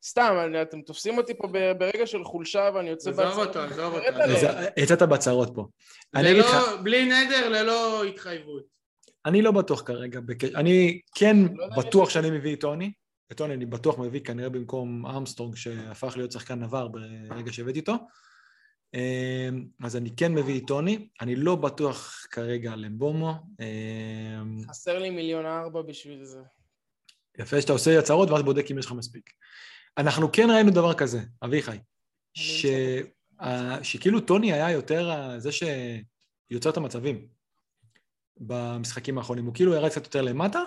וסתם, 0.00 0.36
אני- 0.44 0.62
אתם 0.62 0.80
תופסים 0.82 1.18
אותי 1.18 1.34
פה 1.34 1.48
ברגע 1.78 2.06
של 2.06 2.24
חולשה 2.24 2.70
ואני 2.74 2.90
יוצא 2.90 3.10
עזוב 3.10 3.24
בהצהרות. 3.24 3.48
אותו, 3.48 3.60
עזוב 3.60 3.94
אותו. 3.94 4.72
יצאת 4.76 5.02
בצרות 5.02 5.48
פה. 5.54 5.66
אני 6.14 6.34
ללא- 6.34 6.76
בלי 6.82 7.04
נדר, 7.04 7.48
ללא 7.48 8.04
התחייבות. 8.04 8.79
אני 9.26 9.42
לא 9.42 9.50
בטוח 9.50 9.82
כרגע, 9.82 10.20
בק- 10.20 10.44
אני 10.54 11.00
כן 11.14 11.36
לא 11.54 11.66
בטוח 11.76 12.10
שאני 12.10 12.30
מביא 12.30 12.54
את 12.54 12.60
טוני, 12.60 12.92
את 13.32 13.36
טוני 13.36 13.54
אני 13.54 13.66
בטוח 13.66 13.98
מביא 13.98 14.20
כנראה 14.20 14.48
במקום 14.48 15.06
אמסטרונג 15.06 15.56
שהפך 15.56 16.16
להיות 16.16 16.32
שחקן 16.32 16.62
עבר 16.62 16.88
ברגע 16.88 17.52
שהבאתי 17.52 17.80
אותו, 17.80 17.94
אמ, 18.94 19.66
אז 19.84 19.96
אני 19.96 20.10
כן 20.16 20.34
מביא 20.34 20.60
את 20.60 20.66
טוני, 20.66 21.08
אני 21.20 21.36
לא 21.36 21.56
בטוח 21.56 22.26
כרגע 22.30 22.76
למבומו, 22.76 23.34
אמ, 23.60 24.58
חסר 24.68 24.98
לי 24.98 25.10
מיליון 25.10 25.46
ארבע 25.46 25.82
בשביל 25.82 26.24
זה. 26.24 26.38
יפה 27.38 27.60
שאתה 27.60 27.72
עושה 27.72 27.98
הצהרות 27.98 28.30
ואז 28.30 28.42
בודק 28.42 28.70
אם 28.70 28.78
יש 28.78 28.86
לך 28.86 28.92
מספיק. 28.92 29.30
אנחנו 29.98 30.32
כן 30.32 30.48
ראינו 30.50 30.70
דבר 30.70 30.94
כזה, 30.94 31.20
אביחי, 31.44 31.76
ש... 32.34 32.66
ה- 33.40 33.84
שכאילו 33.84 34.20
טוני 34.20 34.52
היה 34.52 34.70
יותר 34.70 35.10
זה 35.38 35.50
שיוצר 35.52 36.70
את 36.70 36.76
המצבים 36.76 37.26
במשחקים 38.40 39.18
האחרונים, 39.18 39.46
הוא 39.46 39.54
כאילו 39.54 39.74
ירד 39.74 39.90
קצת 39.90 40.04
יותר 40.04 40.22
למטה, 40.22 40.62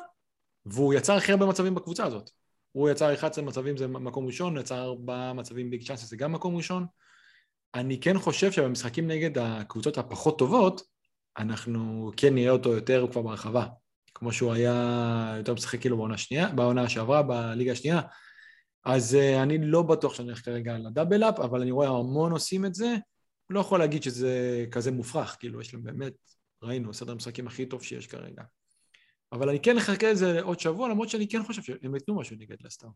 והוא 0.66 0.94
יצר 0.94 1.14
הכי 1.14 1.32
הרבה 1.32 1.46
מצבים 1.46 1.76
בקבוצה 1.76 2.06
הזאת. 2.06 2.30
הוא 2.72 2.90
יצר 2.90 3.14
11 3.14 3.44
מצבים 3.44 3.78
זה 3.78 3.88
מקום 3.88 4.26
ראשון, 4.26 4.58
יצר 4.58 4.84
4 4.84 5.34
מצבים 5.34 5.70
ביג 5.70 5.88
צ'אנסס 5.88 6.10
זה 6.10 6.18
גם 6.18 6.32
מקום 6.32 6.56
ראשון. 6.56 6.86
אני 7.76 8.00
כן 8.00 8.20
חושב 8.20 8.52
שבמשחקים 8.52 9.08
נגד 9.08 9.38
הקבוצות 9.38 9.98
הפחות 9.98 10.40
טובות, 10.40 10.82
אנחנו 11.38 12.12
כן 12.18 12.36
נראה 12.36 12.52
אותו 12.52 12.74
יותר 12.74 13.06
כבר 13.12 13.22
ברחבה. 13.22 13.66
כמו 14.14 14.34
שהוא 14.34 14.54
היה 14.54 15.34
יותר 15.38 15.54
משחק 15.54 15.82
כאילו 15.82 15.98
בעונה 15.98 16.18
שנייה, 16.18 16.50
בעונה 16.50 16.90
שעברה, 16.90 17.24
בליגה 17.24 17.72
השנייה. 17.72 18.02
אז 18.86 19.18
uh, 19.20 19.44
אני 19.44 19.58
לא 19.62 19.82
בטוח 19.82 20.14
שאני 20.14 20.28
הולך 20.28 20.46
כרגע 20.46 20.76
על 20.76 20.86
הדאבל-אפ, 20.86 21.40
אבל 21.40 21.62
אני 21.62 21.72
רואה 21.72 21.88
המון 21.88 22.32
עושים 22.32 22.66
את 22.66 22.76
זה. 22.76 22.96
לא 23.50 23.60
יכול 23.60 23.80
להגיד 23.80 24.04
שזה 24.04 24.66
כזה 24.72 24.92
מופרך, 24.92 25.38
כאילו, 25.40 25.62
יש 25.62 25.74
להם 25.74 25.84
באמת, 25.84 26.14
ראינו, 26.64 26.94
סדר 26.94 27.12
המשחקים 27.12 27.48
הכי 27.48 27.66
טוב 27.66 27.84
שיש 27.84 28.08
כרגע. 28.08 28.44
אבל 29.32 29.50
אני 29.50 29.60
כן 29.60 29.78
אחכה 29.78 30.12
לזה 30.12 30.42
עוד 30.42 30.60
שבוע, 30.60 30.90
למרות 30.90 31.10
שאני 31.10 31.28
כן 31.28 31.44
חושב 31.44 31.62
שהם 31.62 31.96
ייתנו 31.96 32.20
משהו 32.20 32.36
נגד 32.40 32.56
לסטר. 32.62 32.88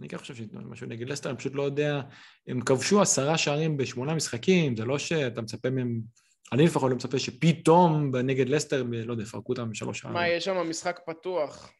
אני 0.00 0.08
כן 0.08 0.18
חושב 0.18 0.34
שייתנו 0.34 0.70
משהו 0.70 0.86
נגד 0.86 1.08
לסטר, 1.08 1.30
אני 1.30 1.38
פשוט 1.38 1.54
לא 1.54 1.62
יודע, 1.62 2.00
הם 2.46 2.60
כבשו 2.60 3.02
עשרה 3.02 3.38
שערים 3.38 3.76
בשמונה 3.76 4.14
משחקים, 4.14 4.76
זה 4.76 4.84
לא 4.84 4.98
שאתה 4.98 5.42
מצפה 5.42 5.70
מהם, 5.70 6.00
אני 6.52 6.64
לפחות 6.64 6.90
לא 6.90 6.96
מצפה 6.96 7.18
שפתאום 7.18 8.16
נגד 8.16 8.48
לסטר, 8.48 8.82
לא 8.82 9.12
יודע, 9.12 9.22
יפרקו 9.22 9.52
אותם 9.52 9.70
בשלוש 9.70 9.98
שערים. 10.00 10.16
מה, 10.16 10.28
יש 10.28 10.44
שם 10.44 10.70
משחק 10.70 11.00
פתוח. 11.06 11.72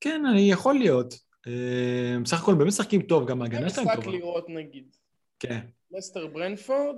כן, 0.00 0.22
אני 0.26 0.50
יכול 0.50 0.74
להיות. 0.74 1.14
אה, 1.46 2.16
בסך 2.24 2.42
הכל 2.42 2.54
באמת 2.54 2.68
משחקים 2.68 3.02
טוב, 3.02 3.28
גם 3.28 3.42
ההגנה 3.42 3.70
שלהם 3.70 3.86
משחק 3.86 4.04
טובה. 4.04 4.16
לראות 4.16 4.48
נגיד. 4.48 4.96
כן, 5.38 5.60
לסטר 5.90 6.26
ברנפורד? 6.26 6.96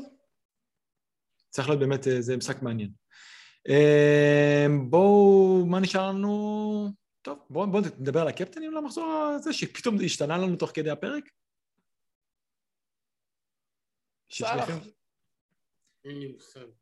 צריך 1.50 1.68
להיות 1.68 1.80
באמת, 1.80 2.08
אה, 2.08 2.22
זה 2.22 2.36
משחק 2.36 2.62
מעניין. 2.62 2.90
אה, 3.68 4.66
בואו, 4.88 5.66
מה 5.66 5.80
נשאר 5.80 6.08
לנו? 6.08 6.92
טוב, 7.22 7.38
בואו 7.50 7.70
בוא 7.70 7.80
נדבר 7.80 8.20
על 8.20 8.28
הקפטנים 8.28 8.72
למחזור 8.72 9.34
הזה, 9.36 9.52
שפתאום 9.52 9.96
השתנה 10.04 10.38
לנו 10.38 10.56
תוך 10.56 10.70
כדי 10.74 10.90
הפרק. 10.90 11.24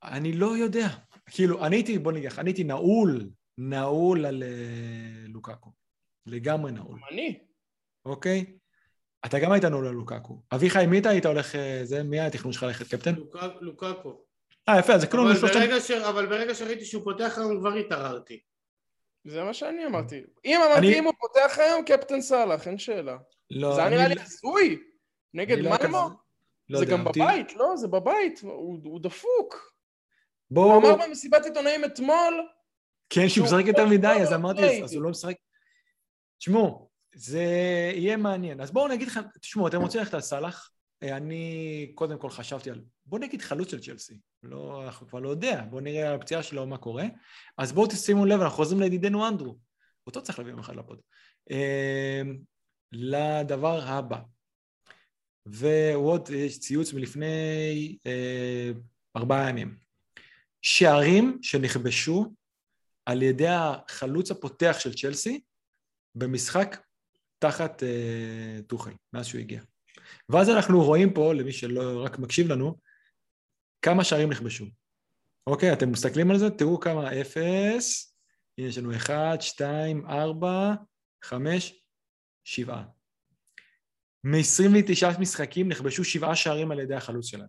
אני 0.02 0.32
לא 0.32 0.56
יודע. 0.56 0.86
כאילו, 1.30 1.66
אני 1.66 1.76
הייתי, 1.76 1.98
בוא 1.98 2.12
נגיד, 2.12 2.30
אני 2.38 2.50
הייתי 2.50 2.64
נעול, 2.64 3.30
נעול 3.58 4.26
על 4.26 4.42
אה, 4.42 5.28
לוקאקו. 5.28 5.72
לגמרי 6.26 6.72
נעול, 6.72 7.00
אני. 7.10 7.38
אוקיי? 8.04 8.58
אתה 9.26 9.38
גם 9.38 9.52
היית 9.52 9.64
נעול 9.64 9.86
על 9.86 9.94
לוקאקו. 9.94 10.42
אביחי, 10.54 10.86
מי 10.86 10.98
אתה 10.98 11.08
היית 11.08 11.26
הולך, 11.26 11.54
אה, 11.54 11.80
זה, 11.84 12.02
מי 12.02 12.20
היה 12.20 12.26
התכנון 12.26 12.52
שלך 12.52 12.62
ללכת 12.62 12.86
קפטן? 12.86 13.14
לוקאקו. 13.60 14.25
אה, 14.68 14.78
יפה, 14.78 14.92
אז 14.94 15.00
זה 15.00 15.06
כלום 15.06 15.26
אבל 15.26 15.34
לשלושת... 15.36 15.54
ברגע 15.54 15.80
ש- 15.80 15.90
אבל 15.90 16.26
ברגע 16.26 16.54
שראיתי 16.54 16.84
שהוא 16.84 17.04
פותח 17.04 17.34
היום 17.38 17.58
כבר 17.60 17.72
התעררתי. 17.74 18.40
זה 19.24 19.44
מה 19.44 19.54
שאני 19.54 19.86
אמרתי. 19.86 20.22
אם 20.44 20.60
אמרתי, 20.66 20.78
אני- 20.78 20.98
אם 20.98 21.04
הוא 21.04 21.12
פותח 21.20 21.58
היום, 21.58 21.84
קפטן 21.84 22.20
סאלח, 22.20 22.68
אין 22.68 22.78
שאלה. 22.78 23.16
לא, 23.50 23.74
זה 23.74 23.80
היה 23.80 23.86
אני 23.88 23.96
נראה 23.96 24.08
לי 24.08 24.14
לא- 24.14 24.20
הזוי. 24.22 24.78
נגד 25.34 25.58
לא 25.58 25.70
מלמו? 25.82 26.08
לא 26.68 26.78
זה 26.78 26.84
גם 26.86 27.06
אותי- 27.06 27.20
בבית, 27.20 27.56
לא? 27.56 27.76
זה 27.76 27.88
בבית. 27.88 28.40
הוא 28.42 28.78
הוא 28.84 29.00
דפוק. 29.00 29.54
הוא 29.54 29.60
בואו... 30.50 30.78
אמר 30.94 31.06
במסיבת 31.06 31.44
עיתונאים 31.44 31.84
אתמול, 31.84 32.46
כן, 33.10 33.28
שהוא 33.28 33.44
משחק 33.46 33.66
יותר 33.66 33.82
פותח 33.82 33.92
מדי, 33.94 34.08
אז 34.22 34.30
לא 34.30 34.36
אמרתי. 34.36 34.84
אז 34.84 34.94
הוא 34.94 35.02
לא 35.02 35.10
משחק... 35.10 35.34
תשמעו, 36.38 36.88
זה 37.14 37.42
יהיה 37.94 38.16
מעניין. 38.16 38.60
אז 38.60 38.70
בואו 38.70 38.88
נגיד 38.88 39.08
לכם, 39.08 39.20
תשמעו, 39.40 39.68
אתם 39.68 39.80
רוצים 39.80 40.00
ללכת 40.00 40.14
על 40.14 40.20
סאלח? 40.20 40.70
אה, 41.02 41.16
אני 41.16 41.92
קודם 41.94 42.18
כל 42.18 42.30
חשבתי 42.30 42.70
על... 42.70 42.80
בואו 43.06 43.22
נגיד 43.22 43.42
חלוץ 43.42 43.70
של 43.70 43.80
צ'לסי. 43.80 44.18
לא, 44.42 44.84
אנחנו 44.84 45.08
כבר 45.08 45.20
לא 45.20 45.28
יודע, 45.28 45.64
בואו 45.70 45.80
נראה 45.80 46.08
על 46.08 46.14
הפציעה 46.14 46.42
שלו 46.42 46.66
מה 46.66 46.78
קורה. 46.78 47.04
אז 47.58 47.72
בואו 47.72 47.86
תשימו 47.86 48.26
לב, 48.26 48.40
אנחנו 48.40 48.56
חוזרים 48.56 48.80
לידידנו 48.80 49.28
אנדרו. 49.28 49.58
אותו 50.06 50.22
צריך 50.22 50.38
להביא 50.38 50.52
יום 50.52 50.60
אחד 50.60 50.76
לפוד. 50.76 51.00
אה, 51.50 52.22
לדבר 52.92 53.80
הבא. 53.82 54.18
ועוד 55.46 56.28
ציוץ 56.58 56.92
מלפני 56.92 57.96
אה, 58.06 58.70
ארבעה 59.16 59.48
ימים. 59.48 59.76
שערים 60.62 61.38
שנכבשו 61.42 62.34
על 63.06 63.22
ידי 63.22 63.48
החלוץ 63.48 64.30
הפותח 64.30 64.76
של 64.78 64.94
צ'לסי 64.94 65.40
במשחק 66.14 66.76
תחת 67.38 67.82
אה, 67.82 68.58
טוחי, 68.66 68.92
מאז 69.12 69.26
שהוא 69.26 69.40
הגיע. 69.40 69.62
ואז 70.28 70.50
אנחנו 70.50 70.84
רואים 70.84 71.14
פה, 71.14 71.34
למי 71.34 71.52
שלא 71.52 72.04
רק 72.04 72.18
מקשיב 72.18 72.48
לנו, 72.48 72.78
כמה 73.82 74.04
שערים 74.04 74.30
נכבשו. 74.30 74.64
אוקיי, 75.46 75.72
אתם 75.72 75.92
מסתכלים 75.92 76.30
על 76.30 76.38
זה, 76.38 76.50
תראו 76.50 76.80
כמה 76.80 77.20
אפס, 77.20 78.16
הנה 78.58 78.68
יש 78.68 78.78
לנו 78.78 78.96
אחד, 78.96 79.36
שתיים, 79.40 80.06
ארבע, 80.06 80.74
חמש, 81.24 81.84
שבעה. 82.44 82.84
מ-29 84.24 85.20
משחקים 85.20 85.68
נכבשו 85.68 86.04
שבעה 86.04 86.36
שערים 86.36 86.70
על 86.70 86.80
ידי 86.80 86.94
החלוץ 86.94 87.26
שלהם. 87.26 87.48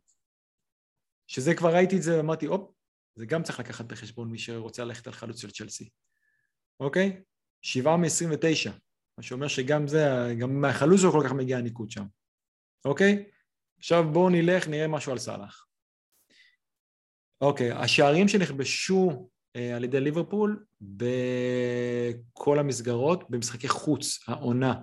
שזה 1.28 1.56
כבר 1.56 1.74
ראיתי 1.74 1.98
את 1.98 2.04
זה 2.04 2.18
ואמרתי, 2.18 2.46
הופ, 2.46 2.72
זה 3.16 3.26
גם 3.26 3.44
צריך 3.44 3.60
לקחת 3.60 3.86
בחשבון 3.86 4.32
מי 4.32 4.38
שרוצה 4.38 4.84
ללכת 4.84 5.08
על 5.08 5.14
חלוץ 5.14 5.42
של 5.42 5.52
צ'לסי. 5.52 5.90
אוקיי? 6.80 7.22
שבעה 7.62 7.98
מ-29, 7.98 8.70
מה 9.18 9.24
שאומר 9.24 9.48
שגם 9.48 9.88
זה, 9.88 10.06
גם 10.40 10.62
מהחלוץ 10.62 11.02
לא 11.04 11.12
כל 11.12 11.22
כך 11.26 11.34
מגיע 11.34 11.58
הניקוד 11.58 11.92
שם. 11.92 12.06
אוקיי? 12.86 13.26
עכשיו 13.78 14.04
בואו 14.14 14.30
נלך, 14.30 14.68
נראה 14.68 14.88
משהו 14.88 15.12
על 15.12 15.18
סאלח. 15.18 15.68
אוקיי, 17.42 17.72
השערים 17.72 18.28
שנכבשו 18.28 19.30
אה, 19.56 19.76
על 19.76 19.84
ידי 19.84 20.00
ליברפול 20.00 20.66
בכל 20.82 22.60
המסגרות, 22.60 23.30
במשחקי 23.30 23.68
חוץ, 23.68 24.20
העונה. 24.28 24.76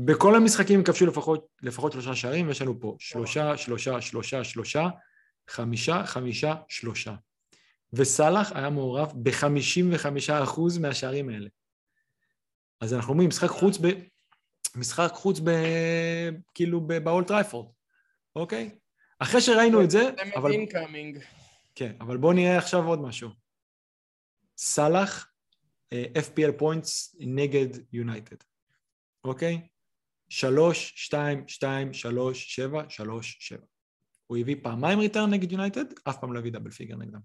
בכל 0.00 0.34
המשחקים 0.34 0.84
כבשו 0.84 1.06
לפחות, 1.06 1.46
לפחות 1.62 1.92
שלושה 1.92 2.14
שערים, 2.14 2.48
ויש 2.48 2.62
לנו 2.62 2.80
פה 2.80 2.96
שלושה, 2.98 3.56
שלושה, 3.56 4.00
שלושה, 4.00 4.44
שלושה, 4.44 4.88
חמישה, 5.50 6.06
חמישה, 6.06 6.54
שלושה. 6.68 7.14
וסאלח 7.92 8.52
היה 8.52 8.70
מעורב 8.70 9.12
ב-55% 9.22 10.60
מהשערים 10.80 11.28
האלה. 11.28 11.48
אז 12.80 12.94
אנחנו 12.94 13.12
אומרים, 13.12 13.28
משחק 13.28 13.48
חוץ 13.48 13.78
ב... 13.82 13.86
משחק 14.76 15.10
חוץ 15.12 15.40
ב... 15.44 15.50
כאילו 16.54 16.80
באולד 16.80 17.26
טראפורד, 17.26 17.66
אוקיי? 18.36 18.78
אחרי 19.18 19.40
שראינו 19.40 19.84
את 19.84 19.90
זה, 19.90 20.10
אבל... 20.36 20.50
כן, 21.74 21.96
אבל 22.00 22.16
בואו 22.16 22.32
נראה 22.32 22.58
עכשיו 22.58 22.86
עוד 22.86 23.00
משהו. 23.00 23.30
סאלח, 24.56 25.32
אה, 25.92 26.04
FPL 26.14 26.52
points 26.58 27.16
נגד 27.20 27.68
יונייטד, 27.92 28.36
אוקיי? 29.24 29.68
שלוש, 30.28 30.92
שתיים, 30.96 31.48
שתיים, 31.48 31.92
שלוש, 31.92 32.54
שבע, 32.54 32.82
שלוש, 32.88 33.36
שבע. 33.40 33.66
הוא 34.26 34.38
הביא 34.38 34.56
פעמיים 34.62 34.98
return 34.98 35.30
נגד 35.30 35.52
יונייטד, 35.52 35.84
אף 36.08 36.20
פעם 36.20 36.32
לא 36.32 36.38
הביא 36.38 36.52
double 36.52 36.70
figure 36.70 36.96
נגדם. 36.96 37.20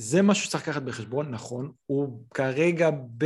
וזה 0.00 0.22
משהו 0.22 0.44
שצריך 0.44 0.68
לקחת 0.68 0.82
בחשבון, 0.82 1.30
נכון, 1.30 1.72
הוא 1.86 2.24
כרגע 2.34 2.90
ב... 3.18 3.24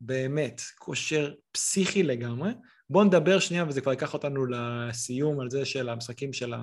באמת 0.00 0.60
כושר 0.78 1.34
פסיכי 1.52 2.02
לגמרי. 2.02 2.50
בואו 2.90 3.04
נדבר 3.04 3.38
שנייה, 3.38 3.64
וזה 3.68 3.80
כבר 3.80 3.90
ייקח 3.90 4.14
אותנו 4.14 4.46
לסיום 4.46 5.40
על 5.40 5.50
זה 5.50 5.64
של 5.64 5.88
המשחקים 5.88 6.32
של 6.32 6.54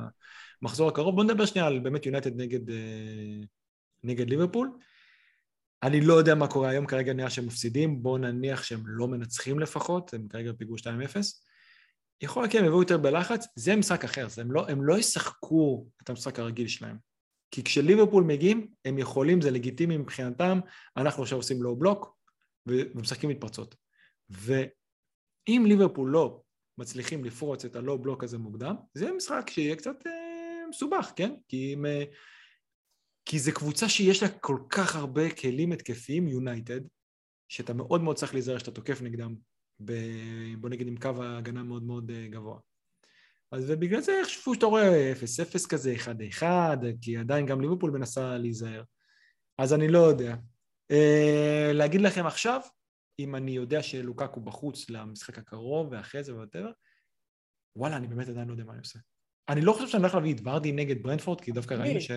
המחזור 0.62 0.90
הקרוב, 0.90 1.16
בואו 1.16 1.28
נדבר 1.28 1.46
שנייה 1.46 1.68
על 1.68 1.80
באמת 1.80 2.06
יונייטד 2.06 2.42
נגד, 2.42 2.70
אה, 2.70 3.42
נגד 4.04 4.30
ליברפול. 4.30 4.72
אני 5.84 6.02
לא 6.02 6.14
יודע 6.14 6.36
מה 6.36 6.48
קורה 6.48 6.70
היום, 6.70 6.86
כרגע 6.86 7.14
נראה 7.14 7.30
שהם 7.30 7.46
מפסידים, 7.46 8.04
בואו 8.04 8.18
נניח 8.18 8.64
שהם 8.64 8.84
לא 8.86 9.08
מנצחים 9.08 9.60
לפחות, 9.60 10.14
הם 10.14 10.28
כרגע 10.28 10.52
פיגור 10.58 10.78
2-0. 10.78 10.84
יכול 12.22 12.44
להיות 12.44 12.52
כי 12.52 12.60
הם 12.60 12.66
יבואו 12.66 12.82
יותר 12.82 12.98
בלחץ, 12.98 13.48
זה 13.56 13.76
משחק 13.76 14.04
אחר, 14.04 14.28
הם 14.38 14.52
לא, 14.52 14.70
הם 14.70 14.86
לא 14.86 14.98
ישחקו 14.98 15.88
את 16.04 16.10
המשחק 16.10 16.40
הרגיל 16.40 16.68
שלהם. 16.68 17.13
כי 17.54 17.64
כשליברפול 17.64 18.24
מגיעים, 18.24 18.68
הם 18.86 18.98
יכולים, 18.98 19.42
זה 19.42 19.52
לגיטימי 19.52 19.98
מבחינתם, 19.98 20.60
אנחנו 20.98 21.24
עכשיו 21.24 21.38
עושים 21.38 21.64
לואו 21.64 21.76
בלוק 21.76 22.18
ומשחקים 22.66 23.30
מתפרצות. 23.30 23.76
ואם 24.30 25.64
ליברפול 25.68 26.10
לא 26.10 26.42
מצליחים 26.78 27.26
לפרוץ 27.26 27.66
את 27.66 27.76
הלואו 27.76 28.00
בלוק 28.00 28.24
הזה 28.24 28.38
מוקדם, 28.38 28.76
זה 28.94 29.12
משחק 29.12 29.50
שיהיה 29.50 29.76
קצת 29.76 30.08
אה, 30.08 30.68
מסובך, 30.70 31.12
כן? 31.16 31.36
כי, 31.48 31.74
אם, 31.74 31.86
אה, 31.86 32.04
כי 33.26 33.40
זה 33.40 33.52
קבוצה 33.52 33.90
שיש 33.90 34.24
לה 34.24 34.30
כל 34.30 34.58
כך 34.70 34.96
הרבה 34.96 35.36
כלים 35.36 35.72
התקפיים, 35.72 36.28
יונייטד, 36.28 36.82
שאתה 37.50 37.74
מאוד 37.74 38.02
מאוד 38.02 38.16
צריך 38.16 38.34
להיזהר 38.34 38.58
שאתה 38.58 38.72
תוקף 38.72 39.02
נגדם, 39.02 39.36
ב, 39.86 39.94
בוא 40.58 40.70
נגיד 40.70 40.88
עם 40.88 40.98
קו 40.98 41.24
ההגנה 41.24 41.64
מאוד 41.64 41.84
מאוד 41.84 42.12
אה, 42.12 42.28
גבוה. 42.28 42.60
אז 43.54 43.66
ובגלל 43.68 44.02
זה 44.02 44.22
חשבו 44.24 44.56
שאתה 44.56 44.66
רואה 44.66 45.14
0-0 45.64 45.68
כזה, 45.70 45.96
1-1, 46.40 46.44
כי 47.02 47.18
עדיין 47.18 47.46
גם 47.46 47.62
ליברפול 47.62 47.92
מנסה 47.92 48.38
להיזהר. 48.38 48.84
אז 49.58 49.74
אני 49.74 49.88
לא 49.88 50.00
יודע. 50.00 50.36
אה, 50.92 51.72
להגיד 51.74 52.02
לכם 52.02 52.26
עכשיו, 52.26 52.62
אם 53.20 53.36
אני 53.36 53.52
יודע 53.52 53.84
שלוקקו 53.84 54.40
בחוץ 54.40 54.90
למשחק 54.90 55.38
הקרוב 55.38 55.88
ואחרי 55.92 56.24
זה 56.24 56.36
whatever, 56.36 56.72
וואלה, 57.76 57.98
אני 57.98 58.08
באמת 58.08 58.30
עדיין 58.30 58.48
לא 58.48 58.54
יודע 58.54 58.64
מה 58.64 58.72
אני 58.72 58.80
עושה. 58.80 59.00
אני 59.50 59.62
לא 59.62 59.74
חושב 59.74 59.88
שאני 59.88 60.02
הולך 60.02 60.16
להביא 60.16 60.34
את 60.36 60.40
ורדי 60.44 60.72
נגד 60.72 61.04
ברנטפורד, 61.04 61.42
כי 61.42 61.52
דווקא 61.52 61.74
ראינו 61.74 62.02
ש... 62.02 62.12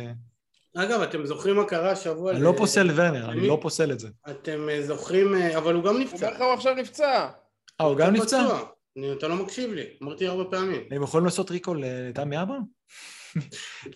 אגב, 0.76 1.00
אתם 1.00 1.26
זוכרים 1.26 1.56
מה 1.56 1.64
קרה 1.64 1.90
השבוע? 1.90 2.32
אני 2.32 2.40
לא 2.40 2.54
פוסל 2.56 2.90
ורנר, 2.94 3.30
אני 3.30 3.48
לא 3.48 3.58
פוסל 3.62 3.92
את 3.92 4.00
זה. 4.00 4.08
אתם 4.30 4.68
אה, 4.68 4.82
זוכרים, 4.82 5.34
אה, 5.34 5.58
אבל 5.58 5.74
הוא 5.74 5.84
גם 5.84 5.98
נפצע. 5.98 6.44
הוא 6.44 6.52
עכשיו 6.52 6.74
נפצע. 6.74 7.30
אה, 7.80 7.86
הוא 7.86 7.96
גם 7.96 8.12
נפצע? 8.12 8.58
אתה 9.18 9.28
לא 9.28 9.36
מקשיב 9.36 9.72
לי, 9.72 9.84
אמרתי 10.02 10.26
הרבה 10.26 10.44
פעמים. 10.44 10.82
הם 10.90 11.02
יכולים 11.02 11.24
לעשות 11.24 11.50
recall 11.50 11.84
לתמי 11.86 12.42
אברהם? 12.42 12.62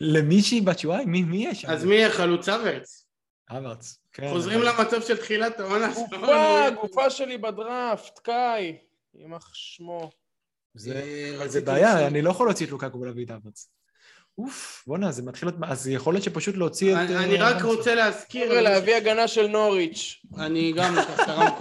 למישהי 0.01 0.61
בת 0.61 0.79
שבועיים? 0.79 1.11
מי 1.11 1.47
יש? 1.47 1.65
אז 1.65 1.85
מי 1.85 1.95
יהיה 1.95 2.11
חלוץ 2.11 2.49
אברץ? 2.49 3.07
אברץ, 3.51 3.99
כן. 4.13 4.31
חוזרים 4.31 4.61
למצב 4.63 5.03
של 5.03 5.17
תחילת 5.17 5.61
העונה. 5.61 5.95
גופה, 5.95 6.71
גופה 6.81 7.11
שלי 7.11 7.39
בדראפט, 7.39 8.19
קאי, 8.19 8.77
יימח 9.15 9.51
שמו. 9.55 10.11
זה 10.75 11.61
בעיה, 11.65 12.07
אני 12.07 12.23
לא 12.23 12.31
יכול 12.31 12.47
להוציא 12.47 12.67
את 12.67 12.71
לוקקו 12.71 13.01
ולהביא 13.01 13.25
את 13.25 13.31
אברץ. 13.31 13.71
אוף, 14.39 14.85
בואנה, 14.87 15.13
זה 15.13 15.23
מתחיל 15.23 15.49
להיות... 15.49 15.61
אז 15.63 15.89
יכול 15.89 16.15
להיות 16.15 16.25
שפשוט 16.25 16.57
להוציא 16.57 16.95
את... 16.95 16.99
אני 16.99 17.41
אה, 17.41 17.51
רק 17.51 17.63
רוצה 17.63 17.95
להזכיר... 17.95 18.61
להביא 18.61 18.97
הגנה 18.97 19.29
של 19.29 19.47
נוריץ'. 19.47 20.23
אני 20.39 20.73
גם 20.73 20.99
אקח 20.99 21.21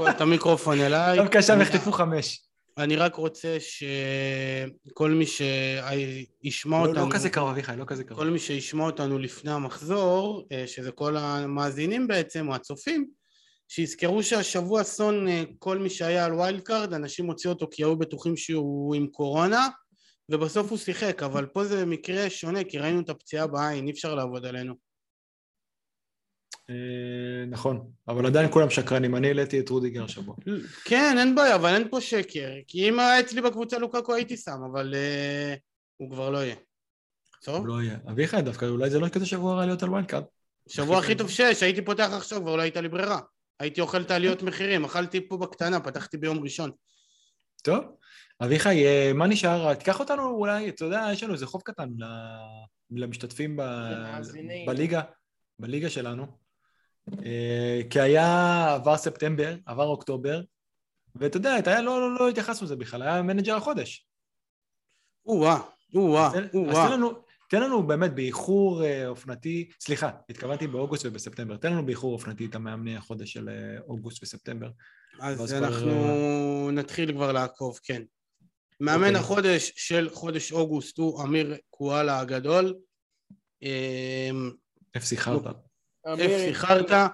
את 0.10 0.22
המיקרופון 0.22 0.80
אליי. 0.80 1.18
טוב, 1.18 1.28
עכשיו 1.36 1.62
יחטפו 1.62 1.92
חמש. 1.92 2.49
אני 2.80 2.96
רק 2.96 3.16
רוצה 3.16 3.58
שכל 3.60 5.12
מי 5.12 5.26
שישמע 5.26 6.80
אותנו... 6.80 6.94
לא, 6.94 7.02
לא 7.02 7.14
כזה 7.14 7.30
קרוב, 7.30 7.50
אביחי, 7.50 7.74
לא 7.78 7.86
כזה 7.88 8.04
קרוב. 8.04 8.20
כל 8.20 8.30
מי 8.30 8.40
שישמע 8.40 8.84
אותנו 8.84 9.20
לפני 9.20 9.52
המחזור, 9.52 10.48
אה, 10.52 10.68
שזה 10.68 10.92
כל 10.92 11.18
המאזינים 11.18 12.08
בעצם, 12.08 12.50
או 12.50 12.56
הצופים, 12.56 13.10
שיזכרו 13.68 14.24
שהשבוע 14.24 14.84
סון, 14.84 15.28
אה, 15.28 15.44
כל 15.60 15.78
מי 15.78 15.90
שהיה 15.90 16.26
על 16.26 16.34
wild 16.34 16.62
card, 16.62 16.94
אנשים 16.94 17.26
הוציאו 17.26 17.54
אותו 17.54 17.68
כי 17.72 17.84
היו 17.84 17.98
בטוחים 17.98 18.38
שהוא 18.38 18.96
עם 18.96 19.08
קורונה, 19.08 19.68
ובסוף 20.32 20.70
הוא 20.70 20.78
שיחק, 20.78 21.24
אבל 21.24 21.46
פה 21.46 21.66
זה 21.66 21.86
מקרה 21.86 22.30
שונה, 22.30 22.64
כי 22.64 22.78
ראינו 22.78 23.00
את 23.00 23.10
הפציעה 23.10 23.48
בעין, 23.48 23.88
אי 23.88 23.92
אפשר 23.92 24.16
לעבוד 24.16 24.46
עלינו. 24.46 24.89
אה, 26.70 27.46
נכון, 27.48 27.92
אבל 28.08 28.26
עדיין 28.26 28.52
כולם 28.52 28.70
שקרנים, 28.70 29.16
אני 29.16 29.28
העליתי 29.28 29.60
את 29.60 29.70
רודיגר 29.70 30.04
השבוע. 30.04 30.36
כן, 30.86 31.16
אין 31.20 31.36
בעיה, 31.36 31.56
אבל 31.56 31.74
אין 31.74 31.88
פה 31.90 32.02
שקר, 32.02 32.50
כי 32.68 32.90
אם 32.90 33.00
היה 33.00 33.20
אצלי 33.20 33.42
בקבוצה 33.42 33.78
לוקקו 33.78 34.14
הייתי 34.14 34.38
שם, 34.38 34.60
אבל 34.72 34.94
אה, 34.94 35.60
הוא 35.98 36.12
כבר 36.12 36.30
לא 36.30 36.38
יהיה. 36.38 36.56
טוב? 37.44 37.68
לא 37.68 37.82
יהיה. 37.82 37.98
אביחי 38.12 38.42
דווקא, 38.42 38.66
אולי 38.66 38.90
זה 38.90 39.00
לא 39.00 39.10
כזה 39.10 39.26
שבוע 39.26 39.56
רע 39.56 39.66
להיות 39.66 39.84
על 39.84 39.90
wildcard. 39.90 40.24
שבוע 40.68 40.98
הכי 40.98 41.16
טוב 41.16 41.30
שיש, 41.30 41.64
הייתי 41.64 41.82
פותח 41.82 42.10
עכשיו, 42.14 42.42
כבר 42.42 42.56
לא 42.56 42.62
הייתה 42.62 42.82
לי 42.82 42.90
ברירה. 42.90 43.20
הייתי 43.60 43.82
אוכל 43.82 44.02
את 44.02 44.12
העליות 44.12 44.44
מחירים, 44.44 44.86
אכלתי 44.86 45.28
פה 45.28 45.38
בקטנה, 45.38 45.80
פתחתי 45.80 46.18
ביום 46.18 46.40
ראשון. 46.40 46.72
טוב, 47.64 47.84
אביחי, 48.42 48.86
אה, 48.86 49.12
מה 49.14 49.28
נשאר? 49.28 49.74
תיקח 49.74 50.00
אותנו 50.00 50.30
אולי, 50.30 50.70
אתה 50.70 50.86
יודע, 50.86 51.08
יש 51.12 51.24
לנו 51.24 51.34
איזה 51.34 51.46
חוב 51.46 51.62
קטן 51.62 51.90
למשתתפים 52.92 53.60
בליגה, 54.66 55.02
בליגה 55.60 55.90
שלנו. 55.90 56.49
אה, 57.26 57.82
כי 57.90 58.00
היה, 58.00 58.74
עבר 58.74 58.98
ספטמבר, 58.98 59.56
עבר 59.66 59.86
אוקטובר, 59.86 60.42
ואתה 61.16 61.38
יודע, 61.38 61.56
היה, 61.66 61.82
לא, 61.82 62.02
לא, 62.02 62.16
לא 62.20 62.30
התייחסנו 62.30 62.66
לזה 62.66 62.76
בכלל, 62.76 63.02
היה 63.02 63.22
manager 63.22 63.56
החודש. 63.56 64.08
או-אה, 65.26 65.60
או-אה, 65.96 66.32
או-אה. 66.54 66.72
אז 66.72 66.88
תן 66.88 66.94
לנו, 66.94 67.12
תן 67.50 67.62
לנו 67.62 67.88
באמת 67.88 68.14
באיחור 68.14 68.84
אה, 68.84 69.08
אופנתי, 69.08 69.70
סליחה, 69.80 70.12
התכוונתי 70.30 70.68
באוגוסט 70.68 71.06
ובספטמבר, 71.06 71.58
תן 71.58 71.72
לנו 71.72 71.86
באיחור 71.86 72.14
אופנתי 72.14 72.46
את 72.46 72.56
המאמני 72.56 72.96
החודש 72.96 73.34
של 73.34 73.50
אוגוסט 73.88 74.24
וספטמבר. 74.24 74.70
אז 75.20 75.54
אנחנו 75.54 75.92
כבר... 75.92 76.72
נתחיל 76.72 77.12
כבר 77.12 77.32
לעקוב, 77.32 77.80
כן. 77.84 78.02
מאמן 78.80 79.04
okay. 79.04 79.08
אוקיי. 79.08 79.22
החודש 79.22 79.72
של 79.76 80.10
חודש 80.14 80.52
אוגוסט 80.52 80.98
הוא 80.98 81.24
אמיר 81.24 81.58
קואלה 81.70 82.20
הגדול. 82.20 82.76
FC 84.98 85.18
חרטה. 85.18 85.52
FC 86.14 86.54
חרטה. 86.54 87.08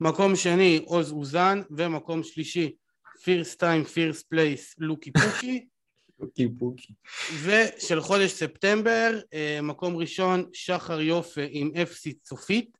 מקום 0.00 0.36
שני 0.36 0.80
עוז 0.84 1.12
אוזן, 1.12 1.60
ומקום 1.70 2.22
שלישי 2.22 2.72
first 3.22 3.60
time 3.60 3.84
first 3.84 4.28
place 4.28 4.74
לוקי 4.78 5.12
פוקי. 5.12 5.66
לוקי 6.20 6.48
פוקי. 6.58 6.92
ושל 7.42 8.00
חודש 8.00 8.32
ספטמבר, 8.32 9.20
אה, 9.34 9.58
מקום 9.62 9.96
ראשון 9.96 10.44
שחר 10.52 11.00
יופה 11.00 11.40
עם 11.50 11.70
FC 11.82 12.12
צופית. 12.12 12.78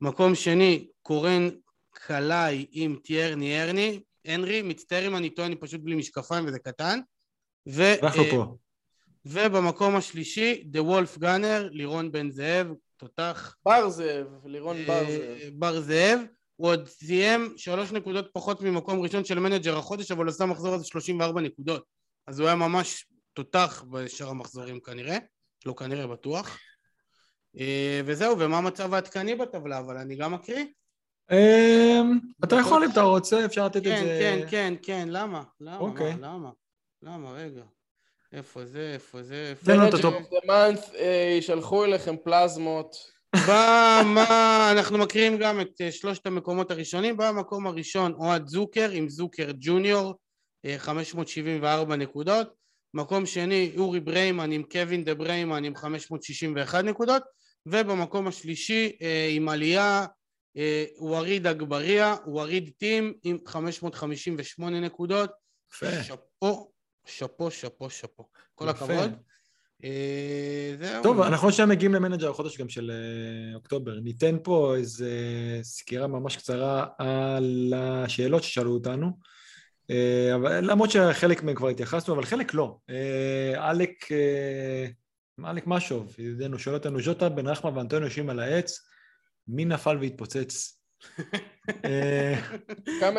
מקום 0.00 0.34
שני 0.34 0.86
קורן 1.02 1.48
קלעי 1.90 2.66
עם 2.70 2.96
טיירני 3.04 3.60
הרני. 3.60 4.00
הנרי, 4.24 4.62
מצטער 4.62 5.06
אם 5.06 5.16
אני 5.16 5.30
טועה, 5.30 5.46
אני 5.48 5.56
פשוט 5.56 5.80
בלי 5.80 5.94
משקפיים 5.94 6.46
וזה 6.46 6.58
קטן. 6.58 7.00
ו... 7.68 7.82
אנחנו 8.02 8.22
אה, 8.22 8.30
פה. 8.30 8.56
ובמקום 9.24 9.96
השלישי, 9.96 10.62
The 10.64 10.82
Wolf 10.82 11.18
Gunner, 11.18 11.68
לירון 11.72 12.12
בן 12.12 12.30
זאב, 12.30 12.66
תותח. 12.98 13.56
בר 13.64 13.88
זאב, 13.88 14.26
לירון 14.44 14.76
בר 14.86 15.04
זאב. 15.04 15.20
אה, 15.20 15.48
בר 15.52 15.80
זאב. 15.80 16.20
הוא 16.56 16.68
עוד 16.68 16.88
סיים 16.88 17.54
שלוש 17.56 17.92
נקודות 17.92 18.30
פחות 18.32 18.62
ממקום 18.62 19.00
ראשון 19.00 19.24
של 19.24 19.38
manager 19.38 19.78
החודש, 19.78 20.10
אבל 20.10 20.28
עשה 20.28 20.46
מחזור 20.46 20.74
הזה 20.74 20.84
34 20.84 21.40
נקודות. 21.40 21.84
אז 22.26 22.40
הוא 22.40 22.46
היה 22.46 22.56
ממש 22.56 23.06
תותח 23.32 23.84
בשאר 23.90 24.28
המחזורים 24.28 24.80
כנראה. 24.80 25.18
לא 25.66 25.72
כנראה, 25.72 26.06
בטוח. 26.06 26.58
אה, 27.58 28.00
וזהו, 28.04 28.38
ומה 28.38 28.58
המצב 28.58 28.94
העדכני 28.94 29.34
בטבלה, 29.34 29.78
אבל 29.78 29.96
אני 29.96 30.16
גם 30.16 30.34
אקריא. 30.34 30.64
אמ, 31.32 32.18
אתה 32.44 32.56
יכול 32.56 32.84
אם 32.84 32.90
אתה 32.90 33.00
רוצה, 33.00 33.44
אפשר 33.44 33.66
לתת 33.66 33.76
את 33.76 33.82
כן, 33.82 34.04
זה... 34.04 34.18
כן, 34.20 34.46
כן, 34.50 34.74
כן, 34.82 35.08
למה? 35.10 35.42
למה? 35.60 35.78
אוקיי. 35.78 36.14
מה, 36.14 36.26
למה? 36.26 36.50
למה, 37.02 37.32
רגע. 37.32 37.62
איפה 38.32 38.64
זה, 38.64 38.90
איפה 38.94 39.22
זה, 39.22 39.46
איפה 39.50 39.66
תן 39.66 39.76
לנו 39.76 39.88
את 39.88 39.92
Manager 39.92 39.98
ה 39.98 40.01
top. 40.01 40.14
of 40.14 40.34
the 40.34 40.46
month, 40.46 40.96
אה, 40.96 41.36
ישלחו 41.38 41.84
אליכם 41.84 42.16
פלזמות. 42.24 42.96
מה, 43.48 44.02
מה, 44.14 44.68
אנחנו 44.72 44.98
מקריאים 44.98 45.38
גם 45.38 45.60
את 45.60 45.80
אה, 45.80 45.92
שלושת 45.92 46.26
המקומות 46.26 46.70
הראשונים. 46.70 47.16
במקום 47.16 47.66
הראשון 47.66 48.12
אוהד 48.12 48.46
זוקר 48.46 48.90
עם 48.90 49.08
זוקר 49.08 49.50
ג'וניור, 49.58 50.14
אה, 50.64 50.78
574 50.78 51.96
נקודות. 51.96 52.54
מקום 52.94 53.26
שני 53.26 53.72
אורי 53.76 54.00
בריימן 54.00 54.52
עם 54.52 54.62
קווין 54.62 55.04
דה 55.04 55.14
בריימן 55.14 55.64
עם 55.64 55.76
561 55.76 56.84
נקודות. 56.84 57.22
ובמקום 57.66 58.26
השלישי 58.26 58.96
אה, 59.02 59.28
עם 59.30 59.48
עלייה 59.48 60.06
אה, 60.56 60.84
ווריד 60.98 61.46
אגבריה, 61.46 62.16
ווריד 62.26 62.70
team 62.78 63.12
עם 63.24 63.38
558 63.46 64.80
נקודות. 64.80 65.30
יפה. 65.72 66.02
שאפו, 66.02 66.70
שאפו, 67.08 67.50
שאפו, 67.50 67.90
שאפו. 67.90 68.28
כל 68.54 68.64
יפה. 68.70 68.84
הכבוד. 68.84 69.12
אה, 69.84 70.74
זהו. 70.78 71.02
טוב, 71.02 71.20
אנחנו 71.20 71.48
עכשיו 71.48 71.66
מגיעים 71.66 71.94
ל 71.94 71.99
manager 71.99 72.30
החודש 72.30 72.58
גם 72.58 72.68
של 72.68 72.90
אה, 72.90 73.54
אוקטובר. 73.54 74.00
ניתן 74.00 74.36
פה 74.42 74.74
איזו 74.76 75.06
סקירה 75.62 76.06
ממש 76.06 76.36
קצרה 76.36 76.86
על 76.98 77.74
השאלות 77.76 78.42
ששאלו 78.42 78.74
אותנו. 78.74 79.10
אה, 79.90 80.34
אבל, 80.34 80.70
למרות 80.70 80.90
שחלק 80.90 81.42
מהם 81.42 81.54
כבר 81.54 81.68
התייחסנו, 81.68 82.14
אבל 82.14 82.24
חלק 82.24 82.54
לא. 82.54 82.78
עלק, 83.56 84.08
עלק 85.44 85.66
משוב, 85.66 86.14
ידידנו, 86.18 86.58
שואל 86.58 86.74
אותנו, 86.74 87.00
ז'וטה, 87.02 87.28
בן 87.28 87.46
רחמה 87.46 87.76
ואנטוניו 87.76 88.06
יושבים 88.06 88.30
על 88.30 88.40
העץ, 88.40 88.80
מי 89.48 89.64
נפל 89.64 89.98
והתפוצץ? 90.00 90.80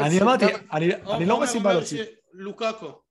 אני 0.05 0.21
אמרתי, 0.21 0.45
אני 0.71 0.95
אני 0.95 1.25
לא 1.25 1.33
רואה 1.35 1.47
סיבה 1.47 1.73
להוציא. 1.73 2.03
לוקאקו. 2.33 3.08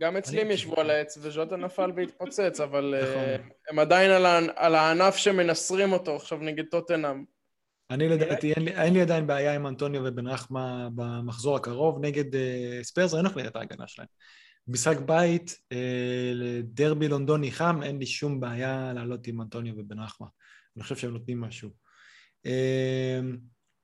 גם 0.00 0.16
אצלי 0.16 0.40
הם 0.40 0.50
ישבו 0.50 0.80
על 0.80 0.90
העץ 0.90 1.18
וז'וטה 1.20 1.56
נפל 1.56 1.92
והתפוצץ, 1.96 2.60
אבל 2.60 2.94
אה, 2.94 3.02
נכון. 3.02 3.50
הם 3.70 3.78
עדיין 3.78 4.10
על 4.56 4.74
הענף 4.74 5.16
שמנסרים 5.16 5.92
אותו 5.92 6.16
עכשיו 6.16 6.38
נגד 6.38 6.64
טוטנאם. 6.70 7.24
אני 7.90 8.08
לדעתי, 8.08 8.52
אין 8.52 8.64
לי, 8.64 8.74
אין 8.74 8.96
עדיין 8.96 9.26
בעיה 9.26 9.54
עם 9.54 9.66
אנטוניו 9.66 10.02
ובן 10.04 10.26
רחמה 10.26 10.88
במחזור 10.94 11.56
הקרוב 11.56 12.04
נגד 12.04 12.34
uh, 12.34 12.38
ספיירס, 12.82 13.14
ראינו 13.14 13.28
איך 13.28 13.36
נראית 13.36 13.56
ההגנה 13.56 13.84
שלהם. 13.86 14.08
משחק 14.68 14.98
בית, 14.98 15.50
uh, 15.50 15.76
לדרבי 16.34 17.08
לונדוני 17.08 17.50
חם, 17.50 17.82
אין 17.82 17.98
לי 17.98 18.06
שום 18.06 18.40
בעיה 18.40 18.92
לעלות 18.94 19.26
עם 19.26 19.40
אנטוניו 19.40 19.74
ובן 19.76 19.98
רחמה. 19.98 20.26
אני 20.76 20.82
חושב 20.82 20.96
שהם 20.96 21.10
נותנים 21.12 21.40
משהו. 21.40 21.70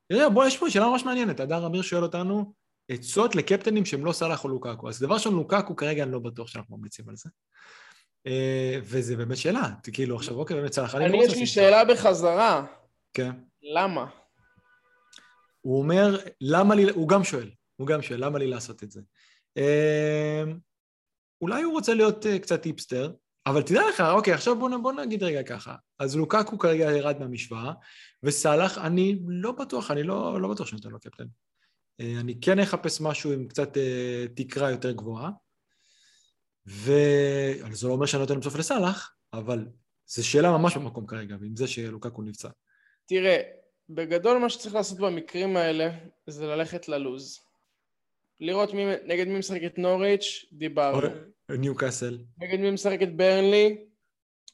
תראה, 0.09 0.28
בוא, 0.28 0.45
יש 0.45 0.59
פה 0.59 0.70
שאלה 0.70 0.87
ממש 0.87 1.05
מעניינת. 1.05 1.41
הדר 1.41 1.66
אמיר 1.66 1.82
שואל 1.82 2.03
אותנו, 2.03 2.55
עצות 2.91 3.35
לקפטנים 3.35 3.85
שהם 3.85 4.05
לא 4.05 4.12
סאלח 4.12 4.45
או 4.45 4.49
לוקקו. 4.49 4.89
אז 4.89 5.01
דבר 5.01 5.15
ראשון, 5.15 5.35
לוקקו 5.35 5.77
כרגע 5.77 6.03
אני 6.03 6.12
לא 6.12 6.19
בטוח 6.19 6.49
שאנחנו 6.49 6.77
ממליצים 6.77 7.09
על 7.09 7.17
זה. 7.17 7.31
Uh, 8.29 8.83
וזה 8.83 9.17
באמת 9.17 9.37
שאלה, 9.37 9.69
כאילו 9.93 10.17
עכשיו, 10.17 10.35
אוקיי, 10.35 10.57
באמת 10.57 10.73
סאלח, 10.73 10.95
אני 10.95 11.05
לא 11.05 11.09
אני, 11.09 11.25
יש 11.25 11.37
לי 11.37 11.47
שאלה 11.47 11.85
בחזרה. 11.85 12.67
כן. 13.15 13.31
למה? 13.62 14.07
הוא 15.61 15.79
אומר, 15.79 16.19
למה 16.41 16.75
לי, 16.75 16.91
הוא 16.91 17.09
גם 17.09 17.25
שואל, 17.25 17.51
הוא 17.77 17.87
גם 17.87 18.03
שואל, 18.03 18.25
למה 18.25 18.39
לי 18.39 18.47
לעשות 18.47 18.83
את 18.83 18.91
זה? 18.91 19.01
אה, 19.57 20.45
אולי 21.43 21.62
הוא 21.62 21.73
רוצה 21.73 21.95
להיות 21.95 22.27
אה, 22.27 22.39
קצת 22.39 22.65
היפסטר, 22.65 23.12
אבל 23.47 23.62
תדע 23.62 23.81
לך, 23.89 24.01
אוקיי, 24.01 24.35
עכשיו 24.35 24.59
בוא, 24.59 24.71
בוא 24.83 24.93
נגיד 24.93 25.23
רגע 25.23 25.43
ככה. 25.43 25.75
אז 25.99 26.17
לוקקו 26.17 26.59
כרגע 26.59 26.85
ירד 26.85 27.19
מהמשוואה, 27.19 27.73
וסאלח, 28.23 28.79
אני 28.79 29.19
לא 29.27 29.53
בטוח, 29.53 29.91
אני 29.91 30.03
לא, 30.03 30.41
לא 30.41 30.49
בטוח 30.49 30.67
שאני 30.67 30.77
נותן 30.77 30.91
לו 30.91 31.01
קפטן. 31.01 31.27
אה, 32.01 32.20
אני 32.20 32.40
כן 32.40 32.59
אחפש 32.59 33.01
משהו 33.01 33.32
עם 33.32 33.48
קצת 33.48 33.77
אה, 33.77 34.24
תקרה 34.35 34.70
יותר 34.70 34.93
גבוהה, 34.93 35.31
וזה 36.66 37.89
לא 37.89 37.93
אומר 37.93 38.06
שאני 38.06 38.20
נותן 38.20 38.40
בסוף 38.40 38.56
לסאלח, 38.56 39.14
אבל 39.32 39.66
זו 40.06 40.28
שאלה 40.28 40.51
ממש 40.51 40.77
במקום 40.77 41.06
כרגע, 41.06 41.36
ועם 41.40 41.56
זה 41.56 41.66
שלוקקו 41.66 42.22
נפצע. 42.22 42.48
תראה, 43.06 43.40
בגדול 43.89 44.39
מה 44.39 44.51
שצריך 44.51 44.74
לעשות 44.74 44.98
במקרים 44.98 45.56
האלה 45.56 45.90
זה 46.27 46.47
ללכת 46.47 46.89
ללוז. 46.89 47.40
לראות 48.40 48.74
מי, 48.74 48.85
נגד 49.05 49.28
מי 49.28 49.39
משחקת 49.39 49.78
נוריץ', 49.78 50.44
דיברנו. 50.52 51.09
ניו 51.48 51.77
קאסל. 51.77 52.18
נגד 52.39 52.59
מי 52.59 52.70
משחקת 52.70 53.09
ברנלי, 53.09 53.85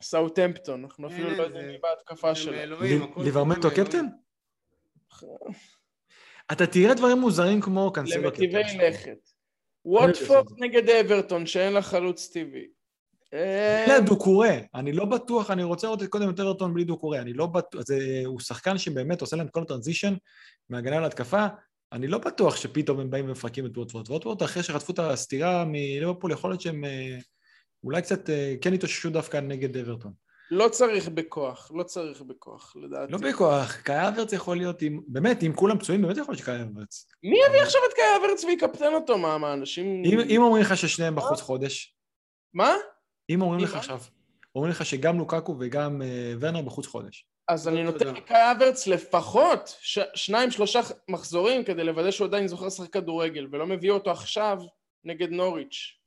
סאוטהמפטון. 0.02 0.84
אנחנו 0.84 1.08
אפילו 1.08 1.30
לא 1.30 1.42
יודעים 1.42 1.66
מי 1.66 1.78
בהתקפה 1.78 2.34
שלה. 2.34 2.64
הכל 3.04 3.22
ליברמנטו. 3.22 3.70
קפטן? 3.70 4.06
אתה 6.52 6.66
תראה 6.66 6.94
דברים 6.94 7.18
מוזרים 7.18 7.60
כמו 7.60 7.92
קנסלו 7.92 8.22
למטיבי. 8.22 8.62
לכת. 8.88 9.30
ווטפורד 9.84 10.46
נגד 10.58 10.90
אברטון, 10.90 11.46
שאין 11.46 11.72
לה 11.72 11.82
חלוץ 11.82 12.28
טבעי. 12.28 12.66
אה, 13.34 13.82
אין 13.82 13.90
לה 13.90 14.00
דוקורי, 14.00 14.62
אני 14.74 14.92
לא 14.92 15.04
בטוח, 15.04 15.50
אני 15.50 15.62
רוצה 15.62 15.86
לראות 15.86 16.02
קודם 16.02 16.30
את 16.30 16.40
אברטון 16.40 16.74
בלי 16.74 16.84
דוקורי, 16.84 17.18
אני 17.18 17.32
לא 17.32 17.46
בטוח, 17.46 17.82
זה, 17.86 18.22
הוא 18.24 18.40
שחקן 18.40 18.78
שבאמת 18.78 19.20
עושה 19.20 19.36
להם 19.36 19.46
את 19.46 19.52
כל 19.52 19.62
הטרנזישן 19.62 20.14
מהגנה 20.70 21.00
להתקפה, 21.00 21.46
אני 21.92 22.06
לא 22.06 22.18
בטוח 22.18 22.56
שפתאום 22.56 23.00
הם 23.00 23.10
באים 23.10 23.24
ומפרקים 23.24 23.66
את 23.66 23.78
ווטפורד. 23.78 24.10
ווטפורד 24.10 24.42
אחרי 24.42 24.62
שחטפו 24.62 24.92
את 24.92 24.98
הסטירה 24.98 25.64
מליברפול, 25.64 26.32
יכול 26.32 26.50
להיות 26.50 26.60
שהם 26.60 26.84
אה, 26.84 27.18
אולי 27.84 28.02
קצת 28.02 28.30
אה, 28.30 28.54
כן 28.60 28.72
התאוששו 28.72 29.10
דווקא 29.10 29.36
נגד 29.36 29.76
אברטון. 29.76 30.12
לא 30.50 30.68
צריך 30.68 31.08
בכוח, 31.08 31.70
לא 31.74 31.82
צריך 31.82 32.22
בכוח, 32.22 32.76
לדעתי. 32.76 33.12
לא 33.12 33.18
בכוח, 33.18 33.76
קאי 33.76 34.08
אברץ 34.08 34.32
יכול 34.32 34.56
להיות 34.56 34.82
עם, 34.82 35.00
באמת, 35.06 35.42
אם 35.42 35.52
כולם 35.54 35.78
פצועים, 35.78 36.02
באמת 36.02 36.16
יכול 36.16 36.32
להיות 36.32 36.42
שקאי 36.42 36.62
אברץ. 36.62 37.06
מי 37.22 37.36
יביא 37.48 37.62
עכשיו 37.62 37.80
את 37.88 37.94
קאי 37.94 38.04
אברץ 38.26 38.44
ויקפטן 38.44 38.94
אותו? 38.94 39.18
מה, 39.18 39.38
מה, 39.38 39.52
אנשים... 39.52 40.02
אם, 40.04 40.42
אומרים 40.42 40.62
לך 40.62 40.76
ששניהם 40.76 41.16
בחוץ 41.16 41.40
חודש, 41.40 41.96
מה? 42.54 42.74
אם 43.30 43.42
אומרים 43.42 43.60
לך? 43.60 43.74
עכשיו, 43.74 44.00
אומרים 44.54 44.70
לך 44.70 44.86
שגם 44.86 45.18
לוקקו 45.18 45.56
וגם 45.60 46.02
אה, 46.02 46.34
ורנר 46.40 46.62
בחוץ 46.62 46.86
חודש. 46.86 47.26
אז 47.48 47.68
אני 47.68 47.84
תודה. 47.84 47.92
נותן 47.92 48.14
לקאי 48.14 48.52
אברץ 48.52 48.86
לפחות. 48.86 49.78
שניים, 50.14 50.50
שלושה 50.50 50.80
מחזורים 51.08 51.64
כדי 51.64 51.84
לוודא 51.84 52.10
שהוא 52.10 52.26
עדיין 52.26 52.48
זוכר 52.48 52.66
לשחק 52.66 52.92
כדורגל, 52.92 53.48
ולא 53.52 53.66
מביא 53.66 53.90
אותו 53.90 54.10
עכשיו 54.10 54.58
נגד 55.04 55.30
נוריץ'. 55.30 55.98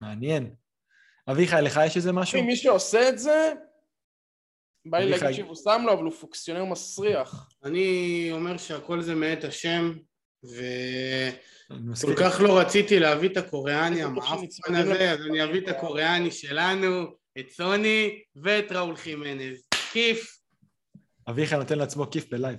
מעניין. 0.00 0.54
אביחי, 1.28 1.56
לך 1.62 1.80
יש 1.86 1.96
איזה 1.96 2.12
משהו? 2.12 2.42
מי 2.42 2.56
שעושה 2.56 3.08
את 3.08 3.18
זה, 3.18 3.52
בא 4.86 4.98
לי. 4.98 5.10
להגיד 5.10 5.32
שהוא 5.32 5.54
שם 5.54 5.82
לו, 5.86 5.92
אבל 5.92 6.02
הוא 6.02 6.12
פוקסיונר 6.12 6.64
מסריח. 6.64 7.48
אני 7.64 8.28
אומר 8.32 8.56
שהכל 8.56 9.02
זה 9.02 9.14
מאת 9.14 9.44
השם, 9.44 9.92
וכל. 10.44 12.14
כך 12.16 12.40
לא 12.40 12.58
רציתי 12.58 12.98
להביא 12.98 13.28
את 13.28 13.36
הקוריאני 13.36 14.02
המעפן 14.02 14.74
הזה, 14.74 15.12
אז. 15.12 15.20
אני 15.20 15.44
אביא 15.44 15.60
את 15.60 15.68
הקוריאני 15.68 16.30
שלנו, 16.30 17.04
את 17.38 17.50
סוני 17.50 18.22
ואת 18.36 18.72
ראול 18.72 18.96
חימנז. 18.96 19.68
כיף. 19.92 20.38
אביחי 21.28 21.56
נותן 21.56 21.78
לעצמו 21.78 22.10
כיף 22.10 22.30
ב 22.30 22.35
live. 22.35 22.58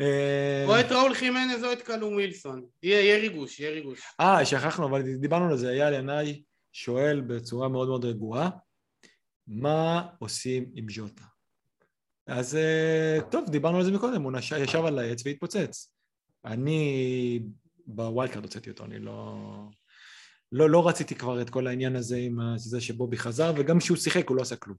אה, 0.00 0.64
או 0.66 0.80
את 0.80 0.92
ראול 0.92 1.14
חימנז 1.14 1.64
או 1.64 1.72
את 1.72 1.82
קלום 1.82 2.14
ווילסון. 2.14 2.66
יהיה 2.82 3.18
ריגוש, 3.18 3.60
יהיה 3.60 3.70
ריגוש. 3.70 4.00
אה, 4.20 4.46
שכחנו, 4.46 4.86
אבל 4.86 5.02
דיברנו 5.02 5.50
על 5.50 5.56
זה. 5.56 5.70
אייל 5.70 5.94
ינאי 5.94 6.42
שואל 6.74 7.20
בצורה 7.20 7.68
מאוד 7.68 7.88
מאוד 7.88 8.04
רגועה, 8.04 8.50
מה 9.46 10.08
עושים 10.18 10.70
עם 10.74 10.86
ז'וטה? 10.90 11.24
אז 12.26 12.56
אה, 12.56 13.18
טוב, 13.30 13.50
דיברנו 13.50 13.76
על 13.76 13.84
זה 13.84 13.92
מקודם, 13.92 14.22
הוא 14.22 14.32
נש... 14.32 14.52
ישב 14.52 14.84
על 14.84 14.98
העץ 14.98 15.26
והתפוצץ. 15.26 15.94
אני 16.44 17.40
ב 17.86 17.95
wild 17.95 18.32
card 18.32 18.44
הוצאתי 18.44 18.70
אותו, 18.70 18.84
אני 18.84 18.98
לא... 18.98 19.36
לא, 20.52 20.70
לא 20.70 20.88
רציתי 20.88 21.14
כבר 21.14 21.42
את 21.42 21.50
כל 21.50 21.66
העניין 21.66 21.96
הזה 21.96 22.16
עם 22.16 22.38
זה 22.56 22.80
שבובי 22.80 23.16
חזר, 23.16 23.52
וגם 23.56 23.78
כשהוא 23.78 23.96
שיחק 23.96 24.28
הוא 24.28 24.36
לא 24.36 24.42
עשה 24.42 24.56
כלום. 24.56 24.76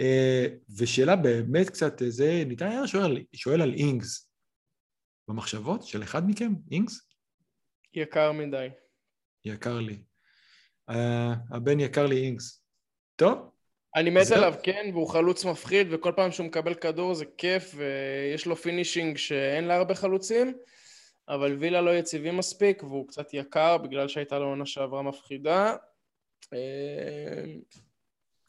אה, 0.00 0.46
ושאלה 0.78 1.16
באמת 1.16 1.70
קצת, 1.70 2.02
אה, 2.02 2.10
זה, 2.10 2.44
ניתן 2.46 2.66
היה 2.66 2.86
שואל, 2.86 3.24
שואל 3.34 3.62
על 3.62 3.72
אינגס. 3.74 4.30
במחשבות 5.28 5.82
של 5.82 6.02
אחד 6.02 6.28
מכם, 6.28 6.52
אינגס? 6.70 7.08
יקר 7.94 8.32
מדי. 8.32 8.68
יקר 9.44 9.80
לי. 9.80 10.02
Uh, 10.90 10.94
הבן 11.50 11.80
יקיר 11.80 12.06
לי 12.06 12.22
אינגס. 12.22 12.62
טוב, 13.16 13.50
אני 13.96 14.10
מת. 14.10 14.30
עליו, 14.30 14.54
כן, 14.62 14.90
והוא 14.92 15.08
חלוץ 15.08 15.44
מפחיד, 15.44 15.86
וכל 15.90 16.12
פעם 16.16 16.32
שהוא 16.32 16.46
מקבל 16.46 16.74
כדור 16.74 17.14
זה 17.14 17.24
כיף, 17.38 17.74
ויש 17.76 18.46
לו 18.46 18.56
finishing 18.56 19.16
שאין 19.16 19.64
לה 19.64 19.76
הרבה 19.76 19.94
חלוצים, 19.94 20.54
אבל 21.28 21.56
וילה 21.60 21.80
לא 21.80 21.90
יציבים 21.90 22.36
מספיק, 22.36 22.82
והוא 22.82 23.08
קצת 23.08 23.34
יקר 23.34 23.76
בגלל 23.76 24.08
שהייתה 24.08 24.38
לו 24.38 24.46
עונה 24.46 24.66
שעברה 24.66 25.02
מפחידה. 25.02 25.76
אה, 26.52 27.44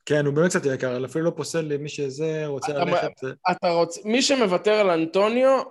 כן, 0.05 0.25
הוא 0.25 0.33
באמת 0.33 0.49
קצת 0.49 0.65
יקר, 0.73 1.05
אפילו 1.05 1.25
לא 1.25 1.31
פוסל 1.35 1.61
לי 1.61 1.77
מי 1.77 1.89
שזה 1.89 2.45
רוצה 2.45 2.73
ללכת... 2.73 3.11
אתה 3.51 3.69
רוצה... 3.69 4.01
מי 4.05 4.21
שמוותר 4.21 4.73
על 4.73 4.89
אנטוניו... 4.89 5.61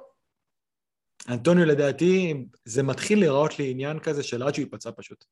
אנטוניו 1.29 1.65
לדעתי, 1.65 2.35
זה 2.65 2.83
מתחיל 2.83 3.19
להיראות 3.19 3.59
לי 3.59 3.71
עניין 3.71 3.99
כזה 3.99 4.23
של 4.23 4.43
עד 4.43 4.55
שהוא 4.55 4.65
ייפצע 4.65 4.91
פשוט. 4.97 5.25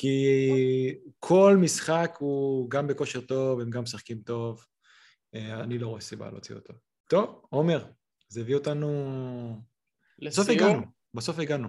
כי 0.00 0.94
כל 1.18 1.56
משחק 1.60 2.16
הוא 2.18 2.70
גם 2.70 2.86
בכושר 2.86 3.20
טוב, 3.20 3.60
הם 3.60 3.70
גם 3.70 3.82
משחקים 3.82 4.18
טוב. 4.18 4.64
אה, 5.34 5.60
אני 5.60 5.78
לא 5.78 5.88
רואה 5.88 6.00
סיבה 6.00 6.30
להוציא 6.30 6.54
אותו. 6.54 6.72
טוב, 7.06 7.42
עומר, 7.48 7.84
זה 8.28 8.40
הביא 8.40 8.54
אותנו... 8.54 8.88
לסיום. 10.18 10.44
בסוף 10.44 10.48
הגענו, 10.48 10.82
בסוף 11.14 11.38
הגענו. 11.38 11.68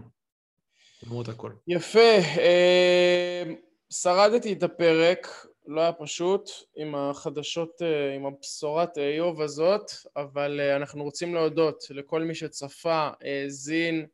למרות 1.03 1.29
הכל. 1.29 1.51
יפה. 1.67 1.99
אה, 2.37 3.43
שרדתי 3.89 4.53
את 4.53 4.63
הפרק, 4.63 5.27
לא 5.67 5.81
היה 5.81 5.93
פשוט, 5.93 6.49
עם 6.75 6.95
החדשות, 6.95 7.81
אה, 7.81 8.15
עם 8.15 8.25
הבשורת 8.25 8.97
איוב 8.97 9.41
הזאת, 9.41 9.91
אבל 10.15 10.59
אנחנו 10.75 11.03
רוצים 11.03 11.33
להודות 11.33 11.83
לכל 11.89 12.23
מי 12.23 12.35
שצפה, 12.35 13.09
האזין, 13.21 14.05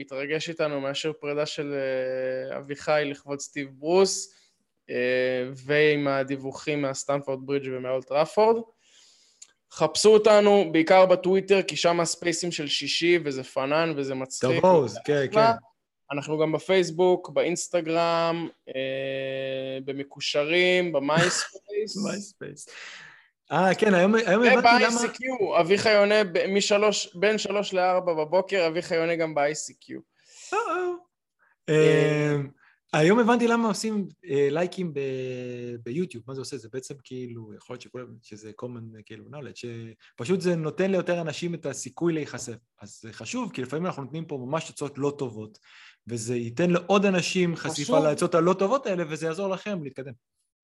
התרגש 0.00 0.48
איתנו 0.48 0.80
מאשר 0.80 1.12
פרידה 1.12 1.46
של 1.46 1.74
אה, 1.74 2.58
אביחי 2.58 3.02
לכבוד 3.06 3.40
סטיב 3.40 3.68
ברוס 3.72 4.34
אה, 4.90 4.94
ועם 5.54 6.08
הדיווחים 6.08 6.82
מהסטנפורד 6.82 7.46
ברידג' 7.46 7.68
ומאולד 7.72 8.12
טראפורד. 8.12 8.62
חפשו 9.72 10.08
אותנו 10.08 10.68
בעיקר 10.72 11.06
בטוויטר 11.06 11.62
כי 11.62 11.76
שם 11.76 12.00
הספייסים 12.00 12.52
של 12.52 12.66
שישי 12.66 13.18
וזה 13.24 13.44
fun 13.44 13.92
וזה 13.96 14.14
מצחיק. 14.14 14.60
טוב, 14.60 14.88
כן, 15.04 15.26
כן. 15.32 15.40
אנחנו 16.12 16.38
גם 16.38 16.52
בפייסבוק, 16.52 17.30
באינסטגרם, 17.30 18.48
אה, 18.68 19.78
במקושרים, 19.84 20.92
במייספייס. 20.92 22.68
אה, 23.52 23.74
כן, 23.74 23.94
היום, 23.94 24.14
הבנתי 24.14 24.84
למה... 24.84 25.00
וב-ICQ, 25.00 25.60
אביחי 25.60 25.96
עונה 25.96 26.14
משלוש, 26.48 27.16
בין 27.16 27.38
שלוש 27.38 27.74
לארבע 27.74 28.14
בבוקר, 28.14 28.66
אביחי 28.66 28.96
עונה 28.96 29.16
גם 29.16 29.34
ב-ICQ. 29.34 29.94
אה, 30.52 30.58
אה. 31.68 32.34
אמ, 32.34 32.48
היום 32.92 33.18
הבנתי 33.18 33.48
למה 33.48 33.68
עושים 33.68 34.08
אה, 34.30 34.48
לייקים 34.50 34.92
ביוטיוב, 35.82 36.24
מה 36.26 36.34
זה 36.34 36.40
עושה? 36.40 36.56
זה 36.56 36.68
בעצם 36.72 36.94
כאילו, 37.04 37.54
יכול 37.54 37.74
להיות 37.74 37.82
שכולם, 37.82 38.06
שזה 38.22 38.50
common 38.62 39.02
כאילו 39.06 39.24
knowledge, 39.24 39.54
שפשוט 40.14 40.40
זה 40.40 40.56
נותן 40.56 40.90
ליותר 40.90 41.20
אנשים 41.20 41.54
את 41.54 41.66
הסיכוי 41.66 42.12
להיחשף. 42.12 42.56
אז 42.80 42.98
זה 43.02 43.12
חשוב, 43.12 43.52
כי 43.52 43.62
לפעמים 43.62 43.86
אנחנו 43.86 44.02
נותנים 44.02 44.24
פה 44.24 44.36
ממש 44.46 44.64
תוצאות 44.64 44.98
לא 44.98 45.14
טובות, 45.18 45.58
וזה 46.06 46.36
ייתן 46.36 46.70
לעוד 46.70 47.04
אנשים 47.04 47.56
חשיפה 47.56 47.98
לעצות 47.98 48.34
הלא 48.34 48.52
טובות 48.52 48.86
האלה, 48.86 49.04
וזה 49.08 49.26
יעזור 49.26 49.48
לכם 49.48 49.82
להתקדם. 49.82 50.12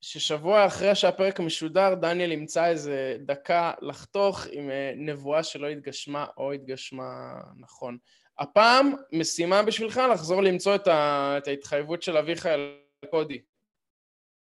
ששבוע 0.05 0.67
אחרי 0.67 0.95
שהפרק 0.95 1.41
משודר, 1.41 1.95
דניאל 1.95 2.33
ימצא 2.33 2.67
איזה 2.67 3.17
דקה 3.21 3.73
לחתוך 3.83 4.47
עם 4.51 4.71
אה, 4.71 4.93
נבואה 4.97 5.43
שלא 5.43 5.67
התגשמה 5.67 6.27
או 6.37 6.53
התגשמה 6.53 7.41
נכון. 7.59 7.99
הפעם 8.39 8.93
משימה 9.13 9.63
בשבילך 9.63 10.01
לחזור 10.13 10.43
למצוא 10.43 10.75
את, 10.75 10.89
ה... 10.89 11.35
את 11.39 11.49
ההתחייבות 11.49 12.03
של 12.03 12.17
אביך 12.17 12.47
על 12.47 12.77
קודי. 13.11 13.41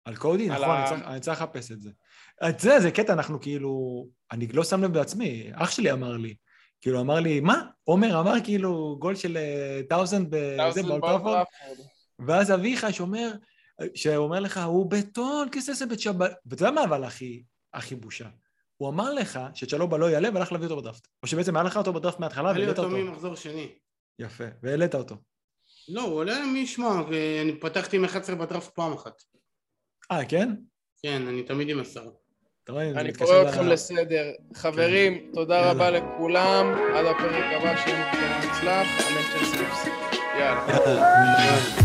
על 0.04 0.16
קודי? 0.16 0.48
נכון, 0.48 0.68
ה... 0.68 1.12
אני 1.12 1.20
צריך 1.20 1.42
לחפש 1.42 1.72
את 1.72 1.80
זה. 1.82 1.90
את 2.48 2.60
זה, 2.60 2.80
זה 2.80 2.90
קטע, 2.90 3.12
אנחנו 3.12 3.40
כאילו... 3.40 4.06
אני 4.32 4.46
לא 4.46 4.64
שם 4.64 4.84
לב 4.84 4.92
בעצמי, 4.92 5.50
אח 5.54 5.70
שלי 5.70 5.92
אמר 5.92 6.16
לי. 6.16 6.34
כאילו, 6.80 7.00
אמר 7.00 7.20
לי, 7.20 7.40
מה? 7.40 7.62
עומר 7.84 8.20
אמר 8.20 8.34
כאילו 8.44 8.96
גול 8.98 9.14
של 9.14 9.38
טאוזנד 9.88 10.26
בזה, 10.30 10.82
באולטראפורד? 10.82 11.44
ואז 12.18 12.52
אביך 12.52 12.86
שאומר, 12.92 13.32
שאומר 13.94 14.40
לך, 14.40 14.60
הוא 14.64 14.90
בטון 14.90 15.48
כססה 15.52 15.86
בית 15.86 16.00
שבת. 16.00 16.32
ואתה 16.46 16.62
יודע 16.62 16.70
מה 16.70 16.84
אבל 16.84 17.04
הכי, 17.04 17.42
הכי 17.74 17.94
בושה? 17.94 18.28
הוא 18.76 18.88
אמר 18.88 19.14
לך 19.14 19.40
שצ'לובה 19.54 19.98
לא 19.98 20.10
יעלה 20.10 20.28
והלך 20.34 20.52
להביא 20.52 20.66
אותו 20.66 20.80
בדראפט. 20.80 21.08
או 21.22 21.28
שבעצם 21.28 21.56
היה 21.56 21.64
לך 21.64 21.76
אותו 21.76 21.92
בדראפט 21.92 22.20
מההתחלה 22.20 22.44
והעלית 22.44 22.68
אותו. 22.68 22.82
העליתי 22.82 23.00
אותו 23.00 23.10
ממחזור 23.10 23.34
שני. 23.34 23.68
יפה, 24.18 24.44
והעלית 24.62 24.94
אותו. 24.94 25.16
לא, 25.88 26.02
הוא 26.02 26.14
עולה 26.14 26.46
מי 26.46 26.58
ישמע, 26.58 27.02
אני 27.42 27.60
פתחתי 27.60 27.96
עם 27.96 28.04
11 28.04 28.36
בדראפט 28.36 28.74
פעם 28.74 28.92
אחת. 28.92 29.22
אה, 30.12 30.24
כן? 30.24 30.54
כן, 31.02 31.28
אני 31.28 31.42
תמיד 31.42 31.68
עם 31.68 31.80
עשרה. 31.80 32.10
אני 32.68 33.12
קורא 33.12 33.42
אתכם 33.48 33.66
לסדר. 33.66 34.32
חברים, 34.54 35.18
כן. 35.18 35.32
תודה 35.34 35.70
רבה 35.70 35.90
לכולם, 35.90 36.66
עד 36.94 37.06
הפרק 37.06 37.44
הבא 37.60 37.76
שיהיה 37.84 38.36
מוצלח, 38.36 38.86
אמן 39.06 39.22
צ'לסי 39.32 39.88
יאללה. 40.38 41.83